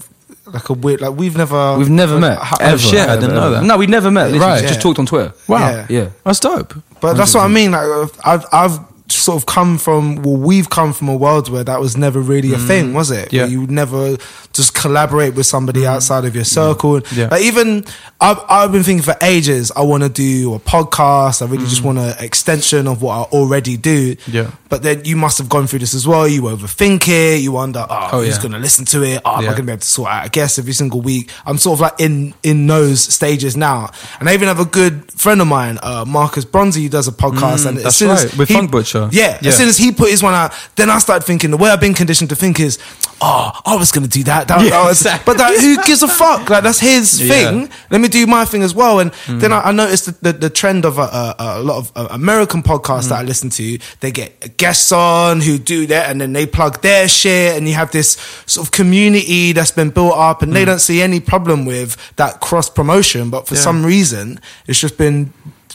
like 0.52 0.68
a 0.68 0.72
weird 0.74 1.00
like 1.00 1.14
we've 1.16 1.36
never 1.36 1.76
We've 1.78 1.90
never 1.90 2.18
met. 2.18 2.38
How- 2.38 2.56
ever. 2.60 2.78
shit, 2.78 3.08
I 3.08 3.16
didn't 3.16 3.34
know 3.34 3.50
that. 3.50 3.64
No, 3.64 3.76
we 3.76 3.86
never 3.86 4.10
met. 4.10 4.30
Literally, 4.30 4.52
Right. 4.52 4.62
Just 4.62 4.74
Yeah. 4.74 4.80
talked 4.80 4.98
on 4.98 5.06
Twitter. 5.06 5.32
Wow. 5.48 5.58
Yeah. 5.70 5.86
Yeah. 5.88 6.06
That's 6.24 6.40
dope. 6.40 6.74
But 7.00 7.14
that's 7.14 7.34
what 7.34 7.44
I 7.44 7.48
mean. 7.48 7.72
Like 7.72 7.86
I've 8.24 8.44
I've 8.52 8.78
sort 9.12 9.36
of 9.42 9.46
come 9.46 9.78
from 9.78 10.16
well, 10.22 10.36
we've 10.36 10.70
come 10.70 10.92
from 10.92 11.08
a 11.08 11.16
world 11.16 11.48
where 11.48 11.64
that 11.64 11.80
was 11.80 11.96
never 11.96 12.20
really 12.20 12.52
a 12.52 12.58
thing, 12.58 12.94
was 12.94 13.10
it? 13.10 13.28
Mm. 13.28 13.32
Yeah. 13.32 13.40
Mm. 13.40 13.44
Where 13.44 13.50
you 13.50 13.60
would 13.62 13.70
never 13.70 14.16
just 14.52 14.74
collaborate 14.74 15.34
with 15.34 15.46
somebody 15.46 15.86
outside 15.86 16.24
of 16.24 16.34
your 16.34 16.44
circle. 16.44 17.00
Yeah. 17.12 17.28
Like 17.30 17.42
even 17.42 17.84
I've 18.20 18.38
I've 18.48 18.72
been 18.72 18.82
thinking 18.82 19.02
for 19.04 19.16
ages. 19.22 19.70
I 19.74 19.82
want 19.82 20.02
to 20.02 20.08
do 20.08 20.54
a 20.54 20.58
podcast. 20.60 21.42
I 21.42 21.46
really 21.50 21.66
just 21.66 21.82
want 21.82 21.98
an 21.98 22.14
extension 22.20 22.86
of 22.88 23.02
what 23.02 23.14
I 23.18 23.22
already 23.32 23.76
do. 23.76 24.16
Mm. 24.16 24.32
Yeah. 24.34 24.50
But 24.68 24.82
then 24.84 25.04
you 25.04 25.16
must 25.16 25.38
have 25.38 25.48
gone 25.48 25.66
through 25.66 25.80
this 25.80 25.94
as 25.94 26.06
well. 26.06 26.28
You 26.28 26.42
overthink 26.42 27.08
it. 27.08 27.40
You 27.40 27.52
wonder, 27.52 27.84
oh, 27.88 28.08
Oh, 28.12 28.20
who's 28.22 28.36
yeah. 28.36 28.42
going 28.42 28.52
to 28.52 28.58
listen 28.58 28.84
to 28.86 29.02
it? 29.02 29.20
Oh, 29.24 29.32
am 29.38 29.40
I 29.40 29.42
going 29.46 29.56
to 29.56 29.62
be 29.64 29.72
able 29.72 29.80
to 29.80 29.86
sort 29.86 30.10
out 30.10 30.26
a 30.26 30.28
guest 30.28 30.58
every 30.58 30.72
single 30.72 31.00
week? 31.00 31.30
I'm 31.46 31.58
sort 31.58 31.76
of 31.76 31.80
like 31.80 31.94
in 31.98 32.34
in 32.42 32.66
those 32.66 33.00
stages 33.00 33.56
now. 33.56 33.90
And 34.20 34.28
I 34.28 34.34
even 34.34 34.48
have 34.48 34.60
a 34.60 34.64
good 34.64 35.10
friend 35.12 35.40
of 35.40 35.46
mine, 35.48 35.78
uh, 35.82 36.04
Marcus 36.06 36.44
Bronzy, 36.44 36.82
who 36.84 36.88
does 36.88 37.08
a 37.08 37.12
podcast. 37.12 37.66
and 37.66 37.78
as 37.78 37.80
Mm, 37.80 37.82
that's 37.84 37.96
soon 37.96 38.10
as 38.10 38.24
right, 38.26 38.36
with 38.38 38.48
he- 38.48 38.54
Funk 38.54 38.70
Butcher. 38.70 38.99
Yeah, 39.10 39.38
Yeah. 39.40 39.48
As 39.48 39.56
soon 39.56 39.68
as 39.68 39.78
he 39.78 39.92
put 39.92 40.10
his 40.10 40.22
one 40.22 40.34
out, 40.34 40.52
then 40.76 40.90
I 40.90 40.98
started 40.98 41.24
thinking 41.24 41.50
the 41.50 41.56
way 41.56 41.70
I've 41.70 41.80
been 41.80 41.94
conditioned 41.94 42.30
to 42.30 42.36
think 42.36 42.60
is, 42.60 42.78
oh, 43.20 43.50
I 43.64 43.76
was 43.76 43.92
going 43.92 44.04
to 44.04 44.10
do 44.10 44.24
that. 44.24 44.48
that, 44.48 44.62
Yeah, 44.62 44.70
that 44.70 44.84
was- 44.84 45.00
exactly. 45.00 45.24
But 45.32 45.38
that, 45.38 45.58
who 45.60 45.82
gives 45.84 46.02
a 46.02 46.08
fuck? 46.08 46.48
Like 46.50 46.62
that's 46.62 46.80
his 46.80 47.20
Yeah. 47.20 47.28
thing. 47.32 47.70
Let 47.90 48.00
me 48.00 48.08
do 48.08 48.26
my 48.26 48.44
thing 48.44 48.62
as 48.62 48.74
well. 48.74 48.98
And 49.00 49.12
Mm. 49.26 49.40
then 49.40 49.52
I, 49.52 49.60
I 49.68 49.72
noticed 49.72 50.06
the, 50.06 50.32
the, 50.32 50.38
the 50.38 50.50
trend 50.50 50.84
of 50.84 50.98
a, 50.98 51.02
a, 51.02 51.34
a 51.38 51.62
lot 51.62 51.78
of 51.78 51.92
uh, 51.96 52.08
American 52.10 52.62
podcasts 52.62 53.04
Mm. 53.06 53.08
that 53.10 53.18
I 53.20 53.22
listen 53.22 53.50
to. 53.50 53.78
They 54.00 54.10
get 54.10 54.56
guests 54.56 54.90
on 54.92 55.40
who 55.40 55.58
do 55.58 55.86
that, 55.86 56.10
and 56.10 56.20
then 56.20 56.32
they 56.32 56.46
plug 56.46 56.80
their 56.82 57.08
shit, 57.08 57.56
and 57.56 57.68
you 57.68 57.74
have 57.74 57.90
this 57.90 58.16
sort 58.46 58.66
of 58.66 58.72
community 58.72 59.52
that's 59.52 59.70
been 59.70 59.90
built 59.90 60.14
up, 60.16 60.42
and 60.42 60.54
they 60.54 60.64
don't 60.64 60.80
see 60.80 61.02
any 61.02 61.20
problem 61.20 61.64
with 61.66 61.96
that 62.16 62.40
cross 62.40 62.68
promotion. 62.70 63.30
But 63.30 63.46
for 63.46 63.54
Mm. 63.54 63.58
Some 63.62 63.84
reason, 63.86 64.40
it's 64.66 64.80
just 64.80 64.96
been 64.96 65.32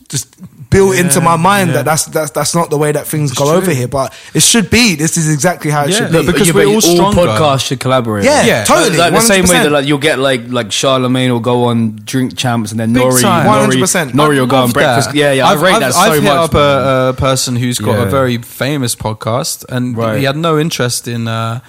just 0.10 0.36
built 0.76 0.94
into 1.04 1.20
my 1.22 1.38
mind 1.38 1.68
yeah. 1.70 1.76
that 1.78 1.86
that's 1.86 2.06
that's 2.16 2.32
that's 2.38 2.54
not 2.60 2.70
the 2.70 2.78
way 2.84 2.92
that 2.92 3.06
things 3.08 3.32
go 3.34 3.46
true. 3.46 3.58
over 3.60 3.72
here. 3.80 3.88
But 3.88 4.14
it 4.34 4.44
should 4.44 4.70
be. 4.70 4.96
This 4.96 5.16
is 5.18 5.26
exactly 5.34 5.72
how 5.72 5.84
it 5.86 5.90
Yeah. 5.90 5.98
should 5.98 6.12
Look, 6.12 6.26
be. 6.26 6.32
because 6.32 6.48
Yeah, 6.50 6.54
we're 6.56 6.66
but 6.68 6.76
all 6.76 6.82
stronger. 6.96 7.22
podcasts 7.22 7.66
should 7.68 7.80
collaborate. 7.80 8.26
Yeah, 8.26 8.46
Yeah, 8.46 8.64
totally. 8.66 8.98
Like 8.98 9.14
the 9.14 9.22
same 9.34 9.46
way 9.46 9.60
that 9.64 9.72
like 9.72 9.86
you'll 9.88 10.06
get 10.10 10.20
like 10.20 10.42
like 10.60 10.72
Charlemagne 10.72 11.32
will 11.32 11.40
go 11.54 11.66
on 11.72 12.00
Drink 12.04 12.38
Champs 12.38 12.72
and 12.72 12.80
then 12.80 12.94
Big 12.94 13.04
Nori. 13.04 13.22
Nori, 13.24 13.80
100%. 13.80 14.12
Nori 14.12 14.40
will 14.40 14.48
go 14.48 14.58
on 14.64 14.72
breakfast. 14.72 15.10
that. 15.10 15.16
Yeah, 15.18 15.32
yeah, 15.32 15.48
I 15.48 15.52
I've, 15.54 15.62
rate 15.62 15.74
I've, 15.76 15.80
that 15.82 15.94
so 15.94 16.00
I've 16.00 16.14
hit 16.22 16.24
much. 16.24 16.50
up 16.50 16.54
a, 16.56 17.10
a 17.10 17.14
person 17.18 17.56
who's 17.56 17.80
got 17.80 17.98
Yeah. 17.98 18.04
a 18.08 18.10
very 18.10 18.38
famous 18.38 18.96
podcast, 18.96 19.64
and 19.70 19.96
Right. 19.98 20.18
he 20.20 20.24
had 20.26 20.36
no 20.38 20.60
interest 20.60 21.08
in 21.08 21.28
uh, 21.28 21.60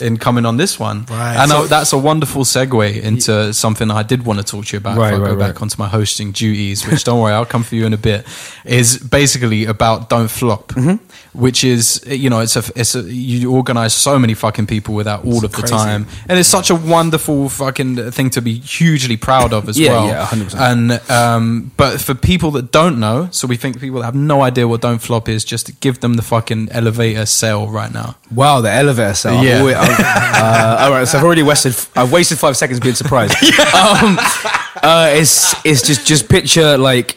in 0.00 0.16
coming 0.18 0.44
on 0.44 0.56
this 0.58 0.78
one. 0.78 1.06
Right. 1.10 1.36
And 1.36 1.50
So- 1.50 1.64
uh, 1.64 1.66
that's 1.66 1.92
a 1.92 1.98
wonderful 1.98 2.44
segue 2.44 3.00
into 3.02 3.52
something 3.54 3.90
I 3.90 4.02
did 4.02 4.24
want 4.26 4.38
to 4.40 4.44
talk 4.44 4.66
to 4.66 4.72
you 4.74 4.78
about. 4.78 4.98
Right, 4.98 5.14
I 5.14 5.16
right, 5.16 5.28
go 5.30 5.34
right. 5.34 5.52
back 5.54 5.62
onto 5.62 5.76
my 5.78 5.88
hosting 5.88 6.32
duties, 6.32 6.86
which 6.86 7.04
don't 7.04 7.20
worry, 7.20 7.32
I'll 7.32 7.46
come 7.46 7.62
for 7.62 7.74
you 7.76 7.86
in 7.86 7.92
a 7.94 7.98
bit. 7.98 8.26
Is 8.64 8.98
basically 8.98 9.64
about 9.64 10.08
don't 10.10 10.28
flop, 10.28 10.68
Mm-hmm. 10.74 10.96
which 11.32 11.62
is 11.64 12.02
you 12.06 12.28
know 12.30 12.40
it's 12.40 12.56
a 12.56 12.64
it's 12.74 12.94
a 12.94 13.02
you 13.02 13.50
organize 13.52 13.94
so 13.94 14.18
many 14.18 14.34
fucking 14.34 14.66
people 14.66 14.94
without 14.94 15.24
all 15.24 15.44
of 15.44 15.52
the 15.52 15.62
time, 15.62 16.06
and 16.28 16.38
it's 16.38 16.48
such 16.48 16.68
a 16.70 16.74
wonderful 16.74 17.48
fucking 17.48 18.10
thing 18.10 18.28
to 18.30 18.42
be 18.42 18.58
hugely 18.58 19.16
proud 19.16 19.52
of 19.52 19.68
as 19.68 19.78
Yeah, 19.86 19.92
well. 19.92 20.06
yeah, 20.08 20.26
100%. 20.26 20.60
And 20.60 21.10
um, 21.10 21.70
but 21.76 22.00
for 22.00 22.14
people 22.14 22.50
that 22.52 22.70
don't 22.72 22.98
know, 22.98 23.28
so 23.30 23.46
we 23.46 23.56
think 23.56 23.80
people 23.80 24.02
have 24.02 24.14
no 24.14 24.42
idea 24.42 24.66
what 24.66 24.80
don't 24.80 24.98
flop 24.98 25.28
is, 25.28 25.44
just 25.44 25.80
give 25.80 26.00
them 26.00 26.14
the 26.14 26.22
fucking 26.22 26.68
elevator 26.72 27.24
sale 27.26 27.68
right 27.68 27.92
now. 27.92 28.16
Wow, 28.30 28.60
the 28.60 28.70
elevator 28.72 29.14
cell. 29.14 29.44
Yeah. 29.44 29.62
I've 29.86 29.98
always- 30.00 30.00
I've- 30.00 30.38
uh, 30.38 30.76
all 30.84 30.90
right, 30.92 31.08
so 31.08 31.18
I've 31.18 31.24
already 31.24 31.42
wasted. 31.42 31.74
I've 31.96 32.12
wasted 32.12 32.38
five 32.38 32.56
seconds 32.56 32.80
being 32.80 32.94
surprised. 32.94 33.34
um, 33.74 34.18
uh, 34.82 35.10
it's 35.12 35.54
it's 35.64 35.82
just 35.82 36.06
just 36.06 36.28
picture 36.28 36.76
like 36.76 37.16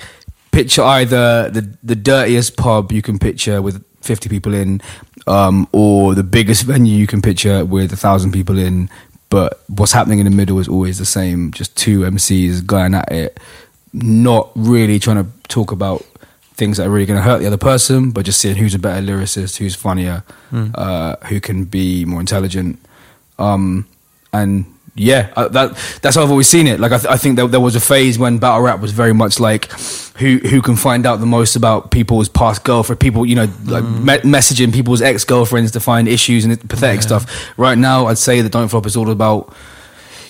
picture 0.52 0.82
either 0.84 1.50
the 1.50 1.70
the 1.84 1.96
dirtiest 1.96 2.58
pub 2.58 2.92
you 2.92 3.02
can 3.02 3.20
picture 3.20 3.62
with 3.62 3.84
fifty 4.02 4.30
people 4.30 4.54
in, 4.54 4.82
um, 5.28 5.68
or 5.72 6.16
the 6.16 6.24
biggest 6.24 6.64
venue 6.64 6.96
you 6.96 7.08
can 7.08 7.22
picture 7.22 7.66
with 7.66 7.92
a 7.94 7.98
thousand 7.98 8.32
people 8.32 8.58
in. 8.58 8.90
But 9.30 9.62
what's 9.68 9.92
happening 9.92 10.18
in 10.20 10.26
the 10.26 10.32
middle 10.36 10.58
is 10.60 10.68
always 10.68 10.98
the 10.98 11.06
same. 11.06 11.52
Just 11.52 11.76
two 11.78 12.00
MCs 12.02 12.66
going 12.66 12.96
at 12.96 13.12
it, 13.12 13.40
not 13.94 14.50
really 14.56 14.98
trying 14.98 15.24
to 15.24 15.30
talk 15.48 15.72
about 15.72 16.04
things 16.60 16.78
that 16.78 16.86
are 16.86 16.90
really 16.92 17.08
going 17.08 17.18
to 17.18 17.24
hurt 17.24 17.40
the 17.40 17.48
other 17.48 17.58
person, 17.58 18.12
but 18.12 18.26
just 18.26 18.40
seeing 18.40 18.58
who's 18.58 18.76
a 18.76 18.80
better 18.80 19.02
lyricist, 19.06 19.58
who's 19.58 19.74
funnier, 19.76 20.24
uh, 20.76 21.16
who 21.30 21.40
can 21.40 21.66
be 21.66 22.06
more 22.06 22.20
intelligent. 22.20 22.78
Um, 23.40 23.88
and 24.32 24.66
yeah, 24.96 25.32
I, 25.38 25.48
that 25.48 25.76
that's 26.02 26.16
how 26.18 26.24
I've 26.24 26.30
always 26.32 26.50
seen 26.50 26.68
it. 26.68 26.80
Like 26.80 26.92
I, 26.92 26.98
th- 26.98 27.12
I 27.12 27.18
think 27.18 27.38
that 27.38 27.48
there 27.48 27.62
was 27.62 27.76
a 27.76 27.80
phase 27.80 28.20
when 28.20 28.38
battle 28.38 28.62
rap 28.62 28.82
was 28.82 28.92
very 28.92 29.14
much 29.14 29.40
like 29.40 29.72
who 30.18 30.40
who 30.40 30.62
can 30.62 30.76
find 30.76 31.06
out 31.06 31.22
the 31.22 31.26
most 31.26 31.56
about 31.56 31.90
people's 31.90 32.28
past 32.28 32.64
girlfriend, 32.66 33.00
people 33.00 33.26
you 33.26 33.36
know 33.36 33.48
like 33.66 33.86
me- 33.86 34.30
messaging 34.30 34.74
people's 34.74 35.02
ex 35.02 35.24
girlfriends 35.24 35.72
to 35.72 35.80
find 35.80 36.08
issues 36.08 36.44
and 36.44 36.70
pathetic 36.70 37.02
stuff. 37.02 37.24
Right 37.58 37.78
now, 37.78 38.08
I'd 38.08 38.18
say 38.18 38.42
that 38.42 38.52
Don't 38.52 38.68
Flop 38.68 38.86
is 38.86 38.98
all 38.98 39.10
about 39.10 39.54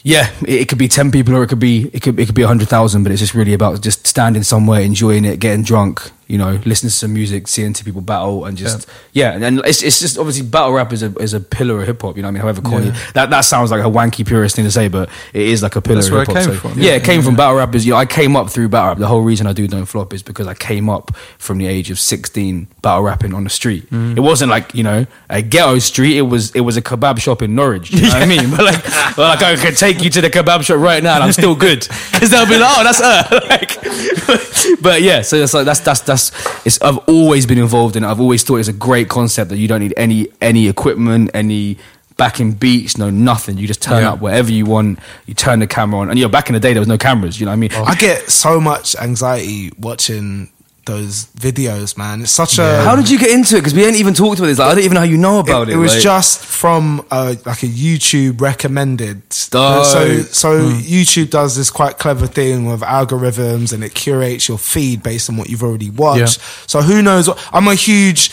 yeah, 0.04 0.32
it, 0.42 0.62
it 0.62 0.70
could 0.70 0.78
be 0.78 0.88
ten 0.88 1.12
people 1.12 1.36
or 1.36 1.44
it 1.44 1.48
could 1.48 1.60
be 1.60 1.90
it 1.92 2.02
could 2.02 2.20
it 2.20 2.28
could 2.28 2.36
be 2.36 2.44
hundred 2.44 2.70
thousand, 2.70 3.04
but 3.04 3.12
it's 3.12 3.22
just 3.22 3.34
really 3.34 3.54
about 3.54 3.82
just 3.82 4.06
standing 4.06 4.44
somewhere, 4.44 4.82
enjoying 4.82 5.26
it, 5.26 5.40
getting 5.40 5.64
drunk, 5.64 6.12
you 6.30 6.38
know, 6.38 6.52
listening 6.64 6.90
to 6.90 6.96
some 6.96 7.12
music, 7.14 7.48
seeing 7.48 7.74
two 7.74 7.84
people 7.84 8.02
battle, 8.02 8.46
and 8.46 8.56
just 8.56 8.88
yeah, 9.14 9.34
and, 9.34 9.44
and 9.44 9.60
it's 9.66 9.82
it's 9.84 10.00
just 10.00 10.18
obviously 10.18 10.46
battle 10.48 10.72
rap 10.72 10.94
is 10.94 11.04
a 11.04 11.12
is 11.18 11.34
a 11.34 11.40
pillar 11.42 11.82
of 11.82 11.88
hip 11.88 12.02
hop. 12.02 12.16
You 12.16 12.22
know, 12.22 12.28
what 12.28 12.30
I 12.30 12.34
mean, 12.34 12.42
however 12.44 12.62
corny 12.62 12.86
Yeah. 12.88 13.00
that 13.16 13.30
that 13.32 13.42
sounds 13.42 13.72
like 13.72 13.82
a 13.82 13.90
wanky 13.90 14.26
purist 14.26 14.56
thing 14.56 14.64
to 14.66 14.72
say, 14.72 14.88
but 14.88 15.10
it 15.34 15.42
is 15.42 15.62
like 15.64 15.76
a 15.76 15.82
pillar 15.82 15.96
That's 15.96 16.08
of 16.08 16.14
where 16.14 16.22
hip 16.22 16.30
it 16.30 16.36
hop. 16.36 16.46
came 16.46 16.54
so- 16.56 16.60
from. 16.70 16.80
Yeah, 16.80 16.90
Yeah. 16.92 16.96
it 16.98 17.04
came 17.04 17.22
from 17.24 17.36
battle 17.36 17.56
rap. 17.56 17.74
Is 17.76 17.86
you 17.86 17.94
know, 17.94 17.98
I 17.98 18.06
came 18.06 18.36
up 18.36 18.50
through 18.50 18.70
battle 18.70 18.90
rap. 18.90 18.98
The 19.00 19.08
whole 19.08 19.22
reason 19.22 19.48
I 19.48 19.54
do 19.54 19.68
don't 19.68 19.86
flop 19.86 20.14
is 20.14 20.22
because 20.24 20.46
I 20.48 20.54
came 20.54 20.88
up 20.88 21.12
from 21.40 21.58
the 21.58 21.66
age 21.68 21.90
of 21.90 22.00
sixteen 22.00 22.68
battle 22.84 23.02
rapping 23.02 23.34
on 23.34 23.44
the 23.44 23.50
street. 23.50 23.90
Mm. 23.90 24.16
It 24.16 24.22
wasn't 24.22 24.52
like 24.52 24.74
you 24.76 24.84
know 24.84 25.08
a 25.32 25.42
ghetto 25.42 25.80
street. 25.80 26.16
It 26.16 26.22
was 26.30 26.52
it 26.52 26.62
was 26.62 26.78
a 26.78 26.82
kebab 26.84 27.20
shop 27.20 27.42
in 27.42 27.56
Norwich. 27.56 27.90
You 27.92 28.04
know 28.04 28.10
what 28.10 28.22
I 28.22 28.26
mean? 28.36 28.52
But 28.52 28.66
like, 28.66 28.84
but 29.16 29.18
like 29.18 29.42
I 29.42 29.56
could 29.56 29.78
take 29.78 30.04
you 30.04 30.12
to 30.12 30.22
the 30.22 30.30
kebab 30.30 30.62
shop 30.64 30.78
right 30.78 31.02
now, 31.02 31.16
and 31.16 31.24
I'm 31.24 31.32
still 31.34 31.56
good 31.56 31.80
because 32.12 32.30
they'll 32.30 32.46
be 32.46 32.60
like, 32.60 32.72
oh, 32.78 32.84
that's 32.84 33.02
her. 33.02 33.40
like, 33.50 34.82
but 34.82 35.02
yeah, 35.02 35.22
so 35.24 35.36
it's 35.38 35.56
like 35.56 35.66
that's 35.66 35.80
that's 35.80 36.02
that's. 36.02 36.19
It's 36.66 36.82
I've 36.82 36.98
always 37.08 37.46
been 37.46 37.58
involved 37.58 37.96
in 37.96 38.04
it. 38.04 38.08
I've 38.08 38.20
always 38.22 38.44
thought 38.44 38.58
it's 38.58 38.68
a 38.70 38.74
great 38.90 39.08
concept 39.10 39.50
that 39.52 39.58
you 39.58 39.68
don't 39.68 39.82
need 39.82 39.94
any 39.98 40.28
any 40.42 40.68
equipment, 40.68 41.32
any 41.34 41.78
backing 42.18 42.52
beats, 42.52 42.98
no 42.98 43.10
nothing. 43.10 43.58
You 43.58 43.66
just 43.68 43.82
turn 43.82 44.04
Yeah. 44.04 44.12
up 44.12 44.20
wherever 44.22 44.52
you 44.52 44.66
want. 44.66 45.00
You 45.26 45.34
turn 45.34 45.60
the 45.60 45.68
camera 45.68 46.02
on, 46.02 46.10
and 46.10 46.20
you 46.20 46.26
know, 46.26 46.30
back 46.30 46.50
in 46.50 46.54
the 46.54 46.60
day 46.60 46.74
there 46.74 46.82
was 46.82 46.88
no 46.96 46.98
cameras. 46.98 47.40
You 47.40 47.46
know 47.46 47.52
what 47.52 47.64
I 47.64 47.66
mean? 47.66 47.70
Oh. 47.76 47.84
I 47.86 47.96
get 47.96 48.30
so 48.30 48.60
much 48.60 48.96
anxiety 48.98 49.72
watching 49.80 50.50
those 50.90 51.26
videos, 51.40 51.98
man. 51.98 52.22
It's 52.22 52.32
such 52.32 52.58
a 52.60 52.82
How 52.84 52.96
did 52.96 53.10
you 53.10 53.18
get 53.20 53.32
into 53.32 53.56
it? 53.56 53.60
Because 53.62 53.74
we 53.74 53.86
ain't 53.86 53.96
even 53.98 54.14
talked 54.14 54.40
about 54.40 54.48
this. 54.48 54.60
Like, 54.60 54.72
I 54.72 54.76
don't 54.76 54.84
even 54.84 54.96
know 54.96 55.02
how 55.02 55.06
you 55.06 55.18
know 55.18 55.40
about 55.40 55.70
it. 55.70 55.74
it, 55.74 55.78
was 55.78 55.94
like- 55.94 56.02
just 56.04 56.44
from 56.44 57.06
uh, 57.12 57.36
like 57.46 57.64
a 57.64 57.68
YouTube 57.68 58.42
recommended. 58.42 59.22
Dope. 59.52 59.86
So 59.86 60.22
so 60.24 60.50
Hmm. 60.60 60.80
YouTube 60.80 61.30
does 61.30 61.56
this 61.56 61.70
quite 61.70 61.98
clever 62.00 62.28
thing 62.28 62.66
with 62.66 62.82
algorithms 62.82 63.72
and 63.74 63.84
it 63.84 63.94
curates 63.94 64.48
your 64.50 64.58
feed 64.58 65.02
based 65.04 65.30
on 65.30 65.38
what 65.38 65.50
you've 65.50 65.64
already 65.64 65.90
watched. 65.90 66.40
So 66.70 66.82
who 66.82 67.02
knows? 67.02 67.28
What, 67.28 67.40
I'm 67.54 67.68
a 67.68 67.76
huge. 67.76 68.32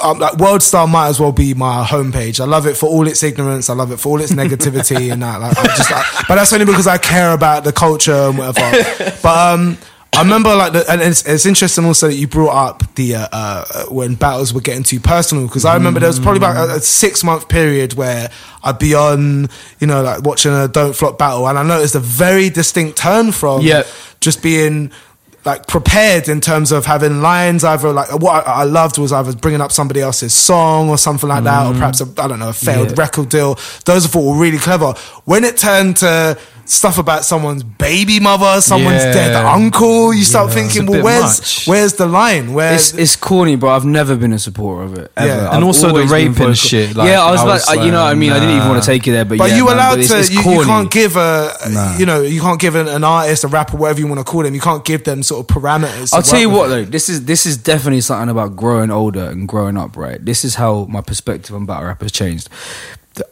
Um, 0.00 0.20
like 0.20 0.36
World 0.36 0.62
Star 0.62 0.86
might 0.86 1.08
as 1.08 1.18
well 1.18 1.32
be 1.32 1.54
my 1.54 1.84
homepage. 1.84 2.38
I 2.38 2.44
love 2.44 2.68
it 2.68 2.76
for 2.76 2.86
all 2.88 3.08
its 3.08 3.20
ignorance. 3.24 3.68
I 3.68 3.74
love 3.74 3.90
it 3.90 3.98
for 3.98 4.10
all 4.10 4.20
its 4.20 4.32
negativity 4.32 5.10
and 5.12 5.20
that. 5.24 5.40
Like, 5.40 5.58
I 5.58 5.66
just, 5.76 5.90
like, 5.90 6.04
but 6.28 6.36
that's 6.36 6.52
only 6.52 6.66
because 6.66 6.86
I 6.86 6.98
care 6.98 7.32
about 7.32 7.64
the 7.64 7.72
culture 7.72 8.12
and 8.28 8.38
whatever. 8.38 9.16
But 9.24 9.54
um, 9.54 9.76
I 10.14 10.22
remember 10.22 10.54
like, 10.56 10.72
the, 10.72 10.84
and 10.90 11.00
it's, 11.00 11.24
it's 11.26 11.46
interesting 11.46 11.84
also 11.84 12.08
that 12.08 12.14
you 12.14 12.26
brought 12.26 12.54
up 12.70 12.94
the 12.96 13.14
uh, 13.16 13.28
uh, 13.30 13.64
when 13.86 14.14
battles 14.16 14.52
were 14.52 14.60
getting 14.60 14.82
too 14.82 14.98
personal 14.98 15.46
because 15.46 15.64
I 15.64 15.74
remember 15.74 16.00
there 16.00 16.08
was 16.08 16.18
probably 16.18 16.38
about 16.38 16.70
a, 16.70 16.74
a 16.76 16.80
six 16.80 17.22
month 17.22 17.48
period 17.48 17.94
where 17.94 18.28
I'd 18.64 18.80
be 18.80 18.94
on, 18.94 19.48
you 19.78 19.86
know, 19.86 20.02
like 20.02 20.22
watching 20.24 20.52
a 20.52 20.66
Don't 20.66 20.94
Flop 20.96 21.18
battle, 21.18 21.46
and 21.48 21.56
I 21.56 21.62
noticed 21.62 21.94
a 21.94 22.00
very 22.00 22.48
distinct 22.50 22.98
turn 22.98 23.30
from 23.30 23.60
Yeah. 23.62 23.84
just 24.20 24.42
being 24.42 24.90
like 25.44 25.68
prepared 25.68 26.28
in 26.28 26.40
terms 26.40 26.72
of 26.72 26.84
having 26.84 27.22
lines 27.22 27.62
either 27.62 27.90
like 27.92 28.10
what 28.20 28.46
I, 28.46 28.62
I 28.62 28.64
loved 28.64 28.98
was 28.98 29.12
either 29.12 29.32
bringing 29.34 29.60
up 29.60 29.70
somebody 29.70 30.00
else's 30.00 30.34
song 30.34 30.90
or 30.90 30.98
something 30.98 31.28
like 31.28 31.44
that 31.44 31.66
or 31.66 31.72
perhaps 31.74 32.00
a, 32.00 32.06
I 32.20 32.26
don't 32.26 32.40
know 32.40 32.48
a 32.48 32.52
failed 32.52 32.88
Yeah. 32.88 32.94
record 32.98 33.28
deal 33.28 33.54
those 33.86 34.04
I 34.04 34.08
thought 34.08 34.24
were 34.32 34.36
really 34.38 34.58
clever 34.58 34.92
when 35.26 35.44
it 35.44 35.56
turned 35.56 35.98
to 35.98 36.36
stuff 36.70 36.98
about 36.98 37.24
someone's 37.24 37.62
baby 37.62 38.20
mother 38.20 38.60
someone's 38.60 39.02
Yeah. 39.02 39.12
dead 39.12 39.34
uncle 39.44 40.12
you 40.12 40.22
start 40.24 40.48
Yeah. 40.48 40.54
thinking 40.54 40.86
well 40.86 41.02
where's 41.02 41.40
much. 41.40 41.66
where's 41.66 41.92
the 41.94 42.06
line 42.06 42.52
where 42.52 42.74
It's, 42.74 42.92
it's 42.92 43.16
corny, 43.16 43.56
bro. 43.56 43.70
I've 43.70 43.84
never 43.84 44.16
been 44.16 44.32
a 44.32 44.38
supporter 44.38 44.82
of 44.84 44.98
it. 44.98 45.10
Ever. 45.16 45.26
Yeah. 45.28 45.48
I've 45.48 45.54
And 45.54 45.64
also 45.64 45.86
the 45.88 45.94
always 45.94 46.10
been 46.10 46.32
raping 46.34 46.52
shit, 46.54 46.94
like, 46.94 47.08
yeah, 47.08 47.22
I 47.22 47.30
was 47.30 47.40
I 47.40 47.44
like, 47.44 47.52
was 47.54 47.68
I- 47.68 47.84
you 47.84 47.90
know, 47.90 47.98
what 48.00 48.06
I 48.06 48.08
like, 48.10 48.18
mean, 48.18 48.32
I 48.32 48.38
didn't 48.40 48.56
even 48.56 48.68
want 48.68 48.82
to 48.82 48.86
take 48.86 49.06
it 49.08 49.12
there, 49.12 49.24
but, 49.24 49.38
but 49.38 49.50
yeah, 49.50 49.56
you 49.56 49.64
man, 49.66 49.74
allowed 49.76 49.90
but 49.96 49.98
it's- 50.04 50.10
to 50.10 50.18
it's 50.18 50.30
you, 50.46 50.52
you 50.60 50.64
can't 50.64 50.90
give 50.90 51.16
a 51.16 51.52
you 51.98 52.04
know 52.06 52.20
you 52.22 52.40
can't 52.40 52.60
give 52.60 52.74
an, 52.74 52.86
an 52.88 53.02
artist 53.04 53.44
a 53.44 53.48
rapper 53.48 53.76
whatever 53.76 54.00
you 54.00 54.06
want 54.06 54.18
to 54.20 54.24
call 54.24 54.42
them 54.42 54.54
you 54.54 54.60
can't 54.60 54.84
give 54.84 55.04
them 55.04 55.22
sort 55.22 55.40
of 55.40 55.46
parameters 55.56 56.12
I'll 56.12 56.22
tell 56.22 56.40
you 56.40 56.50
what 56.50 56.68
though, 56.68 56.84
this 56.84 57.08
is 57.08 57.24
this 57.24 57.46
is 57.46 57.56
definitely 57.56 58.02
something 58.02 58.28
about 58.28 58.56
growing 58.56 58.90
older 58.90 59.24
and 59.24 59.48
growing 59.48 59.76
up, 59.78 59.96
right? 59.96 60.22
This 60.24 60.44
is 60.44 60.56
how 60.56 60.86
my 60.90 61.00
perspective 61.00 61.54
on 61.56 61.64
battle 61.66 61.86
rap 61.86 62.02
has 62.02 62.12
changed. 62.12 62.48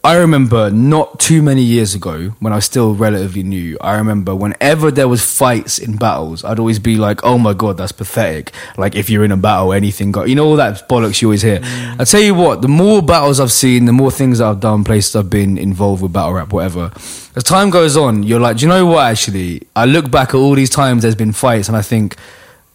I 0.03 0.17
remember 0.17 0.71
not 0.71 1.21
too 1.21 1.43
many 1.43 1.63
years 1.63 1.95
ago 1.95 2.31
when 2.41 2.53
I 2.53 2.57
was 2.57 2.65
still 2.65 2.95
relatively 2.95 3.43
new. 3.43 3.77
I 3.81 3.97
remember 3.97 4.35
whenever 4.35 4.91
there 4.91 5.09
was 5.09 5.23
fights 5.23 5.79
in 5.79 5.97
battles, 5.97 6.45
I'd 6.45 6.59
always 6.59 6.79
be 6.79 6.97
like, 6.97 7.25
"Oh 7.25 7.39
my 7.39 7.53
god, 7.53 7.77
that's 7.79 7.93
pathetic!" 7.93 8.53
Like 8.77 8.95
if 8.95 9.11
you're 9.11 9.25
in 9.25 9.33
a 9.33 9.37
battle, 9.37 9.73
anything 9.73 10.13
got 10.13 10.29
you 10.29 10.35
know 10.35 10.47
all 10.47 10.57
that 10.57 10.89
bollocks 10.89 11.23
you 11.23 11.29
always 11.29 11.43
hear. 11.43 11.59
Mm. 11.59 12.01
I 12.01 12.05
tell 12.05 12.21
you 12.21 12.35
what, 12.35 12.63
the 12.63 12.69
more 12.69 13.03
battles 13.03 13.41
I've 13.41 13.53
seen, 13.53 13.85
the 13.85 13.93
more 13.93 14.11
things 14.11 14.39
that 14.39 14.49
I've 14.49 14.61
done, 14.61 14.85
places 14.85 15.17
I've 15.17 15.31
been 15.31 15.59
involved 15.59 16.03
with 16.03 16.13
battle 16.13 16.35
rap, 16.35 16.53
whatever. 16.53 16.93
As 17.35 17.43
time 17.43 17.71
goes 17.71 17.97
on, 17.97 18.23
you're 18.23 18.41
like, 18.41 18.59
do 18.59 18.63
you 18.63 18.69
know 18.69 18.87
what? 18.87 19.05
Actually, 19.05 19.63
I 19.75 19.85
look 19.85 20.11
back 20.11 20.31
at 20.31 20.37
all 20.37 20.55
these 20.55 20.71
times 20.71 21.03
there's 21.03 21.15
been 21.15 21.33
fights, 21.33 21.69
and 21.69 21.77
I 21.77 21.83
think. 21.83 22.17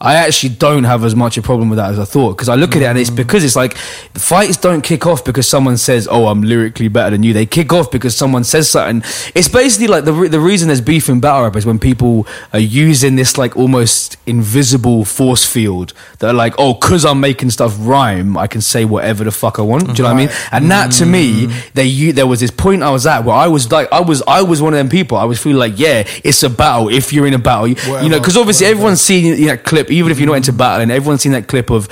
I 0.02 0.16
actually 0.16 0.56
don't 0.56 0.84
have 0.84 1.04
as 1.04 1.16
much 1.16 1.38
a 1.38 1.44
problem 1.44 1.70
with 1.70 1.78
that 1.78 1.92
as 1.92 2.00
I 2.00 2.06
thought 2.06 2.32
because 2.36 2.50
I 2.50 2.56
look 2.56 2.76
at 2.76 2.82
it 2.82 2.86
and 2.86 2.98
it's 2.98 3.12
mm. 3.12 3.16
because 3.16 3.44
it's 3.44 3.56
like 3.56 3.78
fights 3.78 4.58
don't 4.58 4.82
kick 4.82 5.06
off 5.06 5.24
because 5.24 5.48
someone 5.48 5.78
says, 5.78 6.08
"Oh, 6.10 6.26
I'm 6.28 6.42
lyrically 6.42 6.88
better 6.88 7.12
than 7.12 7.22
you." 7.22 7.34
They 7.34 7.46
kick 7.46 7.72
off 7.72 7.92
because 7.92 8.18
someone 8.18 8.44
says 8.44 8.68
something. 8.70 9.08
It's 9.36 9.48
basically 9.48 9.88
like 9.88 10.06
the 10.06 10.14
re- 10.14 10.28
the 10.28 10.40
reason 10.40 10.70
there's 10.70 10.82
beef 10.82 11.08
in 11.08 11.20
battle 11.20 11.44
rap 11.44 11.56
is 11.56 11.68
when 11.68 11.78
people 11.78 12.26
are 12.52 12.60
using 12.60 13.16
this 13.16 13.38
like 13.38 13.56
almost 13.56 14.18
invisible 14.26 15.06
force 15.06 15.46
field 15.46 15.94
that 16.18 16.32
are 16.32 16.34
like, 16.34 16.56
"Oh, 16.58 16.74
because 16.74 17.06
I'm 17.06 17.20
making 17.20 17.52
stuff 17.52 17.76
rhyme, 17.80 18.38
I 18.38 18.48
can 18.48 18.62
say 18.62 18.86
whatever 18.86 19.24
the 19.24 19.32
fuck 19.32 19.60
I 19.60 19.62
want." 19.62 19.86
Do 19.86 19.92
you 19.92 20.04
know 20.04 20.06
what 20.06 20.14
I 20.14 20.26
mean? 20.26 20.30
And 20.52 20.72
that 20.72 20.92
to 20.94 21.06
me, 21.06 21.46
mm. 21.46 21.74
they 21.74 21.86
u- 21.86 22.14
there 22.14 22.26
was 22.26 22.40
this 22.40 22.52
point 22.52 22.82
I 22.82 22.90
was 22.90 23.06
at 23.06 23.24
where 23.24 23.36
I 23.36 23.48
was 23.48 23.72
like, 23.72 23.92
I 23.92 24.02
was 24.02 24.24
I 24.28 24.42
was 24.42 24.64
one 24.64 24.74
of 24.74 24.78
them 24.78 24.90
people. 24.90 25.18
I 25.18 25.26
was 25.26 25.40
feeling 25.40 25.60
like, 25.60 25.78
yeah, 25.78 26.08
it's 26.24 26.42
a 26.42 26.50
battle. 26.50 26.90
If 26.90 27.14
you're 27.14 27.28
in 27.28 27.36
a 27.36 27.40
battle, 27.40 27.68
you, 27.68 27.76
you 27.76 27.88
know, 27.88 27.92
Whatever, 27.92 28.20
because 28.20 28.38
obviously 28.38 28.66
everyone's 28.66 29.02
seen 29.02 29.26
you 29.26 29.46
that 29.48 29.64
clip, 29.64 29.91
even 29.92 30.12
if 30.12 30.20
you're 30.20 30.28
not 30.28 30.36
into 30.36 30.54
battling, 30.54 30.90
everyone's 30.92 31.22
seen 31.22 31.34
that 31.34 31.48
clip 31.48 31.70
of. 31.70 31.88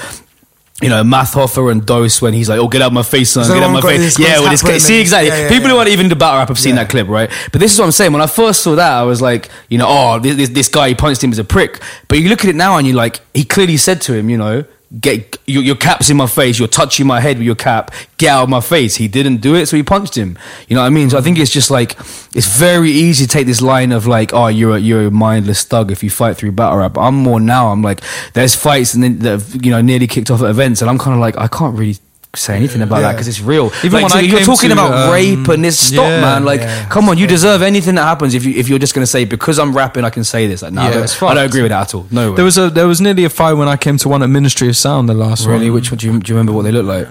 You 0.81 0.87
know, 0.87 1.03
Math 1.03 1.33
Hoffa 1.33 1.73
and 1.73 1.85
Dose 1.85 2.21
when 2.21 2.33
he's 2.33 2.47
like, 2.47 2.57
"Oh, 2.57 2.69
get 2.69 2.81
out 2.81 2.87
of 2.87 2.93
my 2.93 3.03
face, 3.03 3.31
son! 3.31 3.43
So 3.43 3.53
Get 3.53 3.63
out 3.63 3.69
my 3.71 3.79
everyone 3.79 3.97
got 3.97 4.01
face!" 4.13 4.17
Yeah, 4.17 4.39
with 4.39 4.51
his 4.51 4.61
ca- 4.61 4.79
see 4.79 5.01
exactly. 5.01 5.27
Yeah, 5.27 5.41
yeah, 5.41 5.49
People 5.49 5.67
who 5.69 5.75
aren't 5.75 5.89
even 5.89 6.05
into 6.05 6.15
battle 6.15 6.39
rap 6.39 6.47
have 6.47 6.57
seen 6.57 6.75
Yeah. 6.75 6.83
that 6.83 6.89
clip, 6.89 7.09
right? 7.09 7.29
But 7.51 7.59
this 7.59 7.73
is 7.73 7.79
what 7.79 7.83
I'm 7.83 7.91
saying. 7.91 8.13
When 8.13 8.21
I 8.21 8.27
first 8.27 8.63
saw 8.63 8.75
that, 8.77 8.89
I 8.89 9.03
was 9.03 9.21
like, 9.21 9.49
you 9.67 9.77
know, 9.77 9.87
oh, 9.89 10.19
this, 10.19 10.37
this, 10.37 10.49
this 10.49 10.67
guy 10.69 10.87
he 10.87 10.95
punched 10.95 11.21
him 11.21 11.31
as 11.33 11.37
a 11.37 11.43
prick. 11.43 11.81
But 12.07 12.19
you 12.19 12.29
look 12.29 12.45
at 12.45 12.49
it 12.49 12.55
now 12.55 12.77
and 12.77 12.87
you're 12.87 12.95
like, 12.95 13.19
he 13.33 13.43
clearly 13.43 13.75
said 13.75 13.99
to 14.03 14.13
him, 14.13 14.29
you 14.29 14.37
know, 14.37 14.63
get 14.99 15.37
your, 15.45 15.61
your 15.61 15.75
cap's 15.75 16.09
in 16.09 16.17
my 16.17 16.25
face. 16.27 16.57
You're 16.57 16.67
touching 16.67 17.05
my 17.05 17.19
head 17.19 17.37
with 17.37 17.45
your 17.45 17.55
cap. 17.55 17.93
Get 18.17 18.29
out 18.29 18.43
of 18.43 18.49
my 18.49 18.61
face. 18.61 18.95
He 18.95 19.07
didn't 19.07 19.37
do 19.37 19.55
it, 19.55 19.67
so 19.67 19.77
he 19.77 19.83
punched 19.83 20.15
him. 20.15 20.37
You 20.67 20.75
know 20.75 20.81
what 20.81 20.87
I 20.87 20.89
mean? 20.89 21.09
So 21.09 21.17
I 21.17 21.21
think 21.21 21.37
it's 21.37 21.51
just 21.51 21.69
like 21.69 21.97
it's 22.33 22.57
very 22.57 22.91
easy 22.91 23.25
to 23.25 23.31
take 23.31 23.45
this 23.45 23.61
line 23.61 23.91
of 23.91 24.07
like, 24.07 24.33
oh, 24.33 24.47
you're 24.47 24.75
a, 24.75 24.79
you're 24.79 25.07
a 25.07 25.11
mindless 25.11 25.63
thug 25.63 25.91
if 25.91 26.03
you 26.03 26.09
fight 26.09 26.37
through 26.37 26.53
battle 26.53 26.79
rap. 26.79 26.97
I'm 26.97 27.15
more 27.15 27.39
now. 27.39 27.71
I'm 27.71 27.81
like, 27.81 28.01
there's 28.33 28.55
fights 28.55 28.93
and 28.93 29.03
then 29.03 29.19
that 29.19 29.29
have, 29.29 29.65
you 29.65 29.71
know 29.71 29.81
nearly 29.81 30.07
kicked 30.07 30.31
off 30.31 30.41
at 30.41 30.49
events, 30.49 30.81
and 30.81 30.89
I'm 30.89 30.97
kind 30.97 31.13
of 31.13 31.19
like, 31.19 31.37
I 31.37 31.47
can't 31.47 31.77
really. 31.77 31.97
Say 32.35 32.55
anything 32.55 32.83
about 32.83 32.99
that 33.01 33.13
because 33.13 33.27
it's 33.27 33.41
real. 33.41 33.71
Even 33.83 33.91
like, 33.91 34.03
when 34.03 34.09
so 34.11 34.17
I 34.19 34.21
you're 34.21 34.41
talking 34.41 34.69
to, 34.69 34.73
about 34.73 34.93
um, 34.93 35.11
rape 35.11 35.47
and 35.47 35.65
this. 35.65 35.79
Stop, 35.79 36.03
yeah, 36.07 36.21
man. 36.21 36.45
Like, 36.45 36.61
yeah, 36.61 36.87
come 36.87 37.09
on, 37.09 37.17
you 37.17 37.25
deserve 37.25 37.63
anything 37.63 37.95
that 37.95 38.03
happens 38.03 38.35
if 38.35 38.45
you 38.45 38.53
if 38.53 38.69
you're 38.69 38.77
just 38.77 38.93
gonna 38.93 39.07
say 39.07 39.25
because 39.25 39.57
I'm 39.57 39.75
rapping 39.75 40.05
I 40.05 40.11
can 40.11 40.23
say 40.23 40.45
this. 40.45 40.61
Like, 40.61 40.73
no, 40.73 40.83
Yeah, 40.83 40.99
I, 40.99 41.01
it's 41.01 41.19
don't, 41.19 41.31
I 41.31 41.33
don't 41.33 41.45
agree 41.45 41.63
with 41.63 41.71
that 41.71 41.81
at 41.87 41.95
all. 41.95 42.05
No 42.11 42.29
way. 42.29 42.35
There 42.35 42.45
was 42.45 42.59
a 42.59 42.69
there 42.69 42.87
was 42.87 43.01
nearly 43.01 43.23
a 43.25 43.29
fight 43.29 43.53
when 43.53 43.67
I 43.67 43.77
came 43.77 43.97
to 43.97 44.09
one 44.09 44.21
at 44.21 44.29
Ministry 44.29 44.69
of 44.69 44.77
Sound, 44.77 45.09
the 45.09 45.15
last 45.15 45.47
really. 45.47 45.71
one. 45.71 45.75
Which 45.75 45.91
one 45.91 45.97
do 45.97 46.05
you, 46.05 46.19
do 46.19 46.31
you 46.31 46.35
remember 46.37 46.53
what 46.53 46.63
they 46.63 46.71
look 46.71 46.85
like? 46.85 47.07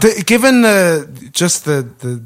The- 0.00 0.22
given 0.26 0.62
the 0.62 1.30
just 1.32 1.66
the 1.66 1.86
the 1.98 2.22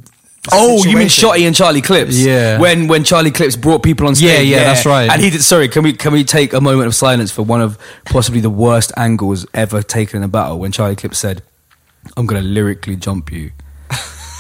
Oh, 0.52 0.84
you 0.84 0.96
mean 0.98 1.08
Shotty 1.08 1.46
and 1.46 1.56
Charlie 1.56 1.80
Clips? 1.80 2.18
Yeah. 2.18 2.60
When 2.60 2.86
when 2.86 3.02
Charlie 3.02 3.30
Clips 3.30 3.56
brought 3.56 3.82
people 3.82 4.06
on 4.06 4.14
stage. 4.14 4.28
Yeah, 4.28 4.40
yeah, 4.40 4.64
that's 4.64 4.84
right. 4.84 5.10
And 5.10 5.20
he 5.20 5.30
did. 5.30 5.42
Sorry, 5.42 5.68
can 5.68 5.82
we 5.82 5.94
can 5.94 6.12
we 6.12 6.22
take 6.22 6.52
a 6.52 6.60
moment 6.60 6.86
of 6.86 6.94
silence 6.94 7.32
for 7.32 7.42
one 7.42 7.62
of 7.62 7.78
possibly 8.04 8.40
the 8.40 8.50
worst 8.50 8.92
angles 8.96 9.46
ever 9.54 9.82
taken 9.82 10.18
in 10.18 10.22
a 10.22 10.28
battle 10.28 10.58
when 10.58 10.70
Charlie 10.70 10.96
Clips 10.96 11.18
said, 11.18 11.42
"I'm 12.16 12.26
gonna 12.26 12.42
lyrically 12.42 12.96
jump 12.96 13.32
you." 13.32 13.50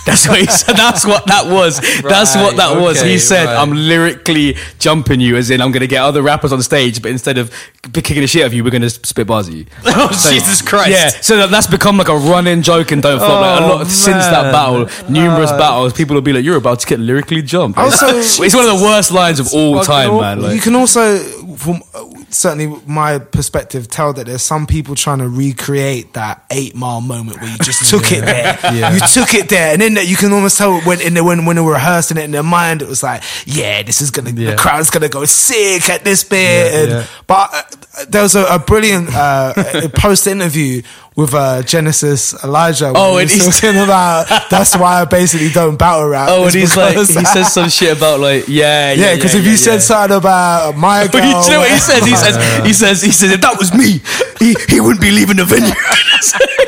That's 0.06 0.28
what 0.28 0.38
he 0.40 0.46
said. 0.46 0.76
That's 0.76 1.06
what 1.06 1.26
that 1.26 1.46
was. 1.46 1.80
That's 2.02 2.36
what 2.36 2.56
that 2.56 2.74
Right, 2.74 2.82
was. 2.82 3.00
He 3.00 3.18
said, 3.18 3.46
right. 3.46 3.56
"I'm 3.56 3.72
lyrically 3.72 4.56
jumping 4.78 5.20
you," 5.20 5.36
as 5.36 5.50
in 5.50 5.60
I'm 5.60 5.72
going 5.72 5.80
to 5.80 5.86
get 5.86 6.02
other 6.02 6.22
rappers 6.22 6.52
on 6.52 6.60
stage, 6.62 7.00
but 7.02 7.10
instead 7.10 7.38
of 7.38 7.50
kicking 7.92 8.20
the 8.20 8.26
shit 8.26 8.42
out 8.42 8.46
of 8.46 8.54
you, 8.54 8.64
we're 8.64 8.70
going 8.70 8.82
to 8.82 8.90
spit 8.90 9.26
bars 9.26 9.48
at 9.48 9.54
you. 9.54 9.66
Oh, 9.86 10.08
Jesus 10.10 10.60
Christ. 10.62 10.90
Yeah, 10.90 11.08
so 11.08 11.36
that- 11.36 11.50
that's 11.50 11.66
become 11.66 11.96
like 11.96 12.08
a 12.08 12.16
running 12.16 12.62
joke 12.62 12.90
and 12.92 13.00
don't 13.02 13.18
flop. 13.18 13.40
like 13.40 13.60
a 13.60 13.64
Oh, 13.64 13.76
lot 13.76 13.86
since 13.86 14.24
that 14.26 14.52
battle, 14.52 14.88
numerous 15.08 15.50
battles, 15.52 15.92
people 15.92 16.14
will 16.14 16.22
be 16.22 16.32
like, 16.32 16.44
"You're 16.44 16.56
about 16.56 16.80
to 16.80 16.86
get 16.86 16.98
lyrically 17.00 17.42
jumped." 17.42 17.78
Also- 17.78 18.08
it's 18.18 18.38
one 18.54 18.66
of 18.68 18.78
the 18.78 18.84
worst 18.84 19.10
lines 19.12 19.40
of 19.40 19.52
all 19.54 19.74
fucking 19.76 19.86
time, 19.86 20.08
awful. 20.10 20.20
man. 20.20 20.42
Like, 20.42 20.54
you 20.56 20.60
can 20.60 20.74
also, 20.74 21.18
from 21.56 21.82
uh, 21.94 22.04
certainly 22.30 22.78
my 22.86 23.18
perspective, 23.18 23.88
tell 23.88 24.12
that 24.14 24.26
there's 24.26 24.42
some 24.42 24.66
people 24.66 24.94
trying 24.94 25.18
to 25.20 25.28
recreate 25.28 26.12
that 26.14 26.44
eight 26.50 26.74
mile 26.74 27.00
moment 27.00 27.40
where 27.40 27.50
you 27.50 27.58
just 27.58 27.88
took 27.90 28.10
it 28.12 28.22
there. 28.24 28.58
You 28.92 29.00
took 29.12 29.32
it 29.34 29.48
there, 29.48 29.72
and 29.72 29.80
in 29.94 30.02
that 30.02 30.08
you 30.08 30.16
can 30.16 30.32
almost 30.32 30.58
tell 30.58 30.80
when 30.82 31.00
in 31.00 31.14
the, 31.14 31.22
when 31.24 31.44
when 31.46 31.56
they 31.56 31.62
were 31.62 31.72
rehearsing 31.72 32.16
it 32.16 32.24
in 32.24 32.30
their 32.32 32.42
mind, 32.42 32.82
it 32.82 32.88
was 32.88 33.02
like, 33.02 33.22
yeah, 33.46 33.82
this 33.82 34.00
is 34.00 34.10
gonna, 34.10 34.30
Yeah. 34.30 34.50
the 34.52 34.56
crowd's 34.56 34.90
gonna 34.90 35.08
go 35.08 35.24
sick 35.24 35.88
at 35.88 36.04
this 36.04 36.24
bit. 36.24 36.72
Yeah, 36.72 36.78
and, 36.80 36.90
yeah. 36.90 37.06
But 37.26 37.50
uh, 37.54 38.04
there 38.08 38.22
was 38.22 38.34
a, 38.34 38.44
a 38.46 38.58
brilliant 38.58 39.08
uh, 39.14 39.54
post 39.94 40.26
interview. 40.26 40.82
With 41.16 41.32
uh, 41.32 41.62
Genesis 41.62 42.34
Elijah, 42.42 42.90
Oh, 42.92 43.18
and 43.18 43.30
he's- 43.30 43.60
talking 43.60 43.78
about 43.80 44.26
that's 44.50 44.76
why 44.76 45.00
I 45.00 45.04
basically 45.04 45.48
don't 45.50 45.78
battle 45.78 46.08
rap. 46.08 46.26
oh, 46.28 46.46
and 46.46 46.52
he's 46.52 46.76
like, 46.76 46.96
he 46.96 47.04
says 47.04 47.52
some 47.52 47.68
shit 47.78 47.96
about 47.96 48.18
like, 48.18 48.48
yeah, 48.48 48.90
yeah, 48.90 49.10
yeah, 49.10 49.14
because 49.14 49.32
yeah, 49.32 49.38
if 49.38 49.46
you 49.46 49.52
yeah, 49.52 49.56
said 49.58 49.78
something 49.78 50.16
about 50.16 50.76
my 50.76 51.04
But 51.12 51.22
girl, 51.22 51.44
you 51.44 51.50
know 51.50 51.58
what 51.60 51.70
he 51.70 51.78
says? 51.78 52.04
He 52.04 52.16
says, 52.16 52.66
he 52.66 52.72
says, 52.72 53.00
he 53.00 53.12
says, 53.12 53.30
if 53.30 53.40
that 53.42 53.56
was 53.56 53.72
me, 53.72 54.02
he, 54.40 54.56
he 54.68 54.80
wouldn't 54.80 55.00
be 55.00 55.12
leaving 55.12 55.36
the 55.36 55.44
venue. 55.44 55.70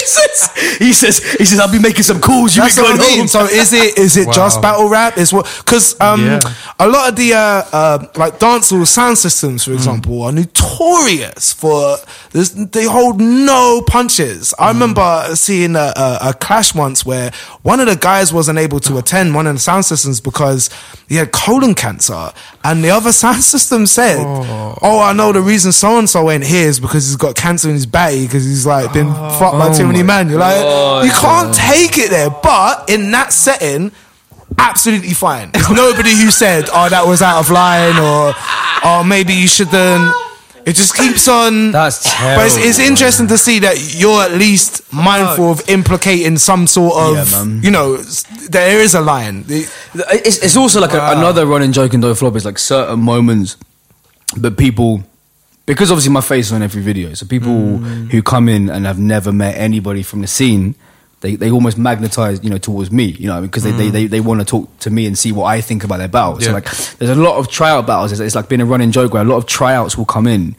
He 0.07 0.13
says, 0.13 0.79
he 0.79 0.93
says, 0.93 1.33
he 1.39 1.45
says, 1.45 1.59
I'll 1.61 1.73
be 1.73 1.79
making 1.81 2.03
some 2.05 2.21
calls. 2.21 2.55
You 2.57 2.63
be 2.63 2.69
That's 2.69 2.79
what 2.79 2.95
I 3.01 3.03
mean. 3.03 3.19
home. 3.21 3.29
So 3.29 3.45
is 3.47 3.73
it 3.73 3.99
is 3.99 4.17
it 4.17 4.33
just 4.33 4.63
battle 4.63 4.89
rap? 4.89 5.19
Is 5.19 5.33
what 5.33 5.47
because 5.65 5.99
um 6.01 6.25
Yeah. 6.25 6.41
a 6.79 6.87
lot 6.89 7.09
of 7.11 7.17
the 7.17 7.35
uh, 7.35 7.63
uh 7.73 8.07
like 8.17 8.39
dancehall 8.39 8.87
sound 8.87 9.19
systems, 9.19 9.65
for 9.65 9.73
example, 9.73 10.23
are 10.23 10.33
notorious 10.33 11.53
for 11.53 11.97
this. 12.31 12.51
They 12.51 12.85
hold 12.85 13.21
no 13.21 13.83
punches. 13.87 14.55
I 14.59 14.69
remember 14.71 15.35
seeing 15.35 15.77
a, 15.77 15.93
a, 15.97 16.19
a 16.31 16.35
clash 16.35 16.75
once 16.75 17.05
where 17.05 17.31
one 17.63 17.81
of 17.81 17.87
the 17.87 17.97
guys 17.97 18.33
wasn't 18.33 18.59
able 18.59 18.81
to 18.81 18.99
attend 18.99 19.35
one 19.35 19.47
of 19.47 19.55
the 19.55 19.61
sound 19.61 19.85
systems 19.85 20.21
because 20.21 20.71
he 21.09 21.17
had 21.17 21.33
colon 21.33 21.75
cancer, 21.75 22.33
and 22.65 22.83
the 22.83 22.91
other 22.91 23.13
sound 23.23 23.43
system 23.43 23.87
said, 23.87 24.19
oh. 24.19 24.79
"Oh, 24.83 25.01
I 25.01 25.13
know 25.13 25.33
the 25.33 25.41
reason 25.41 25.73
so 25.73 25.99
and 25.99 26.09
so 26.09 26.31
ain't 26.31 26.45
here 26.45 26.69
is 26.69 26.81
because 26.81 27.07
he's 27.07 27.17
got 27.17 27.37
cancer 27.37 27.69
in 27.69 27.75
his 27.75 27.87
body 27.87 28.27
because 28.27 28.45
he's 28.45 28.67
like 28.67 28.93
been 28.93 29.13
fucked 29.39 29.59
by 29.59 29.73
too 29.73 29.87
many 29.87 30.01
oh 30.01 30.05
men." 30.05 30.29
You're 30.29 30.41
like, 30.41 31.05
you 31.05 31.13
can't 31.13 31.55
take 31.55 31.99
it 31.99 32.11
there. 32.11 32.31
But 32.31 32.91
in 32.91 33.11
that 33.13 33.33
setting, 33.33 33.93
absolutely 34.59 35.15
fine. 35.15 35.51
There's 35.53 35.71
nobody 35.71 36.11
who 36.11 36.31
said, 36.31 36.69
"Oh, 36.73 36.89
that 36.89 37.07
was 37.07 37.23
out 37.23 37.41
of 37.41 37.51
line," 37.51 37.97
or 37.97 38.35
"Oh, 38.85 39.05
maybe 39.07 39.33
you 39.35 39.47
shouldn't." 39.47 40.26
It 40.67 40.75
just 40.75 40.97
keeps 40.97 41.29
on. 41.29 41.71
That's 41.71 42.13
But 42.21 42.45
it's, 42.47 42.57
it's 42.57 42.79
interesting 42.81 43.29
to 43.29 43.39
see 43.39 43.61
that 43.61 43.95
you're 43.95 44.21
at 44.21 44.33
least 44.33 44.83
mindful 44.93 45.53
of 45.53 45.69
implicating 45.69 46.39
some 46.39 46.67
sort 46.67 46.97
of, 46.97 47.15
Yeah, 47.15 47.45
man. 47.45 47.63
you 47.63 47.71
know, 47.71 47.95
s- 47.95 48.25
there 48.49 48.81
is 48.81 48.95
a 48.97 49.01
line. 49.01 49.45
The- 49.45 49.71
It's, 49.95 50.39
it's 50.43 50.57
also 50.57 50.81
like 50.81 50.93
a, 50.93 51.01
ah. 51.01 51.13
another 51.17 51.47
running 51.47 51.71
joke 51.71 51.95
in 51.95 52.01
Don't 52.01 52.17
Flop 52.17 52.35
is 52.35 52.45
like 52.45 52.59
certain 52.59 52.99
moments, 52.99 53.57
but 54.37 54.57
people, 54.59 55.05
because 55.67 55.93
obviously 55.93 56.13
my 56.13 56.21
face 56.21 56.47
is 56.47 56.53
on 56.53 56.63
every 56.63 56.83
video, 56.83 57.15
so 57.15 57.27
people 57.27 57.53
mm. 57.53 58.11
who 58.11 58.21
come 58.21 58.49
in 58.49 58.69
and 58.69 58.87
have 58.87 58.99
never 58.99 59.31
met 59.31 59.55
anybody 59.57 60.03
from 60.03 60.21
the 60.21 60.27
scene, 60.27 60.75
they, 61.27 61.35
they 61.35 61.51
almost 61.51 61.77
magnetize, 61.77 62.43
you 62.45 62.51
know, 62.51 62.59
towards 62.59 62.93
me, 62.93 63.07
you 63.07 63.27
know, 63.27 63.43
because 63.43 63.65
they, 63.65 63.73
they, 63.73 63.89
mm. 63.89 63.93
they, 63.93 64.07
they 64.07 64.21
want 64.21 64.41
to 64.41 64.47
talk 64.47 64.79
to 64.79 64.91
me 64.91 65.07
and 65.07 65.19
see 65.19 65.33
what 65.33 65.47
I 65.47 65.61
think 65.61 65.83
about 65.83 65.99
their 65.99 66.07
battle. 66.07 66.41
So 66.41 66.53
like, 66.53 66.71
there's 66.99 67.11
a 67.11 67.21
lot 67.21 67.37
of 67.39 67.49
tryout 67.49 67.85
battles. 67.85 68.13
It's, 68.13 68.21
it's 68.21 68.37
like 68.37 68.49
being 68.49 68.61
a 68.61 68.65
running 68.65 68.93
joke 68.93 69.13
where 69.13 69.23
a 69.23 69.25
lot 69.25 69.39
of 69.39 69.47
tryouts 69.47 69.99
will 69.99 70.05
come 70.05 70.29
in. 70.29 70.55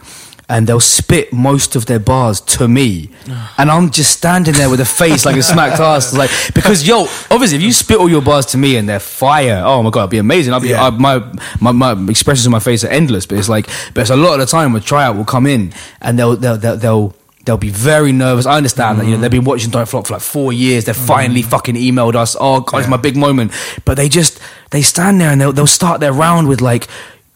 And 0.49 0.65
they'll 0.65 0.80
spit 0.80 1.34
most 1.34 1.76
of 1.76 1.88
their 1.88 1.99
bars 1.99 2.39
to 2.55 2.70
me, 2.70 3.09
and 3.57 3.70
I'm 3.70 3.91
just 3.91 4.13
standing 4.18 4.53
there 4.53 4.70
with 4.70 4.80
a 4.80 4.86
face 4.86 5.26
like 5.26 5.36
a 5.36 5.43
smacked 5.43 5.82
ass, 5.82 6.15
like 6.15 6.32
because 6.53 6.88
yo, 6.88 7.01
obviously 7.30 7.57
if 7.57 7.63
you 7.63 7.74
spit 7.74 7.97
all 7.97 8.07
your 8.07 8.22
bars 8.22 8.45
to 8.53 8.57
me 8.57 8.78
and 8.78 8.88
they're 8.88 9.01
fire, 9.01 9.61
oh 9.65 9.84
my 9.84 9.89
god, 9.89 10.03
it'd 10.03 10.11
be 10.11 10.20
amazing. 10.20 10.53
I'll 10.53 10.61
be 10.61 10.70
Yeah. 10.70 10.86
I, 10.86 10.89
my, 10.91 11.20
my 11.59 11.74
my 11.74 12.09
expressions 12.09 12.45
on 12.45 12.53
my 12.53 12.59
face 12.59 12.86
are 12.86 12.88
endless, 12.88 13.26
but 13.26 13.38
it's 13.38 13.49
like, 13.49 13.68
but 13.93 13.99
it's 13.99 14.09
a 14.09 14.15
lot 14.15 14.36
of 14.36 14.39
the 14.39 14.45
time 14.45 14.72
where 14.72 14.82
tryout 14.82 15.18
will 15.18 15.26
come 15.26 15.47
in 15.47 15.74
and 15.99 16.18
they'll 16.18 16.38
they'll 16.38 16.55
they'll. 16.57 16.78
they'll 16.78 17.15
They'll 17.48 17.58
be 17.58 17.70
very 17.70 18.12
nervous. 18.12 18.45
I 18.45 18.58
understand 18.58 19.00
that 19.00 19.06
you 19.06 19.12
know 19.12 19.22
they've 19.22 19.32
been 19.32 19.45
watching 19.45 19.72
Don't 19.72 19.88
Flop 19.88 20.06
for 20.06 20.14
like 20.14 20.22
four 20.22 20.52
years. 20.52 20.86
They've 20.86 20.95
mm. 20.95 21.08
finally 21.08 21.41
fucking 21.41 21.76
emailed 21.76 22.16
us. 22.16 22.36
Oh 22.39 22.60
god, 22.60 22.80
it's 22.80 22.89
my 22.89 22.98
big 22.98 23.16
moment. 23.16 23.54
But 23.86 23.95
they 23.95 24.10
just 24.10 24.39
they 24.72 24.82
stand 24.82 25.22
there 25.22 25.32
and 25.32 25.39
they'll 25.39 25.54
they'll 25.54 25.66
start 25.66 26.02
their 26.02 26.12
round 26.12 26.50
with 26.50 26.60
like 26.60 26.88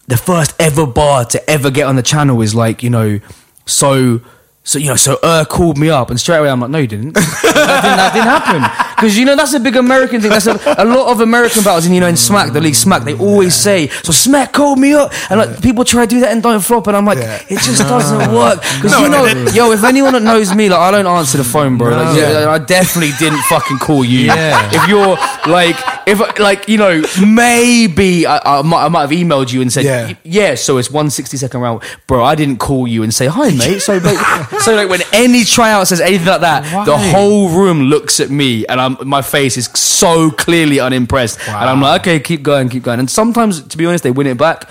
the 0.08 0.18
first 0.18 0.54
ever 0.60 0.86
bar 0.86 1.24
to 1.26 1.50
ever 1.50 1.72
get 1.72 1.88
on 1.88 1.96
the 1.96 2.04
channel 2.04 2.42
is 2.42 2.54
like 2.54 2.84
you 2.84 2.90
know 2.90 3.22
so 3.66 4.20
so 4.64 4.78
you 4.78 4.88
know 4.88 4.96
so 4.96 5.18
uh 5.24 5.44
called 5.46 5.78
me 5.78 5.90
up 5.90 6.10
and 6.12 6.20
straight 6.20 6.38
away 6.38 6.50
I'm 6.50 6.60
like 6.62 6.70
no 6.70 6.78
you 6.78 6.88
didn't. 6.88 7.18
That 7.62 7.82
didn't, 7.84 7.98
that 7.98 8.14
didn't 8.14 8.28
happen. 8.28 8.96
Because 8.96 9.18
you 9.18 9.26
know 9.26 9.36
that's 9.36 9.54
a 9.54 9.60
big 9.60 9.76
American 9.76 10.20
thing. 10.22 10.30
That's 10.32 10.48
a, 10.48 10.54
a 10.78 10.86
lot 10.86 11.12
of 11.12 11.22
American 11.22 11.64
battles 11.64 11.86
and 11.86 11.94
you 11.94 12.02
know 12.02 12.08
in 12.08 12.18
Smack 12.18 12.54
the 12.54 12.62
league 12.62 12.76
Smack 12.76 13.04
they 13.04 13.14
always 13.16 13.54
say 13.56 13.88
so 13.88 14.12
Smack 14.12 14.52
called 14.54 14.80
me 14.80 14.94
up. 14.94 15.12
And 15.30 15.40
like 15.40 15.62
people 15.62 15.84
try 15.84 16.06
to 16.06 16.10
do 16.10 16.20
that 16.22 16.32
and 16.32 16.42
don't 16.42 16.60
flop 16.62 16.88
and 16.88 16.98
I'm 16.98 17.06
like 17.06 17.18
Yeah. 17.20 17.42
it 17.50 17.60
just 17.60 17.82
doesn't 17.82 18.34
work. 18.34 18.62
Because 18.62 19.00
you 19.00 19.10
know 19.10 19.26
yo 19.54 19.72
if 19.72 19.84
anyone 19.84 20.14
that 20.14 20.24
knows 20.24 20.54
me 20.56 20.70
like 20.70 20.80
I 20.80 20.92
don't 20.92 21.06
answer 21.08 21.38
the 21.38 21.44
phone 21.44 21.78
bro. 21.78 21.90
Like 21.92 22.18
yeah, 22.18 22.50
I 22.50 22.58
definitely 22.58 23.12
didn't 23.20 23.42
fucking 23.44 23.78
call 23.78 24.04
you. 24.06 24.20
Yeah. 24.28 24.70
if 24.74 24.88
you're 24.88 25.18
like 25.52 25.76
if 26.08 26.40
like 26.40 26.68
you 26.68 26.78
know 26.78 27.02
maybe 27.24 28.26
I, 28.26 28.60
I, 28.60 28.62
might, 28.62 28.86
I 28.86 28.90
might 28.90 29.02
have 29.02 29.12
emailed 29.12 29.52
you 29.52 29.62
and 29.62 29.72
said 29.72 29.86
Yeah. 29.86 30.14
yeah, 30.24 30.56
so 30.56 30.78
it's 30.78 30.90
one 30.92 31.10
sixty 31.10 31.38
second 31.38 31.62
round, 31.62 31.84
bro. 32.08 32.24
I 32.24 32.36
didn't 32.36 32.58
call 32.58 32.88
you 32.88 33.04
and 33.04 33.14
say 33.14 33.28
hi, 33.28 33.50
mate. 33.56 33.80
So, 33.80 33.98
like, 33.98 34.18
so 34.60 34.76
like 34.76 34.90
when 34.90 35.02
any 35.14 35.44
tryout 35.44 35.88
says 35.88 36.02
anything 36.02 36.28
like 36.28 36.42
that, 36.42 36.86
the 36.86 36.98
whole 36.98 37.50
room 37.50 37.84
looks 37.84 38.20
at 38.20 38.30
me, 38.30 38.66
and 38.68 38.80
I'm 38.80 38.98
my 39.08 39.22
face 39.22 39.58
is 39.58 39.68
so 39.68 40.32
clearly 40.32 40.80
unimpressed, 40.80 41.40
and 41.48 41.70
I'm 41.70 41.82
like, 41.82 42.02
okay, 42.02 42.20
keep 42.20 42.44
going, 42.44 42.70
keep 42.70 42.84
going. 42.84 43.00
And 43.00 43.10
sometimes, 43.10 43.62
to 43.62 43.78
be 43.78 43.86
honest, 43.86 44.04
they 44.04 44.12
win 44.12 44.28
it 44.28 44.38
back. 44.38 44.70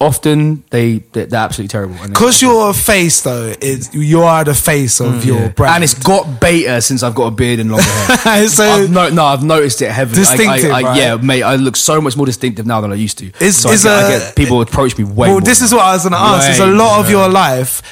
Often 0.00 0.62
they 0.70 0.98
they're, 0.98 1.26
they're 1.26 1.40
absolutely 1.40 1.70
terrible. 1.70 1.96
Because 2.06 2.40
your 2.40 2.72
face, 2.72 3.20
though, 3.22 3.52
is 3.60 3.92
you 3.92 4.22
are 4.22 4.44
the 4.44 4.54
face 4.54 5.00
of 5.00 5.12
mm, 5.14 5.26
your 5.26 5.48
brand. 5.48 5.74
and 5.74 5.84
it's 5.84 5.94
got 5.94 6.40
beta 6.40 6.80
since 6.80 7.02
I've 7.02 7.16
got 7.16 7.26
a 7.26 7.30
beard 7.32 7.58
and 7.58 7.68
longer 7.68 7.82
hair. 7.82 8.46
so 8.46 8.62
I've 8.84 8.90
no, 8.92 9.08
no, 9.10 9.24
I've 9.24 9.42
noticed 9.42 9.82
it 9.82 9.90
heavily. 9.90 10.20
Distinctive, 10.20 10.70
I, 10.70 10.78
I, 10.78 10.82
right? 10.82 10.96
Yeah, 10.96 11.16
mate, 11.16 11.42
I 11.42 11.56
look 11.56 11.74
so 11.74 12.00
much 12.00 12.16
more 12.16 12.26
distinctive 12.26 12.64
now 12.64 12.80
than 12.80 12.92
I 12.92 12.94
used 12.94 13.18
to. 13.18 13.32
Is- 13.40 13.56
so 13.56 13.70
is 13.72 13.84
I, 13.84 13.88
get, 13.88 14.12
I 14.12 14.14
a- 14.14 14.18
get 14.20 14.36
people 14.36 14.60
approach 14.60 14.96
me 14.96 15.02
way. 15.02 15.12
well, 15.14 15.30
more 15.32 15.40
this 15.40 15.60
is 15.62 15.74
what 15.74 15.82
I 15.82 15.94
was 15.94 16.02
going 16.04 16.12
to 16.12 16.18
ask. 16.18 16.48
It's 16.48 16.60
a 16.60 16.66
lot 16.66 17.00
of 17.00 17.10
your 17.10 17.28
life, 17.28 17.82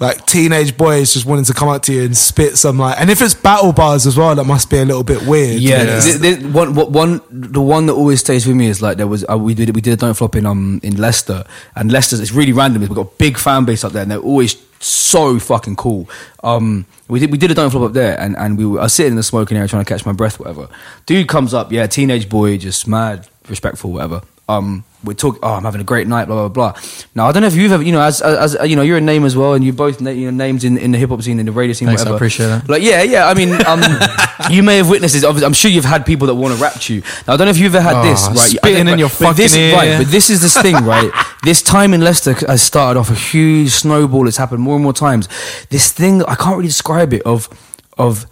like 0.00 0.24
teenage 0.24 0.78
boys 0.78 1.12
just 1.12 1.26
wanting 1.26 1.44
to 1.44 1.52
come 1.52 1.68
up 1.68 1.82
to 1.82 1.92
you 1.92 2.04
and 2.04 2.16
spit 2.16 2.56
some 2.56 2.78
like, 2.78 2.98
and 2.98 3.10
if 3.10 3.20
it's 3.20 3.34
battle 3.34 3.72
bars 3.72 4.06
as 4.06 4.16
well, 4.16 4.34
that 4.34 4.44
must 4.44 4.70
be 4.70 4.78
a 4.78 4.84
little 4.84 5.04
bit 5.04 5.26
weird. 5.26 5.60
Yeah, 5.60 6.00
th- 6.00 6.20
th- 6.20 6.42
one, 6.42 6.74
one, 6.74 7.20
the 7.30 7.60
one 7.60 7.84
that 7.86 7.92
always 7.92 8.20
stays 8.20 8.46
with 8.46 8.56
me 8.56 8.66
is 8.66 8.80
like 8.80 8.96
there 8.96 9.06
was 9.06 9.26
uh, 9.30 9.36
we 9.36 9.54
did 9.54 9.74
we 9.74 9.82
did 9.82 9.92
a 9.92 9.96
don't 9.96 10.14
flop 10.14 10.34
in 10.36 10.46
um 10.46 10.80
in 10.82 10.96
Leicester, 10.96 11.44
and 11.76 11.92
Leicester's 11.92 12.20
it's 12.20 12.32
really 12.32 12.52
random. 12.52 12.80
We've 12.80 12.88
got 12.94 13.06
a 13.06 13.16
big 13.18 13.36
fan 13.36 13.66
base 13.66 13.84
up 13.84 13.92
there, 13.92 14.02
and 14.02 14.10
they're 14.10 14.18
always 14.18 14.56
so 14.82 15.38
fucking 15.38 15.76
cool. 15.76 16.08
Um, 16.42 16.86
we 17.08 17.20
did 17.20 17.30
we 17.30 17.36
did 17.36 17.50
a 17.50 17.54
don't 17.54 17.68
flop 17.68 17.82
up 17.84 17.92
there, 17.92 18.18
and 18.18 18.36
and 18.38 18.56
we 18.56 18.64
were 18.64 18.80
I 18.80 18.84
was 18.84 18.94
sitting 18.94 19.12
in 19.12 19.16
the 19.16 19.22
smoking 19.22 19.58
area 19.58 19.68
trying 19.68 19.84
to 19.84 19.88
catch 19.88 20.06
my 20.06 20.12
breath, 20.12 20.40
whatever. 20.40 20.68
Dude 21.04 21.28
comes 21.28 21.52
up, 21.52 21.70
yeah, 21.72 21.86
teenage 21.86 22.30
boy, 22.30 22.56
just 22.56 22.88
mad, 22.88 23.28
respectful, 23.50 23.92
whatever. 23.92 24.22
Um, 24.50 24.84
we 25.02 25.14
talk. 25.14 25.38
Oh, 25.42 25.54
I'm 25.54 25.62
having 25.64 25.80
a 25.80 25.84
great 25.84 26.06
night. 26.06 26.26
Blah 26.26 26.48
blah 26.48 26.72
blah. 26.72 26.82
Now 27.14 27.26
I 27.28 27.32
don't 27.32 27.40
know 27.40 27.46
if 27.46 27.54
you've 27.54 27.72
ever, 27.72 27.82
you 27.82 27.92
know, 27.92 28.02
as 28.02 28.20
as, 28.20 28.54
you 28.68 28.76
know, 28.76 28.82
you're 28.82 28.98
a 28.98 29.00
name 29.00 29.24
as 29.24 29.34
well, 29.34 29.54
and 29.54 29.64
you 29.64 29.72
both 29.72 29.98
na- 30.00 30.10
you 30.10 30.30
know 30.30 30.36
names 30.44 30.62
in, 30.62 30.76
in 30.76 30.92
the 30.92 30.98
hip 30.98 31.08
hop 31.08 31.22
scene, 31.22 31.38
in 31.38 31.46
the 31.46 31.52
radio 31.52 31.72
scene, 31.72 31.88
Thanks, 31.88 32.04
I 32.04 32.14
appreciate 32.14 32.48
that. 32.48 32.68
Like, 32.68 32.82
yeah, 32.82 33.02
yeah. 33.02 33.26
I 33.26 33.32
mean, 33.32 33.50
um, 33.64 33.80
you 34.50 34.62
may 34.62 34.76
have 34.76 34.90
witnessed 34.90 35.14
this. 35.14 35.24
I'm 35.24 35.54
sure 35.54 35.70
you've 35.70 35.86
had 35.86 36.04
people 36.04 36.26
that 36.26 36.34
want 36.34 36.54
to 36.54 36.62
rap 36.62 36.74
to 36.74 36.94
you. 36.94 37.00
Now, 37.26 37.32
I 37.32 37.36
don't 37.38 37.46
know 37.46 37.50
if 37.50 37.56
you've 37.58 37.74
ever 37.74 37.82
had 37.82 37.96
Oh, 37.96 38.02
this, 38.02 38.26
right? 38.28 38.50
Spitting 38.50 38.88
in 38.88 38.98
your 38.98 39.08
but 39.18 39.36
this, 39.36 39.52
fucking 39.52 39.64
ear. 39.70 39.74
Right, 39.74 39.98
but 40.04 40.08
this 40.12 40.28
is 40.28 40.42
this 40.42 40.60
thing, 40.60 40.74
right? 40.84 41.10
this 41.44 41.62
time 41.62 41.94
in 41.94 42.02
Leicester 42.02 42.34
has 42.46 42.60
started 42.62 43.00
off 43.00 43.10
a 43.10 43.14
huge 43.14 43.70
snowball. 43.70 44.28
It's 44.28 44.36
happened 44.36 44.60
more 44.60 44.74
and 44.74 44.82
more 44.84 44.92
times. 44.92 45.28
This 45.70 45.92
thing, 45.92 46.22
I 46.24 46.34
can't 46.34 46.56
really 46.56 46.68
describe 46.68 47.14
it, 47.14 47.22
of, 47.22 47.48
of 47.96 48.26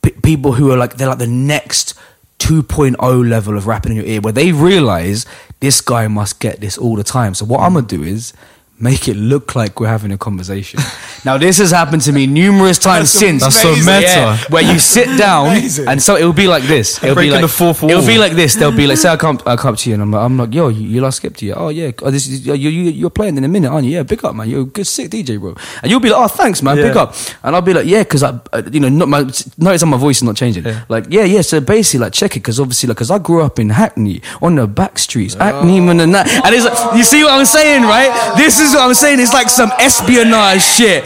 p- 0.00 0.12
people 0.22 0.52
who 0.52 0.70
are 0.72 0.78
like, 0.78 0.94
they're 0.96 1.08
like 1.08 1.18
the 1.18 1.26
next 1.26 1.92
2.0 2.38 3.28
level 3.28 3.56
of 3.56 3.66
rapping 3.66 3.92
in 3.92 3.96
your 3.96 4.06
ear, 4.06 4.20
where 4.20 4.32
they 4.32 4.52
realize 4.52 5.26
this 5.60 5.80
guy 5.80 6.08
must 6.08 6.40
get 6.40 6.60
this 6.60 6.76
all 6.78 6.96
the 6.96 7.04
time. 7.04 7.34
So 7.34 7.44
what 7.44 7.60
I'm 7.60 7.74
gonna 7.74 7.86
do 7.86 8.02
is 8.02 8.32
make 8.78 9.08
it 9.08 9.14
look 9.14 9.54
like 9.54 9.80
we're 9.80 9.88
having 9.88 10.12
a 10.12 10.18
conversation. 10.18 10.80
now 11.24 11.38
this 11.38 11.58
has 11.58 11.70
happened 11.70 12.02
to 12.02 12.12
me 12.12 12.26
numerous 12.26 12.78
times 12.78 13.12
That's 13.12 13.18
since. 13.18 13.42
That's 13.42 13.62
so 13.62 13.74
meta. 13.74 14.02
Yeah, 14.02 14.38
where 14.50 14.62
you 14.62 14.78
sit 14.78 15.18
down 15.18 15.56
and 15.88 16.02
so 16.02 16.16
it'll 16.16 16.32
be 16.32 16.46
like 16.46 16.64
this. 16.64 17.02
It'll 17.02 17.14
Breaking 17.14 17.30
be 17.30 17.34
like 17.34 17.42
the 17.42 17.48
fourth 17.48 17.82
wall. 17.82 17.90
It'll 17.90 18.06
be 18.06 18.18
like 18.18 18.32
this. 18.32 18.54
They'll 18.54 18.76
be 18.76 18.86
like, 18.86 18.98
say 18.98 19.08
I 19.08 19.16
come, 19.24 19.38
I 19.46 19.56
come 19.56 19.74
up 19.74 19.80
to 19.80 19.90
you 19.90 19.94
and 19.94 20.02
I'm 20.02 20.10
like, 20.10 20.22
I'm 20.22 20.36
like, 20.36 20.54
yo, 20.54 20.68
you, 20.68 20.86
you 20.86 21.00
Last 21.00 21.22
Skeptik 21.22 21.42
you. 21.42 21.54
Oh 21.54 21.68
yeah, 21.68 21.90
oh, 22.02 22.10
this 22.10 22.28
is, 22.28 22.46
you, 22.46 22.54
you, 22.54 22.90
you're 22.90 23.10
playing 23.10 23.36
in 23.36 23.44
a 23.44 23.48
minute, 23.48 23.70
aren't 23.70 23.86
you? 23.86 23.92
Yeah, 23.92 24.02
big 24.02 24.24
up, 24.24 24.34
man. 24.34 24.48
You're 24.48 24.62
a 24.62 24.64
good 24.64 24.86
sick 24.86 25.10
DJ, 25.10 25.40
bro. 25.40 25.54
And 25.82 25.90
you'll 25.90 26.00
be 26.00 26.10
like, 26.10 26.20
oh, 26.20 26.28
thanks, 26.28 26.62
man, 26.62 26.76
big 26.76 26.96
up. 26.96 27.14
And 27.42 27.54
I'll 27.54 27.62
be 27.62 27.72
like, 27.72 27.86
yeah, 27.86 28.02
because 28.02 28.22
I, 28.22 28.38
uh, 28.52 28.62
you 28.70 28.80
know, 28.80 28.88
not 28.88 29.08
my 29.08 29.20
notice 29.58 29.82
on 29.82 29.88
my 29.88 29.96
voice 29.96 30.18
is 30.18 30.22
not 30.22 30.36
changing. 30.36 30.64
Like, 30.88 31.06
yeah, 31.10 31.24
yeah. 31.24 31.40
So 31.40 31.60
basically, 31.60 32.00
like, 32.00 32.12
check 32.12 32.36
it 32.36 32.40
because 32.40 32.60
obviously, 32.60 32.88
like, 32.88 32.96
because 32.96 33.10
I 33.10 33.18
grew 33.18 33.42
up 33.42 33.58
in 33.58 33.70
Hackney 33.70 34.20
on 34.42 34.56
the 34.56 34.66
back 34.66 34.98
streets, 34.98 35.34
Hackney, 35.34 35.80
man, 35.80 36.00
and 36.00 36.14
that. 36.14 36.28
And 36.44 36.54
it's 36.54 36.64
like, 36.64 36.96
you 36.96 37.04
see 37.04 37.24
what 37.24 37.32
I'm 37.32 37.44
saying, 37.44 37.82
right? 37.82 38.34
This 38.36 38.60
is 38.60 38.65
what 38.74 38.82
I'm 38.82 38.94
saying. 38.94 39.20
It's 39.20 39.32
like 39.32 39.48
some 39.48 39.70
espionage 39.78 40.62
shit. 40.62 41.04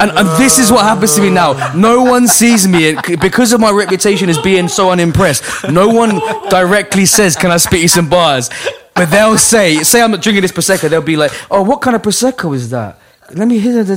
And, 0.00 0.12
and 0.12 0.28
this 0.40 0.58
is 0.58 0.70
what 0.70 0.84
happens 0.84 1.14
to 1.16 1.22
me 1.22 1.30
now. 1.30 1.72
No 1.74 2.04
one 2.04 2.28
sees 2.28 2.68
me 2.68 2.94
because 3.20 3.52
of 3.52 3.60
my 3.60 3.70
reputation 3.70 4.28
as 4.28 4.38
being 4.38 4.68
so 4.68 4.90
unimpressed. 4.90 5.68
No 5.70 5.88
one 5.88 6.20
directly 6.48 7.04
says, 7.04 7.34
"Can 7.34 7.50
I 7.50 7.56
spit 7.56 7.80
you 7.80 7.88
some 7.88 8.08
bars?" 8.08 8.48
But 8.94 9.10
they'll 9.10 9.38
say, 9.38 9.82
"Say 9.82 10.00
I'm 10.00 10.12
drinking 10.12 10.42
this 10.42 10.52
prosecco." 10.52 10.88
They'll 10.88 11.02
be 11.02 11.16
like, 11.16 11.32
"Oh, 11.50 11.62
what 11.62 11.80
kind 11.80 11.96
of 11.96 12.02
prosecco 12.02 12.54
is 12.54 12.70
that?" 12.70 13.00
Let 13.34 13.46
me 13.46 13.58
hear 13.58 13.84
that. 13.84 13.90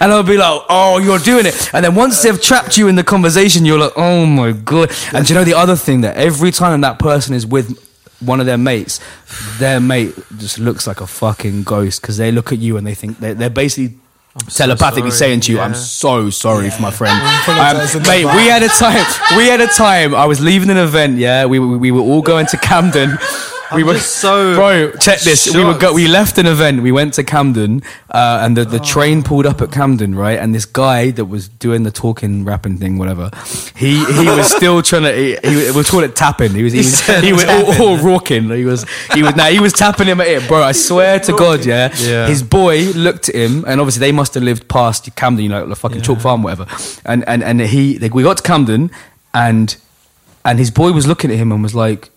And 0.00 0.12
I'll 0.12 0.22
be 0.22 0.36
like, 0.36 0.62
oh, 0.68 0.98
you're 0.98 1.18
doing 1.18 1.46
it. 1.46 1.70
And 1.74 1.84
then 1.84 1.96
once 1.96 2.22
they've 2.22 2.40
trapped 2.40 2.76
you 2.76 2.86
in 2.86 2.94
the 2.94 3.02
conversation, 3.02 3.64
you're 3.64 3.80
like, 3.80 3.94
oh 3.96 4.24
my 4.26 4.52
God. 4.52 4.92
And 5.12 5.28
you 5.28 5.34
know 5.34 5.42
the 5.42 5.54
other 5.54 5.74
thing 5.74 6.02
that 6.02 6.16
every 6.16 6.52
time 6.52 6.82
that 6.82 7.00
person 7.00 7.34
is 7.34 7.46
with 7.46 7.76
one 8.20 8.40
of 8.40 8.46
their 8.46 8.58
mates, 8.58 9.00
their 9.58 9.80
mate 9.80 10.14
just 10.38 10.58
looks 10.58 10.86
like 10.86 11.00
a 11.00 11.06
fucking 11.06 11.64
ghost 11.64 12.00
because 12.00 12.16
they 12.16 12.32
look 12.32 12.52
at 12.52 12.58
you 12.58 12.76
and 12.76 12.86
they 12.86 12.94
think 12.94 13.18
they're, 13.18 13.34
they're 13.34 13.50
basically 13.50 13.98
telepathically 14.48 15.10
sorry, 15.10 15.30
saying 15.30 15.40
to 15.40 15.52
you, 15.52 15.60
"I'm 15.60 15.74
so 15.74 16.30
sorry 16.30 16.70
for 16.70 16.82
my 16.82 16.90
friend." 16.90 17.20
Um, 17.48 18.02
mate, 18.02 18.24
we 18.24 18.46
had 18.48 18.62
a 18.62 18.68
time. 18.68 19.04
We 19.36 19.46
had 19.46 19.60
a 19.60 19.68
time. 19.68 20.14
I 20.14 20.26
was 20.26 20.40
leaving 20.40 20.70
an 20.70 20.76
event. 20.76 21.18
Yeah, 21.18 21.46
we 21.46 21.58
we, 21.58 21.76
we 21.76 21.90
were 21.90 22.00
all 22.00 22.22
going 22.22 22.46
to 22.46 22.56
Camden. 22.56 23.18
We 23.72 23.80
I'm 23.80 23.86
were 23.86 23.94
just 23.94 24.16
so 24.16 24.54
bro. 24.56 24.92
Check 24.92 25.20
this. 25.20 25.52
We 25.54 25.64
were 25.64 25.78
go, 25.78 25.92
we 25.92 26.06
left 26.08 26.38
an 26.38 26.46
event. 26.46 26.82
We 26.82 26.92
went 26.92 27.14
to 27.14 27.24
Camden, 27.24 27.82
uh, 28.10 28.40
and 28.42 28.56
the, 28.56 28.64
the 28.64 28.78
train 28.78 29.22
pulled 29.22 29.46
up 29.46 29.60
at 29.62 29.72
Camden, 29.72 30.14
right? 30.14 30.38
And 30.38 30.54
this 30.54 30.64
guy 30.66 31.10
that 31.12 31.26
was 31.26 31.48
doing 31.48 31.82
the 31.82 31.90
talking, 31.90 32.44
rapping 32.44 32.78
thing, 32.78 32.98
whatever, 32.98 33.30
he 33.76 34.04
he 34.04 34.26
was 34.26 34.54
still 34.54 34.82
trying 34.82 35.02
to. 35.04 35.12
He, 35.14 35.36
he 35.42 35.70
we 35.70 35.84
call 35.84 36.00
it 36.00 36.14
tapping. 36.14 36.52
He 36.52 36.62
was 36.62 36.72
he 36.72 36.78
was, 36.78 37.06
he 37.22 37.32
was 37.32 37.44
all, 37.44 37.82
all 37.82 37.96
rocking. 38.12 38.50
He 38.50 38.64
was 38.64 38.84
he 39.14 39.22
was 39.22 39.34
now 39.36 39.46
he 39.46 39.60
was 39.60 39.72
tapping 39.72 40.06
him 40.06 40.20
at 40.20 40.26
it, 40.26 40.46
bro. 40.48 40.62
I 40.62 40.72
swear 40.72 41.20
to 41.20 41.32
God, 41.32 41.64
yeah. 41.64 41.94
Yeah. 41.98 42.26
His 42.26 42.42
boy 42.42 42.90
looked 42.92 43.28
at 43.28 43.34
him, 43.34 43.64
and 43.66 43.80
obviously 43.80 44.00
they 44.00 44.12
must 44.12 44.34
have 44.34 44.42
lived 44.42 44.68
past 44.68 45.14
Camden, 45.16 45.42
you 45.42 45.48
know, 45.48 45.66
the 45.66 45.76
fucking 45.76 46.02
chalk 46.02 46.20
farm, 46.20 46.42
whatever. 46.42 46.66
And 47.04 47.26
and 47.28 47.42
and 47.42 47.60
he 47.60 47.98
like, 47.98 48.14
we 48.14 48.22
got 48.22 48.38
to 48.38 48.42
Camden, 48.42 48.90
and 49.32 49.76
and 50.44 50.58
his 50.58 50.70
boy 50.70 50.92
was 50.92 51.06
looking 51.06 51.30
at 51.30 51.36
him 51.38 51.50
and 51.52 51.62
was 51.62 51.74
like, 51.74 52.10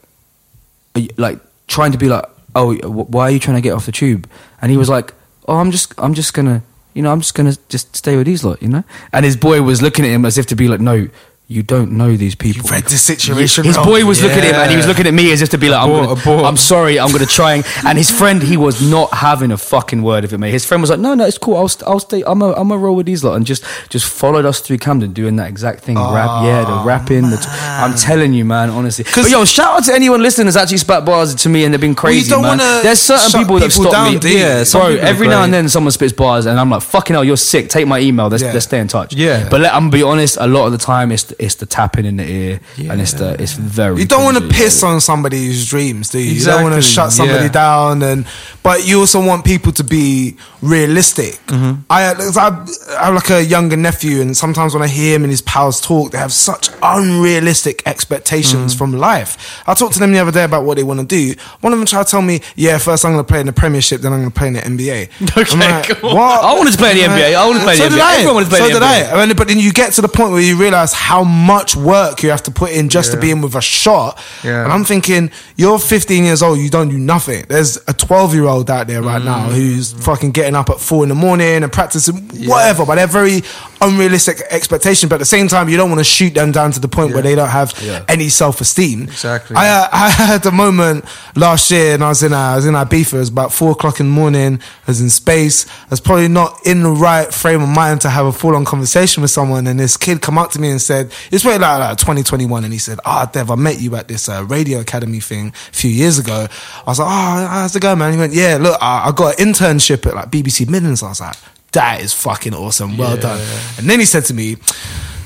like 1.18 1.40
trying 1.68 1.92
to 1.92 1.98
be 1.98 2.08
like, 2.08 2.26
oh, 2.56 2.76
why 2.76 3.24
are 3.24 3.32
you 3.32 3.40
trying 3.40 3.58
to 3.58 3.62
get 3.62 3.74
off 3.74 3.86
the 3.86 3.92
tube? 3.92 4.30
And 4.62 4.72
he 4.72 4.78
was 4.78 4.90
like, 4.90 5.14
oh, 5.48 5.58
I'm 5.58 5.72
just, 5.72 5.94
I'm 5.98 6.14
just 6.14 6.34
gonna, 6.34 6.62
you 6.94 7.02
know, 7.02 7.12
I'm 7.12 7.22
just 7.22 7.36
gonna 7.36 7.56
just 7.70 7.96
stay 7.96 8.18
with 8.18 8.26
these 8.26 8.44
lot, 8.44 8.62
you 8.62 8.68
know. 8.68 8.84
And 9.14 9.24
his 9.26 9.38
boy 9.38 9.62
was 9.62 9.82
looking 9.82 10.06
at 10.06 10.12
him 10.12 10.26
as 10.26 10.38
if 10.38 10.46
to 10.48 10.56
be 10.56 10.68
like, 10.68 10.80
no, 10.80 11.08
you 11.50 11.64
don't 11.64 11.94
know 11.94 12.18
these 12.18 12.36
people. 12.36 12.64
You've 12.64 12.72
read 12.72 12.84
the 12.84 12.98
situation 12.98 13.64
His 13.64 13.78
boy 13.78 14.04
was 14.04 14.22
looking 14.22 14.40
at 14.40 14.44
him 14.44 14.56
and 14.56 14.70
he 14.70 14.76
was 14.76 14.86
looking 14.86 15.08
at 15.08 15.14
me 15.14 15.32
as 15.32 15.42
if 15.42 15.50
to 15.52 15.58
be 15.58 15.70
like, 15.70 15.82
I'm, 15.82 16.18
gonna. 16.18 16.44
I'm 16.44 16.58
sorry, 16.58 17.00
I'm 17.00 17.08
going 17.08 17.24
to 17.26 17.26
try. 17.26 17.54
And, 17.54 17.66
and 17.86 17.98
his 17.98 18.12
friend, 18.12 18.44
he 18.44 18.58
was 18.58 18.82
not 18.82 19.14
having 19.14 19.54
a 19.54 19.58
fucking 19.58 20.02
word 20.04 20.26
of 20.26 20.34
it, 20.34 20.40
mate. 20.40 20.52
His 20.52 20.66
friend 20.66 20.82
was 20.84 20.90
like, 20.90 21.00
no, 21.00 21.14
no, 21.14 21.26
it's 21.26 21.38
cool. 21.38 21.56
I'll, 21.56 21.72
I'll 21.86 22.02
stay. 22.02 22.22
I'm 22.28 22.42
a, 22.42 22.52
I'm 22.52 22.70
a 22.72 22.78
roll 22.78 22.98
with 22.98 23.06
these 23.06 23.24
lot. 23.24 23.36
And 23.36 23.46
just, 23.46 23.64
just 23.88 24.06
followed 24.12 24.44
us 24.44 24.60
through 24.60 24.80
Camden 24.80 25.14
doing 25.14 25.38
that 25.38 25.48
exact 25.48 25.86
thing. 25.86 25.96
Rap, 25.96 26.30
ah, 26.30 26.46
yeah, 26.46 26.66
the 26.66 26.86
rapping. 26.86 27.30
The 27.30 27.38
t- 27.38 27.48
I'm 27.50 27.96
telling 27.96 28.34
you, 28.34 28.44
man, 28.44 28.70
honestly. 28.70 29.06
But 29.16 29.30
yo, 29.30 29.46
shout 29.46 29.78
out 29.78 29.84
to 29.86 29.94
anyone 29.94 30.22
listening 30.22 30.48
that's 30.48 30.58
actually 30.58 30.80
spat 30.80 31.06
bars 31.06 31.34
to 31.34 31.48
me 31.50 31.64
and 31.64 31.74
they've 31.74 31.80
been 31.80 31.96
crazy, 31.96 32.30
don't 32.30 32.42
man. 32.42 32.58
There's 32.58 33.00
certain 33.00 33.40
people 33.40 33.60
that 33.60 33.72
stop 33.72 33.94
down, 33.94 34.16
me. 34.16 34.32
you? 34.32 34.38
Yeah, 34.38 34.66
Bro, 34.70 34.98
every 34.98 35.30
now 35.30 35.44
and 35.44 35.54
then 35.54 35.70
someone 35.70 35.92
spits 35.92 36.12
bars 36.12 36.46
and 36.46 36.60
I'm 36.60 36.70
like, 36.70 36.82
fucking 36.82 37.14
hell, 37.14 37.24
you're 37.24 37.38
sick. 37.38 37.70
Take 37.70 37.88
my 37.88 38.00
email. 38.00 38.28
Let's, 38.28 38.44
Yeah. 38.44 38.52
let's 38.52 38.66
stay 38.66 38.82
in 38.82 38.90
touch. 38.90 39.14
Yeah. 39.16 39.48
But 39.48 39.62
let, 39.62 39.74
I'm 39.74 39.90
be 39.90 40.04
honest, 40.04 40.38
a 40.42 40.48
lot 40.48 40.66
of 40.66 40.74
the 40.74 40.78
time 40.78 41.14
it's 41.14 41.37
it's 41.40 41.56
the 41.56 41.66
tapping 41.66 42.06
in 42.06 42.18
the 42.18 42.30
ear 42.30 42.60
and 42.78 43.00
it's 43.02 43.14
the 43.14 43.42
it's 43.42 43.54
very. 43.54 44.02
You 44.02 44.08
don't 44.08 44.24
want 44.24 44.38
to 44.38 44.48
piss 44.48 44.84
on 44.84 45.02
somebody's 45.02 45.68
dreams, 45.70 46.10
do 46.10 46.20
you? 46.20 46.34
You 46.34 46.46
don't 46.46 46.64
want 46.64 46.76
to 46.76 46.82
shut 46.82 47.12
somebody 47.12 47.46
yeah. 47.46 47.52
down, 47.52 48.04
and 48.04 48.26
but 48.64 48.88
you 48.88 49.00
also 49.00 49.26
want 49.26 49.46
people 49.46 49.72
to 49.74 49.84
be 49.84 50.38
realistic. 50.62 51.36
Mm-hmm. 51.48 51.82
I, 51.90 52.14
I, 52.14 53.02
I 53.02 53.06
have 53.06 53.14
like 53.14 53.30
a 53.30 53.44
younger 53.44 53.78
nephew, 53.78 54.22
and 54.22 54.36
sometimes 54.36 54.74
when 54.74 54.84
I 54.84 54.88
hear 54.88 55.16
him 55.16 55.24
and 55.24 55.32
his 55.32 55.42
pals 55.42 55.80
talk, 55.82 56.12
they 56.12 56.18
have 56.18 56.34
such 56.34 56.70
unrealistic 56.82 57.84
expectations 57.86 58.58
Mm. 58.58 58.78
from 58.78 58.94
life. 58.94 59.64
I 59.68 59.74
talked 59.74 59.94
to 59.94 60.00
them 60.00 60.12
the 60.12 60.20
other 60.20 60.32
day 60.32 60.44
about 60.44 60.64
what 60.64 60.78
they 60.78 60.84
want 60.84 61.00
to 61.00 61.06
do. 61.06 61.40
One 61.62 61.74
of 61.74 61.80
them 61.80 61.86
tried 61.86 62.06
to 62.06 62.12
tell 62.12 62.22
me, 62.22 62.42
"Yeah, 62.56 62.78
first 62.78 63.06
I'm 63.06 63.14
going 63.14 63.24
to 63.24 63.28
play 63.28 63.40
in 63.40 63.46
the 63.46 63.54
Premiership, 63.54 64.02
then 64.02 64.14
I'm 64.14 64.20
going 64.20 64.32
to 64.32 64.38
play 64.38 64.48
in 64.48 64.54
the 64.54 64.62
NBA." 64.62 65.10
Okay, 65.38 65.60
like, 65.60 66.00
cool. 66.00 66.16
what? 66.16 66.44
I 66.44 66.54
wanted 66.58 66.72
to 66.72 66.78
play 66.78 66.92
in 66.92 66.98
the 66.98 67.04
NBA. 67.04 67.36
I 67.36 67.46
wanted 67.46 67.60
to 67.60 67.66
play 67.66 67.74
in 67.74 67.80
so 67.80 67.90
the 67.90 67.96
NBA. 67.96 68.02
I. 68.02 68.14
Everyone 68.16 68.36
wanted 68.36 68.46
to 68.46 68.50
play 68.50 68.60
so 68.60 68.66
in 68.66 68.74
the 68.74 68.80
did 68.80 69.32
I. 69.32 69.34
But 69.34 69.48
then 69.48 69.60
you 69.60 69.72
get 69.72 69.94
to 69.94 70.02
the 70.02 70.08
point 70.08 70.32
where 70.32 70.42
you 70.42 70.58
realize 70.58 70.94
how 70.94 71.24
much 71.28 71.76
work 71.76 72.24
you 72.24 72.30
have 72.30 72.44
to 72.44 72.52
put 72.52 72.72
in 72.72 72.90
just 72.90 73.12
to 73.12 73.20
be 73.20 73.32
in 73.32 73.42
with 73.42 73.56
a 73.56 73.62
shot. 73.62 74.20
Yeah. 74.44 74.64
And 74.64 74.72
I'm 74.72 74.84
thinking, 74.84 75.32
you're 75.56 75.80
15 75.80 76.24
years 76.24 76.42
old, 76.42 76.60
you 76.60 76.70
don't 76.70 76.90
do 76.90 76.98
nothing. 76.98 77.46
There's 77.48 77.78
a 77.88 77.94
12 77.94 78.34
year 78.34 78.46
old 78.46 78.70
out 78.70 78.88
there 78.88 79.02
right 79.02 79.22
now 79.22 79.48
mm. 79.48 79.54
who's 79.54 79.94
fucking 79.94 80.32
getting 80.32 80.56
up 80.56 80.70
at 80.70 80.80
four 80.80 81.04
in 81.04 81.10
the 81.10 81.16
morning 81.16 81.64
and 81.64 81.72
practicing 81.72 82.16
whatever, 82.48 82.86
but 82.86 82.96
they're 82.96 83.08
very 83.08 83.42
unrealistic 83.82 84.42
expectations. 84.50 85.10
But 85.10 85.16
at 85.16 85.20
the 85.20 85.26
same 85.26 85.48
time, 85.48 85.70
you 85.70 85.78
don't 85.78 85.90
want 85.90 86.00
to 86.00 86.06
shoot 86.06 86.34
them 86.34 86.52
down 86.52 86.72
to 86.72 86.80
the 86.80 86.88
point 86.88 87.14
where 87.14 87.22
they 87.22 87.36
don't 87.36 87.50
have 87.50 87.74
any 88.08 88.30
self 88.30 88.62
esteem. 88.62 89.04
Exactly. 89.04 89.56
I, 89.56 89.70
uh, 89.70 89.88
I 89.92 90.10
had 90.10 90.46
a 90.46 90.52
moment 90.52 91.06
last 91.36 91.72
year 91.72 91.94
and 91.94 92.04
I 92.04 92.10
was 92.10 92.24
in 92.24 92.34
uh, 92.34 92.38
I 92.38 92.56
was 92.56 92.66
in 92.66 92.74
Ibiza. 92.74 93.14
It 93.14 93.20
was 93.20 93.30
about 93.30 93.54
four 93.54 93.72
o'clock 93.72 94.00
in 94.00 94.08
the 94.08 94.12
morning. 94.12 94.60
I 94.60 94.92
was 94.92 95.02
in 95.02 95.10
space. 95.10 95.68
I 95.70 95.90
was 95.92 96.02
probably 96.02 96.28
not 96.28 96.66
in 96.66 96.84
the 96.84 96.92
right 96.92 97.34
frame 97.34 97.62
of 97.62 97.70
mind 97.70 98.02
to 98.02 98.10
have 98.10 98.26
a 98.26 98.32
full 98.32 98.56
on 98.56 98.66
conversation 98.66 99.22
with 99.22 99.32
someone. 99.32 99.68
And 99.68 99.80
this 99.80 99.98
kid 99.98 100.22
come 100.22 100.38
up 100.38 100.52
to 100.52 100.60
me 100.60 100.70
and 100.70 100.82
said, 100.82 101.12
"It's 101.32 101.46
way 101.46 101.58
like, 101.58 101.80
like 101.80 101.98
2021." 101.98 102.64
And 102.64 102.74
he 102.74 102.80
said, 102.80 103.00
"Ah, 103.06 103.30
Dev, 103.32 103.52
I 103.52 103.56
met 103.56 103.80
you 103.80 103.96
at 103.96 104.08
this 104.08 104.30
uh, 104.30 104.46
radio 104.46 104.80
academy 104.80 105.20
thing 105.20 105.48
a 105.50 105.76
few 105.76 105.92
years 105.92 106.20
ago." 106.20 106.48
I 106.86 106.90
was 106.90 107.00
like, 107.00 107.08
"Oh, 107.10 107.48
how's 107.48 107.76
it 107.76 107.82
going, 107.82 108.00
man?" 108.00 108.14
He 108.14 108.20
went, 108.20 108.34
"Yeah, 108.34 108.58
look, 108.60 108.78
I, 108.82 109.08
I 109.08 109.12
got 109.12 109.40
an 109.40 109.48
internship 109.48 110.06
at 110.06 110.16
like 110.16 110.32
BBC 110.32 110.68
Midlands." 110.70 111.04
I 111.04 111.10
was 111.10 111.22
like, 111.22 111.36
"That 111.78 112.02
is 112.02 112.12
fucking 112.14 112.54
awesome. 112.54 112.98
Well 112.98 113.18
done." 113.18 113.40
And 113.78 113.90
then 113.90 114.00
he 114.00 114.06
said 114.06 114.26
to 114.26 114.34
me. 114.34 114.58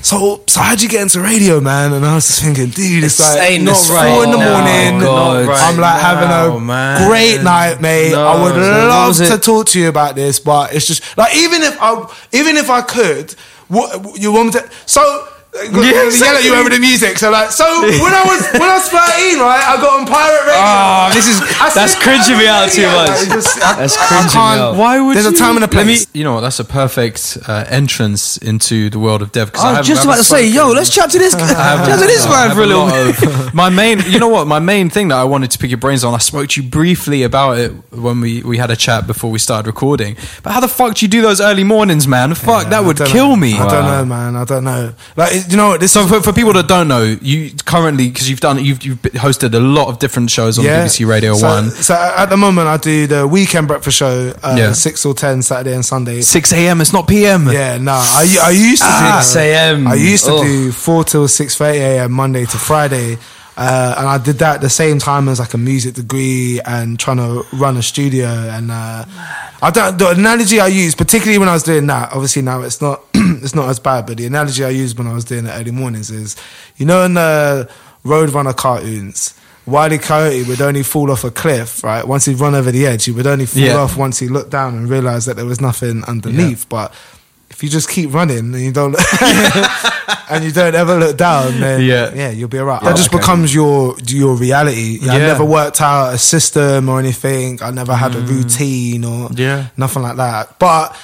So, 0.02 0.42
so 0.48 0.60
how'd 0.60 0.82
you 0.82 0.88
get 0.88 1.02
into 1.02 1.20
radio, 1.20 1.60
man? 1.60 1.92
And 1.92 2.04
I 2.04 2.16
was 2.16 2.26
just 2.26 2.42
thinking, 2.42 2.70
dude, 2.70 3.04
it's, 3.04 3.20
It's 3.20 3.20
like 3.20 3.38
saying 3.38 3.64
not 3.64 3.70
this 3.70 3.86
four 3.86 3.96
right 3.98 4.24
in 4.26 4.30
the 4.34 4.42
morning. 4.50 4.98
God. 4.98 5.46
Not 5.46 5.62
I'm 5.62 5.76
like 5.78 5.94
right 5.94 6.00
having 6.02 6.56
a 6.56 6.58
man. 6.58 7.08
great 7.08 7.40
night, 7.44 7.80
mate. 7.80 8.10
No, 8.10 8.26
I 8.26 8.42
would 8.42 8.54
so 8.54 8.88
love 8.94 9.16
to 9.16 9.34
it? 9.34 9.42
talk 9.44 9.66
to 9.68 9.78
you 9.78 9.88
about 9.88 10.16
this, 10.16 10.40
but 10.40 10.74
it's 10.74 10.88
just 10.88 11.02
like 11.16 11.36
even 11.36 11.62
if 11.62 11.76
I, 11.80 11.90
even 12.32 12.56
if 12.56 12.68
I 12.68 12.80
could, 12.82 13.30
what 13.68 14.18
you 14.20 14.32
want 14.32 14.46
me 14.46 14.60
to? 14.60 14.68
So. 14.86 15.28
Yeah, 15.54 16.08
yell 16.08 16.36
at 16.36 16.44
you 16.44 16.54
over 16.54 16.70
the 16.70 16.78
music. 16.80 17.18
So 17.18 17.30
like, 17.30 17.50
so 17.50 17.64
when 17.82 18.12
I 18.12 18.24
was 18.24 18.40
when 18.56 18.62
I 18.62 18.80
was 18.80 18.88
thirteen, 18.88 19.36
right, 19.38 19.60
I 19.60 19.76
got 19.76 20.00
on 20.00 20.06
pirate 20.06 20.48
radio. 20.48 20.64
Oh, 20.64 21.10
this 21.12 21.28
is 21.28 21.40
that's 21.60 21.92
said 21.92 22.00
cringing 22.00 22.38
me 22.40 22.46
pirate 22.48 22.48
out 22.48 22.72
too 22.72 22.88
much. 22.88 23.08
Like, 23.20 23.28
just- 23.36 23.60
That's 23.60 23.96
I 23.98 24.06
cringing 24.08 24.32
me 24.32 24.60
out. 24.64 24.76
Why 24.76 25.00
would 25.00 25.14
There's 25.14 25.26
you? 25.26 25.34
a 25.34 25.36
time 25.36 25.56
and 25.56 25.64
a 25.64 25.68
Let 25.68 25.86
me- 25.86 25.92
place. 26.00 26.06
you 26.14 26.24
know 26.24 26.32
what? 26.34 26.40
That's 26.40 26.58
a 26.58 26.64
perfect 26.64 27.36
uh, 27.46 27.64
entrance 27.68 28.38
into 28.38 28.88
the 28.88 28.98
world 28.98 29.20
of 29.20 29.30
dev. 29.32 29.52
'cause 29.52 29.62
I 29.62 29.68
have- 29.68 29.78
was 29.80 29.88
just 29.88 30.00
have 30.00 30.08
about 30.08 30.16
to 30.18 30.24
say, 30.24 30.46
yo, 30.48 30.68
let's 30.72 30.88
chat 30.88 31.10
to 31.10 31.18
this, 31.18 31.32
chat 31.36 32.00
to 32.00 32.06
this 32.06 32.24
I 32.24 32.30
man 32.30 32.48
have 32.48 32.56
for 32.56 32.62
a 32.62 32.66
little 32.66 32.86
bit. 32.88 33.22
of- 33.22 33.54
my 33.62 33.68
main, 33.68 34.00
you 34.08 34.18
know 34.18 34.28
what? 34.28 34.46
My 34.46 34.58
main 34.58 34.88
thing 34.88 35.08
that 35.08 35.18
I 35.18 35.24
wanted 35.24 35.50
to 35.50 35.58
pick 35.58 35.70
your 35.70 35.78
brains 35.78 36.02
on. 36.02 36.14
I 36.14 36.18
spoke 36.18 36.48
to 36.48 36.62
you 36.62 36.68
briefly 36.70 37.24
about 37.24 37.58
it 37.58 37.72
when 37.92 38.22
we, 38.22 38.42
we 38.42 38.56
had 38.56 38.70
a 38.70 38.76
chat 38.76 39.06
before 39.06 39.30
we 39.30 39.38
started 39.38 39.66
recording. 39.66 40.16
But 40.42 40.52
how 40.54 40.60
the 40.60 40.68
fuck 40.68 40.94
do 40.94 41.04
you 41.04 41.10
do 41.10 41.20
those 41.20 41.42
early 41.42 41.64
mornings, 41.64 42.08
man? 42.08 42.32
Fuck, 42.34 42.68
that 42.70 42.84
would 42.86 42.96
kill 42.96 43.30
know. 43.30 43.36
me. 43.36 43.58
I 43.58 43.68
don't 43.68 43.84
know, 43.84 44.04
man. 44.06 44.36
I 44.36 44.44
don't 44.44 44.64
know. 44.64 44.94
Like, 45.14 45.41
you 45.48 45.56
know 45.56 45.78
So 45.86 46.06
for, 46.06 46.20
for 46.22 46.32
people 46.32 46.52
that 46.54 46.68
don't 46.68 46.88
know, 46.88 47.02
you 47.20 47.50
currently 47.64 48.08
because 48.08 48.28
you've 48.30 48.40
done 48.40 48.64
you've 48.64 48.82
you've 48.84 49.00
hosted 49.26 49.54
a 49.54 49.60
lot 49.60 49.88
of 49.88 49.98
different 49.98 50.30
shows 50.30 50.58
on 50.58 50.64
BBC 50.64 51.06
Radio 51.06 51.34
so, 51.34 51.46
One. 51.46 51.70
So 51.70 51.94
at 51.94 52.26
the 52.26 52.36
moment, 52.36 52.68
I 52.68 52.76
do 52.76 53.06
the 53.06 53.26
weekend 53.26 53.68
breakfast 53.68 53.96
show, 53.98 54.32
uh, 54.42 54.54
Yeah. 54.58 54.72
six 54.72 55.04
or 55.04 55.14
ten 55.14 55.42
Saturday 55.42 55.74
and 55.74 55.84
Sunday. 55.84 56.20
Six 56.22 56.52
a.m. 56.52 56.80
It's 56.80 56.92
not 56.92 57.06
p.m. 57.08 57.48
Yeah, 57.50 57.78
no, 57.78 57.92
I, 57.92 58.36
I 58.44 58.50
used 58.50 58.82
to 58.82 58.88
Ah, 58.88 59.18
do 59.20 59.24
6 59.24 59.36
a.m.. 59.36 59.86
I 59.86 59.94
used 59.94 60.24
to 60.26 60.32
Oh. 60.32 60.42
do 60.42 60.72
four 60.72 61.04
till 61.04 61.28
six 61.28 61.56
thirty 61.56 61.78
a.m. 61.78 62.12
Monday 62.12 62.44
to 62.46 62.56
Friday, 62.58 63.18
uh, 63.56 63.94
and 63.98 64.08
I 64.08 64.18
did 64.18 64.38
that 64.38 64.56
at 64.56 64.60
the 64.62 64.70
same 64.70 64.98
time 64.98 65.28
as 65.28 65.38
like 65.38 65.54
a 65.54 65.58
music 65.58 65.94
degree 65.94 66.60
and 66.64 66.98
trying 66.98 67.18
to 67.18 67.44
run 67.56 67.76
a 67.76 67.82
studio. 67.82 68.28
And 68.28 68.70
uh, 68.70 69.04
I 69.62 69.70
don't 69.70 69.98
the 69.98 70.08
analogy 70.10 70.58
I 70.60 70.68
use, 70.68 70.94
particularly 70.94 71.38
when 71.38 71.48
I 71.48 71.52
was 71.52 71.62
doing 71.62 71.86
that. 71.88 72.12
Obviously 72.12 72.42
now 72.42 72.62
it's 72.62 72.80
not 72.80 73.02
it's 73.14 73.54
not 73.54 73.68
as 73.68 73.78
bad, 73.78 74.06
but 74.06 74.16
the 74.16 74.26
analogy 74.26 74.64
I 74.64 74.70
used 74.70 74.96
when 74.98 75.06
I 75.06 75.12
was 75.12 75.24
doing 75.24 75.44
the 75.44 75.52
early 75.52 75.70
mornings 75.70 76.10
is, 76.10 76.36
you 76.76 76.86
know, 76.86 77.04
in 77.04 77.14
the 77.14 77.68
Roadrunner 78.04 78.56
cartoons. 78.56 79.38
Wiley 79.64 79.98
Coyote 79.98 80.42
would 80.48 80.60
only 80.60 80.82
fall 80.82 81.08
off 81.12 81.22
a 81.22 81.30
cliff, 81.30 81.84
right? 81.84 82.04
Once 82.04 82.24
he'd 82.24 82.40
run 82.40 82.52
over 82.56 82.72
the 82.72 82.84
edge, 82.84 83.04
he 83.04 83.12
would 83.12 83.28
only 83.28 83.46
fall 83.46 83.62
Yeah. 83.62 83.76
off 83.76 83.96
once 83.96 84.18
he 84.18 84.26
looked 84.26 84.50
down 84.50 84.74
and 84.74 84.88
realized 84.90 85.28
that 85.28 85.36
there 85.36 85.44
was 85.46 85.60
nothing 85.60 86.02
underneath. 86.08 86.68
But 86.68 86.92
if 87.52 87.62
you 87.62 87.68
just 87.68 87.88
keep 87.88 88.12
running 88.12 88.38
and 88.54 88.60
you 88.60 88.72
don't 88.72 88.96
and 90.30 90.44
you 90.44 90.50
don't 90.52 90.74
ever 90.74 90.96
look 90.98 91.16
down, 91.16 91.60
then 91.60 91.80
Yeah. 91.82 92.12
yeah, 92.14 92.30
you'll 92.30 92.48
be 92.48 92.58
alright. 92.58 92.82
Yeah, 92.82 92.88
that 92.90 92.96
just 92.96 93.10
okay. 93.10 93.18
becomes 93.18 93.54
your 93.54 93.96
your 94.06 94.34
reality. 94.34 94.98
I 95.02 95.18
never 95.18 95.44
worked 95.44 95.80
out 95.80 96.14
a 96.14 96.18
system 96.18 96.88
or 96.88 96.98
anything. 96.98 97.62
I 97.62 97.70
never 97.70 97.94
had 97.94 98.14
a 98.14 98.20
routine 98.20 99.04
or 99.04 99.28
Mm. 99.28 99.38
Yeah. 99.38 99.66
nothing 99.76 100.02
like 100.02 100.16
that. 100.16 100.58
But 100.58 100.96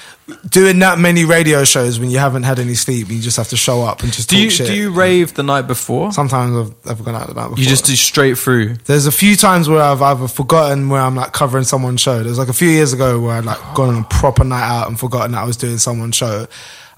doing 0.49 0.79
that 0.81 0.99
many 0.99 1.25
radio 1.25 1.65
shows 1.65 1.99
when 1.99 2.11
you 2.11 2.19
haven't 2.19 2.43
had 2.43 2.59
any 2.59 2.75
sleep, 2.75 3.09
you 3.09 3.21
just 3.21 3.37
have 3.37 3.49
to 3.49 3.57
show 3.57 3.83
up 3.83 4.03
and 4.03 4.13
just 4.13 4.29
Do 4.29 4.37
talk 4.37 4.45
you 4.45 4.51
shit. 4.51 4.67
do 4.67 4.75
you 4.75 4.91
rave 4.93 5.35
the 5.35 5.43
night 5.43 5.63
before? 5.67 6.13
Sometimes 6.13 6.57
I've, 6.87 6.91
I've 6.91 7.05
gone 7.05 7.15
out 7.15 7.29
the 7.29 7.35
night 7.35 7.49
before. 7.49 7.59
You 7.59 7.67
just 7.69 7.87
do 7.87 7.97
straight 7.97 8.37
through. 8.39 8.75
There's 8.85 9.07
a 9.07 9.13
few 9.13 9.37
times 9.37 9.69
where 9.69 9.83
I've 9.83 10.03
either 10.03 10.29
forgotten 10.29 10.89
where 10.89 11.01
I'm 11.01 11.15
like 11.17 11.33
covering 11.33 11.65
someone's 11.65 12.01
show. 12.01 12.23
There's 12.23 12.39
like 12.39 12.49
a 12.49 12.53
few 12.53 12.69
years 12.69 12.93
ago 12.93 13.21
where 13.21 13.37
I'd 13.37 13.45
like 13.45 13.59
gone 13.75 13.95
on 13.95 14.03
a 14.03 14.07
proper 14.09 14.45
night 14.45 14.69
out 14.69 14.89
and 14.89 14.99
forgotten 14.99 15.33
that 15.33 15.43
I 15.43 15.47
was 15.47 15.57
doing 15.57 15.79
someone's 15.79 16.17
show. 16.17 16.47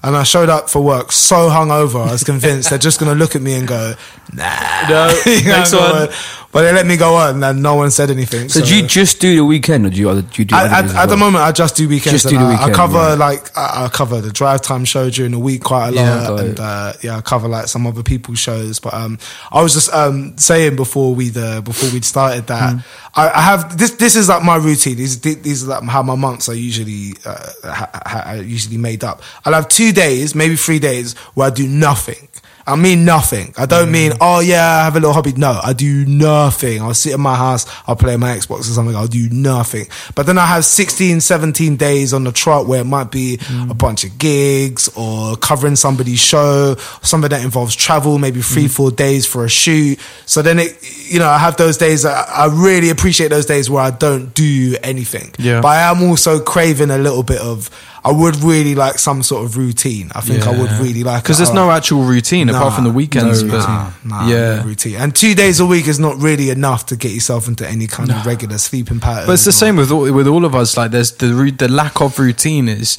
And 0.03 0.15
I 0.15 0.23
showed 0.23 0.49
up 0.49 0.67
for 0.67 0.81
work 0.81 1.11
so 1.11 1.47
hungover, 1.49 2.07
I 2.07 2.11
was 2.11 2.23
convinced 2.23 2.71
they're 2.71 2.79
just 2.79 2.99
gonna 2.99 3.13
look 3.13 3.35
at 3.35 3.41
me 3.43 3.53
and 3.53 3.67
go, 3.67 3.93
nah. 4.33 4.87
No, 4.89 5.21
next 5.25 5.73
one. 5.73 5.81
on. 5.83 6.09
But 6.53 6.63
they 6.63 6.73
let 6.73 6.85
me 6.85 6.97
go 6.97 7.15
on 7.15 7.41
and 7.41 7.63
no 7.63 7.75
one 7.75 7.91
said 7.91 8.11
anything. 8.11 8.49
So, 8.49 8.59
do 8.59 8.75
you 8.75 8.85
just 8.85 9.21
do 9.21 9.33
the 9.37 9.45
weekend, 9.45 9.85
or 9.85 9.89
do 9.89 9.95
you, 9.95 10.09
other- 10.09 10.21
do 10.21 10.41
you 10.41 10.45
do 10.45 10.53
I, 10.53 10.65
other 10.65 10.73
at, 10.75 10.81
days 10.81 10.91
as 10.91 10.97
at 10.97 11.05
the 11.05 11.15
moment, 11.15 11.45
I 11.45 11.53
just 11.53 11.77
do 11.77 11.87
weekends. 11.87 12.23
Just 12.23 12.27
do 12.33 12.37
the 12.37 12.43
I, 12.43 12.49
weekend, 12.49 12.73
I 12.73 12.75
cover 12.75 12.97
right. 12.97 13.13
like 13.17 13.57
I, 13.57 13.85
I 13.85 13.87
cover 13.87 14.19
the 14.19 14.33
drive 14.33 14.61
time 14.61 14.83
show 14.83 15.09
during 15.09 15.31
the 15.31 15.39
week 15.39 15.63
quite 15.63 15.87
a 15.87 15.91
lot, 15.91 16.01
Yeah, 16.01 16.27
got 16.27 16.39
and 16.41 16.59
uh, 16.59 16.93
yeah, 17.01 17.15
I 17.17 17.21
cover 17.21 17.47
like 17.47 17.67
some 17.67 17.87
other 17.87 18.03
people's 18.03 18.39
shows. 18.39 18.79
But 18.81 18.93
um, 18.93 19.17
I 19.49 19.61
was 19.63 19.73
just 19.73 19.93
um 19.93 20.37
saying 20.37 20.75
before 20.75 21.15
we 21.15 21.31
uh, 21.33 21.61
before 21.61 21.89
we'd 21.93 22.03
started 22.03 22.47
that 22.47 22.73
Hmm. 22.73 22.79
I, 23.15 23.29
I 23.29 23.41
have 23.41 23.77
this. 23.77 23.91
This 23.91 24.17
is 24.17 24.27
like 24.27 24.43
my 24.43 24.57
routine. 24.57 24.97
These 24.97 25.21
these 25.21 25.63
are 25.63 25.67
like 25.79 25.83
how 25.83 26.03
my 26.03 26.15
months 26.15 26.49
are 26.49 26.53
usually 26.53 27.13
uh, 27.25 27.49
ha, 27.63 27.89
ha, 28.05 28.23
are 28.25 28.37
usually 28.43 28.77
made 28.77 29.05
up. 29.05 29.21
I'll 29.45 29.53
have 29.53 29.69
two 29.69 29.93
days, 29.93 30.35
maybe 30.35 30.57
three 30.57 30.79
days 30.79 31.17
where 31.33 31.47
I 31.47 31.49
do 31.49 31.65
nothing. 31.65 32.27
I 32.65 32.75
mean 32.75 33.05
nothing. 33.05 33.53
I 33.57 33.65
don't 33.65 33.89
mm. 33.89 33.91
mean, 33.91 34.11
oh 34.21 34.39
yeah, 34.39 34.79
I 34.81 34.83
have 34.83 34.95
a 34.95 34.99
little 34.99 35.13
hobby. 35.13 35.33
No, 35.33 35.59
I 35.63 35.73
do 35.73 36.05
nothing. 36.05 36.81
I'll 36.81 36.93
sit 36.93 37.13
in 37.13 37.21
my 37.21 37.35
house, 37.35 37.65
I'll 37.87 37.95
play 37.95 38.17
my 38.17 38.35
Xbox 38.35 38.61
or 38.61 38.63
something, 38.63 38.95
I'll 38.95 39.07
do 39.07 39.29
nothing. 39.29 39.87
But 40.15 40.25
then 40.25 40.37
I 40.37 40.45
have 40.45 40.65
16, 40.65 41.21
17 41.21 41.75
days 41.75 42.13
on 42.13 42.23
the 42.23 42.31
trot 42.31 42.67
where 42.67 42.81
it 42.81 42.85
might 42.85 43.11
be 43.11 43.37
mm. 43.37 43.71
a 43.71 43.73
bunch 43.73 44.03
of 44.03 44.17
gigs 44.17 44.89
or 44.95 45.35
covering 45.37 45.75
somebody's 45.75 46.19
show, 46.19 46.75
something 47.01 47.29
that 47.29 47.43
involves 47.43 47.75
travel, 47.75 48.17
maybe 48.19 48.41
three, 48.41 48.65
mm. 48.65 48.75
four 48.75 48.91
days 48.91 49.25
for 49.25 49.45
a 49.45 49.49
shoot. 49.49 49.99
So 50.25 50.41
then 50.41 50.59
it, 50.59 50.77
you 51.11 51.19
know, 51.19 51.29
I 51.29 51.37
have 51.37 51.57
those 51.57 51.77
days, 51.77 52.05
I, 52.05 52.21
I 52.21 52.45
really 52.47 52.89
appreciate 52.89 53.29
those 53.29 53.45
days 53.45 53.69
where 53.69 53.83
I 53.83 53.91
don't 53.91 54.33
do 54.33 54.75
anything. 54.83 55.31
Yeah. 55.37 55.61
But 55.61 55.69
I 55.69 55.91
am 55.91 56.03
also 56.03 56.39
craving 56.39 56.91
a 56.91 56.97
little 56.97 57.23
bit 57.23 57.41
of, 57.41 57.69
I 58.03 58.11
would 58.11 58.37
really 58.37 58.73
like 58.73 58.97
some 58.97 59.21
sort 59.21 59.45
of 59.45 59.57
routine. 59.57 60.11
I 60.15 60.21
think 60.21 60.47
I 60.47 60.57
would 60.57 60.71
really 60.83 61.03
like 61.03 61.21
because 61.23 61.37
there's 61.37 61.53
no 61.53 61.69
actual 61.69 62.03
routine 62.03 62.49
apart 62.49 62.73
from 62.73 62.83
the 62.83 62.89
weekends. 62.91 63.43
No 63.43 63.53
routine. 63.53 63.93
Nah, 64.03 64.27
yeah, 64.27 64.55
no 64.57 64.63
routine. 64.65 64.95
And 64.95 65.15
two 65.15 65.35
days 65.35 65.59
a 65.59 65.65
week 65.65 65.87
is 65.87 65.99
not 65.99 66.17
really 66.17 66.49
enough 66.49 66.87
to 66.87 66.95
get 66.95 67.11
yourself 67.11 67.47
into 67.47 67.67
any 67.67 67.85
kind 67.87 68.09
of 68.11 68.25
regular 68.25 68.57
sleeping 68.57 68.99
pattern. 68.99 69.27
But 69.27 69.33
it's 69.33 69.45
the 69.45 69.49
or- 69.49 69.53
same 69.53 69.75
with 69.75 69.91
all, 69.91 70.11
with 70.11 70.27
all 70.27 70.45
of 70.45 70.55
us. 70.55 70.75
Like 70.75 70.91
there's 70.91 71.11
the 71.13 71.27
the 71.57 71.67
lack 71.67 72.01
of 72.01 72.17
routine 72.17 72.67
is 72.67 72.97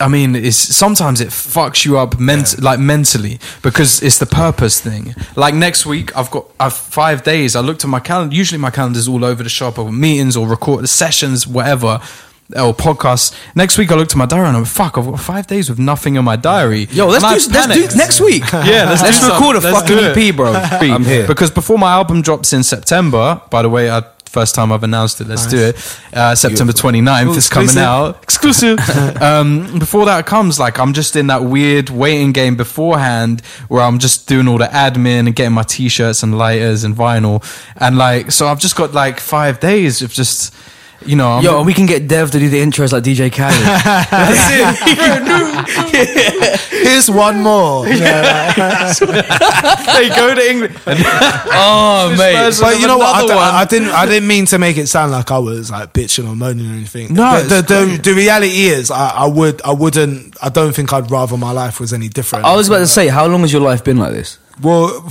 I 0.00 0.08
mean, 0.08 0.36
it's 0.36 0.56
sometimes 0.56 1.20
it 1.20 1.28
fucks 1.28 1.84
you 1.84 1.98
up 1.98 2.18
ment- 2.20 2.62
like 2.62 2.78
mentally 2.78 3.38
because 3.62 4.02
it's 4.02 4.18
the 4.18 4.26
purpose 4.26 4.80
thing. 4.80 5.14
Like 5.36 5.54
next 5.54 5.86
week, 5.86 6.16
I've 6.16 6.30
got 6.30 6.46
I've 6.60 6.74
five 6.74 7.22
days. 7.22 7.56
I 7.56 7.60
looked 7.60 7.84
at 7.84 7.90
my 7.90 8.00
calendar. 8.00 8.34
Usually, 8.34 8.58
my 8.58 8.70
calendar's 8.70 9.08
all 9.08 9.24
over 9.24 9.42
the 9.42 9.48
shop 9.48 9.78
or 9.78 9.90
meetings 9.90 10.36
or 10.36 10.46
record 10.46 10.88
sessions, 10.88 11.46
whatever. 11.46 12.00
Or 12.56 12.72
podcasts. 12.72 13.34
Next 13.54 13.76
week, 13.76 13.92
I 13.92 13.94
looked 13.94 14.12
at 14.12 14.16
my 14.16 14.24
diary 14.24 14.48
and 14.48 14.56
I'm 14.56 14.64
fuck. 14.64 14.96
I've 14.96 15.04
got 15.04 15.20
five 15.20 15.46
days 15.46 15.68
with 15.68 15.78
nothing 15.78 16.16
in 16.16 16.24
my 16.24 16.36
diary. 16.36 16.88
Yo, 16.90 17.06
let's 17.06 17.22
And 17.22 17.26
I 17.26 17.28
do, 17.28 17.34
let's 17.34 17.46
do 17.46 17.52
panicked. 17.74 17.96
next 17.96 18.20
week. 18.20 18.42
Yeah, 18.52 18.88
let's, 18.88 19.02
let's 19.02 19.22
record 19.22 19.56
a 19.56 19.60
let's 19.60 19.80
fucking 19.80 19.96
do. 19.96 20.28
EP, 20.30 20.34
bro. 20.34 20.52
I'm 20.54 21.04
here. 21.04 21.26
Because 21.26 21.50
before 21.50 21.78
my 21.78 21.92
album 21.92 22.22
drops 22.22 22.52
in 22.54 22.62
September, 22.62 23.42
by 23.50 23.60
the 23.62 23.68
way, 23.68 23.90
I, 23.90 24.02
first 24.24 24.54
time 24.54 24.72
I've 24.72 24.82
announced 24.82 25.20
it, 25.20 25.26
let's 25.26 25.46
do 25.46 25.58
it. 25.58 25.76
Uh, 26.12 26.34
September 26.34 26.72
29th 26.72 27.36
is 27.36 27.48
coming 27.48 27.66
exclusive. 27.66 27.82
out. 27.82 28.22
Exclusive. 28.22 28.78
um, 29.22 29.78
before 29.78 30.06
that 30.06 30.24
comes, 30.26 30.58
like, 30.58 30.78
I'm 30.78 30.92
just 30.94 31.16
in 31.16 31.26
that 31.28 31.44
weird 31.44 31.90
waiting 31.90 32.32
game 32.32 32.56
beforehand 32.56 33.40
where 33.68 33.82
I'm 33.82 33.98
just 33.98 34.26
doing 34.26 34.48
all 34.48 34.58
the 34.58 34.66
admin 34.66 35.26
and 35.26 35.34
getting 35.34 35.52
my 35.52 35.62
t 35.64 35.88
shirts 35.90 36.22
and 36.22 36.36
lighters 36.38 36.82
and 36.84 36.94
vinyl. 36.94 37.42
And, 37.76 37.98
like, 37.98 38.30
so 38.32 38.48
I've 38.48 38.58
just 38.60 38.74
got 38.76 38.92
like 38.94 39.20
five 39.20 39.60
days 39.60 40.00
of 40.00 40.12
just. 40.12 40.54
You 41.06 41.14
know, 41.14 41.32
I'm, 41.32 41.44
Yo, 41.44 41.62
we 41.62 41.74
can 41.74 41.86
get 41.86 42.08
Dev 42.08 42.32
to 42.32 42.38
do 42.38 42.48
the 42.48 42.60
intros 42.60 42.92
like 42.92 43.04
DJ 43.04 43.32
Khaled. 43.32 43.54
Here's 46.70 47.08
one 47.08 47.40
more. 47.40 47.84
they 47.88 48.00
go 50.08 50.34
to 50.34 50.50
England. 50.50 50.76
oh, 50.86 52.14
mate. 52.18 52.56
But 52.60 52.80
you 52.80 52.88
know 52.88 52.98
what? 52.98 53.14
I, 53.14 53.24
another. 53.24 53.40
I 53.40 53.64
didn't. 53.64 53.90
I 53.90 54.06
didn't 54.06 54.26
mean 54.26 54.46
to 54.46 54.58
make 54.58 54.76
it 54.76 54.88
sound 54.88 55.12
like 55.12 55.30
I 55.30 55.38
was 55.38 55.70
like 55.70 55.92
bitching 55.92 56.28
or 56.28 56.34
moaning 56.34 56.68
or 56.68 56.74
anything. 56.74 57.14
No, 57.14 57.42
the, 57.42 57.62
the, 57.62 57.62
the, 57.62 58.00
the 58.02 58.14
reality 58.14 58.66
is, 58.66 58.90
I, 58.90 59.10
I 59.10 59.26
would. 59.26 59.62
I 59.62 59.72
wouldn't. 59.72 60.36
I 60.42 60.48
don't 60.48 60.74
think 60.74 60.92
I'd 60.92 61.10
rather 61.10 61.36
my 61.36 61.52
life 61.52 61.78
was 61.78 61.92
any 61.92 62.08
different. 62.08 62.44
I 62.44 62.56
was 62.56 62.68
about 62.68 62.78
to 62.78 62.88
say, 62.88 63.06
how 63.06 63.26
long 63.26 63.42
has 63.42 63.52
your 63.52 63.62
life 63.62 63.84
been 63.84 63.98
like 63.98 64.12
this? 64.12 64.38
Well, 64.60 65.08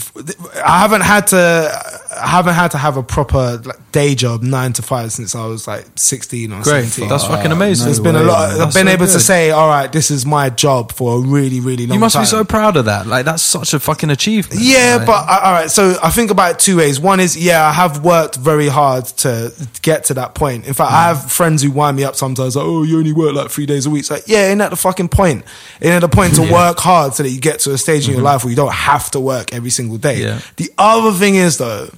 I 0.65 0.79
haven't 0.79 1.01
had 1.01 1.27
to. 1.27 2.06
I 2.21 2.27
haven't 2.27 2.53
had 2.55 2.71
to 2.71 2.77
have 2.77 2.97
a 2.97 3.03
proper 3.03 3.61
like, 3.63 3.91
day 3.91 4.15
job 4.15 4.41
nine 4.43 4.73
to 4.73 4.81
five 4.81 5.11
since 5.11 5.35
I 5.35 5.45
was 5.45 5.67
like 5.67 5.85
sixteen 5.95 6.51
or 6.51 6.61
Great. 6.61 6.85
seventeen. 6.85 7.09
That's 7.09 7.25
fucking 7.25 7.51
amazing. 7.51 7.85
There's 7.85 7.99
been 7.99 8.15
a 8.15 8.23
lot. 8.23 8.51
I've 8.51 8.57
That's 8.57 8.75
been 8.75 8.87
so 8.87 8.91
able 8.93 9.05
to 9.07 9.11
good. 9.13 9.21
say, 9.21 9.51
all 9.51 9.67
right, 9.67 9.91
this 9.91 10.11
is 10.11 10.25
my 10.25 10.49
job 10.49 10.91
for 10.91 11.17
a 11.17 11.19
really, 11.19 11.59
really 11.59 11.85
long. 11.85 11.89
Time. 11.89 11.93
You 11.95 11.99
must 11.99 12.15
time. 12.15 12.23
be 12.23 12.27
so 12.27 12.43
proud 12.43 12.77
of 12.77 12.85
that. 12.85 13.07
Like, 13.07 13.25
that's 13.25 13.41
such 13.43 13.73
a 13.73 13.79
fucking 13.79 14.09
achievement. 14.09 14.61
Yeah, 14.61 14.95
Like- 14.97 15.07
but 15.07 15.25
uh, 15.29 15.39
all 15.43 15.51
right. 15.53 15.71
So 15.71 15.95
I 16.03 16.09
think 16.09 16.31
about 16.31 16.51
it 16.51 16.59
two 16.59 16.77
ways. 16.77 16.99
One 16.99 17.19
is, 17.19 17.37
yeah, 17.37 17.65
I 17.65 17.71
have 17.71 18.03
worked 18.03 18.35
very 18.35 18.67
hard 18.67 19.05
to 19.05 19.51
get 19.81 20.05
to 20.05 20.13
that 20.15 20.35
point. 20.35 20.67
In 20.67 20.73
fact, 20.73 20.91
I 20.91 21.07
have 21.07 21.31
friends 21.31 21.61
who 21.63 21.71
wind 21.71 21.97
me 21.97 22.03
up 22.03 22.15
sometimes, 22.15 22.55
like, 22.55 22.65
"Oh, 22.65 22.83
you 22.83 22.97
only 22.97 23.13
work 23.13 23.33
like 23.33 23.49
three 23.49 23.65
days 23.65 23.85
a 23.85 23.89
week." 23.89 24.01
It's 24.01 24.11
like, 24.11 24.23
yeah, 24.27 24.47
ain't 24.49 24.59
that 24.59 24.69
the 24.69 24.75
fucking 24.75 25.09
point? 25.09 25.43
Ain't 25.81 25.91
that 25.91 25.99
the 26.01 26.09
point 26.09 26.35
to 26.35 26.41
work 26.51 26.79
hard 26.79 27.13
so 27.13 27.23
that 27.23 27.29
you 27.29 27.39
get 27.39 27.59
to 27.61 27.73
a 27.73 27.77
stage 27.77 28.07
in 28.07 28.13
your 28.13 28.23
life 28.23 28.43
where 28.43 28.49
you 28.51 28.55
don't 28.55 28.73
have 28.73 29.09
to 29.11 29.19
work 29.19 29.53
every 29.53 29.69
single 29.69 29.97
day? 29.97 30.21
Yeah. 30.21 30.39
The 30.57 30.71
other 30.77 31.11
thing 31.11 31.35
is 31.35 31.57
though. 31.57 31.89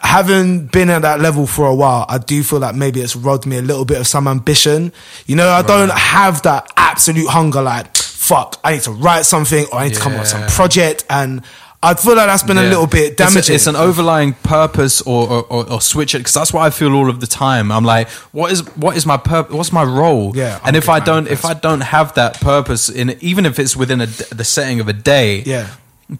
Having 0.00 0.66
been 0.66 0.90
at 0.90 1.02
that 1.02 1.20
level 1.20 1.46
for 1.46 1.66
a 1.66 1.74
while, 1.74 2.06
I 2.08 2.18
do 2.18 2.42
feel 2.42 2.60
like 2.60 2.74
maybe 2.74 3.00
it's 3.00 3.16
robbed 3.16 3.46
me 3.46 3.58
a 3.58 3.62
little 3.62 3.84
bit 3.84 3.98
of 4.00 4.06
some 4.06 4.28
ambition. 4.28 4.92
You 5.26 5.36
know, 5.36 5.48
I 5.48 5.62
don't 5.62 5.90
have 5.92 6.42
that 6.42 6.70
absolute 6.76 7.28
hunger 7.28 7.62
like, 7.62 7.96
fuck, 7.96 8.58
I 8.64 8.74
need 8.74 8.82
to 8.82 8.92
write 8.92 9.24
something 9.24 9.66
or 9.72 9.78
I 9.80 9.88
need 9.88 9.94
to 9.94 10.00
come 10.00 10.12
up 10.14 10.20
with 10.20 10.28
some 10.28 10.46
project. 10.48 11.04
And 11.10 11.42
I 11.82 11.94
feel 11.94 12.16
like 12.16 12.26
that's 12.26 12.42
been 12.42 12.58
a 12.58 12.62
little 12.62 12.86
bit 12.86 13.12
It's 13.12 13.20
a- 13.20 13.24
damaging. 13.34 13.54
It's, 13.56 13.66
an 13.66 13.76
overlying 13.76 14.32
purpose 14.34 15.02
or 15.02 15.28
or, 15.28 15.42
or, 15.44 15.72
or 15.74 15.80
switch 15.80 16.14
it 16.14 16.18
because 16.18 16.34
that's 16.34 16.52
what 16.52 16.62
I 16.62 16.70
feel 16.70 16.92
all 16.94 17.10
of 17.10 17.20
the 17.20 17.26
time. 17.26 17.70
I'm 17.70 17.84
like, 17.84 18.08
what 18.32 18.50
is 18.52 18.60
what 18.76 18.96
is 18.96 19.04
my 19.06 19.16
purpose? 19.16 19.54
What's 19.54 19.72
my 19.72 19.84
role? 19.84 20.34
Yeah, 20.36 20.56
and 20.64 20.68
I'm 20.68 20.76
if 20.76 20.88
I 20.88 21.00
don't 21.00 21.28
if 21.28 21.44
I 21.44 21.54
don't 21.54 21.82
have 21.82 22.14
that 22.14 22.40
purpose 22.40 22.88
in 22.88 23.16
even 23.20 23.44
if 23.46 23.58
it's 23.58 23.76
within 23.76 24.00
a, 24.00 24.06
the 24.06 24.44
setting 24.44 24.80
of 24.80 24.88
a 24.88 24.92
day, 24.94 25.42
Yeah. 25.42 25.68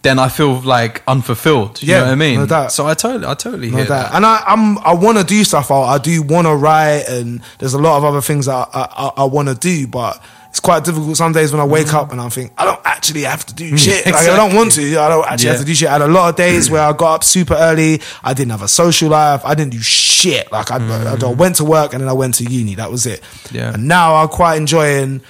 Then 0.02 0.18
I 0.18 0.28
feel 0.28 0.60
like 0.60 1.02
unfulfilled. 1.06 1.82
You 1.82 1.88
Yeah, 1.88 1.98
know 2.00 2.04
what 2.06 2.12
I 2.12 2.14
mean? 2.16 2.40
no 2.40 2.46
doubt. 2.46 2.72
So 2.72 2.86
I 2.86 2.94
totally 2.94 3.26
I 3.26 3.34
totally 3.34 3.70
No 3.70 3.78
hear 3.78 3.86
doubt. 3.86 4.10
that. 4.10 4.16
And 4.16 4.26
I, 4.26 4.42
I'm, 4.46 4.78
I 4.78 4.94
want 4.94 5.18
to 5.18 5.24
do 5.24 5.44
stuff. 5.44 5.70
I, 5.70 5.76
I 5.76 5.98
do 5.98 6.22
want 6.22 6.46
to 6.46 6.54
write, 6.54 7.04
and 7.08 7.40
there's 7.58 7.74
a 7.74 7.78
lot 7.78 7.96
of 7.96 8.04
other 8.04 8.20
things 8.20 8.46
that 8.46 8.52
I, 8.52 8.68
I, 8.74 9.22
I 9.22 9.24
want 9.24 9.48
to 9.48 9.54
do, 9.54 9.86
but 9.86 10.20
it's 10.48 10.60
quite 10.60 10.84
difficult 10.84 11.16
some 11.18 11.32
days 11.32 11.52
when 11.52 11.60
I 11.60 11.66
wake 11.66 11.88
mm-hmm. 11.88 11.96
up 11.96 12.12
and 12.12 12.20
I 12.20 12.28
think 12.30 12.50
I 12.56 12.64
don't 12.64 12.80
actually 12.84 13.22
have 13.22 13.44
to 13.46 13.54
do 13.54 13.66
mm-hmm. 13.66 13.76
shit. 13.76 14.06
Like, 14.06 14.14
I 14.14 14.36
don't 14.36 14.54
want 14.54 14.72
to. 14.72 14.98
I 14.98 15.08
don't 15.08 15.26
actually 15.26 15.50
have 15.50 15.60
to 15.60 15.66
do 15.66 15.74
shit. 15.74 15.88
I 15.88 15.92
had 15.92 16.02
a 16.02 16.08
lot 16.08 16.30
of 16.30 16.36
days 16.36 16.70
where 16.70 16.82
I 16.82 16.92
got 16.94 17.16
up 17.16 17.24
super 17.24 17.54
early. 17.54 18.00
I 18.24 18.32
didn't 18.32 18.52
have 18.52 18.62
a 18.62 18.68
social 18.68 19.10
life. 19.10 19.44
I 19.44 19.54
didn't 19.54 19.72
do 19.72 19.82
shit. 19.82 20.50
Like 20.50 20.70
I, 20.70 20.78
I, 20.78 21.14
I 21.14 21.32
went 21.34 21.56
to 21.56 21.64
work 21.64 21.92
and 21.92 22.02
then 22.02 22.08
I 22.08 22.14
went 22.14 22.36
to 22.36 22.44
uni. 22.44 22.74
That 22.74 22.90
was 22.90 23.04
it. 23.06 23.22
Yeah. 23.52 23.74
And 23.74 23.86
now 23.86 24.16
I'm 24.16 24.28
quite 24.28 24.56
enjoying. 24.56 25.20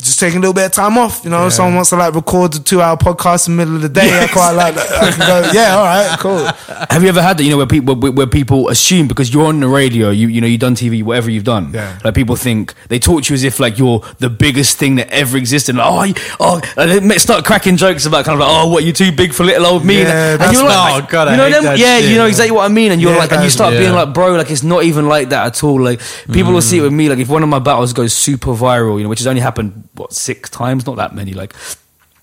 Just 0.00 0.20
taking 0.20 0.38
a 0.38 0.40
little 0.40 0.54
bit 0.54 0.66
of 0.66 0.72
time 0.72 0.96
off, 0.96 1.22
you 1.24 1.30
know. 1.30 1.48
If 1.48 1.54
someone 1.54 1.74
wants 1.74 1.90
to 1.90 1.96
like 1.96 2.14
record 2.14 2.54
a 2.54 2.60
two-hour 2.60 2.98
podcast 2.98 3.48
in 3.48 3.56
the 3.56 3.64
middle 3.64 3.74
of 3.76 3.82
the 3.82 3.88
day. 3.88 4.08
I 4.22 4.28
quite 4.28 4.52
like. 4.52 4.76
that. 4.76 4.88
I 4.92 5.10
can 5.10 5.18
go, 5.26 5.50
yeah, 5.52 5.74
all 5.76 5.84
right, 5.84 6.18
cool. 6.20 6.44
Have 6.90 7.02
you 7.02 7.08
ever 7.08 7.20
had 7.20 7.36
that? 7.38 7.42
You 7.42 7.50
know, 7.50 7.56
where 7.56 7.66
people 7.66 7.96
where, 7.96 8.12
where 8.12 8.26
people 8.28 8.68
assume 8.68 9.08
because 9.08 9.34
you're 9.34 9.46
on 9.46 9.58
the 9.58 9.66
radio, 9.66 10.10
you 10.10 10.28
you 10.28 10.40
know, 10.40 10.46
you've 10.46 10.60
done 10.60 10.76
TV, 10.76 11.02
whatever 11.02 11.30
you've 11.30 11.42
done. 11.42 11.72
Yeah. 11.74 11.98
Like 12.04 12.14
people 12.14 12.36
think 12.36 12.74
they 12.88 13.00
talk 13.00 13.24
to 13.24 13.32
you 13.32 13.34
as 13.34 13.42
if 13.42 13.58
like 13.58 13.76
you're 13.76 14.00
the 14.20 14.30
biggest 14.30 14.78
thing 14.78 14.94
that 14.96 15.10
ever 15.10 15.36
existed. 15.36 15.74
Like, 15.74 15.86
oh, 15.90 16.02
you- 16.04 16.14
oh, 16.38 16.60
and 16.76 17.10
they 17.10 17.18
start 17.18 17.44
cracking 17.44 17.76
jokes 17.76 18.06
about 18.06 18.24
kind 18.24 18.40
of 18.40 18.46
like, 18.46 18.56
oh, 18.56 18.68
what 18.70 18.84
you 18.84 18.92
too 18.92 19.10
big 19.10 19.32
for 19.34 19.42
little 19.42 19.66
old 19.66 19.84
me? 19.84 20.02
Yeah, 20.02 20.32
and 20.32 20.40
that's 20.40 20.52
you're 20.52 20.62
what- 20.62 20.76
like, 20.76 21.04
Oh, 21.04 21.06
God, 21.10 21.30
you 21.32 21.36
know 21.38 21.44
hate 21.46 21.52
them, 21.54 21.64
that 21.64 21.78
yeah, 21.78 21.98
shit, 21.98 22.10
you 22.10 22.16
know 22.18 22.26
exactly 22.26 22.52
what 22.52 22.70
I 22.70 22.72
mean. 22.72 22.92
And 22.92 23.00
you're 23.02 23.12
Yeah, 23.14 23.18
like, 23.18 23.32
and 23.32 23.38
you 23.42 23.50
that's- 23.50 23.54
start 23.54 23.72
being 23.72 23.92
like, 23.92 24.14
bro, 24.14 24.34
like 24.36 24.50
it's 24.52 24.62
not 24.62 24.84
even 24.84 25.08
like 25.08 25.30
that 25.30 25.46
at 25.46 25.64
all. 25.64 25.80
Like 25.82 26.00
people 26.32 26.52
will 26.52 26.62
see 26.62 26.78
it 26.78 26.82
mm. 26.82 26.84
with 26.84 26.92
me. 26.92 27.08
Like 27.08 27.18
if 27.18 27.28
one 27.28 27.42
of 27.42 27.48
my 27.48 27.58
battles 27.58 27.92
goes 27.92 28.12
super 28.14 28.52
viral, 28.52 28.96
you 28.98 29.02
know, 29.02 29.08
which 29.08 29.18
has 29.18 29.26
only 29.26 29.40
happened 29.40 29.87
what 29.98 30.12
six 30.12 30.48
times, 30.50 30.86
not 30.86 30.96
that 30.96 31.14
many. 31.14 31.32
Like 31.32 31.54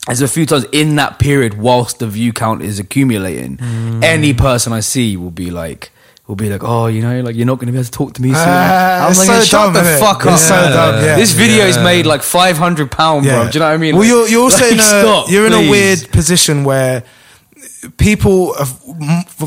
there's 0.08 0.22
a 0.22 0.28
few 0.28 0.46
times 0.46 0.66
in 0.72 0.96
that 0.98 1.20
period 1.20 1.56
whilst 1.56 2.00
the 2.00 2.08
view 2.08 2.32
count 2.34 2.62
is 2.62 2.80
accumulating, 2.80 3.58
Mm. 3.58 4.04
any 4.04 4.34
person 4.34 4.74
I 4.74 4.80
see 4.82 5.18
will 5.18 5.32
be 5.32 5.52
like. 5.52 5.92
Will 6.28 6.36
be 6.36 6.50
like, 6.50 6.64
oh, 6.64 6.88
you 6.88 7.04
know, 7.04 7.22
like 7.22 7.36
you're 7.36 7.46
not 7.46 7.60
going 7.60 7.68
to 7.68 7.72
be 7.72 7.78
able 7.78 7.86
to 7.86 7.92
talk 7.92 8.14
to 8.16 8.22
me 8.24 8.30
soon. 8.30 8.38
Ah, 8.40 9.02
I'm 9.04 9.08
like, 9.10 9.16
so 9.16 9.34
yeah, 9.34 9.40
shut 9.42 9.52
dumb, 9.66 9.74
the 9.76 9.80
innit? 9.82 10.00
fuck 10.00 10.26
up. 10.26 10.40
so 10.40 10.56
dumb, 10.56 11.04
yeah. 11.06 11.16
This 11.18 11.34
video 11.34 11.66
is 11.66 11.78
made 11.78 12.08
like 12.08 12.24
500 12.24 12.90
pound, 12.90 13.26
bro. 13.28 13.44
Do 13.48 13.52
you 13.54 13.60
know 13.60 13.68
what 13.68 13.74
I 13.76 13.78
mean? 13.78 13.94
Well, 13.96 14.02
Like- 14.02 14.10
you're, 14.10 14.28
you're 14.30 14.42
also 14.42 14.64
like, 14.64 14.74
in 14.74 14.80
a 14.80 14.82
stop, 14.82 15.30
you're 15.30 15.46
in 15.46 15.54
a 15.54 15.70
weird 15.70 16.10
position 16.12 16.64
where 16.64 17.04
people, 17.98 18.54
have, 18.56 18.70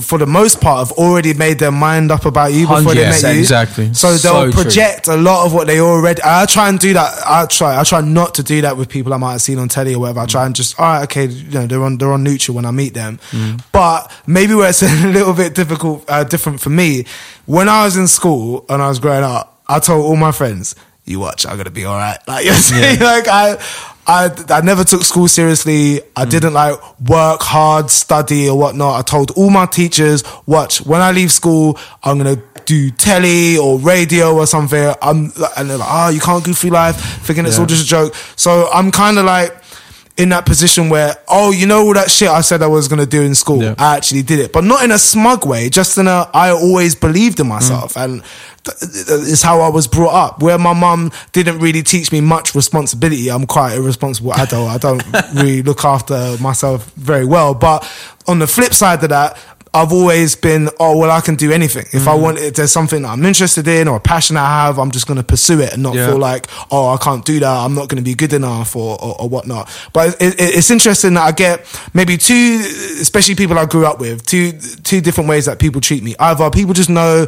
for- 0.03 0.19
the 0.19 0.27
most 0.27 0.61
part, 0.61 0.87
have 0.89 0.97
already 0.99 1.35
made 1.35 1.59
their 1.59 1.71
mind 1.73 2.11
up 2.11 2.25
about 2.25 2.53
you 2.53 2.67
before 2.67 2.95
they 2.95 3.05
met 3.05 3.23
you. 3.23 3.39
exactly. 3.41 3.93
So 3.95 4.09
they'll 4.11 4.19
So 4.19 4.51
true. 4.51 4.63
project 4.63 5.09
a 5.09 5.17
lot 5.17 5.47
of 5.47 5.53
what 5.55 5.67
they 5.67 5.81
already. 5.81 6.21
I 6.25 6.47
try 6.47 6.69
and 6.69 6.79
do 6.79 6.93
that. 6.95 7.13
I 7.27 7.47
try. 7.47 7.79
I 7.79 7.85
try 7.85 8.01
not 8.01 8.35
to 8.37 8.43
do 8.43 8.61
that 8.63 8.77
with 8.77 8.89
people 8.89 9.15
I 9.15 9.17
might 9.17 9.33
have 9.33 9.43
seen 9.43 9.59
on 9.59 9.69
telly 9.69 9.95
or 9.95 10.01
whatever. 10.01 10.21
I 10.21 10.27
try 10.27 10.47
and 10.47 10.55
just, 10.55 10.79
all 10.79 10.87
right, 10.87 11.03
okay, 11.05 11.27
you 11.27 11.51
know, 11.51 11.67
they're 11.67 11.83
on 11.83 11.99
they're 11.99 12.13
on 12.13 12.23
neutral 12.25 12.55
when 12.55 12.65
I 12.67 12.71
meet 12.71 12.95
them. 12.95 13.19
But 13.73 14.13
maybe 14.27 14.55
where 14.55 14.69
it's 14.71 14.83
a 14.83 15.07
little 15.07 15.35
bit 15.35 15.55
difficult, 15.55 16.05
uh, 16.09 16.25
different 16.25 16.61
for 16.61 16.71
me. 16.71 17.05
When 17.47 17.69
I 17.69 17.85
was 17.85 17.97
in 17.97 18.07
school 18.09 18.65
and 18.69 18.83
I 18.83 18.89
was 18.89 18.99
growing 18.99 19.25
up, 19.25 19.63
I 19.69 19.79
told 19.81 20.05
all 20.05 20.17
my 20.17 20.33
friends, 20.33 20.75
"You 21.05 21.21
watch, 21.21 21.47
I'm 21.47 21.57
gonna 21.57 21.71
be 21.71 21.85
all 21.85 21.97
right." 21.97 22.19
Like 22.29 22.45
you 22.47 22.53
I'm 22.53 22.57
saying? 22.59 23.01
Like 23.01 23.29
I. 23.29 23.57
I, 24.09 24.31
I 24.49 24.63
never 24.63 24.85
took 24.85 25.03
school 25.03 25.29
seriously. 25.29 26.01
I 26.17 26.25
mm. 26.25 26.31
didn't 26.31 26.55
like 26.55 26.79
work 27.01 27.43
hard, 27.43 27.91
study 27.91 28.49
or 28.49 28.59
whatnot. 28.59 28.99
I 28.99 29.03
told 29.03 29.31
all 29.33 29.51
my 29.51 29.67
teachers, 29.67 30.25
watch, 30.47 30.81
when 30.85 31.03
I 31.03 31.13
leave 31.13 31.31
school, 31.31 31.79
I'm 32.03 32.19
going 32.19 32.37
to 32.37 32.43
do 32.65 32.91
telly 32.91 33.59
or 33.59 33.79
radio 33.79 34.35
or 34.35 34.47
something. 34.47 34.95
I'm, 35.03 35.33
and 35.57 35.71
they're 35.71 35.77
like, 35.77 35.89
oh, 35.91 36.09
you 36.09 36.21
can't 36.21 36.43
go 36.43 36.55
through 36.55 36.71
life 36.71 36.97
thinking 37.25 37.45
it's 37.45 37.59
all 37.59 37.67
just 37.67 37.85
a 37.85 37.87
joke. 37.87 38.15
So 38.37 38.69
I'm 38.73 38.91
kind 38.91 39.19
of 39.19 39.27
like, 39.27 39.55
in 40.19 40.31
that 40.31 40.45
position 40.45 40.91
where, 40.91 41.15
oh, 41.29 41.53
you 41.53 41.65
know 41.65 41.87
all 41.87 41.95
that 41.95 42.11
shit 42.11 42.29
I 42.29 42.41
said 42.41 42.61
I 42.61 42.67
was 42.67 42.89
gonna 42.89 43.07
do 43.07 43.23
in 43.23 43.37
school, 43.37 43.63
Yeah. 43.63 43.77
I 43.79 43.97
actually 43.97 44.23
did 44.25 44.41
it, 44.41 44.53
but 44.53 44.65
not 44.65 44.83
in 44.83 44.91
a 44.91 44.99
smug 44.99 45.47
way. 45.47 45.71
Just 45.71 45.97
in 45.97 46.09
a, 46.09 46.29
I 46.35 46.51
always 46.51 46.97
believed 46.97 47.39
in 47.39 47.47
myself, 47.47 47.95
mm. 47.95 48.05
and 48.05 48.23
th- 48.65 49.07
th- 49.07 49.29
it's 49.33 49.43
how 49.43 49.61
I 49.61 49.69
was 49.69 49.87
brought 49.87 50.13
up. 50.13 50.43
Where 50.43 50.59
my 50.59 50.73
mum 50.75 51.13
didn't 51.33 51.61
really 51.61 51.85
teach 51.85 52.11
me 52.11 52.21
much 52.21 52.57
responsibility. 52.57 53.31
I'm 53.31 53.47
quite 53.47 53.75
a 53.75 53.81
responsible 53.81 54.35
adult. 54.35 54.69
I 54.69 54.79
don't 54.79 55.05
really 55.35 55.63
look 55.63 55.85
after 55.85 56.37
myself 56.41 56.91
very 56.95 57.25
well. 57.25 57.55
But 57.55 57.89
on 58.27 58.41
the 58.41 58.49
flip 58.49 58.75
side 58.75 59.03
of 59.05 59.11
that. 59.11 59.39
I've 59.75 59.93
always 59.93 60.35
been, 60.35 60.69
oh 60.81 60.99
well, 60.99 61.11
I 61.11 61.21
can 61.21 61.35
do 61.35 61.53
anything. 61.53 61.85
If 61.93 62.09
I 62.09 62.17
mm. 62.17 62.23
want, 62.23 62.39
if 62.39 62.55
there's 62.55 62.73
something 62.73 63.05
I'm 63.05 63.25
interested 63.25 63.69
in 63.69 63.89
or 63.89 63.97
a 63.97 64.01
passion 64.01 64.37
I 64.37 64.47
have, 64.47 64.79
I'm 64.79 64.91
just 64.91 65.07
going 65.07 65.19
to 65.19 65.23
pursue 65.23 65.61
it 65.61 65.75
and 65.75 65.83
not 65.83 65.95
Yeah. 65.95 66.09
feel 66.09 66.19
like, 66.19 66.47
oh, 66.71 66.89
I 66.89 66.97
can't 66.97 67.25
do 67.25 67.41
that. 67.41 67.57
I'm 67.65 67.75
not 67.75 67.89
going 67.89 68.03
to 68.03 68.03
be 68.03 68.15
good 68.15 68.33
enough 68.33 68.75
or, 68.77 69.01
or, 69.03 69.21
or 69.21 69.29
whatnot. 69.29 69.71
But 69.93 70.21
it, 70.21 70.35
it, 70.41 70.57
it's 70.57 70.71
interesting 70.71 71.15
that 71.15 71.23
I 71.23 71.33
get 71.33 71.67
maybe 71.95 72.17
two, 72.17 72.61
especially 73.01 73.35
people 73.35 73.59
I 73.59 73.67
grew 73.67 73.87
up 73.87 74.01
with, 74.01 74.25
two 74.27 74.53
two 74.53 75.01
different 75.01 75.29
ways 75.29 75.47
that 75.47 75.59
people 75.59 75.81
treat 75.81 76.03
me. 76.03 76.15
Either 76.19 76.51
people 76.51 76.75
just 76.75 76.91
know 76.91 77.27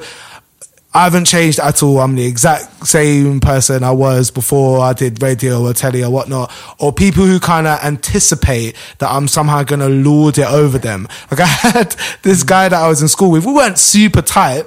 I 0.93 1.05
haven't 1.05 1.27
changed 1.27 1.61
at 1.61 1.83
all. 1.85 2.01
I'm 2.01 2.17
the 2.17 2.27
exact 2.27 2.87
same 2.87 3.39
person 3.39 3.85
I 3.85 3.93
was 3.93 4.33
before 4.33 4.81
I 4.81 4.93
did 4.93 5.23
radio 5.23 5.65
or 5.65 5.73
telly 5.73 6.03
or 6.03 6.11
whatnot. 6.11 6.53
Or 6.81 6.93
people 6.93 7.25
who 7.25 7.39
kind 7.39 7.69
of 7.69 7.79
anticipate 7.85 8.75
that 8.99 9.09
I'm 9.09 9.29
somehow 9.29 9.63
going 9.63 9.81
to 9.81 9.89
lord 9.89 10.39
it 10.39 10.49
over 10.49 10.79
them. 10.79 11.07
Like 11.31 11.41
I 11.41 11.47
had 11.47 11.97
this 12.23 12.43
guy 12.43 12.69
that 12.69 12.77
I 12.77 12.89
was 12.89 13.03
in 13.03 13.09
school 13.09 13.31
with. 13.31 13.47
We 13.47 13.53
weren't 13.53 13.79
super 13.79 14.21
tight, 14.21 14.67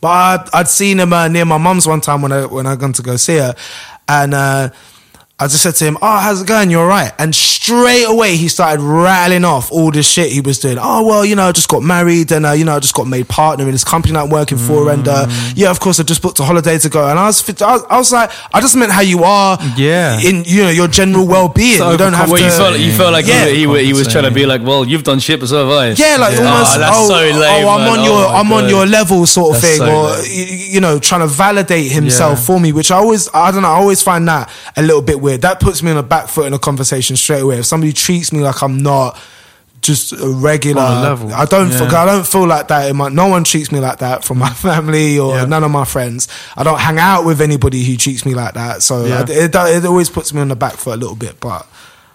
but 0.00 0.08
I'd, 0.08 0.48
I'd 0.52 0.68
seen 0.68 1.00
him 1.00 1.12
uh, 1.12 1.26
near 1.26 1.44
my 1.44 1.58
mum's 1.58 1.84
one 1.84 2.00
time 2.00 2.22
when 2.22 2.30
I 2.30 2.46
when 2.46 2.64
I 2.64 2.76
gone 2.76 2.92
to 2.92 3.02
go 3.02 3.16
see 3.16 3.38
her, 3.38 3.56
and. 4.08 4.34
Uh, 4.34 4.70
I 5.40 5.44
just 5.46 5.62
said 5.62 5.74
to 5.76 5.84
him, 5.86 5.96
"Oh, 6.02 6.18
how's 6.18 6.42
it 6.42 6.46
going? 6.46 6.68
You're 6.70 6.86
right." 6.86 7.12
And 7.18 7.34
straight 7.34 8.04
away 8.04 8.36
he 8.36 8.48
started 8.48 8.82
rattling 8.82 9.44
off 9.44 9.72
all 9.72 9.90
the 9.90 10.02
shit 10.02 10.30
he 10.30 10.40
was 10.42 10.58
doing. 10.58 10.76
Oh 10.78 11.06
well, 11.06 11.24
you 11.24 11.34
know, 11.34 11.44
I 11.48 11.52
just 11.52 11.68
got 11.68 11.82
married, 11.82 12.30
and 12.32 12.44
uh, 12.44 12.52
you 12.52 12.64
know, 12.64 12.76
I 12.76 12.80
just 12.80 12.94
got 12.94 13.06
made 13.06 13.26
partner 13.28 13.64
in 13.64 13.72
this 13.72 13.84
company 13.84 14.12
that 14.14 14.20
I'm 14.24 14.30
working 14.30 14.58
for, 14.58 14.90
and 14.90 15.08
uh, 15.08 15.26
Mm. 15.26 15.52
yeah, 15.56 15.70
of 15.70 15.80
course, 15.80 15.98
I 16.00 16.02
just 16.02 16.20
booked 16.22 16.40
a 16.40 16.44
holiday 16.44 16.78
to 16.78 16.88
go. 16.88 17.06
And 17.08 17.18
I 17.18 17.26
was, 17.26 17.40
fit- 17.40 17.62
I 17.62 17.72
was, 17.72 17.84
I 17.90 17.96
was 17.98 18.12
like, 18.12 18.30
I 18.52 18.60
just 18.60 18.76
meant 18.76 18.90
how 18.92 19.00
you 19.02 19.22
are, 19.24 19.58
Yeah. 19.76 20.18
in 20.20 20.44
you 20.44 20.62
know 20.64 20.70
your 20.70 20.88
general 20.88 21.26
well 21.26 21.48
being. 21.48 21.78
So 21.78 21.90
you 21.92 21.96
don't 21.98 22.12
have 22.12 22.28
Well, 22.30 22.38
to. 22.38 22.44
you 22.44 22.50
felt 22.50 22.78
you 22.78 22.92
felt 22.92 23.12
like 23.12 23.26
Yeah. 23.26 23.46
he, 23.46 23.66
he, 23.66 23.84
he 23.86 23.92
was 23.92 24.08
trying 24.08 24.24
to 24.24 24.30
be 24.30 24.44
like, 24.46 24.62
well, 24.62 24.84
you've 24.84 25.04
done 25.04 25.20
shit, 25.20 25.40
but 25.40 25.48
so 25.48 25.66
have 25.66 25.70
I. 25.70 25.88
Yeah, 25.92 26.16
like 26.18 26.36
almost. 26.38 26.76
Oh, 26.76 26.78
that's 26.78 26.96
oh, 26.98 27.08
so 27.08 27.14
lame, 27.40 27.64
oh, 27.64 27.68
I'm 27.68 27.80
man. 27.80 27.98
on 27.98 28.04
your, 28.04 28.24
Oh 28.26 28.32
my 28.32 28.38
I'm 28.40 28.52
on 28.52 28.68
your 28.68 28.86
level, 28.86 29.24
sort 29.26 29.56
of 29.56 29.62
That's 29.62 29.78
thing, 29.78 29.86
so 29.86 29.94
or 29.94 30.10
lame. 30.10 30.22
y- 30.22 30.66
you 30.74 30.80
know, 30.80 30.98
trying 30.98 31.20
to 31.20 31.26
validate 31.28 31.90
himself 31.92 32.38
Yeah. 32.40 32.44
for 32.44 32.60
me, 32.60 32.72
which 32.72 32.90
I 32.90 32.96
always, 32.96 33.28
I 33.32 33.50
don't 33.50 33.62
know, 33.62 33.68
I 33.68 33.72
always 33.78 34.02
find 34.02 34.26
that 34.28 34.50
a 34.76 34.82
little 34.82 35.02
bit 35.02 35.20
weird. 35.20 35.29
That 35.38 35.60
puts 35.60 35.82
me 35.82 35.90
on 35.90 35.96
a 35.96 36.02
back 36.02 36.28
foot 36.28 36.46
in 36.46 36.54
a 36.54 36.58
conversation 36.58 37.16
straight 37.16 37.40
away. 37.42 37.58
If 37.58 37.66
somebody 37.66 37.92
treats 37.92 38.32
me 38.32 38.40
like 38.40 38.62
I'm 38.62 38.78
not 38.82 39.18
just 39.82 40.12
a 40.12 40.28
regular 40.28 40.82
level. 40.82 41.32
I 41.32 41.46
don't, 41.46 41.70
Yeah. 41.70 41.78
feel, 41.78 41.96
I 41.96 42.04
don't 42.04 42.26
feel 42.26 42.46
like 42.46 42.68
that. 42.68 42.90
In 42.90 42.96
my, 42.96 43.08
no 43.08 43.28
one 43.28 43.44
treats 43.44 43.72
me 43.72 43.80
like 43.80 44.00
that 44.00 44.24
from 44.24 44.36
my 44.38 44.50
family 44.68 45.18
or 45.18 45.34
Yeah. 45.36 45.44
none 45.46 45.64
of 45.64 45.70
my 45.70 45.86
friends. 45.86 46.28
I 46.56 46.62
don't 46.64 46.78
hang 46.78 46.98
out 46.98 47.24
with 47.24 47.40
anybody 47.40 47.82
who 47.84 47.96
treats 47.96 48.26
me 48.26 48.34
like 48.34 48.54
that. 48.54 48.82
So 48.82 49.06
Yeah. 49.06 49.22
it, 49.22 49.30
it, 49.30 49.54
it 49.54 49.84
always 49.86 50.10
puts 50.10 50.34
me 50.34 50.40
on 50.42 50.48
the 50.48 50.56
back 50.56 50.74
foot 50.74 50.94
a 50.94 50.96
little 50.98 51.16
bit, 51.16 51.40
but. 51.40 51.66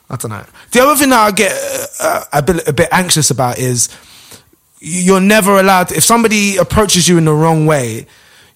I 0.07 0.17
don't 0.17 0.29
know. 0.29 0.45
The 0.69 0.81
other 0.81 0.95
thing 0.95 1.09
that 1.09 1.19
I 1.19 1.31
get 1.31 1.51
uh, 1.99 2.23
a 2.31 2.41
bit 2.43 2.67
a 2.67 2.73
bit 2.73 2.89
anxious 2.91 3.31
about 3.31 3.57
is 3.57 3.89
you're 4.79 5.19
never 5.19 5.59
allowed. 5.59 5.91
If 5.91 6.03
somebody 6.03 6.57
approaches 6.57 7.07
you 7.09 7.17
in 7.17 7.25
the 7.25 7.33
wrong 7.33 7.65
way, 7.65 8.05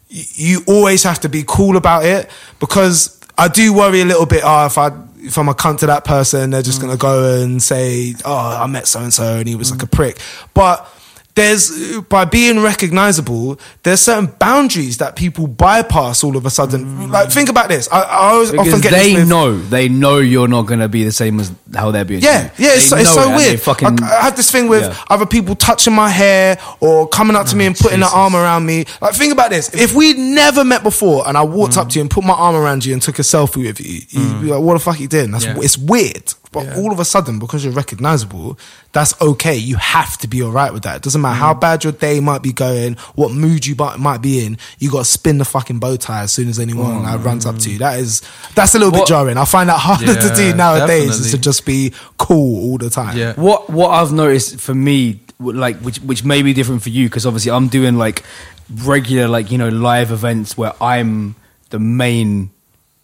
you 0.10 0.62
always 0.68 1.02
have 1.02 1.20
to 1.22 1.30
be 1.30 1.44
cool 1.48 1.76
about 1.76 2.06
it 2.06 2.30
because 2.60 3.19
I 3.40 3.48
do 3.48 3.74
worry 3.74 4.02
a 4.02 4.06
little 4.06 4.26
bit. 4.26 4.42
Oh, 4.44 4.66
if 4.66 4.78
I 4.78 4.92
if 5.20 5.38
I'm 5.38 5.48
a 5.48 5.54
cunt 5.54 5.80
to 5.80 5.86
that 5.88 6.04
person, 6.04 6.50
they're 6.50 6.62
just 6.62 6.80
mm. 6.80 6.84
gonna 6.84 6.98
go 6.98 7.42
and 7.42 7.62
say, 7.64 8.16
"Oh, 8.26 8.36
I 8.36 8.68
met 8.68 8.86
so 8.86 9.00
and 9.00 9.14
so 9.14 9.38
and 9.38 9.48
he 9.48 9.56
was 9.56 9.72
like 9.72 9.82
a 9.82 9.88
prick." 9.88 10.20
But 10.54 10.86
there's 11.40 12.02
by 12.02 12.26
being 12.26 12.60
recognizable, 12.62 13.60
there's 13.84 14.02
certain 14.02 14.28
boundaries 14.40 14.98
that 14.98 15.16
people 15.16 15.48
bypass 15.48 16.24
all 16.24 16.36
of 16.36 16.46
a 16.46 16.50
sudden. 16.50 16.86
Mm. 16.86 17.12
Like 17.12 17.30
think 17.30 17.50
about 17.50 17.70
this. 17.70 17.88
I, 17.92 18.02
I 18.02 18.16
always 18.32 18.50
often 18.50 18.66
Because 18.66 18.82
get 18.82 18.92
they 18.92 19.14
with, 19.16 19.28
know, 19.30 19.58
they 19.58 19.90
know 19.90 20.18
you're 20.18 20.48
not 20.48 20.64
gonna 20.64 20.90
be 20.90 21.04
the 21.04 21.12
same 21.12 21.40
as 21.40 21.52
how 21.74 21.92
they're 21.92 22.06
being. 22.06 22.22
yeah, 22.22 22.52
you. 22.58 22.66
yeah, 22.66 22.74
it's, 22.76 22.92
it's 22.92 23.14
so 23.14 23.36
weird. 23.36 23.60
Fucking, 23.62 23.96
Like, 23.96 24.02
I 24.04 24.22
have 24.24 24.36
this 24.36 24.52
thing 24.52 24.68
with 24.68 24.84
Yeah. 24.84 24.96
Oh, 25.10 25.16
other 25.16 25.26
people 25.26 25.56
touching 25.56 25.94
my 25.94 26.10
hair 26.10 26.60
or 26.80 27.08
coming 27.08 27.36
up 27.36 27.48
to 27.48 27.56
me 27.56 27.66
and 27.66 27.76
mm, 27.76 27.82
putting 27.82 28.00
their 28.02 28.10
arm 28.10 28.36
around 28.36 28.66
me. 28.66 28.86
Like, 29.02 29.14
think 29.16 29.32
about 29.34 29.50
this: 29.50 29.74
if 29.74 29.94
we'd 29.94 30.18
never 30.18 30.64
met 30.64 30.84
before 30.84 31.28
and 31.28 31.38
I 31.38 31.44
walked 31.44 31.74
mm. 31.76 31.82
up 31.82 31.90
to 31.90 31.96
you 31.96 32.02
and 32.02 32.12
put 32.12 32.24
my 32.24 32.34
arm 32.34 32.56
around 32.56 32.86
you 32.86 32.94
and 32.94 33.02
took 33.02 33.20
a 33.20 33.24
selfie 33.24 33.66
with 33.66 33.80
you, 33.80 34.02
you'd 34.10 34.42
be 34.42 34.48
like, 34.48 34.62
"What 34.62 34.74
the 34.74 34.80
fuck 34.80 35.00
you 35.00 35.08
doing?" 35.08 35.32
That's 35.32 35.46
Yeah. 35.46 35.60
it's 35.60 35.78
weird. 35.78 36.34
But 36.52 36.76
all 36.78 36.92
of 36.92 37.00
a 37.00 37.06
sudden, 37.06 37.38
because 37.38 37.64
you're 37.64 37.74
recognizable, 37.74 38.58
that's 38.92 39.20
okay. 39.22 39.56
You 39.56 39.76
have 39.76 40.18
to 40.18 40.28
be 40.28 40.42
all 40.42 40.52
right 40.52 40.74
with 40.74 40.82
that. 40.82 40.98
It 40.98 41.04
doesn't 41.04 41.22
matter 41.22 41.36
how 41.36 41.54
mm. 41.54 41.62
bad 41.62 41.84
your 41.84 41.94
day 41.94 42.20
might 42.20 42.42
be 42.42 42.52
going, 42.52 42.96
what 43.14 43.32
mood 43.32 43.68
you 43.68 43.76
might 43.76 44.00
might 44.00 44.24
be 44.24 44.44
in. 44.44 44.58
You 44.80 44.90
got 44.90 45.00
to 45.00 45.06
spin 45.06 45.38
the 45.38 45.46
fucking 45.46 45.78
bow 45.78 45.96
tie 45.96 46.24
as 46.24 46.32
soon 46.32 46.50
as 46.50 46.58
anyone 46.58 47.04
like, 47.04 47.24
runs 47.24 47.46
up 47.46 47.60
to 47.60 47.72
you. 47.72 47.78
That 47.78 48.00
is 48.00 48.24
that's 48.56 48.74
a 48.74 48.80
little 48.80 48.92
bit 48.92 49.06
jarring. 49.06 49.38
I 49.38 49.46
find 49.46 49.70
that 49.70 49.78
harder 49.78 50.16
to 50.16 50.36
do 50.36 50.48
Yeah, 50.48 50.54
nowadays 50.54 51.20
is 51.20 51.32
to 51.32 51.38
just 51.38 51.68
be 51.68 51.94
cool 52.18 52.72
all 52.72 52.78
the 52.80 52.90
time. 52.90 53.16
Yeah. 53.16 53.34
What 53.34 53.70
what 53.70 53.90
I've 53.90 54.12
noticed 54.12 54.60
for 54.60 54.74
me, 54.74 55.22
like 55.40 55.78
which 55.82 56.00
which 56.00 56.24
may 56.24 56.42
be 56.42 56.54
different 56.54 56.82
for 56.82 56.90
you, 56.90 57.08
because 57.08 57.28
obviously 57.28 57.52
I'm 57.52 57.68
doing 57.68 57.96
like 57.96 58.24
regular 58.84 59.28
like 59.28 59.52
you 59.52 59.60
know 59.60 59.70
live 59.70 60.12
events 60.12 60.58
where 60.58 60.74
I'm 60.82 61.36
the 61.70 61.80
main 61.80 62.50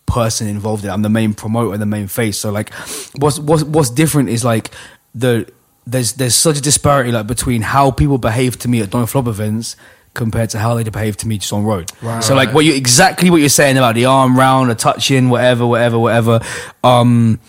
person 0.06 0.48
involved 0.48 0.84
in. 0.84 0.90
it. 0.90 0.94
I'm 0.94 1.02
the 1.02 1.10
main 1.10 1.34
promoter, 1.34 1.78
the 1.78 1.86
main 1.86 2.08
face. 2.08 2.38
So 2.38 2.52
like, 2.52 2.74
what's 3.18 3.40
what's 3.40 3.64
what's 3.64 3.90
different 3.90 4.30
is 4.30 4.44
like 4.44 4.72
the 5.14 5.52
there's 5.88 6.14
there's 6.14 6.36
such 6.36 6.58
a 6.58 6.62
disparity 6.62 7.12
like 7.12 7.28
between 7.28 7.62
how 7.62 7.92
people 7.92 8.18
behave 8.18 8.58
to 8.60 8.68
me 8.68 8.82
at 8.82 8.90
Don't 8.90 9.08
Flop 9.08 9.28
events 9.28 9.76
compared 10.14 10.50
to 10.50 10.58
how 10.58 10.74
they 10.76 10.84
behave 10.84 11.18
to 11.18 11.28
me 11.28 11.38
just 11.38 11.52
on 11.52 11.64
road. 11.66 11.92
So 12.22 12.36
like 12.36 12.54
what 12.54 12.66
you 12.66 12.74
exactly 12.74 13.30
what 13.30 13.38
you're 13.42 13.50
saying 13.50 13.78
about 13.78 13.96
the 13.96 14.06
arm 14.06 14.38
round, 14.38 14.70
the 14.70 14.76
touching, 14.76 15.30
whatever, 15.30 15.68
whatever, 15.68 16.00
whatever. 16.00 16.40
Um, 16.84 17.40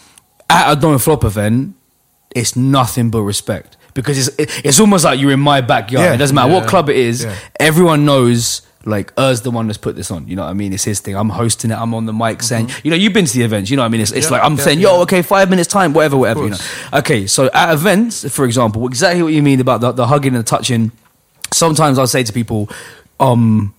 at 0.51 0.73
a 0.73 0.81
Don't 0.81 0.99
Flop 0.99 1.25
event, 1.25 1.75
it's 2.35 2.57
nothing 2.57 3.11
but 3.11 3.23
respect 3.23 3.77
because 3.95 4.29
it's 4.29 4.59
it's 4.65 4.81
almost 4.81 5.05
like 5.05 5.19
you're 5.19 5.33
in 5.33 5.41
my 5.41 5.61
backyard. 5.61 6.05
Yeah. 6.05 6.15
it 6.15 6.19
doesn't 6.19 6.35
matter 6.35 6.53
what 6.53 6.69
club 6.69 6.89
it 6.89 6.97
is. 6.97 7.25
Yeah. 7.25 7.37
Everyone 7.59 8.05
knows. 8.05 8.63
Like 8.87 9.13
Eurgh's 9.19 9.43
the 9.43 9.51
one 9.51 9.67
that's 9.67 9.79
put 9.79 9.97
this 9.97 10.13
on, 10.13 10.29
you 10.29 10.37
know 10.37 10.45
what 10.45 10.51
I 10.51 10.55
mean? 10.55 10.73
It's 10.73 10.85
his 10.85 11.01
thing. 11.01 11.17
I'm 11.17 11.29
hosting 11.29 11.73
it. 11.73 11.75
I'm 11.75 11.93
on 11.93 12.07
the 12.07 12.13
mic 12.13 12.41
saying, 12.43 12.71
you 12.85 12.91
know, 12.91 12.97
you've 12.97 13.13
been 13.13 13.25
to 13.27 13.33
the 13.37 13.43
events, 13.43 13.69
you 13.69 13.77
know 13.77 13.83
what 13.83 13.87
I 13.87 13.91
mean? 13.91 14.01
It's, 14.01 14.13
it's 14.13 14.27
Mm-hmm. 14.27 14.35
Yeah, 14.35 14.39
like 14.41 14.47
I'm 14.47 14.57
yeah, 14.57 14.65
saying, 14.65 14.79
yeah. 14.81 14.89
yo, 14.89 15.03
okay, 15.03 15.23
five 15.23 15.51
minutes 15.51 15.69
time, 15.69 15.93
whatever, 15.93 16.17
whatever, 16.17 16.45
you 16.45 16.51
know. 16.51 16.57
Okay, 16.95 17.27
so 17.27 17.51
at 17.53 17.75
events, 17.75 18.29
for 18.33 18.45
example, 18.45 18.87
exactly 18.87 19.23
what 19.23 19.33
you 19.33 19.43
mean 19.43 19.61
about 19.61 19.81
the, 19.81 19.93
the 19.93 20.07
hugging 20.07 20.35
and 20.35 20.45
the 20.45 20.49
touching. 20.49 20.93
Sometimes 21.53 21.99
I'll 21.99 22.07
say 22.07 22.23
to 22.23 22.33
people, 22.33 22.71
um, 23.21 23.75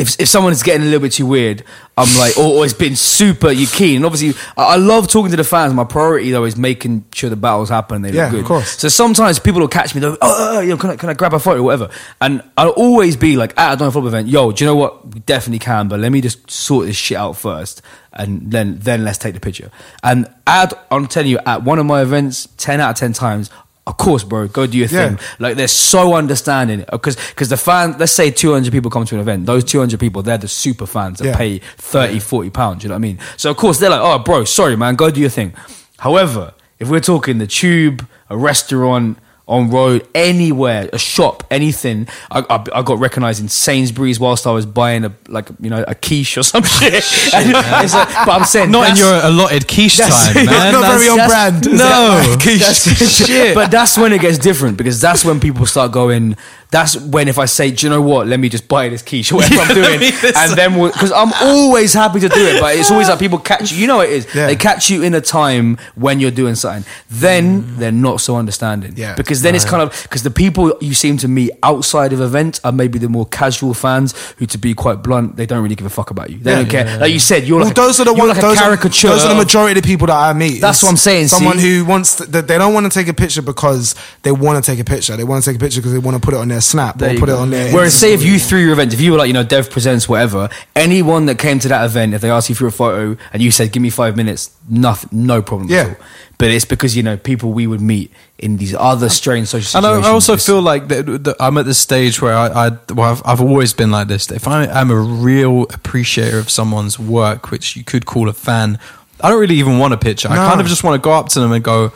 if 0.00 0.20
if 0.20 0.28
someone 0.28 0.52
is 0.52 0.62
getting 0.62 0.82
a 0.82 0.84
little 0.86 1.00
bit 1.00 1.12
too 1.12 1.26
weird, 1.26 1.62
I'm 1.96 2.08
like, 2.18 2.36
or, 2.38 2.58
or 2.58 2.64
it's 2.64 2.72
been 2.74 2.96
super, 2.96 3.50
you 3.50 3.66
keen. 3.66 3.96
And 3.96 4.04
obviously, 4.06 4.40
I, 4.56 4.74
I 4.74 4.76
love 4.76 5.06
talking 5.08 5.30
to 5.30 5.36
the 5.36 5.44
fans. 5.44 5.74
My 5.74 5.84
priority 5.84 6.30
though 6.30 6.44
is 6.44 6.56
making 6.56 7.04
sure 7.12 7.28
the 7.30 7.36
battles 7.36 7.68
happen. 7.68 7.96
and 7.96 8.04
They 8.06 8.12
Yeah, 8.12 8.24
look 8.24 8.30
good. 8.32 8.40
of 8.40 8.46
course. 8.46 8.78
So 8.78 8.88
sometimes 8.88 9.38
people 9.38 9.60
will 9.60 9.68
catch 9.68 9.94
me. 9.94 10.00
They'll, 10.00 10.12
oh, 10.12 10.16
oh, 10.22 10.56
oh, 10.56 10.60
yo, 10.60 10.76
can 10.76 10.90
I 10.90 10.96
can 10.96 11.08
I 11.10 11.14
grab 11.14 11.34
a 11.34 11.38
photo 11.38 11.60
or 11.60 11.64
whatever? 11.64 11.90
And 12.20 12.42
I'll 12.56 12.70
always 12.70 13.16
be 13.16 13.36
like 13.36 13.56
at 13.58 13.74
a 13.74 13.76
Don't 13.76 13.90
Flop 13.92 14.04
event, 14.06 14.28
yo, 14.28 14.50
do 14.52 14.64
you 14.64 14.70
know 14.70 14.76
what? 14.76 15.12
We 15.14 15.20
definitely 15.20 15.58
can, 15.60 15.88
but 15.88 16.00
let 16.00 16.10
me 16.10 16.20
just 16.20 16.50
sort 16.50 16.86
this 16.86 16.96
shit 16.96 17.18
out 17.18 17.36
first, 17.36 17.82
and 18.12 18.50
then 18.50 18.78
then 18.78 19.04
let's 19.04 19.18
take 19.18 19.34
the 19.34 19.40
picture. 19.40 19.70
And 20.02 20.26
at, 20.46 20.72
I'm 20.90 21.06
telling 21.06 21.30
you, 21.30 21.38
at 21.46 21.62
one 21.62 21.78
of 21.78 21.86
my 21.86 22.02
events, 22.02 22.48
ten 22.56 22.80
out 22.80 22.90
of 22.90 22.96
ten 22.96 23.12
times. 23.12 23.50
Of 23.90 23.96
course, 23.96 24.22
bro, 24.24 24.46
go 24.48 24.66
do 24.66 24.78
your 24.78 24.88
Yeah. 24.88 25.08
thing. 25.08 25.18
Like 25.40 25.56
they're 25.56 25.66
so 25.68 26.14
understanding 26.14 26.82
uh, 26.88 26.92
because 26.92 27.16
because 27.16 27.48
the 27.48 27.56
fan, 27.56 27.96
let's 27.98 28.12
say 28.12 28.30
200 28.30 28.70
people 28.72 28.90
come 28.90 29.04
to 29.04 29.14
an 29.16 29.20
event. 29.20 29.46
Those 29.46 29.64
200 29.64 29.98
people, 29.98 30.22
they're 30.22 30.38
the 30.38 30.48
super 30.48 30.86
fans 30.86 31.18
that 31.18 31.26
Yeah. 31.26 31.36
pay 31.36 31.58
30, 31.78 32.20
40 32.20 32.50
pounds. 32.50 32.82
You 32.84 32.88
know 32.88 32.94
what 32.94 32.98
I 32.98 33.08
mean? 33.08 33.18
So 33.36 33.50
of 33.50 33.56
course 33.56 33.78
they're 33.78 33.90
like, 33.90 34.00
oh, 34.00 34.18
bro, 34.20 34.44
sorry, 34.44 34.76
man, 34.76 34.94
go 34.94 35.10
do 35.10 35.20
your 35.20 35.28
thing. 35.30 35.52
However, 35.98 36.54
if 36.78 36.88
we're 36.88 37.00
talking 37.00 37.38
the 37.38 37.46
tube, 37.46 38.06
a 38.30 38.36
restaurant. 38.38 39.18
On 39.50 39.68
road, 39.68 40.06
anywhere, 40.14 40.88
a 40.92 40.98
shop, 40.98 41.42
anything. 41.50 42.06
I, 42.30 42.38
I, 42.48 42.64
I 42.78 42.82
got 42.82 43.00
recognised 43.00 43.40
in 43.42 43.48
Sainsbury's 43.48 44.20
whilst 44.20 44.46
I 44.46 44.52
was 44.52 44.64
buying 44.64 45.04
a 45.04 45.12
like 45.26 45.48
you 45.60 45.68
know 45.68 45.84
a 45.88 45.94
quiche 45.96 46.38
or 46.38 46.44
some 46.44 46.62
shit. 46.78 46.94
And 47.34 47.50
it's 47.84 47.92
like- 47.92 48.08
but 48.26 48.28
I'm 48.28 48.44
saying 48.44 48.70
Not 48.70 48.90
in 48.90 48.96
your 48.96 49.12
allotted 49.12 49.66
quiche 49.66 49.96
that's- 49.96 50.32
time, 50.32 50.46
man. 50.46 50.72
not 50.72 50.92
very 50.96 51.08
on 51.08 51.28
brand. 51.28 51.66
No. 51.66 52.34
that's 52.44 53.26
shit. 53.26 53.54
But 53.56 53.72
that's 53.72 53.98
when 53.98 54.12
it 54.12 54.20
gets 54.20 54.38
different 54.38 54.76
because 54.78 55.00
that's 55.00 55.24
when 55.24 55.40
people 55.40 55.66
start 55.66 55.90
going. 55.90 56.36
That's 56.70 56.96
when 56.96 57.26
if 57.28 57.38
I 57.38 57.46
say, 57.46 57.70
do 57.72 57.86
you 57.86 57.90
know 57.90 58.00
what? 58.02 58.26
Let 58.28 58.38
me 58.38 58.48
just 58.48 58.68
buy 58.68 58.88
this 58.88 59.02
quiche 59.02 59.32
or 59.32 59.36
whatever 59.36 59.60
I'm 59.62 59.74
doing, 59.74 60.12
and 60.36 60.52
then 60.56 60.72
because 60.90 61.10
I'm 61.10 61.32
always 61.42 61.92
happy 61.92 62.20
to 62.20 62.28
do 62.28 62.46
it, 62.46 62.60
but 62.60 62.76
it's 62.76 62.90
always 62.90 63.08
like 63.08 63.18
people 63.18 63.38
catch 63.38 63.72
you. 63.72 63.78
You 63.78 63.86
know 63.88 63.96
what 63.96 64.08
it 64.08 64.12
is. 64.12 64.34
Yeah. 64.34 64.46
They 64.46 64.56
catch 64.56 64.88
you 64.88 65.02
in 65.02 65.14
a 65.14 65.20
time 65.20 65.78
when 65.96 66.20
you're 66.20 66.30
doing 66.30 66.54
something. 66.54 66.84
Then 67.10 67.62
mm. 67.62 67.76
they're 67.78 67.90
not 67.90 68.20
so 68.20 68.36
understanding. 68.36 68.94
Yeah. 68.96 69.14
Because 69.16 69.42
then 69.42 69.54
it's 69.54 69.64
kind 69.64 69.82
of 69.82 70.00
because 70.04 70.22
the 70.22 70.30
people 70.30 70.76
you 70.80 70.94
seem 70.94 71.16
to 71.18 71.28
meet 71.28 71.50
outside 71.62 72.12
of 72.12 72.20
events 72.20 72.60
are 72.64 72.72
maybe 72.72 72.98
the 72.98 73.08
more 73.08 73.26
casual 73.26 73.74
fans 73.74 74.14
who, 74.38 74.46
to 74.46 74.58
be 74.58 74.72
quite 74.74 75.02
blunt, 75.02 75.36
they 75.36 75.46
don't 75.46 75.62
really 75.62 75.74
give 75.74 75.86
a 75.86 75.90
fuck 75.90 76.10
about 76.10 76.30
you. 76.30 76.38
They 76.38 76.50
Yeah. 76.52 76.56
don't 76.58 76.70
care. 76.70 76.98
Like 77.00 77.12
you 77.12 77.18
said, 77.18 77.44
you're 77.44 77.58
Well, 77.58 77.66
like 77.66 77.74
those 77.74 77.98
are 77.98 78.04
the 78.04 78.14
you're 78.14 78.26
ones. 78.26 78.38
like 78.38 78.42
those, 78.42 78.58
caricature. 78.58 79.08
are, 79.08 79.10
those 79.12 79.24
are 79.24 79.28
the 79.30 79.34
majority 79.34 79.76
of 79.78 79.82
the 79.82 79.88
people 79.88 80.06
that 80.06 80.16
I 80.16 80.32
meet. 80.34 80.60
That's 80.60 80.78
It's 80.78 80.82
what 80.84 80.90
I'm 80.90 80.96
saying, 80.96 81.28
Someone 81.28 81.58
see? 81.58 81.78
who 81.78 81.84
wants 81.84 82.14
to, 82.16 82.26
they 82.26 82.58
don't 82.58 82.72
want 82.74 82.90
to 82.90 82.96
take 82.96 83.08
a 83.08 83.14
picture 83.14 83.42
because 83.42 83.94
they 84.22 84.30
want 84.32 84.62
to 84.64 84.70
take 84.70 84.78
a 84.78 84.84
picture. 84.84 85.16
They 85.16 85.24
want 85.24 85.42
to 85.42 85.50
take 85.50 85.56
a 85.56 85.60
picture 85.60 85.80
because 85.80 85.92
they 85.92 85.98
want 85.98 86.14
to 86.16 86.20
put 86.20 86.34
it 86.34 86.38
on 86.38 86.48
their 86.48 86.59
snap 86.60 86.98
There 86.98 87.10
or 87.10 87.12
you 87.14 87.18
put 87.18 87.28
it 87.28 87.32
go. 87.32 87.38
on 87.38 87.50
there. 87.50 87.72
Whereas, 87.72 87.94
say 87.94 88.12
if 88.12 88.20
story. 88.20 88.32
you 88.32 88.38
threw 88.38 88.58
your 88.60 88.72
event, 88.72 88.92
if 88.94 89.00
you 89.00 89.12
were 89.12 89.18
like, 89.18 89.28
you 89.28 89.32
know, 89.34 89.42
Dev 89.44 89.70
presents 89.70 90.08
whatever, 90.08 90.48
anyone 90.76 91.26
that 91.26 91.38
came 91.38 91.58
to 91.60 91.68
that 91.68 91.84
event, 91.84 92.14
if 92.14 92.20
they 92.20 92.30
asked 92.30 92.48
you 92.48 92.54
for 92.54 92.66
a 92.66 92.72
photo 92.72 93.16
and 93.32 93.42
you 93.42 93.50
said, 93.50 93.72
"Give 93.72 93.82
me 93.82 93.90
five 93.90 94.16
minutes," 94.16 94.50
nothing, 94.68 95.08
no 95.12 95.42
problem. 95.42 95.68
Yeah. 95.70 95.80
At 95.80 95.88
all. 95.88 95.96
But 96.38 96.50
it's 96.52 96.64
because 96.64 96.96
you 96.96 97.02
know 97.02 97.18
people 97.18 97.52
we 97.52 97.66
would 97.66 97.82
meet 97.82 98.10
in 98.38 98.56
these 98.56 98.74
other 98.74 99.10
strange 99.10 99.48
social 99.48 99.76
And 99.78 99.84
situations. 99.84 100.06
I, 100.06 100.08
I 100.08 100.12
also 100.12 100.32
It's- 100.32 100.46
feel 100.46 100.62
like 100.62 100.88
that, 100.88 101.24
that 101.24 101.36
I'm 101.38 101.58
at 101.58 101.66
the 101.66 101.74
stage 101.74 102.22
where 102.22 102.34
I, 102.34 102.46
I 102.46 102.68
well, 102.94 103.10
I've, 103.12 103.22
I've 103.26 103.40
always 103.42 103.74
been 103.74 103.90
like 103.90 104.08
this. 104.08 104.30
If 104.30 104.48
I, 104.48 104.64
I'm 104.66 104.90
a 104.90 104.96
real 104.98 105.64
appreciator 105.64 106.38
of 106.38 106.48
someone's 106.48 106.98
work, 106.98 107.50
which 107.50 107.76
you 107.76 107.84
could 107.84 108.06
call 108.06 108.28
a 108.30 108.32
fan, 108.32 108.78
I 109.20 109.28
don't 109.28 109.38
really 109.38 109.56
even 109.56 109.78
want 109.78 109.92
a 109.92 109.98
picture. 109.98 110.28
I 110.30 110.36
No. 110.36 110.48
kind 110.48 110.62
of 110.62 110.66
just 110.66 110.82
want 110.82 110.94
to 111.00 111.04
go 111.04 111.12
up 111.12 111.28
to 111.30 111.40
them 111.40 111.52
and 111.52 111.62
go, 111.62 111.92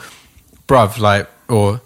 bruv, 0.68 0.98
like, 0.98 1.26
or 1.48 1.80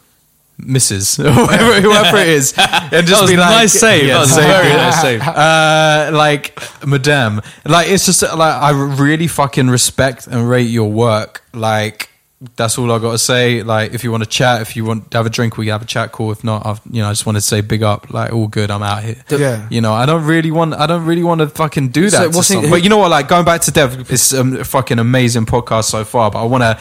Mrs. 0.60 1.24
or 1.24 1.30
whoever, 1.32 1.80
whoever 1.80 2.16
it 2.18 2.28
is, 2.28 2.52
and 2.56 3.06
just 3.06 3.22
was 3.22 3.30
be 3.30 3.36
like, 3.36 3.50
nice 3.50 3.72
save. 3.72 4.08
That 4.08 4.20
was 4.20 4.34
save. 4.34 4.44
very 4.44 4.68
nice 4.74 5.00
save. 5.00 5.22
Uh, 5.22 6.10
like, 6.12 6.58
madame, 6.86 7.40
like 7.64 7.88
it's 7.88 8.06
just 8.06 8.22
like 8.22 8.54
I 8.54 8.70
really 8.70 9.28
fucking 9.28 9.68
respect 9.68 10.26
and 10.26 10.48
rate 10.48 10.68
your 10.68 10.90
work. 10.90 11.44
Like, 11.54 12.08
that's 12.56 12.76
all 12.76 12.90
I 12.90 12.98
got 12.98 13.12
to 13.12 13.18
say. 13.18 13.62
Like, 13.62 13.94
if 13.94 14.02
you 14.02 14.10
want 14.10 14.24
to 14.24 14.28
chat, 14.28 14.60
if 14.62 14.74
you 14.76 14.84
want 14.84 15.10
to 15.12 15.16
have 15.16 15.26
a 15.26 15.30
drink, 15.30 15.56
we 15.56 15.66
can 15.66 15.72
have 15.72 15.82
a 15.82 15.86
chat. 15.86 16.12
Cool. 16.12 16.32
If 16.32 16.42
not, 16.42 16.66
I've, 16.66 16.80
you 16.90 17.02
know, 17.02 17.08
I 17.08 17.12
just 17.12 17.24
wanted 17.24 17.40
to 17.40 17.46
say 17.46 17.60
big 17.60 17.82
up. 17.82 18.12
Like, 18.12 18.32
all 18.32 18.48
good. 18.48 18.70
I'm 18.70 18.82
out 18.82 19.02
here. 19.04 19.16
Yeah. 19.30 19.66
You 19.70 19.80
know, 19.80 19.92
I 19.92 20.06
don't 20.06 20.24
really 20.24 20.50
want. 20.50 20.74
I 20.74 20.86
don't 20.86 21.04
really 21.04 21.24
want 21.24 21.40
to 21.40 21.48
fucking 21.48 21.90
do 21.90 22.10
that. 22.10 22.32
So 22.32 22.32
to 22.32 22.42
someone. 22.42 22.70
but 22.70 22.82
you 22.82 22.88
know 22.88 22.98
what? 22.98 23.10
Like, 23.10 23.28
going 23.28 23.44
back 23.44 23.60
to 23.62 23.70
Dev, 23.70 24.10
it's 24.10 24.34
um, 24.34 24.56
a 24.56 24.64
fucking 24.64 24.98
amazing 24.98 25.46
podcast 25.46 25.84
so 25.84 26.04
far. 26.04 26.30
But 26.30 26.42
I 26.42 26.44
want 26.44 26.62
to 26.62 26.78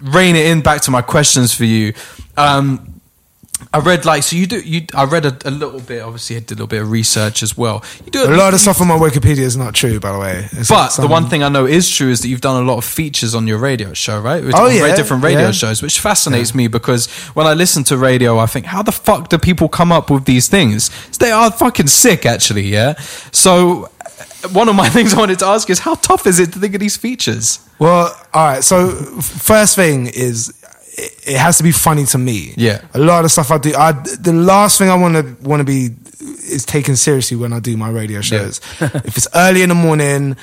rein 0.00 0.36
it 0.36 0.46
in 0.46 0.60
back 0.62 0.82
to 0.82 0.90
my 0.90 1.02
questions 1.02 1.54
for 1.54 1.64
you. 1.64 1.92
Um, 2.36 2.95
I 3.72 3.78
read 3.78 4.04
like 4.04 4.22
so 4.22 4.36
you 4.36 4.46
do 4.46 4.60
you. 4.60 4.86
I 4.94 5.04
read 5.04 5.24
a, 5.24 5.36
a 5.46 5.50
little 5.50 5.80
bit. 5.80 6.02
Obviously, 6.02 6.36
I 6.36 6.40
did 6.40 6.52
a 6.52 6.54
little 6.54 6.66
bit 6.66 6.82
of 6.82 6.90
research 6.90 7.42
as 7.42 7.56
well. 7.56 7.82
You 8.04 8.10
do 8.10 8.24
A 8.24 8.36
lot 8.36 8.52
of 8.52 8.60
stuff 8.60 8.80
on 8.82 8.88
my 8.88 8.96
Wikipedia 8.98 9.38
is 9.38 9.56
not 9.56 9.74
true, 9.74 9.98
by 9.98 10.12
the 10.12 10.18
way. 10.18 10.48
It's 10.52 10.68
but 10.68 10.90
the 10.96 11.06
one 11.06 11.28
thing 11.28 11.42
I 11.42 11.48
know 11.48 11.64
is 11.64 11.88
true 11.90 12.10
is 12.10 12.20
that 12.20 12.28
you've 12.28 12.42
done 12.42 12.62
a 12.62 12.66
lot 12.66 12.76
of 12.76 12.84
features 12.84 13.34
on 13.34 13.46
your 13.46 13.58
radio 13.58 13.94
show, 13.94 14.20
right? 14.20 14.44
Which 14.44 14.54
Oh, 14.56 14.68
yeah, 14.68 14.94
different 14.94 15.24
radio 15.24 15.46
yeah. 15.46 15.52
shows, 15.52 15.82
which 15.82 16.00
fascinates 16.00 16.54
me 16.54 16.68
because 16.68 17.06
when 17.34 17.46
I 17.46 17.54
listen 17.54 17.82
to 17.84 17.96
radio, 17.96 18.38
I 18.38 18.46
think, 18.46 18.66
how 18.66 18.82
the 18.82 18.92
fuck 18.92 19.30
do 19.30 19.38
people 19.38 19.68
come 19.68 19.90
up 19.90 20.10
with 20.10 20.26
these 20.26 20.48
things? 20.48 20.90
They 21.18 21.30
are 21.30 21.50
fucking 21.50 21.86
sick, 21.86 22.26
actually. 22.26 22.66
Yeah. 22.68 22.94
So 23.32 23.88
one 24.52 24.68
of 24.68 24.74
my 24.76 24.88
things 24.96 25.14
I 25.14 25.18
wanted 25.18 25.38
to 25.40 25.46
ask 25.46 25.70
is 25.70 25.78
how 25.78 25.94
tough 25.94 26.26
is 26.26 26.38
it 26.40 26.52
to 26.52 26.58
think 26.58 26.74
of 26.74 26.80
these 26.80 26.96
features? 26.98 27.58
Well, 27.78 28.14
all 28.34 28.46
right. 28.46 28.62
So 28.64 28.88
first 29.20 29.76
thing 29.76 30.06
is 30.08 30.52
it, 30.96 31.28
it 31.28 31.36
has 31.38 31.56
to 31.58 31.62
be 31.62 31.72
funny 31.72 32.04
to 32.06 32.18
me. 32.18 32.54
Yeah. 32.56 32.80
A 32.94 32.98
lot 32.98 33.24
of 33.24 33.30
stuff 33.30 33.50
I 33.50 33.58
do. 33.58 33.74
I 33.74 33.92
the 33.92 34.32
last 34.32 34.78
thing 34.78 34.88
I 34.90 34.94
want 34.96 35.14
to 35.14 35.48
want 35.48 35.60
to 35.60 35.64
be 35.64 35.90
is 36.20 36.64
taken 36.64 36.96
seriously 36.96 37.36
when 37.36 37.52
I 37.52 37.60
do 37.60 37.76
my 37.76 37.90
radio 37.90 38.20
shows. 38.20 38.60
if 38.80 39.16
it's 39.16 39.28
early 39.34 39.62
in 39.62 39.68
the 39.68 39.74
morning. 39.74 40.36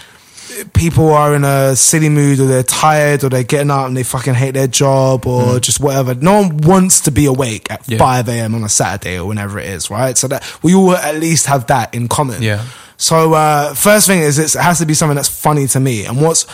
People 0.73 1.11
are 1.13 1.34
in 1.34 1.43
a 1.43 1.75
silly 1.75 2.09
mood, 2.09 2.39
or 2.39 2.45
they're 2.45 2.61
tired, 2.63 3.23
or 3.23 3.30
they're 3.30 3.43
getting 3.43 3.71
up 3.71 3.88
and 3.88 3.97
they 3.97 4.03
fucking 4.03 4.35
hate 4.35 4.51
their 4.51 4.67
job, 4.67 5.25
or 5.25 5.59
just 5.59 5.80
whatever. 5.80 6.13
No 6.13 6.41
one 6.43 6.57
wants 6.57 6.99
to 7.01 7.11
be 7.11 7.25
awake 7.25 7.71
at 7.71 7.81
Yeah. 7.88 7.97
five 7.97 8.30
a.m. 8.30 8.53
on 8.53 8.63
a 8.63 8.69
Saturday 8.69 9.17
or 9.17 9.25
whenever 9.25 9.57
it 9.57 9.67
is, 9.69 9.89
right? 9.89 10.15
So 10.15 10.27
that 10.27 10.43
we 10.61 10.75
all 10.75 10.91
at 10.95 11.15
least 11.15 11.47
have 11.47 11.65
that 11.67 11.95
in 11.95 12.07
common. 12.07 12.43
Yeah. 12.43 12.63
So 12.97 13.34
uh, 13.34 13.73
first 13.73 14.05
thing 14.05 14.19
is 14.19 14.38
it's, 14.38 14.53
it 14.55 14.61
has 14.61 14.77
to 14.80 14.85
be 14.85 14.93
something 14.93 15.15
that's 15.15 15.30
funny 15.30 15.65
to 15.67 15.80
me, 15.80 16.05
and 16.05 16.21
what's 16.21 16.45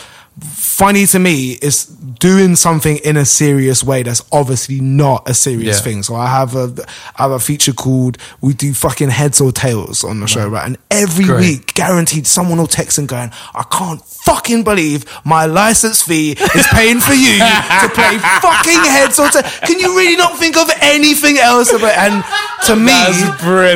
funny 0.42 1.06
to 1.06 1.18
me 1.18 1.52
is 1.60 1.84
doing 1.86 2.56
something 2.56 2.96
in 2.98 3.16
a 3.16 3.24
serious 3.24 3.82
way 3.84 4.02
that's 4.02 4.22
obviously 4.32 4.80
not 4.80 5.28
a 5.28 5.34
serious 5.34 5.78
Yeah. 5.78 5.82
thing. 5.84 6.02
So 6.02 6.14
I 6.14 6.26
have 6.28 6.54
a 6.56 6.72
I 7.16 7.22
have 7.22 7.30
a 7.32 7.38
feature 7.38 7.72
called 7.72 8.18
we 8.40 8.52
do 8.54 8.72
fucking 8.74 9.10
heads 9.10 9.40
or 9.40 9.52
tails 9.52 10.04
on 10.04 10.20
the 10.20 10.26
show, 10.26 10.48
right? 10.48 10.64
And 10.66 10.78
every 10.90 11.24
Great. 11.24 11.40
week, 11.40 11.74
guaranteed, 11.74 12.26
someone 12.26 12.58
will 12.58 12.66
text 12.66 12.98
and 12.98 13.08
going, 13.08 13.30
I 13.54 13.62
can't 13.70 14.02
fucking 14.04 14.64
believe 14.64 15.04
my 15.24 15.46
license 15.46 16.02
fee 16.02 16.32
is 16.32 16.66
paying 16.72 17.00
for 17.00 17.14
you 17.14 17.38
to 17.38 17.88
play 17.94 18.18
fucking 18.40 18.84
heads 18.84 19.18
or 19.18 19.28
tails. 19.30 19.44
Can 19.60 19.78
you 19.78 19.96
really 19.96 20.16
not 20.16 20.38
think 20.38 20.56
of 20.56 20.70
anything 20.80 21.38
else 21.38 21.72
about? 21.72 21.96
And 21.96 22.24
to 22.66 22.76
me, 22.76 22.92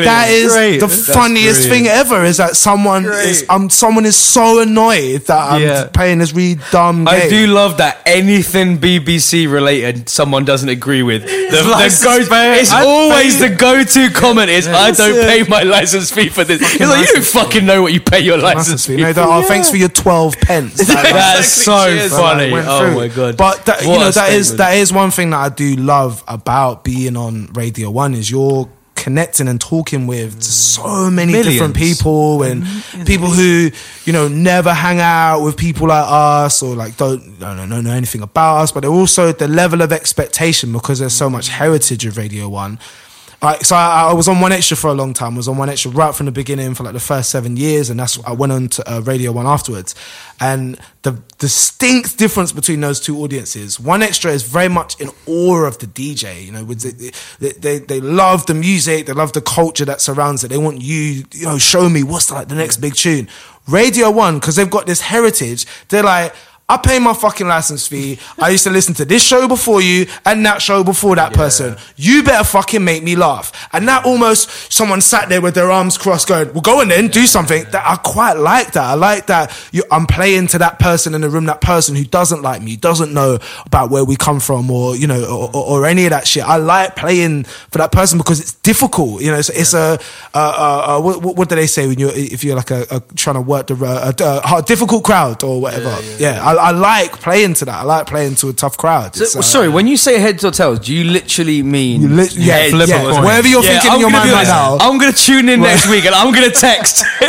that 0.05 0.27
is 0.31 0.53
Great. 0.53 0.79
the 0.81 0.87
That's 0.87 1.13
funniest 1.13 1.69
brilliant. 1.69 1.87
thing 1.87 1.87
ever. 1.89 2.25
Is 2.25 2.37
that 2.39 2.57
someone 2.57 3.05
is 3.07 3.45
um 3.49 3.71
someone 3.71 4.05
is 4.07 4.17
so 4.17 4.61
annoyed 4.61 5.23
that 5.27 5.53
I'm 5.53 5.63
Yeah. 5.63 5.85
playing 5.87 6.19
this 6.19 6.33
really 6.33 6.54
dumb 6.71 7.05
game. 7.05 7.09
I 7.09 7.29
do 7.29 7.47
love 7.47 7.79
that 7.79 8.01
anything 8.07 8.79
BBC 8.79 9.51
related 9.51 10.09
someone 10.09 10.45
doesn't 10.45 10.69
agree 10.69 11.03
with. 11.03 11.23
The, 11.23 11.29
the 11.29 12.01
go, 12.03 12.17
it's 12.55 12.73
I 12.73 12.85
always 12.85 13.39
pay- 13.39 13.49
the 13.49 13.55
go-to 13.57 14.11
comment 14.11 14.51
is 14.51 14.67
I 14.67 14.91
don't 14.91 15.17
it. 15.17 15.27
pay 15.27 15.49
my 15.49 15.63
license 15.63 16.11
fee 16.11 16.29
for 16.29 16.45
this. 16.45 16.61
It's 16.63 16.81
like 16.81 17.07
you 17.09 17.15
don't 17.15 17.25
fucking 17.25 17.65
know 17.67 17.83
what 17.83 17.93
you 17.93 18.01
pay 18.01 18.21
your 18.21 18.39
license 18.39 18.87
fee. 18.87 18.97
No, 18.97 19.13
that, 19.13 19.27
oh, 19.29 19.43
thanks 19.43 19.71
for 19.71 19.77
your 19.77 19.89
twelve 19.89 20.35
pence. 20.39 20.77
That- 20.87 21.13
That's 21.13 21.49
so 21.49 21.87
Cheers. 21.87 22.11
funny. 22.13 22.53
Oh 22.55 22.95
my 22.95 23.09
god! 23.09 23.37
But 23.37 23.65
that, 23.67 23.83
you 23.83 23.89
know 23.89 24.11
that 24.11 24.33
is 24.33 24.57
that 24.57 24.77
is 24.77 24.93
one 24.93 25.11
thing 25.11 25.31
that 25.31 25.39
I 25.39 25.49
do 25.49 25.77
love 25.77 26.23
about 26.29 26.85
being 26.85 27.17
on 27.17 27.47
Radio 27.55 27.91
One 27.91 28.15
is 28.15 28.31
you're 28.31 28.69
connecting 29.05 29.49
and 29.49 29.61
talking 29.61 30.07
with 30.07 30.43
so 30.43 31.11
many 31.11 31.31
different 31.35 31.77
people 31.77 32.43
and 32.43 32.65
people 33.05 33.29
who 33.29 33.71
you 34.07 34.13
know 34.15 34.29
never 34.29 34.73
hang 34.73 34.99
out 34.99 35.43
with 35.45 35.59
people 35.59 35.89
like 35.89 36.07
us 36.09 36.63
or 36.63 36.75
like 36.75 36.97
don't 36.97 37.39
no 37.39 37.67
no 37.67 37.83
know 37.83 37.91
anything 37.93 38.23
about 38.23 38.63
us 38.63 38.73
but 38.73 38.81
they're 38.81 38.91
also 38.91 39.31
the 39.31 39.47
level 39.47 39.83
of 39.83 39.93
expectation 39.93 40.73
because 40.73 41.01
there's 41.01 41.13
so 41.13 41.29
much 41.29 41.49
heritage 41.49 42.07
of 42.07 42.17
Radio 42.17 42.49
One 42.49 42.79
so 43.63 43.77
I, 43.77 44.09
I 44.11 44.13
was 44.13 44.29
on 44.29 44.41
One 44.41 44.53
Extra 44.53 44.77
for 44.77 44.89
a 44.89 44.95
long 44.95 45.13
time. 45.13 45.35
I 45.35 45.37
was 45.37 45.49
on 45.49 45.57
One 45.57 45.69
Extra 45.69 45.91
right 45.91 46.15
from 46.15 46.27
the 46.27 46.33
beginning 46.33 46.75
for 46.75 46.85
like 46.85 46.93
the 46.95 47.01
first 47.01 47.31
seven 47.31 47.57
years, 47.57 47.91
and 47.91 47.99
that's 47.99 48.19
I 48.25 48.33
went 48.33 48.53
on 48.53 48.69
to 48.69 48.91
uh, 48.91 49.01
Radio 49.01 49.33
One 49.33 49.47
afterwards. 49.47 49.95
And 50.41 50.79
the 51.03 51.23
distinct 51.39 52.19
difference 52.19 52.53
between 52.53 52.81
those 52.81 53.01
two 53.01 53.19
audiences, 53.19 53.79
One 53.79 54.03
Extra 54.03 54.31
is 54.33 54.43
very 54.45 54.69
much 54.69 55.01
in 55.01 55.11
awe 55.27 55.65
of 55.65 55.79
the 55.79 55.87
DJ. 55.87 56.45
You 56.45 56.53
know, 56.53 56.65
they, 56.65 57.53
they 57.53 57.79
they 57.79 58.01
love 58.01 58.47
the 58.47 58.55
music, 58.55 59.07
they 59.07 59.13
love 59.13 59.33
the 59.33 59.43
culture 59.43 59.85
that 59.85 60.01
surrounds 60.01 60.45
it. 60.45 60.49
They 60.49 60.59
want 60.59 60.81
you, 60.81 61.25
you 61.33 61.47
know, 61.47 61.59
show 61.59 61.89
me 61.89 62.03
what's 62.03 62.31
like 62.31 62.49
the 62.49 62.55
next 62.55 62.79
big 62.79 62.95
tune. 62.95 63.29
Radio 63.69 64.11
One, 64.11 64.39
because 64.39 64.57
they've 64.57 64.71
got 64.71 64.87
this 64.87 65.01
heritage, 65.01 65.67
they're 65.89 66.03
like. 66.03 66.35
I 66.67 66.79
pay 66.79 66.99
my 66.99 67.13
fucking 67.13 67.47
license 67.47 67.87
fee. 67.87 68.19
I 68.41 68.49
used 68.49 68.65
to 68.65 68.71
listen 68.71 68.95
to 68.95 69.05
this 69.05 69.23
show 69.23 69.47
before 69.47 69.83
you 69.83 70.07
and 70.25 70.47
that 70.47 70.63
show 70.63 70.83
before 70.83 71.15
that 71.17 71.35
person. 71.35 71.77
You 71.97 72.23
better 72.23 72.43
fucking 72.43 72.83
make 72.83 73.03
me 73.03 73.17
laugh. 73.17 73.69
And 73.75 73.87
that 73.87 74.07
almost 74.07 74.73
someone 74.73 75.03
sat 75.03 75.29
there 75.29 75.43
with 75.43 75.55
their 75.55 75.71
arms 75.71 75.99
crossed 75.99 76.27
going, 76.27 76.51
well, 76.55 76.63
go 76.63 76.81
on 76.81 76.89
then, 76.89 77.09
do 77.09 77.27
something. 77.27 77.65
That 77.71 77.87
I 77.87 77.97
quite 77.97 78.39
like 78.39 78.73
that. 78.73 78.83
I 78.83 78.95
like 78.95 79.27
that 79.27 79.55
you, 79.73 79.83
I'm 79.91 80.07
playing 80.07 80.47
to 80.49 80.59
that 80.59 80.79
person 80.79 81.15
in 81.15 81.21
the 81.21 81.29
room, 81.29 81.45
that 81.47 81.61
person 81.61 81.97
who 81.97 82.05
doesn't 82.05 82.41
like 82.41 82.63
me, 82.63 82.77
doesn't 82.77 83.13
know 83.13 83.39
about 83.67 83.91
where 83.91 84.05
we 84.05 84.17
come 84.17 84.41
from 84.41 84.71
or, 84.71 84.97
you 84.97 85.07
know, 85.07 85.23
or, 85.23 85.51
or, 85.55 85.81
or 85.81 85.87
any 85.87 86.07
of 86.07 86.11
that 86.11 86.27
shit. 86.27 86.45
I 86.45 86.57
like 86.57 86.97
playing 86.97 87.45
for 87.45 87.77
that 87.77 87.93
person 87.93 88.17
because 88.17 88.41
it's 88.41 88.55
difficult. 88.55 89.21
You 89.21 89.33
know, 89.33 89.39
it's, 89.39 89.51
it's 89.51 89.75
a, 89.75 89.99
uh, 90.33 90.39
uh, 90.39 90.97
uh, 90.97 91.03
what, 91.03 91.37
what 91.37 91.49
do 91.51 91.57
they 91.57 91.67
say 91.67 91.87
when 91.87 91.99
you're, 91.99 92.15
if 92.15 92.43
you're 92.43 92.57
like 92.57 92.71
a, 92.71 92.87
a 92.91 93.01
trying 93.17 93.35
to 93.35 93.43
work 93.43 93.67
the, 93.67 93.75
uh, 93.75 94.13
a, 94.19 94.57
a 94.57 94.63
difficult 94.63 95.05
crowd 95.05 95.45
or 95.45 95.61
whatever. 95.61 95.95
Yeah. 96.19 96.54
I, 96.59 96.69
I 96.69 96.71
like 96.71 97.13
playing 97.21 97.55
to 97.55 97.65
that. 97.67 97.75
I 97.81 97.83
like 97.83 98.07
playing 98.07 98.35
to 98.37 98.49
a 98.49 98.53
tough 98.53 98.77
crowd. 98.77 99.15
So, 99.15 99.23
It's, 99.25 99.37
uh, 99.37 99.43
sorry, 99.43 99.69
when 99.69 99.87
you 99.87 99.97
say 99.97 100.19
heads 100.19 100.45
or 100.45 100.51
tails, 100.51 100.81
do 100.81 100.95
you 100.95 101.05
literally 101.05 101.63
mean 101.63 102.03
You 102.03 102.09
lit- 102.09 102.35
yeah, 102.37 102.55
heads 102.55 102.73
flip 102.73 102.89
a 102.91 103.05
or- 103.05 103.23
Whatever 103.25 103.49
you're 103.49 103.63
thinking 103.63 103.87
in 103.89 103.93
I'm 103.95 104.01
your 104.01 104.11
mind 104.11 104.31
right 104.31 104.47
now. 104.47 104.77
I'm 104.81 104.99
going 104.99 105.13
to 105.13 105.19
tune 105.19 105.49
in 105.49 105.61
next 105.61 105.89
week 105.89 106.05
and 106.05 106.15
I'm 106.15 106.33
going 106.33 106.51
to 106.51 106.57
text. 106.57 107.05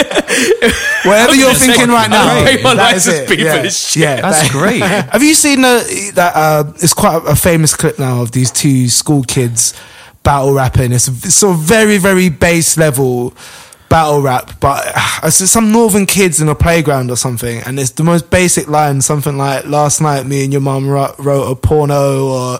Whatever 1.05 1.33
I'm 1.33 1.39
you're 1.39 1.53
thinking 1.53 1.89
right 1.89 2.09
now, 2.09 2.43
pay 2.43 2.61
my 2.63 2.75
that 2.75 2.95
is 2.95 3.07
license 3.07 3.31
it. 3.31 3.35
fee 3.37 3.43
yeah. 3.43 3.61
for. 3.69 3.99
Yeah, 3.99 4.21
That's 4.21 4.41
that- 4.41 4.51
great. 4.51 4.81
Have 5.11 5.23
you 5.23 5.33
seen 5.33 5.61
the, 5.61 6.11
that? 6.15 6.35
Uh, 6.35 6.71
it's 6.77 6.93
quite 6.93 7.21
a 7.27 7.35
famous 7.35 7.75
clip 7.75 7.99
now 7.99 8.21
of 8.21 8.31
these 8.31 8.51
two 8.51 8.89
school 8.89 9.23
kids 9.23 9.73
battle 10.23 10.53
rapping. 10.53 10.91
It's, 10.91 11.07
it's 11.07 11.35
sort 11.35 11.55
of 11.55 11.61
very, 11.61 11.97
very 11.97 12.29
base 12.29 12.77
level 12.77 13.33
battle 13.95 14.21
rap, 14.21 14.51
but 14.59 14.83
uh, 14.93 15.19
it's 15.23 15.37
some 15.49 15.71
northern 15.71 16.05
kids 16.05 16.41
in 16.41 16.49
a 16.49 16.55
playground 16.55 17.09
or 17.09 17.15
something, 17.15 17.59
and 17.65 17.79
it's 17.79 17.91
the 17.91 18.03
most 18.03 18.29
basic 18.29 18.67
line, 18.67 19.01
something 19.01 19.37
like 19.37 19.65
"Last 19.65 20.01
night, 20.01 20.25
me 20.25 20.43
and 20.43 20.51
your 20.51 20.61
mum 20.61 20.85
ro- 20.89 21.15
wrote 21.17 21.49
a 21.49 21.55
porno," 21.55 22.25
or. 22.27 22.59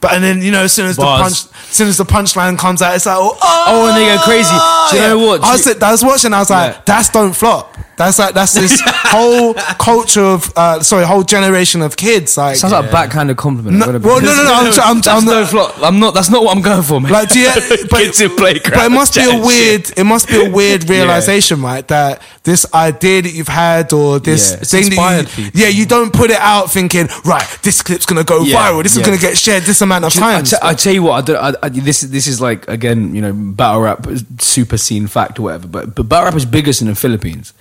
But 0.00 0.12
and 0.12 0.22
then 0.22 0.42
you 0.42 0.52
know, 0.52 0.62
as 0.62 0.72
soon 0.72 0.86
as 0.86 0.96
Bars. 0.96 1.18
the 1.18 1.22
punch, 1.24 1.56
as 1.70 1.74
soon 1.74 1.88
as 1.88 1.96
the 1.96 2.04
punchline 2.04 2.56
comes 2.56 2.82
out, 2.82 2.94
it's 2.94 3.06
like, 3.06 3.16
oh, 3.18 3.36
Oh, 3.42 3.88
and 3.88 3.96
they 3.96 4.04
go 4.14 4.22
crazy. 4.22 4.54
Do 4.90 4.96
you 4.96 5.08
know 5.08 5.26
what? 5.26 5.42
I 5.42 5.52
was, 5.52 5.66
I 5.82 5.90
was 5.90 6.04
watching. 6.04 6.32
I 6.34 6.38
was 6.38 6.50
like, 6.50 6.74
Yeah. 6.74 6.82
that's 6.86 7.08
don't 7.08 7.32
flop. 7.34 7.74
That's 7.96 8.18
like 8.18 8.34
that's 8.34 8.52
this 8.52 8.80
whole 8.86 9.54
culture 9.78 10.20
of 10.22 10.52
uh, 10.56 10.82
sorry, 10.82 11.06
whole 11.06 11.22
generation 11.22 11.80
of 11.80 11.96
kids. 11.96 12.36
Like, 12.36 12.56
Sounds 12.56 12.72
like 12.72 12.88
a 12.88 12.92
backhanded 12.92 13.36
compliment. 13.38 13.78
No- 13.78 13.86
I'm 13.86 14.02
well, 14.02 14.20
no, 14.20 14.34
no, 14.36 14.44
no, 14.44 14.52
I'm 14.54 14.72
tr- 14.72 14.80
I'm- 14.82 14.96
that's 15.00 15.08
I'm 15.08 15.24
no 15.24 15.40
not- 15.40 15.48
flop. 15.50 15.82
I'm 15.82 15.98
not. 15.98 16.12
That's 16.14 16.28
not 16.28 16.44
what 16.44 16.54
I'm 16.54 16.62
going 16.62 16.82
for, 16.82 17.00
man. 17.00 17.10
like, 17.10 17.30
do 17.30 17.40
you, 17.40 17.50
but, 17.90 18.00
Kids 18.00 18.20
in 18.20 18.36
playgrounds 18.36 18.76
but 18.76 18.86
it 18.86 18.90
must 18.94 19.14
be 19.14 19.22
a 19.22 19.40
weird. 19.40 19.86
shit. 19.86 19.98
It 19.98 20.04
must 20.04 20.28
be 20.28 20.44
a 20.46 20.50
weird 20.50 20.88
realization, 20.90 21.62
right? 21.62 21.86
That 21.88 22.20
this 22.42 22.66
idea 22.74 23.22
that 23.22 23.32
you've 23.32 23.48
had 23.48 23.92
or 23.92 24.18
this 24.20 24.50
Yeah. 24.52 24.56
Thing 24.58 24.90
that 24.96 25.28
you, 25.38 25.44
people. 25.44 25.60
yeah, 25.60 25.68
you 25.68 25.86
don't 25.86 26.12
put 26.12 26.30
it 26.30 26.38
out 26.38 26.70
thinking, 26.70 27.08
right, 27.24 27.46
this 27.62 27.80
clip's 27.82 28.04
gonna 28.06 28.24
go 28.24 28.42
Yeah, 28.42 28.56
viral. 28.70 28.82
This 28.82 28.96
is 28.96 29.02
gonna 29.04 29.16
get 29.16 29.38
shared 29.38 29.62
this 29.64 29.80
amount 29.80 30.04
of 30.04 30.12
Do 30.12 30.18
you- 30.20 30.24
I 30.26 30.32
times. 30.34 30.50
te- 30.50 30.56
I 30.62 30.74
tell 30.74 30.92
you 30.92 31.02
what, 31.02 31.12
I 31.14 31.20
don't, 31.22 31.56
I, 31.56 31.66
I, 31.66 31.68
this 31.70 32.02
this 32.02 32.26
is 32.26 32.40
like 32.42 32.68
again, 32.68 33.14
you 33.14 33.22
know, 33.22 33.32
battle 33.32 33.80
rap 33.80 34.06
super 34.38 34.76
scene 34.76 35.06
fact 35.06 35.38
or 35.38 35.42
whatever. 35.44 35.66
But 35.66 35.94
but 35.94 36.02
battle 36.10 36.26
rap 36.26 36.34
is 36.34 36.44
biggest 36.44 36.82
in 36.82 36.88
the 36.88 36.94
Philippines. 36.94 37.54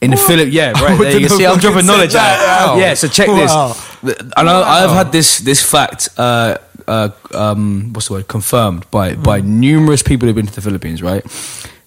In 0.00 0.10
the 0.12 0.16
Philip, 0.16 0.48
yeah, 0.52 0.70
right. 0.72 0.96
There 1.00 1.18
you. 1.20 1.28
See, 1.28 1.44
I'm 1.46 1.58
dropping 1.58 1.86
knowledge. 1.86 2.14
out. 2.14 2.38
Wow. 2.38 2.76
Yeah, 2.78 2.94
so 2.94 3.08
check 3.08 3.26
Wow. 3.28 3.74
this. 4.02 4.16
And 4.36 4.48
I, 4.48 4.84
I've 4.84 4.90
had 4.90 5.10
this 5.10 5.38
this 5.38 5.60
fact, 5.62 6.08
uh, 6.16 6.58
uh, 6.86 7.08
um, 7.34 7.92
what's 7.92 8.06
the 8.08 8.14
word, 8.14 8.28
confirmed 8.28 8.88
by 8.92 9.14
by 9.16 9.40
numerous 9.40 10.02
people 10.02 10.26
who've 10.28 10.36
been 10.36 10.46
to 10.46 10.54
the 10.54 10.60
Philippines. 10.62 11.02
Right, 11.02 11.24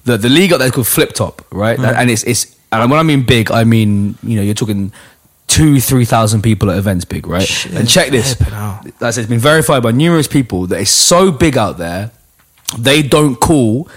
the 0.04 0.18
the 0.18 0.28
league 0.30 0.52
up 0.52 0.60
there 0.60 0.68
is 0.68 0.74
called 0.74 0.88
FlipTop, 0.88 1.40
right? 1.52 1.80
And 1.80 2.10
it's 2.10 2.24
it's 2.24 2.54
and 2.72 2.92
when 2.92 3.00
I 3.00 3.04
mean 3.04 3.24
big, 3.24 3.50
I 3.50 3.64
mean 3.64 4.16
you 4.24 4.36
know 4.36 4.42
you're 4.42 4.56
talking 4.56 4.92
two 5.48 5.80
three 5.80 6.06
thousand 6.06 6.42
people 6.42 6.70
at 6.70 6.78
events 6.78 7.06
big, 7.06 7.28
right? 7.28 7.66
and 7.74 7.88
check 7.88 8.12
this. 8.12 8.36
That's 9.00 9.18
it's 9.18 9.30
been 9.30 9.40
verified 9.40 9.84
by 9.84 9.92
numerous 9.92 10.28
people 10.28 10.68
that 10.68 10.82
it's 10.82 10.92
so 10.92 11.32
big 11.32 11.58
out 11.58 11.78
there, 11.78 12.12
they 12.78 13.02
don't 13.02 13.38
call 13.40 13.88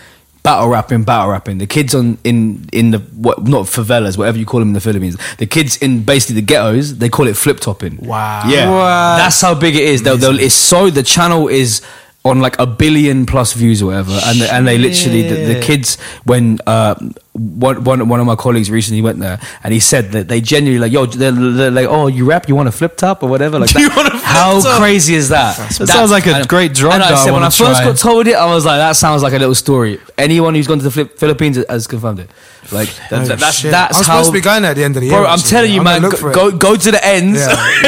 battle 0.45 0.69
rapping, 0.69 1.03
battle 1.03 1.31
rapping. 1.33 1.59
The 1.59 1.67
kids 1.67 1.93
on 1.95 2.19
in 2.23 2.69
in 2.73 2.93
the 2.93 2.99
what 3.17 3.43
not 3.49 3.63
favelas, 3.67 4.17
whatever 4.17 4.39
you 4.39 4.47
call 4.47 4.61
them 4.61 4.69
in 4.69 4.75
the 4.75 4.81
Philippines. 4.81 5.17
The 5.39 5.47
kids 5.47 5.77
in 5.79 6.05
basically 6.05 6.37
the 6.37 6.43
ghettos, 6.47 6.99
they 6.99 7.09
call 7.09 7.27
it 7.27 7.37
flip 7.37 7.59
topping. 7.59 7.97
Wow. 7.97 8.45
Yeah, 8.47 8.71
Wow. 8.71 9.17
that's 9.17 9.41
how 9.41 9.55
big 9.57 9.75
it 9.75 9.83
is. 9.83 10.03
They'll, 10.05 10.17
they'll, 10.19 10.39
it's 10.39 10.55
so 10.55 10.91
the 10.91 11.03
channel 11.03 11.49
is 11.49 11.81
on 12.25 12.41
like 12.41 12.57
a 12.61 12.67
billion 12.67 13.27
plus 13.27 13.53
views 13.55 13.83
or 13.83 13.87
whatever, 13.87 14.19
and 14.25 14.41
and 14.43 14.69
they 14.69 14.79
literally 14.79 15.23
the, 15.29 15.55
the 15.55 15.61
kids 15.61 15.97
when 16.25 16.59
uh 16.67 16.95
one, 17.35 17.83
one 17.83 18.09
one 18.09 18.21
of 18.21 18.27
my 18.27 18.37
colleagues 18.37 18.71
recently 18.71 19.03
went 19.03 19.19
there 19.19 19.41
and 19.65 19.75
he 19.75 19.81
said 19.81 20.13
that 20.13 20.29
they 20.29 20.41
genuinely 20.41 20.79
like 20.79 20.93
yo 20.93 21.05
they're, 21.05 21.33
they're 21.33 21.71
like 21.73 21.89
oh 21.89 22.07
you 22.07 22.25
rap 22.25 22.49
you 22.49 22.55
want 22.55 22.69
a 22.69 22.73
flip 22.73 22.97
top 22.97 23.25
or 23.25 23.29
whatever 23.29 23.59
like 23.59 23.75
want 23.75 24.07
a 24.07 24.11
flip 24.13 24.23
how 24.23 24.61
top? 24.61 24.79
crazy 24.79 25.17
is 25.17 25.31
that? 25.31 25.57
That 25.79 25.89
sounds 25.89 26.13
like 26.13 26.27
a 26.27 26.35
and- 26.37 26.49
great 26.49 26.75
drug 26.75 26.95
And 26.95 27.03
I 27.03 27.09
that 27.11 27.19
I 27.19 27.25
said 27.25 27.33
when 27.33 27.43
I 27.43 27.47
first 27.47 27.59
try. 27.59 27.85
got 27.87 27.97
told 27.99 28.29
it, 28.29 28.35
I 28.37 28.47
was 28.55 28.65
like 28.65 28.79
that 28.79 28.93
sounds 28.95 29.25
like 29.25 29.33
a 29.33 29.39
little 29.39 29.55
story. 29.57 29.99
Anyone 30.17 30.55
who's 30.55 30.69
gone 30.69 30.79
to 30.79 30.85
the 30.85 30.93
Philip- 30.93 31.19
Philippines 31.19 31.59
has 31.69 31.89
confirmed 31.89 32.21
it. 32.21 32.31
Like 32.71 32.89
that, 33.11 33.23
Oh, 33.23 33.35
that's 33.37 33.63
that's 33.63 33.99
I'm 33.99 34.05
how. 34.05 34.23
supposed 34.23 34.29
to 34.29 34.33
be 34.33 34.41
going 34.41 34.65
at 34.65 34.75
the 34.75 34.85
end 34.85 34.95
of 34.97 35.03
the 35.03 35.09
year. 35.09 35.19
Bro, 35.19 35.27
I'm 35.27 35.39
telling 35.41 35.73
you, 35.73 35.81
I'm 35.81 35.85
man, 35.85 36.03
go, 36.03 36.33
go 36.33 36.51
go 36.57 36.77
to 36.77 36.91
the 36.93 37.05
ends. 37.05 37.41
Yeah. 37.41 37.51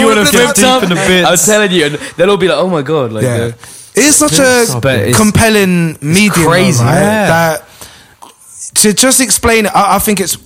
You 0.00 0.06
wanna 0.08 0.24
the 0.24 0.30
flip. 0.32 0.54
Flip 0.54 0.56
flip 0.56 0.56
top? 0.56 0.80
top? 0.80 0.82
In 0.84 0.88
the 0.88 0.94
bits. 0.96 1.28
I'm 1.28 1.36
telling 1.36 1.70
you, 1.72 1.84
and 1.86 1.94
they'll 2.16 2.30
all 2.30 2.36
be 2.38 2.48
like, 2.48 2.58
"Oh 2.58 2.68
my 2.70 2.80
god!" 2.82 3.12
Like, 3.12 3.22
Yeah. 3.24 3.52
uh, 3.52 3.52
It's 3.94 4.16
such 4.16 4.38
a 4.40 4.64
compelling 5.14 5.98
medium, 6.00 6.32
crazy. 6.32 6.82
right? 6.82 7.00
That 7.00 7.62
to 8.76 8.92
just 8.92 9.20
explain 9.20 9.66
it, 9.66 9.72
I, 9.74 9.96
I 9.96 9.98
think 9.98 10.20
it's 10.20 10.36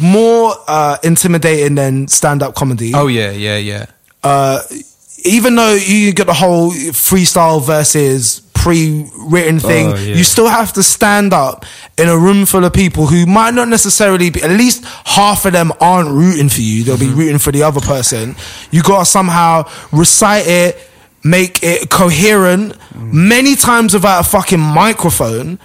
more 0.00 0.54
uh, 0.66 0.96
intimidating 1.02 1.74
than 1.76 2.08
stand-up 2.08 2.54
comedy. 2.54 2.92
Oh 2.94 3.06
yeah, 3.06 3.30
yeah, 3.30 3.56
yeah. 3.56 3.86
uh, 4.22 4.60
even 5.24 5.54
though 5.56 5.74
you 5.74 6.12
get 6.12 6.26
the 6.26 6.34
whole 6.34 6.70
freestyle 6.70 7.62
versus 7.64 8.40
pre-written 8.54 9.58
thing, 9.60 9.88
Oh, 9.92 9.96
yeah. 9.96 10.14
you 10.14 10.24
still 10.24 10.48
have 10.48 10.72
to 10.74 10.82
stand 10.82 11.32
up 11.32 11.64
in 11.96 12.08
a 12.08 12.16
room 12.16 12.44
full 12.46 12.64
of 12.64 12.72
people 12.72 13.06
who 13.06 13.24
might 13.26 13.54
not 13.54 13.68
necessarily 13.68 14.30
be. 14.30 14.42
At 14.42 14.50
least 14.50 14.84
half 15.04 15.44
of 15.46 15.52
them 15.52 15.72
aren't 15.80 16.10
rooting 16.10 16.48
for 16.48 16.60
you; 16.60 16.84
they'll 16.84 16.96
Mm-hmm. 16.96 17.16
be 17.16 17.22
rooting 17.24 17.38
for 17.38 17.52
the 17.52 17.62
other 17.62 17.80
person. 17.80 18.36
You 18.70 18.82
gotta 18.82 19.04
somehow 19.04 19.68
recite 19.92 20.46
it, 20.46 20.78
make 21.24 21.62
it 21.62 21.88
coherent, 21.90 22.74
Mm. 22.94 23.12
many 23.12 23.54
times 23.54 23.94
without 23.94 24.20
a 24.26 24.28
fucking 24.28 24.58
microphone 24.60 25.58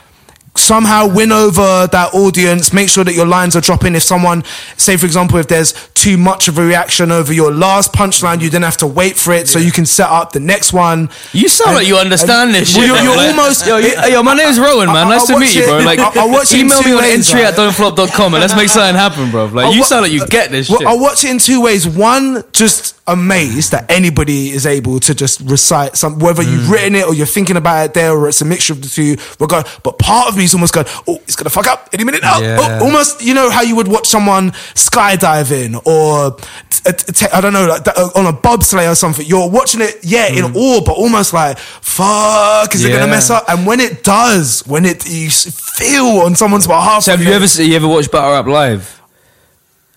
somehow 0.56 1.08
win 1.08 1.32
over 1.32 1.88
that 1.92 2.14
audience 2.14 2.72
make 2.74 2.88
sure 2.88 3.04
that 3.04 3.14
your 3.16 3.26
lines 3.26 3.56
are 3.56 3.62
dropping 3.62 3.96
if 3.96 4.04
someone 4.04 4.44
say 4.78 4.96
for 4.96 5.06
example 5.08 5.38
if 5.40 5.48
there's 5.48 5.74
too 5.96 6.16
much 6.16 6.48
of 6.48 6.58
a 6.60 6.64
reaction 6.66 7.12
over 7.12 7.34
your 7.34 7.52
last 7.52 7.92
punchline 7.92 8.40
you 8.40 8.50
then 8.52 8.62
have 8.62 8.78
to 8.78 8.86
wait 8.86 9.16
for 9.18 9.34
it 9.34 9.48
so 9.48 9.58
you 9.58 9.72
can 9.72 9.86
set 9.86 10.08
up 10.10 10.32
the 10.32 10.40
next 10.40 10.72
one 10.72 11.10
you 11.34 11.50
sound 11.50 11.70
And- 11.70 11.78
like 11.78 11.88
you 11.88 11.98
understand 11.98 12.52
and- 12.52 12.56
this 12.56 12.78
well, 12.78 12.86
shit. 12.96 13.04
you're, 13.04 13.14
you're 13.16 13.28
almost 13.32 13.66
Yo, 13.66 13.78
you- 13.78 13.96
yo, 14.14 14.22
my 14.22 14.36
name's 14.36 14.60
Rowan, 14.60 14.88
man. 14.88 15.08
I- 15.08 15.10
Nice 15.10 15.24
I 15.30 15.34
to 15.34 15.40
meet 15.40 15.46
watch 15.48 15.56
you, 15.56 15.64
bro. 15.66 15.78
Like, 15.80 16.00
I- 16.00 16.22
I 16.24 16.26
watch 16.28 16.54
email 16.54 16.82
me 16.84 16.92
on 16.94 16.98
ways, 17.00 17.14
entry 17.28 17.44
right? 17.44 17.54
at 17.54 17.60
don'tflop.com 17.60 18.34
and 18.36 18.42
let's 18.42 18.56
make 18.56 18.70
something 18.70 18.96
happen, 18.96 19.32
bro. 19.32 19.46
Like, 19.46 19.68
I 19.68 19.70
you 19.72 19.84
sound 19.84 20.04
like 20.04 20.12
you 20.12 20.26
get 20.28 20.52
this 20.52 20.70
well, 20.70 20.80
shit. 20.80 20.88
I 20.88 20.94
watch 20.96 21.24
it 21.24 21.32
in 21.32 21.38
two 21.40 21.62
ways. 21.62 21.88
One, 21.88 22.44
just 22.52 22.96
amazed 23.06 23.72
that 23.72 23.90
anybody 23.92 24.52
is 24.52 24.66
able 24.66 25.00
to 25.02 25.14
just 25.14 25.42
recite 25.42 25.98
some, 25.98 26.20
whether 26.20 26.42
Mm. 26.42 26.52
you've 26.52 26.70
written 26.70 26.96
it 26.96 27.06
or 27.06 27.14
you're 27.14 27.26
thinking 27.26 27.58
about 27.58 27.86
it 27.86 27.94
there, 27.94 28.14
or 28.14 28.30
it's 28.30 28.40
a 28.42 28.46
mixture 28.46 28.72
of 28.74 28.82
the 28.82 28.88
two. 28.88 29.18
Regard, 29.40 29.66
but 29.84 30.00
part 30.00 30.30
of 30.30 30.38
me 30.38 30.46
is 30.46 30.54
almost 30.54 30.74
going, 30.74 30.88
"Oh, 31.08 31.20
it's 31.28 31.36
gonna 31.36 31.50
fuck 31.50 31.68
up 31.68 31.90
any 31.94 32.04
minute 32.06 32.22
now." 32.22 32.40
Yeah. 32.40 32.58
Oh, 32.80 32.86
almost, 32.86 33.22
you 33.22 33.34
know 33.34 33.50
how 33.50 33.62
you 33.62 33.76
would 33.76 33.88
watch 33.90 34.08
someone 34.08 34.54
skydiving 34.76 35.80
or 35.86 36.38
t- 36.70 36.92
t- 37.14 37.26
I 37.34 37.42
don't 37.42 37.54
know, 37.54 37.66
like 37.66 37.84
that, 37.84 37.98
uh, 37.98 38.10
on 38.16 38.26
a 38.26 38.34
bobsleigh 38.34 38.90
or 38.90 38.96
something. 38.96 39.26
You're 39.26 39.50
watching 39.50 39.82
it, 39.82 40.00
yeah, 40.04 40.28
in 40.28 40.46
awe, 40.56 40.82
but 40.82 40.94
almost 40.94 41.34
like, 41.34 41.58
"Fuck, 41.82 42.74
is 42.76 42.86
it 42.86 42.90
gonna 42.92 43.08
mess 43.08 43.30
up?" 43.30 43.46
And 43.50 43.66
when 43.66 43.80
it 43.80 44.04
does, 44.04 44.64
when 44.66 44.86
it 44.86 45.06
you 45.06 45.30
feel 45.30 46.22
on 46.22 46.36
someone's 46.36 46.68
behalf, 46.68 47.04
so 47.04 47.12
have 47.12 47.22
you 47.22 47.32
ever 47.34 47.46
you 47.62 47.76
ever 47.76 47.88
watched 47.88 48.12
Battle 48.12 48.32
Rap 48.32 48.48
live? 48.48 49.02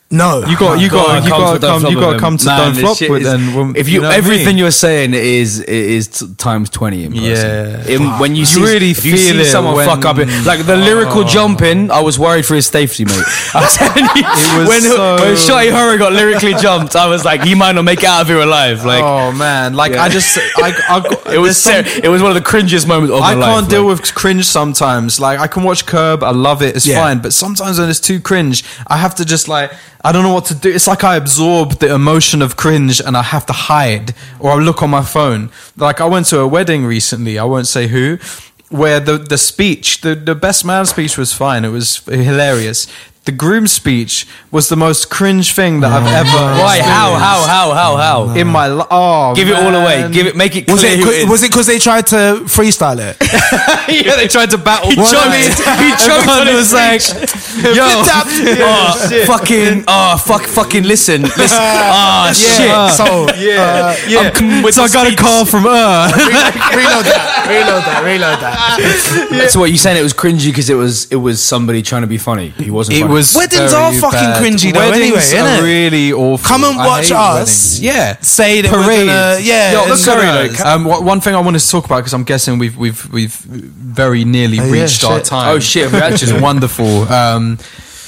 No, 0.08 0.38
You 0.46 0.56
got, 0.56 0.78
you 0.78 0.88
got, 0.88 1.24
you 1.24 1.30
got 1.30 1.54
to 1.54 1.58
to 1.58 1.66
come, 1.66 1.86
you 1.86 1.94
got 1.98 2.10
to 2.10 2.14
him. 2.14 2.20
come 2.20 2.36
to 2.36 2.46
Man, 2.46 2.58
Don't 2.58 2.74
Flop 2.96 3.10
with 3.10 3.22
is- 3.22 3.26
then. 3.26 3.74
If 3.74 3.88
you, 3.88 4.00
know 4.00 4.06
what 4.06 4.14
I 4.14 4.18
everything 4.18 4.46
mean? 4.46 4.58
you're 4.58 4.70
saying 4.70 5.14
is 5.14 5.58
is 5.58 6.06
times 6.38 6.70
twenty 6.70 7.02
in 7.04 7.10
person. 7.12 7.24
Yeah. 7.24 7.88
In- 7.88 8.18
when 8.20 8.36
you, 8.36 8.40
You 8.42 8.46
see, 8.46 8.62
really 8.62 8.90
if 8.92 9.04
you 9.04 9.16
feel 9.16 9.34
see 9.34 9.40
it 9.40 9.46
someone 9.46 9.74
when- 9.74 9.88
fuck 9.88 10.04
up, 10.04 10.16
like 10.46 10.64
the 10.64 10.76
lyrical 10.76 11.22
oh. 11.22 11.26
jumping, 11.26 11.90
I 11.90 11.98
was 12.02 12.20
worried 12.20 12.46
for 12.46 12.54
his 12.54 12.68
safety, 12.68 13.04
mate. 13.04 13.20
I'm 13.54 13.68
telling 13.68 14.04
you, 14.14 14.22
was 14.60 14.68
when 14.68 14.82
so- 14.82 15.16
when 15.16 15.34
Shotty 15.34 15.72
Horroh 15.72 15.98
got 15.98 16.12
lyrically 16.12 16.54
jumped, 16.54 16.94
I 16.94 17.08
was 17.08 17.24
like, 17.24 17.42
he 17.42 17.56
might 17.56 17.72
not 17.72 17.82
make 17.82 17.98
it 17.98 18.04
out 18.04 18.20
of 18.22 18.28
here 18.28 18.38
alive. 18.38 18.84
Like, 18.84 19.02
oh 19.02 19.32
man, 19.32 19.74
like 19.74 19.90
Yeah. 19.94 20.04
I 20.04 20.08
just, 20.08 20.38
I, 20.58 20.72
I 20.88 21.00
got, 21.10 21.34
it 21.34 21.38
was 21.38 21.56
some- 21.56 21.84
ser- 21.84 22.00
it 22.04 22.08
was 22.08 22.22
one 22.22 22.30
of 22.30 22.36
the 22.40 22.48
cringiest 22.48 22.86
moments 22.86 23.12
of 23.12 23.18
my 23.18 23.34
life. 23.34 23.48
I 23.48 23.54
can't 23.58 23.68
deal 23.68 23.84
with 23.88 24.14
cringe 24.14 24.44
sometimes. 24.44 25.18
Like 25.18 25.40
I 25.40 25.48
can 25.48 25.64
watch 25.64 25.84
Curb, 25.84 26.22
I 26.22 26.30
love 26.30 26.62
it, 26.62 26.76
it's 26.76 26.86
fine. 26.86 27.18
But 27.18 27.32
sometimes 27.32 27.80
when 27.80 27.88
it's 27.90 27.98
too 27.98 28.20
cringe, 28.20 28.62
I 28.86 28.98
have 28.98 29.16
to 29.16 29.24
just 29.24 29.48
like 29.48 29.72
I 30.06 30.12
don't 30.12 30.22
know 30.22 30.32
what 30.32 30.44
to 30.44 30.54
do. 30.54 30.70
It's 30.70 30.86
like 30.86 31.02
I 31.02 31.16
absorb 31.16 31.80
the 31.80 31.92
emotion 31.92 32.40
of 32.40 32.54
cringe 32.54 33.00
and 33.00 33.16
I 33.16 33.24
have 33.24 33.44
to 33.46 33.52
hide 33.52 34.14
or 34.38 34.52
I 34.52 34.54
look 34.54 34.80
on 34.80 34.88
my 34.88 35.02
phone. 35.02 35.50
Like 35.76 36.00
I 36.00 36.04
went 36.04 36.26
to 36.26 36.38
a 36.38 36.46
wedding 36.46 36.86
recently. 36.86 37.40
I 37.40 37.44
won't 37.44 37.66
say 37.66 37.88
who. 37.88 38.18
Where 38.68 39.00
the 39.00 39.18
the 39.18 39.36
speech, 39.36 40.02
the 40.02 40.14
the 40.14 40.36
best 40.36 40.64
man 40.64 40.86
speech 40.86 41.18
was 41.18 41.32
fine. 41.32 41.64
It 41.64 41.70
was 41.70 41.96
hilarious. 42.04 42.86
The 43.27 43.32
groom 43.32 43.66
speech 43.66 44.24
was 44.53 44.69
the 44.69 44.77
most 44.77 45.11
cringe 45.11 45.53
thing 45.53 45.81
that 45.81 45.90
I've 45.90 46.07
ever. 46.07 46.31
Why? 46.62 46.78
How? 46.81 47.11
experienced 47.11 47.27
How? 47.27 47.43
How? 47.43 47.74
How? 47.74 47.97
How? 48.28 48.35
In 48.36 48.47
my 48.47 48.69
li- 48.69 48.86
oh, 48.89 49.35
Give 49.35 49.48
it 49.48 49.57
all 49.57 49.74
away. 49.74 50.09
Give 50.12 50.27
it. 50.28 50.36
Make 50.36 50.55
it 50.55 50.70
Was 50.70 50.85
it, 50.85 51.01
who 51.01 51.11
it 51.11 51.23
is. 51.24 51.28
was 51.28 51.43
it 51.43 51.51
because 51.51 51.66
they 51.66 51.81
tried 51.81 52.07
to 52.15 52.47
freestyle 52.47 52.98
it? 53.03 53.16
yeah, 54.07 54.15
they 54.15 54.28
tried 54.28 54.51
to 54.51 54.59
battle. 54.59 54.90
He 54.93 54.97
What? 54.97 55.11
choked. 55.11 55.59
He 55.82 55.90
choked 56.07 56.28
on 56.28 56.47
Everyone 56.47 56.48
it. 56.48 56.55
was 56.55 56.73
like, 56.73 57.03
Yo, 57.66 57.73
Yeah, 57.74 58.62
oh, 58.62 58.94
oh 59.11 59.24
fucking, 59.27 59.85
oh, 59.89 60.16
fuck, 60.19 60.43
fucking, 60.43 60.85
listen, 60.85 61.23
listen, 61.23 61.59
oh, 61.59 62.32
shit. 62.32 62.70
Uh, 62.70 62.89
so, 62.90 63.27
yeah, 63.35 63.90
uh, 63.90 63.97
yeah. 64.07 64.31
I'm 64.35 64.70
so 64.73 64.82
I 64.85 64.89
the 64.89 64.93
got 64.93 65.12
a 65.12 65.16
call 65.16 65.44
from 65.44 65.66
uh, 65.66 66.07
her. 66.11 66.15
reload 66.77 67.05
that, 67.11 67.47
reload 67.51 67.82
that, 67.82 68.03
reload 68.05 68.39
that. 68.40 69.51
So 69.51 69.59
what 69.59 69.70
you 69.73 69.78
saying? 69.78 69.97
It 69.98 70.03
was 70.03 70.15
cringy 70.15 70.47
because 70.47 70.70
it 70.70 70.74
was 70.74 71.11
it 71.11 71.16
was 71.16 71.43
somebody 71.43 71.82
trying 71.82 72.03
to 72.03 72.07
be 72.09 72.19
funny. 72.19 72.51
He 72.51 72.70
wasn't. 72.70 72.98
It 72.98 73.03
funny. 73.03 73.15
Was 73.16 73.34
Weddings 73.34 73.72
very 73.72 73.82
are 73.82 73.93
fucking 73.94 74.30
bad. 74.30 74.43
cringy 74.43 74.72
though 74.72 74.90
Weddings 74.90 75.32
anyway, 75.32 75.48
innit? 75.51 75.59
are 75.59 75.62
really 75.64 76.12
awful. 76.12 76.47
Come 76.48 76.64
and 76.64 76.78
I 76.80 76.86
watch 76.86 77.09
hate 77.09 77.12
us. 77.16 77.34
weddings. 77.34 77.80
Yeah, 77.80 78.16
Say 78.20 78.60
that 78.62 78.72
we're 78.72 79.06
gonna- 79.06 79.38
yeah, 79.43 79.72
Yo, 79.72 79.80
and 79.82 79.90
look 79.90 79.98
sorry, 79.98 80.26
at 80.26 80.34
like- 80.51 80.60
us. 80.60 80.66
um, 80.66 80.84
wha- 80.84 81.01
one 81.01 81.20
thing 81.20 81.34
I 81.34 81.40
wanted 81.40 81.60
to 81.60 81.70
talk 81.70 81.84
about 81.86 81.98
because 81.98 82.12
I'm 82.14 82.24
guessing 82.24 82.59
we've 82.59 82.76
we've 82.76 83.02
we've 83.12 83.34
very 83.34 84.24
nearly 84.24 84.60
Oh, 84.60 84.64
yeah, 84.64 84.82
reached 84.82 85.05
our 85.05 85.18
shit. 85.18 85.24
time. 85.26 85.48
Oh, 85.55 85.59
shit, 85.59 85.86
we 85.90 85.94
which 85.94 86.02
actually- 86.02 86.36
is 86.36 86.43
wonderful. 86.51 87.12
Um, 87.12 87.59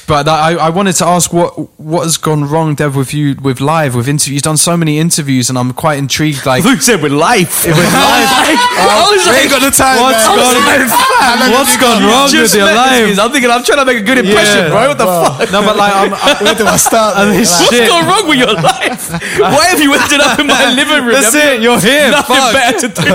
but 0.08 0.26
I, 0.26 0.54
I 0.56 0.70
wanted 0.70 0.94
to 0.96 1.06
ask 1.06 1.32
what 1.32 1.52
what 1.78 2.02
has 2.02 2.16
gone 2.16 2.44
wrong, 2.48 2.74
Dev, 2.74 2.96
with 2.96 3.12
you 3.14 3.36
with 3.42 3.60
live 3.60 3.94
with 3.94 4.08
interviews. 4.08 4.34
You've 4.34 4.42
done 4.42 4.56
so 4.56 4.74
many 4.76 4.98
interviews, 4.98 5.48
and 5.50 5.58
I'm 5.58 5.72
quite 5.72 5.98
intrigued. 5.98 6.46
Like, 6.46 6.64
Who 6.64 6.74
said 6.80 7.02
with 7.02 7.12
life? 7.12 7.66
With 7.68 7.76
life. 7.76 8.32
I 8.80 9.06
was 9.12 9.26
like, 9.28 9.42
ain't 9.44 9.50
got 9.52 9.60
the 9.62 9.70
time, 9.70 10.00
What's 10.00 10.24
man. 10.26 10.36
gone- 10.40 11.52
what's 11.52 11.76
gone 11.76 12.02
wrong 12.08 12.30
with 12.32 12.54
your 12.54 12.64
life? 12.64 13.18
I'm 13.20 13.30
thinking 13.30 13.50
I'm 13.50 13.62
trying 13.62 13.78
to 13.78 13.84
make 13.84 13.98
a 14.00 14.06
good 14.06 14.18
impression, 14.18 14.64
Yeah. 14.64 14.70
bro. 14.72 14.88
What 14.88 14.98
the 14.98 15.04
fuck? 15.06 15.52
No, 15.52 15.60
but 15.62 15.76
like, 15.76 15.92
I'm, 15.94 16.14
I, 16.14 16.42
Where 16.42 16.54
do 16.54 16.64
I 16.66 16.76
start? 16.76 17.16
man? 17.16 17.36
this 17.36 17.50
Like, 17.52 17.60
What's 17.60 17.76
shit. 17.76 17.88
gone 17.88 18.06
wrong 18.08 18.24
with 18.28 18.38
your 18.38 18.54
life? 18.54 19.10
Why 19.38 19.66
have 19.68 19.80
you 19.80 19.92
ended 19.94 20.20
up 20.20 20.38
in 20.40 20.46
my 20.46 20.72
living 20.72 21.04
room? 21.04 21.12
That's 21.20 21.34
Have 21.34 21.54
it, 21.58 21.62
you're 21.62 21.78
here, 21.80 22.10
Nothing 22.10 22.36
fuck. 22.36 22.52
better 22.54 22.88
to 22.88 22.88
do. 22.96 23.12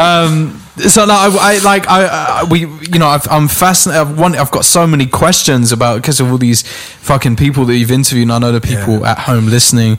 um, 0.00 0.62
so 0.78 1.04
no, 1.04 1.14
I, 1.14 1.36
I 1.40 1.58
like 1.64 1.88
I, 1.88 2.40
I 2.40 2.44
we 2.44 2.60
you 2.60 2.98
know 2.98 3.08
I've, 3.08 3.26
I'm 3.30 3.48
fascinated. 3.48 4.06
I've, 4.06 4.34
I've 4.34 4.50
got 4.50 4.64
so 4.64 4.86
many 4.86 5.06
questions 5.06 5.72
about 5.72 6.02
because 6.02 6.20
of 6.20 6.30
all 6.30 6.38
these 6.38 6.62
fucking 6.62 7.36
people 7.36 7.64
that 7.66 7.76
you've 7.76 7.90
interviewed. 7.90 8.24
And 8.24 8.32
I 8.32 8.38
know 8.38 8.52
the 8.52 8.60
people 8.60 9.04
at 9.06 9.18
home 9.18 9.46
listening 9.46 9.98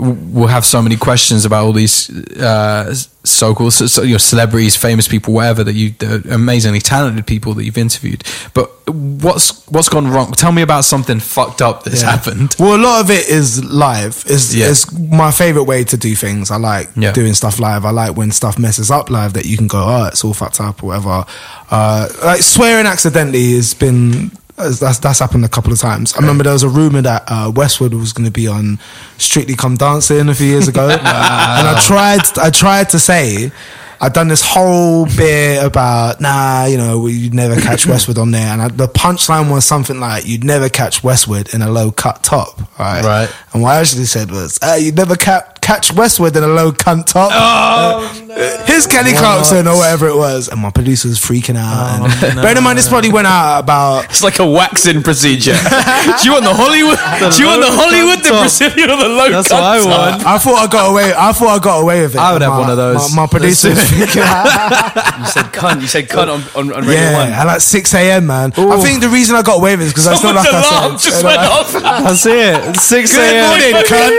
w- 0.00 0.16
will 0.32 0.46
have 0.46 0.64
so 0.64 0.80
many 0.82 0.96
questions 0.96 1.44
about 1.44 1.64
all 1.66 1.72
these 1.72 2.08
uh, 2.38 2.94
so-called 3.24 3.72
so, 3.72 3.86
so, 3.86 4.02
your 4.02 4.18
celebrities, 4.18 4.76
famous 4.76 5.06
people, 5.08 5.34
whatever 5.34 5.62
that 5.64 5.74
you 5.74 5.90
the 5.98 6.22
amazingly 6.34 6.80
talented 6.80 7.26
people 7.26 7.54
that 7.54 7.64
you've 7.64 7.76
interviewed. 7.78 8.22
But 8.54 8.70
what's 8.88 9.66
what's 9.68 9.88
gone 9.88 10.08
wrong? 10.08 10.32
Tell 10.32 10.52
me 10.52 10.62
about 10.62 10.84
something 10.84 11.20
fucked 11.20 11.60
up 11.60 11.84
that's 11.84 12.02
Yeah. 12.02 12.10
happened. 12.12 12.54
Well, 12.58 12.76
a 12.76 12.82
lot 12.82 13.00
of 13.04 13.10
it 13.10 13.28
is 13.28 13.62
live. 13.64 14.24
It's, 14.26 14.54
Yeah. 14.54 14.68
it's 14.70 14.90
my 14.98 15.30
favorite 15.30 15.64
way 15.64 15.84
to 15.84 15.96
do 15.96 16.14
things. 16.14 16.50
I 16.50 16.56
like 16.56 16.88
Yeah. 16.96 17.12
doing 17.12 17.34
stuff 17.34 17.58
live. 17.58 17.84
I 17.84 17.90
like 17.90 18.16
when 18.16 18.30
stuff 18.32 18.58
messes 18.58 18.90
up 18.90 19.10
live 19.10 19.32
that 19.34 19.44
you 19.46 19.56
can 19.56 19.66
go, 19.66 19.78
oh, 19.84 20.04
it's 20.06 20.24
all 20.24 20.34
fucked 20.34 20.60
up 20.60 20.82
or 20.82 20.86
whatever. 20.88 21.24
Uh, 21.70 22.08
like 22.24 22.42
swearing 22.42 22.86
accidentally 22.86 23.52
has 23.56 23.74
been. 23.74 24.30
That's 24.58 24.98
that's 24.98 25.18
happened 25.18 25.44
a 25.44 25.48
couple 25.48 25.72
of 25.72 25.78
times. 25.78 26.14
I 26.14 26.20
remember 26.20 26.44
there 26.44 26.52
was 26.52 26.62
a 26.62 26.68
rumor 26.68 27.02
that 27.02 27.24
uh, 27.28 27.52
Westwood 27.54 27.94
was 27.94 28.12
going 28.12 28.26
to 28.26 28.32
be 28.32 28.46
on 28.48 28.78
Strictly 29.16 29.54
Come 29.54 29.76
Dancing 29.76 30.28
a 30.28 30.34
few 30.34 30.46
years 30.46 30.68
ago, 30.68 30.88
and 30.90 31.00
I 31.02 31.80
tried 31.86 32.38
I 32.38 32.50
tried 32.50 32.90
to 32.90 32.98
say 32.98 33.50
I'd 34.00 34.12
done 34.12 34.28
this 34.28 34.42
whole 34.44 35.06
bit 35.06 35.64
about 35.64 36.20
nah, 36.20 36.66
you 36.66 36.76
know, 36.76 37.06
you'd 37.06 37.34
never 37.34 37.60
catch 37.60 37.86
Westwood 37.88 38.18
on 38.18 38.30
there, 38.30 38.46
and 38.46 38.62
I, 38.62 38.68
the 38.68 38.86
punchline 38.88 39.50
was 39.50 39.64
something 39.64 39.98
like 39.98 40.26
you'd 40.26 40.44
never 40.44 40.68
catch 40.68 41.02
Westwood 41.02 41.52
in 41.54 41.62
a 41.62 41.70
low 41.70 41.90
cut 41.90 42.22
top, 42.22 42.58
right? 42.78 43.04
Right. 43.04 43.34
And 43.52 43.62
what 43.62 43.70
I 43.74 43.80
actually 43.80 44.04
said 44.04 44.30
was, 44.30 44.58
uh, 44.62 44.76
you'd 44.78 44.96
never 44.96 45.16
ca- 45.16 45.52
catch 45.60 45.92
Westwood 45.92 46.36
in 46.36 46.44
a 46.44 46.48
low 46.48 46.70
cut 46.72 47.06
top. 47.06 47.30
Uh, 47.34 48.27
Uh, 48.30 48.66
his 48.66 48.86
Kelly 48.86 49.12
Clarkson 49.12 49.66
or 49.66 49.76
whatever 49.76 50.06
it 50.08 50.16
was, 50.16 50.48
and 50.48 50.60
my 50.60 50.70
producer 50.70 51.08
was 51.08 51.18
freaking 51.18 51.56
out. 51.56 52.00
Oh, 52.02 52.26
and 52.26 52.36
bear 52.42 52.56
in 52.56 52.62
mind, 52.62 52.78
this 52.78 52.88
probably 52.88 53.10
went 53.10 53.26
out 53.26 53.60
about 53.60 54.04
It's 54.06 54.22
like 54.22 54.38
a 54.38 54.46
waxing 54.46 55.02
procedure. 55.02 55.52
do 55.54 56.22
you 56.28 56.32
want 56.36 56.44
the 56.44 56.52
Hollywood? 56.52 56.98
do 57.32 57.40
you 57.42 57.48
want 57.48 57.62
the 57.62 57.72
Hollywood, 57.72 58.18
the 58.24 58.28
cut. 58.30 58.40
Brazilian, 58.40 58.90
or 58.90 58.96
the 58.98 59.08
low 59.08 59.30
That's 59.30 59.48
cut 59.48 59.60
what 59.60 59.64
I 59.64 60.10
want. 60.12 60.26
I 60.26 60.38
thought 60.38 60.58
I 60.60 60.66
got 60.70 60.90
away. 60.90 61.12
I 61.16 61.32
thought 61.32 61.48
I 61.48 61.58
got 61.62 61.80
away 61.80 62.02
with 62.02 62.14
it. 62.14 62.18
I 62.18 62.32
would 62.32 62.42
have 62.42 62.52
My- 62.52 62.58
one 62.60 62.70
of 62.70 62.76
those. 62.76 63.14
My, 63.14 63.22
my 63.22 63.26
producer 63.28 63.70
was 63.70 63.78
freaking 63.78 64.22
out. 64.22 64.44
You 65.18 65.26
said 65.26 65.46
cunt. 65.46 65.80
You 65.80 65.86
said 65.88 66.08
cunt 66.08 66.28
on, 66.28 66.40
on, 66.68 66.72
on 66.72 66.80
Radio 66.86 67.00
Yeah, 67.00 67.18
One. 67.24 67.32
at 67.32 67.44
like 67.46 67.60
six 67.60 67.92
a.m. 67.94 68.26
Man. 68.26 68.52
I 68.56 68.80
think 68.80 69.00
the 69.00 69.08
reason 69.08 69.34
I 69.36 69.42
got 69.42 69.56
away 69.58 69.72
with 69.74 69.82
it 69.82 69.84
is 69.86 69.92
because 69.92 70.06
I 70.06 70.14
still 70.14 70.28
Someone's 70.34 70.46
like 70.52 70.54
I 70.64 70.78
alarm 70.86 70.98
said. 70.98 71.10
just 71.10 71.24
went 71.24 71.36
like- 71.36 71.50
off. 71.50 71.72
That's 71.72 72.26
it. 72.26 72.76
Six 72.76 73.16
a.m. 73.16 73.32
Good 73.32 73.48
morning, 73.48 73.74
cunt. 73.88 74.14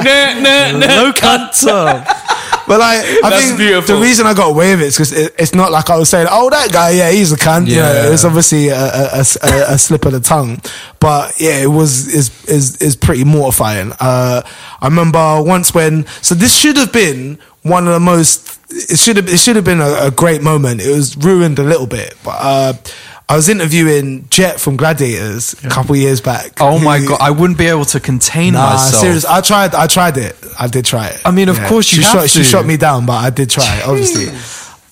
nah, 0.04 0.78
nah, 0.80 0.86
nah. 0.86 1.02
Low 1.02 1.12
cut 1.12 1.52
top. 1.52 2.39
But 2.70 2.78
like, 2.78 3.00
I 3.24 3.30
That's 3.30 3.46
think 3.46 3.58
beautiful. 3.58 3.96
the 3.96 4.00
reason 4.00 4.26
I 4.28 4.32
got 4.34 4.50
away 4.50 4.70
with 4.70 4.82
it 4.82 4.86
is 4.86 4.94
because 4.94 5.12
it, 5.12 5.34
it's 5.40 5.54
not 5.56 5.72
like 5.72 5.90
I 5.90 5.96
was 5.98 6.08
saying, 6.08 6.28
"Oh, 6.30 6.48
that 6.50 6.70
guy, 6.72 6.90
yeah, 6.90 7.10
he's 7.10 7.32
a 7.32 7.36
cunt." 7.36 7.66
You 7.66 7.76
know, 7.82 7.92
Yeah. 7.92 8.06
it 8.06 8.10
was 8.10 8.24
obviously 8.24 8.68
a, 8.68 8.78
a, 8.78 9.24
a, 9.42 9.74
a 9.74 9.78
slip 9.78 10.04
of 10.04 10.12
the 10.12 10.20
tongue. 10.20 10.60
But 11.00 11.40
yeah, 11.40 11.58
it 11.58 11.66
was 11.66 12.06
is 12.06 12.30
is 12.46 12.76
is 12.76 12.94
pretty 12.94 13.24
mortifying. 13.24 13.90
Uh, 13.98 14.42
I 14.80 14.86
remember 14.86 15.42
once 15.42 15.74
when 15.74 16.06
so 16.22 16.36
this 16.36 16.56
should 16.56 16.76
have 16.76 16.92
been 16.92 17.40
one 17.62 17.88
of 17.88 17.92
the 17.94 17.98
most. 18.00 18.60
It 18.70 19.00
should 19.00 19.16
have 19.16 19.28
it 19.28 19.38
should 19.40 19.56
have 19.56 19.64
been 19.64 19.80
a, 19.80 20.06
a 20.06 20.10
great 20.12 20.40
moment. 20.40 20.80
It 20.80 20.94
was 20.94 21.16
ruined 21.16 21.58
a 21.58 21.64
little 21.64 21.88
bit, 21.88 22.14
but. 22.22 22.36
Uh, 22.38 22.72
I 23.30 23.36
was 23.36 23.48
interviewing 23.48 24.26
Jet 24.28 24.58
from 24.58 24.76
Gladiators 24.76 25.54
a 25.64 25.68
couple 25.68 25.94
years 25.94 26.20
back. 26.20 26.60
Oh 26.60 26.80
my 26.80 26.98
who- 26.98 27.08
god, 27.08 27.18
I 27.20 27.30
wouldn't 27.30 27.58
be 27.58 27.66
able 27.66 27.84
to 27.86 28.00
contain 28.00 28.54
Nah, 28.54 28.70
myself. 28.70 29.00
serious. 29.02 29.24
I 29.24 29.40
tried. 29.40 29.72
I 29.74 29.86
tried 29.86 30.16
it. 30.16 30.36
I 30.58 30.66
did 30.66 30.84
try 30.84 31.06
it. 31.08 31.20
I 31.24 31.30
mean, 31.30 31.48
of 31.48 31.58
course 31.62 31.92
you 31.92 31.98
she 31.98 32.02
have 32.08 32.12
shot. 32.22 32.30
She 32.30 32.38
to. 32.40 32.44
shot 32.44 32.66
me 32.66 32.76
down, 32.76 33.06
but 33.06 33.14
I 33.24 33.30
did 33.30 33.48
try 33.48 33.64
it. 33.78 33.86
Obviously, 33.86 34.26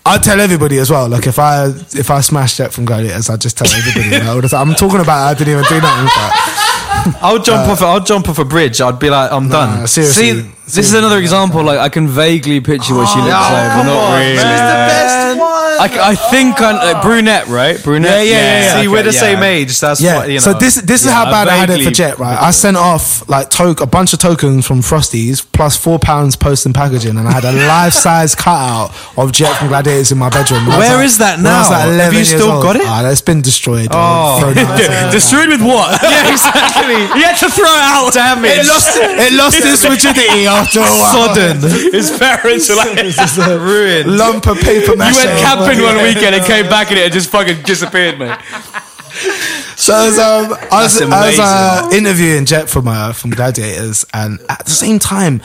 I 0.06 0.18
tell 0.18 0.38
everybody 0.40 0.78
as 0.78 0.88
well. 0.88 1.08
Like 1.08 1.26
if 1.26 1.38
I 1.38 1.66
if 1.66 2.10
I 2.10 2.20
smashed 2.20 2.60
it 2.60 2.72
from 2.72 2.84
Gladiators, 2.84 3.28
I 3.28 3.36
just 3.36 3.58
tell 3.58 3.66
everybody. 3.68 4.14
you 4.16 4.22
know, 4.22 4.34
all 4.36 4.40
the 4.40 4.48
time. 4.48 4.68
I'm 4.70 4.76
talking 4.76 5.00
about. 5.00 5.26
I 5.26 5.34
didn't 5.34 5.54
even 5.54 5.64
do 5.64 5.80
nothing. 5.80 7.14
I'll 7.20 7.42
jump 7.42 7.68
uh, 7.68 7.72
off. 7.72 7.82
I'll 7.82 8.04
jump 8.04 8.28
off 8.28 8.38
a 8.38 8.44
bridge. 8.44 8.80
I'd 8.80 8.98
be 9.00 9.10
like, 9.10 9.32
I'm 9.32 9.48
done. 9.48 9.86
seriously. 9.88 10.42
See, 10.42 10.50
this 10.74 10.86
is 10.88 10.94
another 10.94 11.18
example. 11.18 11.62
Like 11.62 11.78
I 11.78 11.88
can 11.88 12.08
vaguely 12.08 12.60
picture 12.60 12.94
what 12.94 13.08
she 13.08 13.18
looks 13.18 13.32
like, 13.32 13.70
but 13.76 13.84
not 13.84 14.16
really. 14.18 15.48
I, 15.80 16.10
I 16.10 16.14
think 16.16 16.60
I, 16.60 16.92
like, 16.92 17.02
brunette, 17.04 17.46
right? 17.46 17.80
Brunette. 17.80 18.10
Yeah, 18.26 18.32
yeah, 18.32 18.32
yeah. 18.32 18.40
yeah. 18.40 18.72
See, 18.72 18.78
okay, 18.80 18.88
we're 18.88 19.02
the 19.04 19.12
yeah. 19.12 19.20
same 19.20 19.42
age. 19.44 19.78
That's 19.78 20.00
Yeah. 20.00 20.16
what 20.16 20.28
you 20.28 20.34
know. 20.34 20.40
so 20.40 20.54
this 20.54 20.74
this 20.74 21.02
is 21.02 21.06
Yeah, 21.06 21.12
how 21.24 21.30
bad 21.30 21.46
I 21.46 21.54
had 21.56 21.70
it 21.70 21.74
for 21.74 21.78
vaguely- 21.78 21.94
Jet. 21.94 22.18
Right. 22.18 22.36
I 22.36 22.50
sent 22.50 22.76
off 22.76 23.28
like 23.28 23.50
to- 23.50 23.78
a 23.80 23.86
bunch 23.86 24.12
of 24.12 24.18
tokens 24.18 24.66
from 24.66 24.80
Frosties 24.82 25.44
plus 25.52 25.76
four 25.76 26.00
pounds 26.00 26.34
post 26.34 26.66
and 26.66 26.74
packaging, 26.74 27.16
and 27.16 27.28
I 27.28 27.32
had 27.32 27.44
a 27.44 27.52
life 27.68 27.92
size 27.94 28.34
cutout 28.34 28.90
of 29.16 29.30
Jet 29.30 29.54
from 29.56 29.68
Gladiators 29.68 30.10
in 30.10 30.18
my 30.18 30.30
bedroom. 30.30 30.66
When 30.66 30.74
I 30.74 30.78
Where 30.78 30.96
like- 30.96 31.04
is 31.06 31.18
that 31.18 31.36
when 31.38 31.46
I 31.46 31.58
was 31.60 31.70
now? 31.70 31.76
like 31.76 31.84
Have 31.86 31.94
11 31.94 32.12
you 32.12 32.18
years 32.18 32.28
still 32.28 32.50
old. 32.50 32.62
got 32.64 32.74
it? 32.76 32.82
Ah, 32.84 33.08
it's 33.08 33.20
been 33.20 33.40
destroyed. 33.42 33.88
Oh. 33.92 34.40
Thrown 34.40 34.58
out. 34.58 35.12
Destroyed 35.12 35.48
with 35.48 35.62
what? 35.62 36.02
yeah, 36.02 36.32
exactly. 36.32 36.94
you 37.18 37.22
had 37.22 37.36
to 37.38 37.48
throw 37.50 37.70
it 37.70 37.86
out. 37.86 38.12
Damaged. 38.12 38.58
It 38.58 38.66
lost, 38.66 38.98
it 38.98 39.32
lost 39.32 39.58
its 39.62 39.84
rigidity 39.88 40.46
after 40.60 40.80
a 40.80 40.82
while. 40.82 41.34
sodden. 41.34 41.92
His 41.92 42.10
parents 42.18 42.68
were 42.68 42.76
like, 42.76 42.96
you 43.04 43.12
ruined. 43.58 44.16
lump 44.16 44.46
of 44.46 44.58
paper 44.58 44.96
mache. 44.96 45.16
went 45.16 45.38
camping 45.40 45.82
one 45.82 45.96
weekend 46.02 46.34
and 46.34 46.44
came 46.44 46.68
back 46.68 46.90
and 46.90 46.98
it 46.98 47.04
and 47.04 47.12
just 47.12 47.30
fucking 47.30 47.62
disappeared, 47.62 48.18
man. 48.18 48.38
So 49.76 49.94
I 49.94 50.06
was, 50.06 50.18
um, 50.18 50.52
I 50.70 50.82
was, 50.82 51.00
I 51.00 51.26
was 51.28 51.38
uh, 51.38 51.88
interviewing 51.92 52.44
Jet 52.44 52.68
from 52.68 52.88
uh, 52.88 53.12
from 53.12 53.30
Gladiators, 53.30 54.04
and 54.12 54.40
at 54.48 54.64
the 54.64 54.70
same 54.70 54.98
time, 54.98 55.40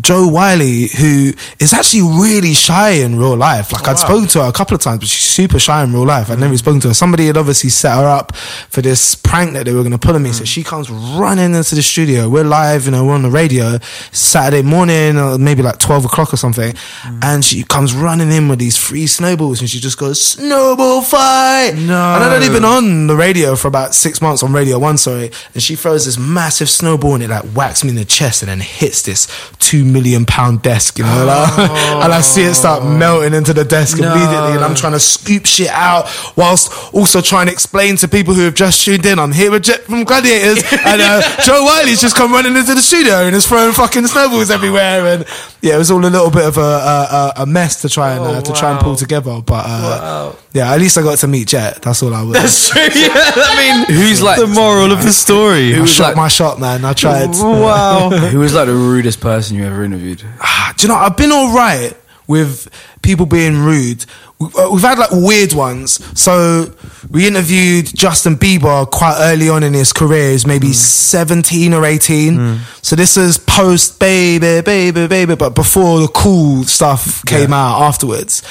Jo 0.00 0.28
Whiley, 0.28 0.88
who 0.88 1.32
is 1.58 1.72
actually 1.72 2.02
really 2.02 2.54
shy 2.54 2.90
in 2.90 3.18
real 3.18 3.36
life. 3.36 3.72
Like 3.72 3.86
oh, 3.86 3.92
I'd 3.92 3.98
spoken 3.98 4.28
to 4.28 4.42
her 4.42 4.48
a 4.48 4.52
couple 4.52 4.74
of 4.74 4.80
times, 4.80 5.00
but 5.00 5.08
she's 5.08 5.22
super 5.22 5.58
shy 5.58 5.82
in 5.82 5.92
real 5.92 6.04
life. 6.04 6.30
I'd 6.30 6.38
never 6.38 6.56
spoken 6.56 6.80
to 6.80 6.88
her. 6.88 6.94
Somebody 6.94 7.26
had 7.26 7.36
obviously 7.36 7.70
set 7.70 7.96
her 7.96 8.06
up 8.06 8.36
for 8.36 8.82
this 8.82 9.14
prank 9.14 9.54
that 9.54 9.64
they 9.64 9.72
were 9.72 9.80
going 9.80 9.92
to 9.92 9.98
pull 9.98 10.14
on 10.14 10.22
me. 10.22 10.32
So 10.32 10.40
hmm. 10.40 10.44
she 10.44 10.62
comes 10.62 10.90
running 10.90 11.54
into 11.54 11.74
the 11.74 11.82
studio. 11.82 12.28
We're 12.28 12.44
live, 12.44 12.86
you 12.86 12.90
know, 12.90 13.04
we're 13.04 13.14
on 13.14 13.22
the 13.22 13.30
radio 13.30 13.78
Saturday 14.12 14.62
morning, 14.62 15.18
or 15.18 15.38
maybe 15.38 15.62
like 15.62 15.78
twelve 15.78 16.04
o'clock 16.04 16.32
or 16.32 16.36
something, 16.36 16.74
hmm. 16.76 17.20
and 17.22 17.44
she 17.44 17.62
comes 17.62 17.94
running 17.94 18.30
in 18.30 18.48
with 18.48 18.58
these 18.58 18.76
free 18.76 19.06
snowballs, 19.06 19.60
and 19.60 19.70
she 19.70 19.80
just 19.80 19.98
goes 19.98 20.20
snowball 20.20 21.02
fight. 21.02 21.72
No. 21.76 22.14
and 22.14 22.24
I'd 22.24 22.34
only 22.34 22.48
been 22.48 22.64
on 22.64 23.06
the 23.06 23.16
radio 23.16 23.56
for 23.56 23.68
about 23.68 23.94
six 23.94 24.20
months 24.20 24.42
on 24.42 24.52
Radio 24.52 24.78
One, 24.78 24.98
sorry, 24.98 25.30
and 25.54 25.62
she 25.62 25.76
throws 25.76 26.04
this 26.04 26.18
massive 26.18 26.68
snowball 26.68 27.14
and 27.14 27.22
it 27.22 27.30
like 27.30 27.44
whacks 27.52 27.82
me 27.84 27.90
in 27.90 27.96
the 27.96 28.04
chest 28.04 28.42
and 28.42 28.48
then 28.48 28.60
hits 28.60 29.02
this 29.02 29.26
two 29.58 29.84
million 29.92 30.24
pound 30.26 30.62
desk, 30.62 30.98
you 30.98 31.04
know, 31.04 31.24
like, 31.24 31.58
and 32.04 32.12
I 32.12 32.20
see 32.20 32.42
it 32.42 32.54
start 32.54 32.84
melting 32.84 33.34
into 33.34 33.52
the 33.54 33.64
desk 33.64 33.98
immediately, 33.98 34.52
and 34.56 34.64
I'm 34.64 34.74
trying 34.74 34.92
to 34.92 35.00
scoop 35.00 35.46
shit 35.46 35.68
out 35.68 36.04
whilst 36.36 36.70
also 36.94 37.20
trying 37.20 37.46
to 37.46 37.52
explain 37.52 37.96
to 37.96 38.08
people 38.08 38.34
who 38.34 38.42
have 38.42 38.54
just 38.54 38.84
tuned 38.84 39.06
in, 39.06 39.18
I'm 39.18 39.32
here 39.32 39.50
with 39.50 39.62
Jet 39.64 39.80
from 39.82 40.04
Gladiators, 40.04 40.62
and 40.84 41.00
uh, 41.00 41.22
Jo 41.42 41.62
Whiley's 41.64 42.00
just 42.00 42.16
come 42.16 42.32
running 42.32 42.56
into 42.56 42.74
the 42.74 42.82
studio 42.82 43.26
and 43.26 43.34
is 43.34 43.46
throwing 43.46 43.72
fucking 43.72 44.06
snowballs 44.06 44.50
everywhere, 44.50 45.06
and 45.06 45.24
yeah, 45.62 45.74
it 45.74 45.78
was 45.78 45.90
all 45.90 46.04
a 46.04 46.06
little 46.06 46.30
bit 46.30 46.44
of 46.46 46.58
a 46.58 46.60
a, 46.60 47.08
a- 47.36 47.42
a 47.42 47.46
mess 47.46 47.82
to 47.82 47.88
try 47.88 48.12
and 48.16 48.24
uh, 48.24 48.40
to 48.42 48.52
try 48.52 48.70
and 48.72 48.80
pull 48.80 48.96
together, 48.96 49.40
but 49.44 49.64
uh, 49.66 50.32
yeah, 50.52 50.72
at 50.72 50.78
least 50.80 50.96
I 50.98 51.02
got 51.02 51.18
to 51.18 51.26
meet 51.28 51.48
Jet. 51.48 51.82
That's 51.82 52.02
all 52.02 52.14
I 52.14 52.22
was. 52.22 52.32
That's 52.34 52.68
true. 52.70 52.82
Yeah, 52.82 53.08
I 53.14 53.84
mean, 53.86 53.96
Who's 53.96 54.22
like 54.22 54.38
the 54.40 54.46
moral 54.46 54.92
of 54.92 55.02
the 55.02 55.12
story? 55.12 55.74
I 55.74 55.84
shot 55.84 56.08
like- 56.08 56.16
my 56.16 56.28
shot, 56.28 56.58
man. 56.60 56.84
I 56.84 56.92
tried. 56.92 57.28
wow. 57.30 58.10
Who 58.10 58.38
was 58.40 58.54
like 58.54 58.66
the 58.66 58.72
rudest 58.74 59.20
person 59.20 59.56
you 59.56 59.64
ever 59.64 59.75
interviewed? 59.84 60.22
Ah, 60.40 60.72
Do 60.76 60.82
you 60.82 60.88
know? 60.88 60.96
I've 60.98 61.16
been 61.16 61.32
all 61.32 61.54
right 61.54 61.94
with 62.26 62.68
people 63.02 63.24
being 63.26 63.58
rude. 63.58 64.04
Uh, 64.40 64.68
We've 64.72 64.82
had 64.82 64.98
like 64.98 65.10
weird 65.12 65.52
ones. 65.52 66.00
So 66.20 66.74
we 67.10 67.26
interviewed 67.26 67.86
Justin 67.94 68.36
Bieber 68.36 68.90
quite 68.90 69.16
early 69.20 69.48
on 69.48 69.62
in 69.62 69.72
his 69.74 69.92
career. 69.92 70.32
He's 70.32 70.46
maybe 70.46 70.72
seventeen 70.72 71.72
or 71.72 71.84
eighteen. 71.84 72.58
So 72.82 72.96
this 72.96 73.16
is 73.16 73.38
post 73.38 73.98
baby, 74.00 74.60
baby, 74.62 75.06
baby, 75.06 75.36
but 75.36 75.54
before 75.54 76.00
the 76.00 76.08
cool 76.08 76.64
stuff 76.64 77.22
came 77.26 77.52
out 77.52 77.80
afterwards. 77.82 78.42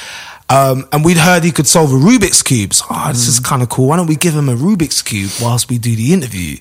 Um, 0.48 0.88
and 0.92 1.04
we'd 1.04 1.18
heard 1.18 1.44
he 1.44 1.52
could 1.52 1.66
solve 1.68 1.92
a 1.92 1.96
Rubik's 1.96 2.44
cube. 2.44 2.72
So, 2.74 2.86
oh, 2.92 3.08
this 3.10 3.28
is 3.28 3.40
kind 3.40 3.64
of 3.64 3.70
cool. 3.70 3.88
Why 3.88 3.98
don't 3.98 4.06
we 4.06 4.16
give 4.16 4.36
him 4.36 4.48
a 4.48 4.54
Rubik's 4.56 5.02
cube 5.02 5.32
whilst 5.42 5.70
we 5.70 5.80
do 5.80 5.96
the 5.96 6.14
interview? 6.14 6.58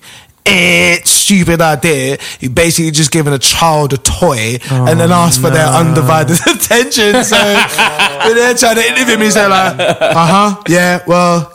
Eh, 0.47 0.99
stupid 1.03 1.59
idea. 1.59 2.17
He 2.39 2.47
basically 2.49 2.91
just 2.91 3.11
given 3.11 3.33
a 3.33 3.39
child 3.39 3.93
a 3.93 3.97
toy 3.97 4.59
and 4.69 4.99
then 4.99 5.11
asked 5.11 5.41
for 5.41 5.49
their 5.49 5.65
undivided 5.67 6.37
attention. 6.47 7.23
So 7.23 7.35
when 7.37 8.35
they're 8.35 8.53
trying 8.53 8.75
to 8.75 8.87
interview 8.87 9.17
me, 9.17 9.29
they're 9.29 9.49
like, 9.49 9.79
uh 9.79 10.13
huh, 10.13 10.63
yeah, 10.67 11.03
well, 11.07 11.51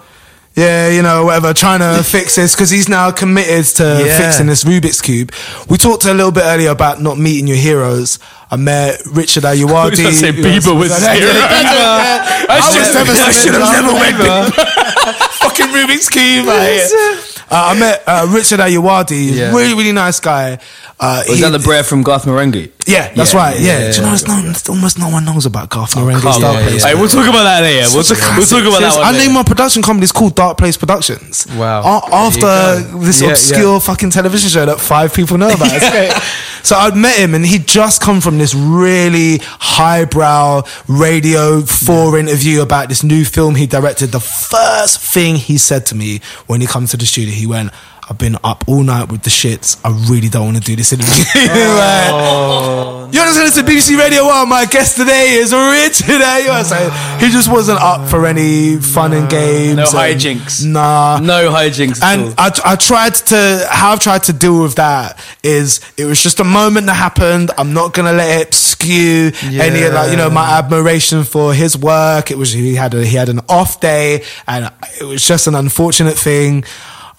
yeah, 0.56 0.88
you 0.90 1.02
know, 1.02 1.26
whatever, 1.26 1.54
trying 1.54 1.78
to 1.78 2.02
fix 2.02 2.34
this 2.34 2.56
because 2.56 2.68
he's 2.70 2.88
now 2.88 3.12
committed 3.12 3.64
to 3.76 4.02
Yeah. 4.04 4.18
fixing 4.18 4.46
this 4.48 4.64
Rubik's 4.64 5.00
cube. 5.00 5.30
We 5.68 5.78
talked 5.78 6.04
a 6.06 6.12
little 6.12 6.32
bit 6.32 6.42
earlier 6.44 6.70
about 6.70 7.00
not 7.00 7.16
meeting 7.16 7.46
your 7.46 7.56
heroes. 7.58 8.18
I 8.50 8.56
met 8.56 9.00
Richard 9.12 9.44
Ayoade. 9.50 10.00
I 10.02 10.06
was 10.06 10.18
say 10.18 10.32
Bieber 10.32 10.76
was 10.76 10.90
his 10.92 11.06
hero. 11.06 11.30
I 11.30 12.58
was 12.58 13.20
I 13.20 13.30
should 13.30 13.54
have 13.54 13.70
never 13.70 13.94
went 13.94 14.16
fucking 15.34 15.66
Rubik's 15.68 16.08
cube. 16.08 16.46
mate. 16.46 17.29
Uh, 17.50 17.74
I 17.74 17.78
met 17.78 18.02
uh, 18.06 18.26
Richard 18.30 18.60
Ayoade, 18.60 19.34
Yeah. 19.34 19.50
really, 19.54 19.74
really 19.74 19.92
nice 19.92 20.20
guy. 20.20 20.58
Uh, 21.00 21.22
Was 21.26 21.36
he- 21.38 21.42
that 21.42 21.50
the 21.50 21.58
brer 21.58 21.82
from 21.82 22.02
Garth 22.02 22.24
Marenghi? 22.26 22.70
yeah, 22.86 23.10
that's 23.14 23.32
Yeah, 23.32 23.40
right. 23.40 23.58
Yeah, 23.58 23.78
yeah, 23.78 23.90
Do 23.92 23.96
you 24.00 24.06
know, 24.06 24.12
it's 24.12 24.26
no, 24.26 24.42
it's 24.50 24.68
almost 24.68 24.98
no 24.98 25.08
one 25.08 25.24
knows 25.24 25.46
about 25.46 25.68
Garth 25.70 25.94
Marenghi's 25.94 26.22
Come 26.22 26.42
Dark 26.42 26.56
on. 26.58 26.62
Place. 26.64 26.84
Hey, 26.84 26.94
we'll 26.94 27.08
talk 27.08 27.26
about 27.26 27.42
that 27.44 27.62
later. 27.62 27.86
We'll, 27.92 28.04
talk, 28.04 28.18
we'll 28.36 28.46
talk 28.46 28.60
about 28.62 28.80
that 28.80 28.92
Seriously, 28.92 29.00
one 29.00 29.08
I 29.08 29.10
later. 29.12 29.24
named 29.24 29.34
my 29.34 29.42
production 29.42 29.82
company. 29.82 30.04
It's 30.04 30.12
called 30.12 30.36
Dark 30.36 30.58
Place 30.58 30.76
Productions. 30.76 31.46
Wow. 31.56 31.80
A- 31.82 32.14
after 32.14 32.40
There 32.42 32.78
you 32.80 32.84
go. 32.92 32.98
this 32.98 33.20
Yeah, 33.22 33.30
obscure 33.30 33.80
fucking 33.80 34.10
television 34.10 34.48
show 34.50 34.66
that 34.66 34.78
five 34.80 35.12
people 35.14 35.38
know 35.38 35.48
about. 35.50 35.70
It's. 35.72 36.20
So 36.62 36.76
I'd 36.76 36.94
met 36.94 37.16
him, 37.16 37.34
and 37.34 37.46
he'd 37.46 37.66
just 37.66 38.02
come 38.02 38.20
from 38.20 38.36
this 38.36 38.54
really 38.54 39.40
highbrow 39.42 40.62
Radio 40.88 41.62
Four 41.62 42.18
interview 42.18 42.60
about 42.60 42.90
this 42.90 43.02
new 43.02 43.24
film 43.24 43.54
he 43.54 43.66
directed. 43.66 44.12
The 44.12 44.20
first 44.20 45.00
thing 45.00 45.36
he 45.36 45.56
said 45.56 45.86
to 45.86 45.94
me 45.94 46.20
when 46.48 46.60
he 46.60 46.66
come 46.66 46.86
to 46.88 46.98
the 46.98 47.06
studio, 47.06 47.32
he 47.40 47.46
went. 47.46 47.70
I've 48.08 48.18
been 48.18 48.36
up 48.42 48.64
all 48.66 48.82
night 48.82 49.08
with 49.12 49.22
the 49.22 49.30
shits. 49.30 49.80
I 49.84 49.90
really 50.12 50.28
don't 50.28 50.44
want 50.44 50.56
to 50.56 50.62
do 50.64 50.74
this 50.74 50.92
interview. 50.92 51.22
Like, 51.34 53.14
You're 53.14 53.24
listening 53.24 53.64
to 53.64 53.70
BBC 53.70 53.96
Radio 53.96 54.24
1. 54.24 54.48
My 54.48 54.64
guest 54.64 54.96
today 54.96 55.34
is 55.34 55.52
Richard. 55.52 56.20
So 56.66 56.90
he 57.24 57.30
just 57.30 57.48
wasn't 57.50 57.80
up 57.80 58.08
for 58.08 58.26
any 58.26 58.78
fun 58.78 59.12
and 59.12 59.30
games. 59.30 59.76
No 59.76 59.82
and- 59.84 60.20
hijinks. 60.20 60.64
Nah. 60.66 61.20
No 61.20 61.52
hijinks 61.52 62.02
at 62.02 62.18
all. 62.18 62.26
And 62.30 62.34
I, 62.36 62.50
I 62.64 62.76
tried 62.76 63.14
to, 63.14 63.66
how 63.70 63.92
I've 63.92 64.00
tried 64.00 64.24
to 64.24 64.32
deal 64.32 64.60
with 64.60 64.74
that 64.74 65.16
is 65.44 65.80
it 65.96 66.04
was 66.06 66.20
just 66.20 66.40
a 66.40 66.44
moment 66.44 66.86
that 66.86 66.94
happened. 66.94 67.52
I'm 67.56 67.72
not 67.74 67.94
going 67.94 68.06
to 68.06 68.12
let 68.16 68.40
it 68.48 68.54
skew 68.54 69.30
any 69.44 69.82
of 69.84 69.94
like, 69.94 70.10
you 70.10 70.16
know, 70.16 70.30
my 70.30 70.58
admiration 70.58 71.22
for 71.22 71.54
his 71.54 71.76
work. 71.78 72.32
It 72.32 72.38
was, 72.38 72.52
he 72.52 72.74
had 72.74 72.92
a, 72.94 73.04
he 73.04 73.16
had 73.16 73.28
an 73.28 73.38
off 73.48 73.78
day 73.80 74.24
and 74.48 74.72
it 75.00 75.04
was 75.04 75.24
just 75.24 75.46
an 75.46 75.54
unfortunate 75.54 76.18
thing. 76.18 76.64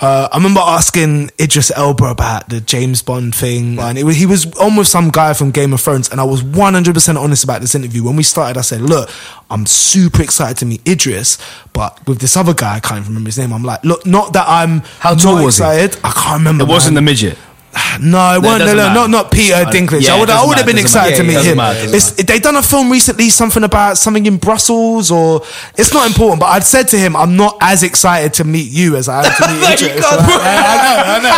Uh, 0.01 0.27
I 0.31 0.37
remember 0.37 0.61
asking 0.61 1.29
Idris 1.39 1.71
Elba 1.75 2.05
about 2.05 2.49
the 2.49 2.59
James 2.59 3.03
Bond 3.03 3.35
thing, 3.35 3.77
and 3.77 3.99
it 3.99 4.03
was, 4.03 4.15
he 4.15 4.25
was 4.25 4.51
almost 4.55 4.91
some 4.91 5.09
guy 5.11 5.33
from 5.33 5.51
Game 5.51 5.73
of 5.73 5.81
Thrones. 5.81 6.09
And 6.09 6.19
I 6.19 6.23
was 6.23 6.41
100% 6.41 7.15
honest 7.21 7.43
about 7.43 7.61
this 7.61 7.75
interview. 7.75 8.03
When 8.03 8.15
we 8.15 8.23
started, 8.23 8.57
I 8.57 8.61
said, 8.61 8.81
Look, 8.81 9.11
I'm 9.51 9.67
super 9.67 10.23
excited 10.23 10.57
to 10.57 10.65
meet 10.65 10.87
Idris, 10.87 11.37
but 11.71 11.99
with 12.07 12.17
this 12.19 12.35
other 12.35 12.55
guy, 12.55 12.77
I 12.77 12.79
can't 12.79 12.97
even 13.01 13.09
remember 13.09 13.27
his 13.27 13.37
name. 13.37 13.53
I'm 13.53 13.63
like, 13.63 13.83
Look, 13.83 14.03
not 14.07 14.33
that 14.33 14.45
I'm 14.47 14.79
How 14.99 15.13
tall 15.13 15.35
not 15.35 15.45
was 15.45 15.59
he? 15.59 15.63
excited. 15.63 15.99
I 16.03 16.11
can't 16.11 16.39
remember. 16.39 16.63
It 16.63 16.67
wasn't 16.67 16.95
the 16.95 17.01
midget. 17.03 17.37
No, 17.71 17.79
it 17.95 18.01
No, 18.01 18.35
it 18.35 18.41
wasn't. 18.43 18.59
No, 18.59 18.75
doesn't 18.75 18.77
no, 18.77 18.93
not 18.93 19.09
not 19.09 19.31
Peter 19.31 19.63
Doesn't. 19.63 19.71
Dinklage. 19.87 20.03
Yeah, 20.07 20.15
I 20.15 20.19
would, 20.19 20.29
I 20.29 20.45
would 20.45 20.57
have 20.57 20.65
been 20.65 20.75
matter, 20.75 20.87
excited 20.87 21.15
to 21.17 21.23
meet 21.23 21.39
him. 21.39 21.57
Yeah, 21.57 21.71
it 21.71 21.91
doesn't 21.91 21.95
It's, 21.95 22.23
they 22.23 22.39
done 22.39 22.55
a 22.57 22.63
film 22.63 22.91
recently, 22.91 23.29
something 23.29 23.63
about 23.63 23.97
something 23.97 24.25
in 24.25 24.37
Brussels, 24.37 25.09
or 25.11 25.41
it's 25.77 25.93
not 25.93 26.07
important. 26.07 26.39
But 26.41 26.47
I'd 26.47 26.63
said 26.65 26.87
to 26.89 26.97
him, 26.99 27.15
I'm 27.15 27.37
not 27.37 27.55
as 27.61 27.83
excited 27.83 28.33
to 28.35 28.43
meet 28.43 28.69
you 28.71 28.97
as 28.97 29.07
I 29.07 29.23
am 29.23 29.31
to 29.31 29.47
meet 29.69 29.81
You 29.81 29.87
Idris. 29.87 30.03
can't- 30.05 30.21
I, 30.21 30.51
I 30.67 30.75
know, 30.83 30.97
I 31.15 31.19
know. 31.23 31.37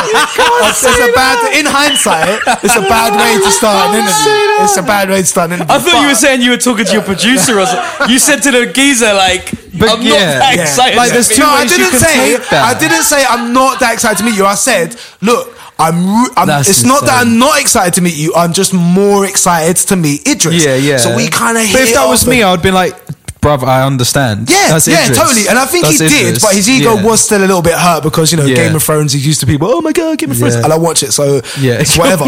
It's, 0.74 0.84
it's 0.84 1.00
a 1.00 1.12
bad. 1.14 1.38
In 1.60 1.66
hindsight, 1.70 2.40
it's 2.64 2.76
a 2.76 2.82
bad 2.96 3.14
way 3.14 3.38
to 3.46 3.52
start 3.52 3.90
an 3.94 4.02
interview. 4.02 4.64
It's 4.66 4.78
a 4.78 4.82
bad 4.84 5.10
way 5.10 5.22
to 5.22 5.26
start 5.26 5.52
an 5.52 5.60
interview. 5.62 5.76
I 5.76 5.80
thought 5.80 6.02
you 6.02 6.08
were 6.08 6.16
saying 6.16 6.42
you 6.42 6.52
were 6.52 6.58
talking 6.58 6.86
to 6.86 6.94
your 6.94 7.04
producer 7.04 7.60
or 7.60 7.66
something. 7.66 8.10
You 8.10 8.18
said 8.20 8.42
to 8.44 8.52
the 8.52 8.72
geezer, 8.74 9.14
like, 9.14 9.52
But 9.78 9.90
I'm 9.90 10.02
yeah, 10.02 10.10
not 10.10 10.40
that 10.42 10.54
yeah. 10.56 10.62
excited. 10.64 10.98
Like, 10.98 11.10
to 11.10 11.14
there's 11.14 11.30
meet 11.30 11.36
two 11.38 11.42
you. 11.44 11.48
no, 11.48 11.54
I 11.54 11.62
ways 11.62 11.72
you 11.72 11.78
didn't 11.78 11.92
can 11.92 12.00
say. 12.00 12.16
take 12.38 12.50
that. 12.50 12.64
I 12.76 12.80
didn't 12.80 13.04
say 13.04 13.24
I'm 13.28 13.54
not 13.54 13.80
that 13.82 13.94
excited 13.94 14.18
to 14.20 14.24
meet 14.26 14.36
you. 14.38 14.46
I 14.46 14.56
said, 14.56 14.96
look, 15.22 15.54
I'm. 15.80 15.96
I'm 16.38 16.50
it's 16.62 16.84
not 16.84 17.02
that. 17.06 17.22
I'm 17.26 17.40
not 17.40 17.60
excited 17.60 17.94
to 17.96 18.02
meet 18.02 18.16
you. 18.16 18.34
I'm 18.36 18.54
just 18.54 18.74
more 18.74 19.26
excited 19.26 19.76
to 19.88 19.96
meet 19.96 20.28
Idris. 20.28 20.64
Yeah, 20.64 20.76
yeah. 20.76 20.98
So 20.98 21.16
we 21.16 21.28
kind 21.30 21.58
of. 21.58 21.64
But 21.72 21.82
if 21.82 21.94
that 21.94 22.06
was 22.08 22.28
me, 22.28 22.44
I 22.44 22.52
would 22.52 22.62
be 22.62 22.72
like, 22.72 22.96
brother, 23.42 23.68
I 23.68 23.84
understand. 23.86 24.50
Yeah, 24.50 24.70
That's 24.70 24.88
yeah, 24.88 25.04
Idris. 25.04 25.18
totally. 25.18 25.48
And 25.50 25.58
I 25.60 25.66
think 25.66 25.86
That's 25.86 26.00
he 26.00 26.08
did, 26.08 26.40
but 26.42 26.54
his 26.56 26.70
ego 26.70 26.96
Yeah. 26.96 27.04
was 27.04 27.22
still 27.22 27.40
a 27.40 27.46
little 27.46 27.62
bit 27.62 27.74
hurt 27.74 28.02
because, 28.04 28.32
you 28.32 28.38
know, 28.38 28.46
Yeah. 28.46 28.56
Game 28.56 28.76
of 28.76 28.84
Thrones, 28.84 29.12
he's 29.14 29.26
used 29.28 29.42
to 29.42 29.46
people, 29.46 29.68
oh 29.70 29.82
my 29.82 29.92
God, 29.92 30.18
Game 30.18 30.32
of 30.32 30.38
Thrones. 30.38 30.56
Yeah. 30.56 30.64
And 30.64 30.72
I 30.72 30.78
watch 30.78 31.04
it, 31.04 31.12
so 31.12 31.42
Yeah. 31.60 31.74
it's 31.82 31.98
whatever. 32.00 32.26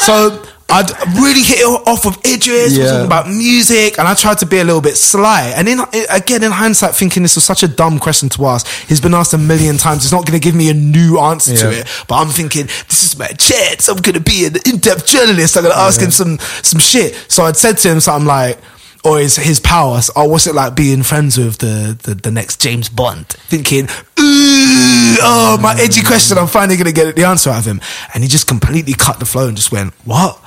so 0.00 0.42
I'd 0.70 0.90
really 1.16 1.40
hit 1.42 1.60
it 1.60 1.64
off 1.88 2.04
with 2.04 2.16
Idris, 2.26 2.74
Yeah. 2.76 2.82
was 2.82 2.92
talking 2.92 3.06
about 3.06 3.28
music, 3.30 3.98
and 3.98 4.06
I 4.06 4.12
tried 4.14 4.36
to 4.38 4.46
be 4.46 4.58
a 4.58 4.64
little 4.64 4.82
bit 4.82 4.96
sly. 4.98 5.52
And 5.56 5.66
in, 5.66 5.80
again, 6.10 6.42
in 6.44 6.52
hindsight, 6.52 6.94
thinking 6.94 7.22
this 7.22 7.36
was 7.36 7.44
such 7.44 7.62
a 7.62 7.68
dumb 7.68 7.98
question 7.98 8.28
to 8.30 8.46
ask, 8.46 8.66
he's 8.86 9.00
been 9.00 9.14
asked 9.14 9.32
a 9.32 9.38
million 9.38 9.78
times. 9.78 10.02
He's 10.02 10.12
not 10.12 10.26
going 10.26 10.38
to 10.38 10.44
give 10.44 10.54
me 10.54 10.68
a 10.68 10.74
new 10.74 11.18
answer 11.20 11.56
to 11.56 11.70
it. 11.80 11.86
But 12.06 12.16
I'm 12.16 12.28
thinking, 12.28 12.66
this 12.66 13.02
is 13.02 13.18
my 13.18 13.28
chance. 13.28 13.88
I'm 13.88 13.96
going 13.96 14.14
to 14.14 14.20
be 14.20 14.44
an 14.44 14.56
in-depth 14.66 15.06
journalist. 15.06 15.56
I'm 15.56 15.62
going 15.62 15.74
to 15.74 15.80
ask 15.80 16.00
him 16.02 16.10
some 16.10 16.38
some 16.62 16.80
shit. 16.80 17.14
So 17.28 17.44
I'd 17.44 17.56
said 17.56 17.78
to 17.78 17.90
him 17.90 18.00
something 18.00 18.26
like, 18.26 18.58
oh, 19.04 19.12
or 19.14 19.18
his 19.20 19.36
his 19.36 19.60
powers. 19.60 20.10
Or 20.10 20.28
what's 20.28 20.46
it 20.46 20.54
like 20.54 20.74
being 20.74 21.02
friends 21.02 21.38
with 21.38 21.58
the 21.58 21.96
the, 22.02 22.14
the 22.14 22.30
next 22.30 22.60
James 22.60 22.90
Bond? 22.90 23.26
Thinking, 23.26 23.86
oh 24.18 25.58
my 25.62 25.74
edgy 25.80 26.02
question. 26.02 26.36
I'm 26.36 26.46
finally 26.46 26.76
gonna 26.76 26.92
get 26.92 27.16
the 27.16 27.24
answer 27.24 27.48
out 27.50 27.60
of 27.60 27.64
him, 27.64 27.80
and 28.12 28.22
he 28.22 28.28
just 28.28 28.46
completely 28.46 28.92
cut 28.92 29.18
the 29.18 29.24
flow 29.24 29.48
and 29.48 29.56
just 29.56 29.72
went, 29.72 29.94
what? 30.04 30.38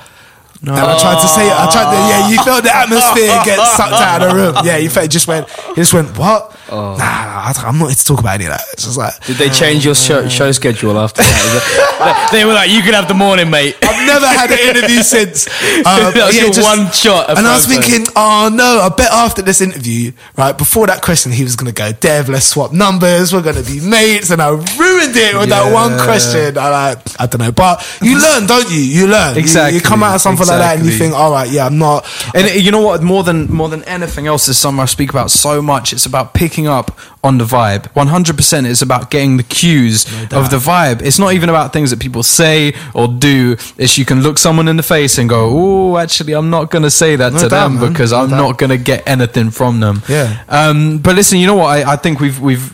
And 0.62 0.78
I 0.78 0.98
tried 0.98 1.20
to 1.20 1.28
say, 1.28 1.50
I 1.50 1.66
tried 1.72 1.90
to, 1.90 1.98
yeah, 2.06 2.28
you 2.30 2.38
felt 2.42 2.62
the 2.62 2.74
atmosphere 2.74 3.26
get 3.44 3.58
sucked 3.66 3.92
out 3.92 4.22
of 4.22 4.30
the 4.30 4.34
room. 4.34 4.54
Yeah, 4.64 4.76
you 4.76 4.88
felt, 4.88 5.06
it 5.06 5.10
just 5.10 5.26
went, 5.26 5.50
he 5.50 5.74
just 5.74 5.92
went, 5.92 6.16
what? 6.16 6.54
Nah, 6.70 6.96
I, 6.98 7.52
I'm 7.66 7.78
not 7.78 7.86
here 7.86 7.94
to 7.96 8.04
talk 8.04 8.20
about 8.20 8.34
any 8.34 8.44
of 8.46 8.50
that. 8.52 8.62
It's 8.72 8.84
just 8.84 8.96
like, 8.96 9.12
Did 9.26 9.36
they 9.36 9.48
change 9.50 9.84
your 9.84 9.94
show, 9.94 10.28
show 10.28 10.50
schedule 10.52 10.98
after 10.98 11.22
that- 11.22 12.28
they 12.32 12.44
were 12.44 12.52
like, 12.54 12.70
you 12.70 12.82
can 12.82 12.94
have 12.94 13.08
the 13.08 13.14
morning, 13.14 13.50
mate. 13.50 13.76
I've 13.82 14.06
never 14.06 14.26
had 14.26 14.50
an 14.50 14.58
interview 14.76 15.02
since. 15.02 15.46
Uh, 15.46 16.10
That 16.12 16.26
was 16.26 16.36
yeah, 16.36 16.44
your 16.44 16.52
just- 16.52 16.66
one 16.68 16.90
shot 16.92 17.30
And 17.30 17.46
I 17.46 17.54
was 17.56 17.66
thinking, 17.66 18.06
oh 18.16 18.50
no, 18.52 18.80
I 18.82 18.88
bet 18.88 19.10
after 19.10 19.42
this 19.42 19.60
interview, 19.60 20.12
right, 20.36 20.56
before 20.56 20.86
that 20.86 21.02
question, 21.02 21.32
he 21.32 21.42
was 21.42 21.56
going 21.56 21.72
to 21.72 21.76
go, 21.76 21.92
Dev, 21.92 22.28
let's 22.28 22.46
swap 22.46 22.72
numbers. 22.72 23.32
We're 23.32 23.42
going 23.42 23.62
to 23.62 23.64
be 23.70 23.80
mates. 23.80 24.30
And 24.30 24.40
I 24.40 24.50
ruined 24.50 25.16
it 25.16 25.36
with 25.36 25.48
that 25.50 25.72
one 25.72 25.98
question. 26.04 26.56
I 26.58 26.68
like, 26.94 26.98
I 27.20 27.26
don't 27.26 27.40
know. 27.40 27.52
But 27.52 27.84
you 28.00 28.20
learn, 28.20 28.46
don't 28.46 28.70
you? 28.70 28.80
You 28.80 29.06
learn. 29.08 29.34
You- 29.34 29.40
Exactly, 29.42 29.76
You, 29.78 29.82
come 29.84 30.02
out 30.02 30.14
of 30.14 30.20
something 30.20 30.46
like 30.46 30.58
that 30.58 30.76
and 30.78 30.86
you 30.86 30.92
think, 30.92 31.14
all 31.14 31.30
right, 31.32 31.50
yeah, 31.50 31.66
I'm 31.66 31.78
not. 31.78 32.06
And 32.34 32.46
it- 32.46 32.62
you 32.62 32.70
know 32.70 32.80
what? 32.82 33.02
More 33.02 33.22
than 33.24 33.52
more 33.52 33.68
than 33.68 33.82
anything 33.84 34.26
else, 34.26 34.48
is 34.48 34.56
something 34.58 34.80
I 34.80 34.86
speak 34.86 35.10
about 35.10 35.30
so 35.30 35.60
much. 35.60 35.92
It's 35.92 36.06
about 36.06 36.32
picking 36.34 36.51
up 36.66 36.96
on 37.24 37.38
the 37.38 37.44
vibe. 37.44 37.86
One 37.94 38.08
hundred 38.08 38.36
percent 38.36 38.66
is 38.66 38.82
about 38.82 39.10
getting 39.10 39.36
the 39.36 39.44
cues 39.44 40.04
of 40.32 40.50
the 40.50 40.56
vibe. 40.58 41.02
It's 41.02 41.18
not 41.18 41.32
even 41.34 41.48
about 41.48 41.72
things 41.72 41.90
that 41.90 42.00
people 42.00 42.22
say 42.22 42.74
or 42.94 43.06
do. 43.08 43.56
It's 43.78 43.96
you 43.96 44.04
can 44.04 44.22
look 44.22 44.38
someone 44.38 44.66
in 44.68 44.76
the 44.76 44.82
face 44.82 45.18
and 45.18 45.28
go, 45.28 45.48
"Oh, 45.52 45.98
actually, 45.98 46.32
I'm 46.34 46.50
not 46.50 46.70
going 46.70 46.82
to 46.82 46.90
say 46.90 47.14
that 47.16 47.32
No 47.32 47.38
to 47.40 47.48
doubt, 47.48 47.68
them 47.68 47.80
man. 47.80 47.92
because 47.92 48.10
No 48.12 48.18
I'm 48.22 48.30
doubt. 48.30 48.36
not 48.38 48.58
going 48.58 48.70
to 48.70 48.78
get 48.78 49.06
anything 49.06 49.50
from 49.50 49.80
them." 49.80 50.02
Yeah. 50.08 50.42
Um, 50.48 50.98
but 50.98 51.14
listen, 51.14 51.38
you 51.38 51.46
know 51.46 51.56
what? 51.56 51.68
I, 51.86 51.92
I 51.92 51.96
think 51.96 52.18
we've 52.20 52.40
we've. 52.40 52.72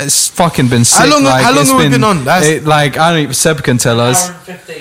It's 0.00 0.28
fucking 0.28 0.68
been 0.68 0.84
sick. 0.84 0.98
How 0.98 1.06
long- 1.10 1.24
like, 1.24 1.42
how 1.42 1.50
long 1.50 1.60
it's 1.62 1.70
have 1.70 1.80
we 1.80 1.88
been 1.88 2.04
on? 2.04 2.22
That's- 2.24 2.46
it- 2.46 2.64
like 2.66 2.98
I 2.98 3.10
don't. 3.10 3.22
Even, 3.22 3.32
Seb 3.34 3.62
can 3.64 3.78
tell 3.78 3.98
us. 4.00 4.28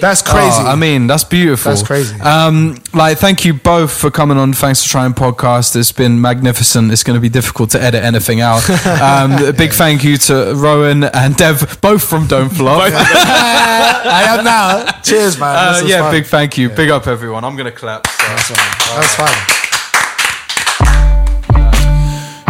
That's 0.02 0.22
crazy. 0.22 0.60
Oh, 0.60 0.68
I 0.68 0.76
mean, 0.76 1.08
that's 1.08 1.24
beautiful. 1.24 1.72
That's 1.72 1.82
crazy. 1.82 2.20
Um, 2.20 2.78
like, 2.94 3.18
thank 3.18 3.46
you 3.46 3.54
both 3.54 3.90
for 3.92 4.12
coming 4.12 4.38
on. 4.38 4.52
Thanks 4.52 4.84
for 4.84 4.90
trying 4.90 5.14
podcast. 5.14 5.76
It's 5.78 5.94
been 5.94 6.20
magnificent. 6.20 6.92
It's 6.92 7.04
going 7.04 7.16
to 7.16 7.22
be 7.22 7.30
difficult 7.30 7.70
to 7.72 7.82
edit 7.82 8.04
anything 8.04 8.42
out. 8.42 8.62
Um, 9.08 9.32
a 9.46 9.54
big 9.54 9.72
thank 9.72 10.04
you 10.04 10.18
to 10.18 10.54
Rowan 10.56 11.04
and 11.06 11.36
Dev, 11.36 11.80
both 11.82 12.04
from 12.04 12.28
Don't 12.28 12.50
Flop. 12.50 12.82
I 12.94 14.26
am 14.38 14.44
now. 14.44 14.86
Cheers, 15.02 15.40
man. 15.40 15.56
Uh, 15.56 15.82
This 15.82 15.90
yeah, 15.90 16.02
fun. 16.02 16.12
big 16.12 16.26
thank 16.26 16.58
you. 16.58 16.70
Big 16.70 16.90
up, 16.90 17.08
everyone. 17.08 17.44
I'm 17.44 17.56
going 17.56 17.72
to 17.72 17.78
clap. 17.78 18.06
so. 18.08 18.24
That's 18.28 18.50
fine. 18.50 18.96
That's 18.96 19.16
fine. 19.16 19.54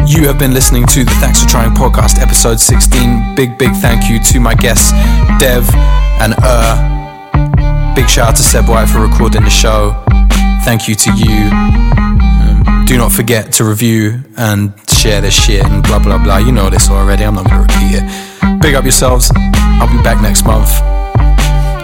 You 0.08 0.26
have 0.28 0.40
been 0.40 0.54
listening 0.54 0.86
to 0.88 1.04
the 1.04 1.12
Thanks 1.20 1.44
for 1.44 1.50
Trying 1.50 1.72
podcast, 1.76 2.20
episode 2.22 2.60
16. 2.60 3.36
Big, 3.36 3.58
big 3.58 3.74
thank 3.76 4.10
you 4.10 4.20
to 4.32 4.40
my 4.40 4.54
guests, 4.56 4.92
Dev 5.38 5.70
and 6.22 6.34
Er. 6.44 7.94
Big 7.94 8.08
shout 8.10 8.30
out 8.30 8.36
to 8.38 8.44
Seb 8.44 8.70
White 8.70 8.88
for 8.88 9.00
recording 9.00 9.44
the 9.44 9.50
show. 9.50 10.02
Thank 10.64 10.88
you 10.88 10.96
to 10.96 11.12
you. 11.14 12.17
Do 12.88 12.98
not 12.98 13.12
forget 13.12 13.52
to 13.60 13.66
review 13.66 14.24
and 14.38 14.72
share 14.88 15.20
this 15.20 15.36
shit 15.36 15.60
and 15.66 15.84
blah, 15.84 16.00
blah, 16.00 16.18
blah. 16.18 16.38
You 16.38 16.54
know 16.54 16.70
this 16.70 16.90
already. 16.90 17.26
I'm 17.26 17.36
not 17.36 17.50
to 17.52 17.60
repeat 17.60 18.00
it. 18.00 18.62
Big 18.62 18.76
up 18.76 18.86
yourselves. 18.86 19.30
I'll 19.36 19.92
be 19.92 20.02
back 20.04 20.22
next 20.22 20.46
month. 20.46 20.72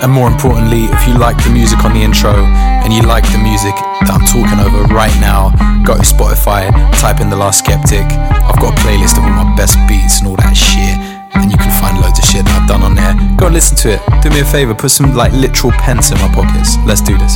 And 0.02 0.10
more 0.10 0.32
importantly, 0.32 0.86
if 0.88 1.06
you 1.06 1.20
like 1.20 1.36
the 1.44 1.50
music 1.50 1.84
on 1.84 1.94
the 1.94 2.00
intro 2.00 2.32
and 2.32 2.94
you 2.94 3.02
like 3.04 3.28
the 3.36 3.38
music 3.38 3.76
that 4.08 4.16
I'm 4.16 4.24
talking 4.32 4.64
over 4.64 4.88
right 4.96 5.12
now, 5.20 5.52
go 5.84 5.96
to 5.96 6.08
Spotify, 6.08 6.72
type 7.00 7.20
in 7.20 7.30
The 7.30 7.36
Last 7.36 7.66
Skeptik. 7.66 8.08
I've 8.08 8.60
got 8.64 8.72
a 8.72 8.80
playlist 8.80 9.20
of 9.20 9.28
all 9.28 9.44
my 9.44 9.56
best 9.56 9.76
beats 9.92 10.20
and 10.20 10.28
all 10.28 10.38
that 10.38 10.56
shit. 10.56 10.96
And 11.36 11.52
you 11.52 11.58
can 11.58 11.72
find 11.84 12.00
loads 12.00 12.20
of 12.20 12.26
shit 12.26 12.46
that 12.46 12.62
I've 12.64 12.68
done 12.68 12.82
on 12.82 12.96
there. 12.96 13.12
Go 13.36 13.48
and 13.48 13.56
listen 13.56 13.76
to 13.84 14.00
it. 14.00 14.02
Do 14.24 14.30
me 14.30 14.40
a 14.40 14.46
favor, 14.46 14.74
put 14.74 14.92
some 14.92 15.14
like 15.14 15.34
literal 15.34 15.74
pence 15.74 16.12
in 16.12 16.18
my 16.24 16.32
pockets. 16.32 16.80
Let's 16.88 17.02
do 17.02 17.18
this. 17.18 17.36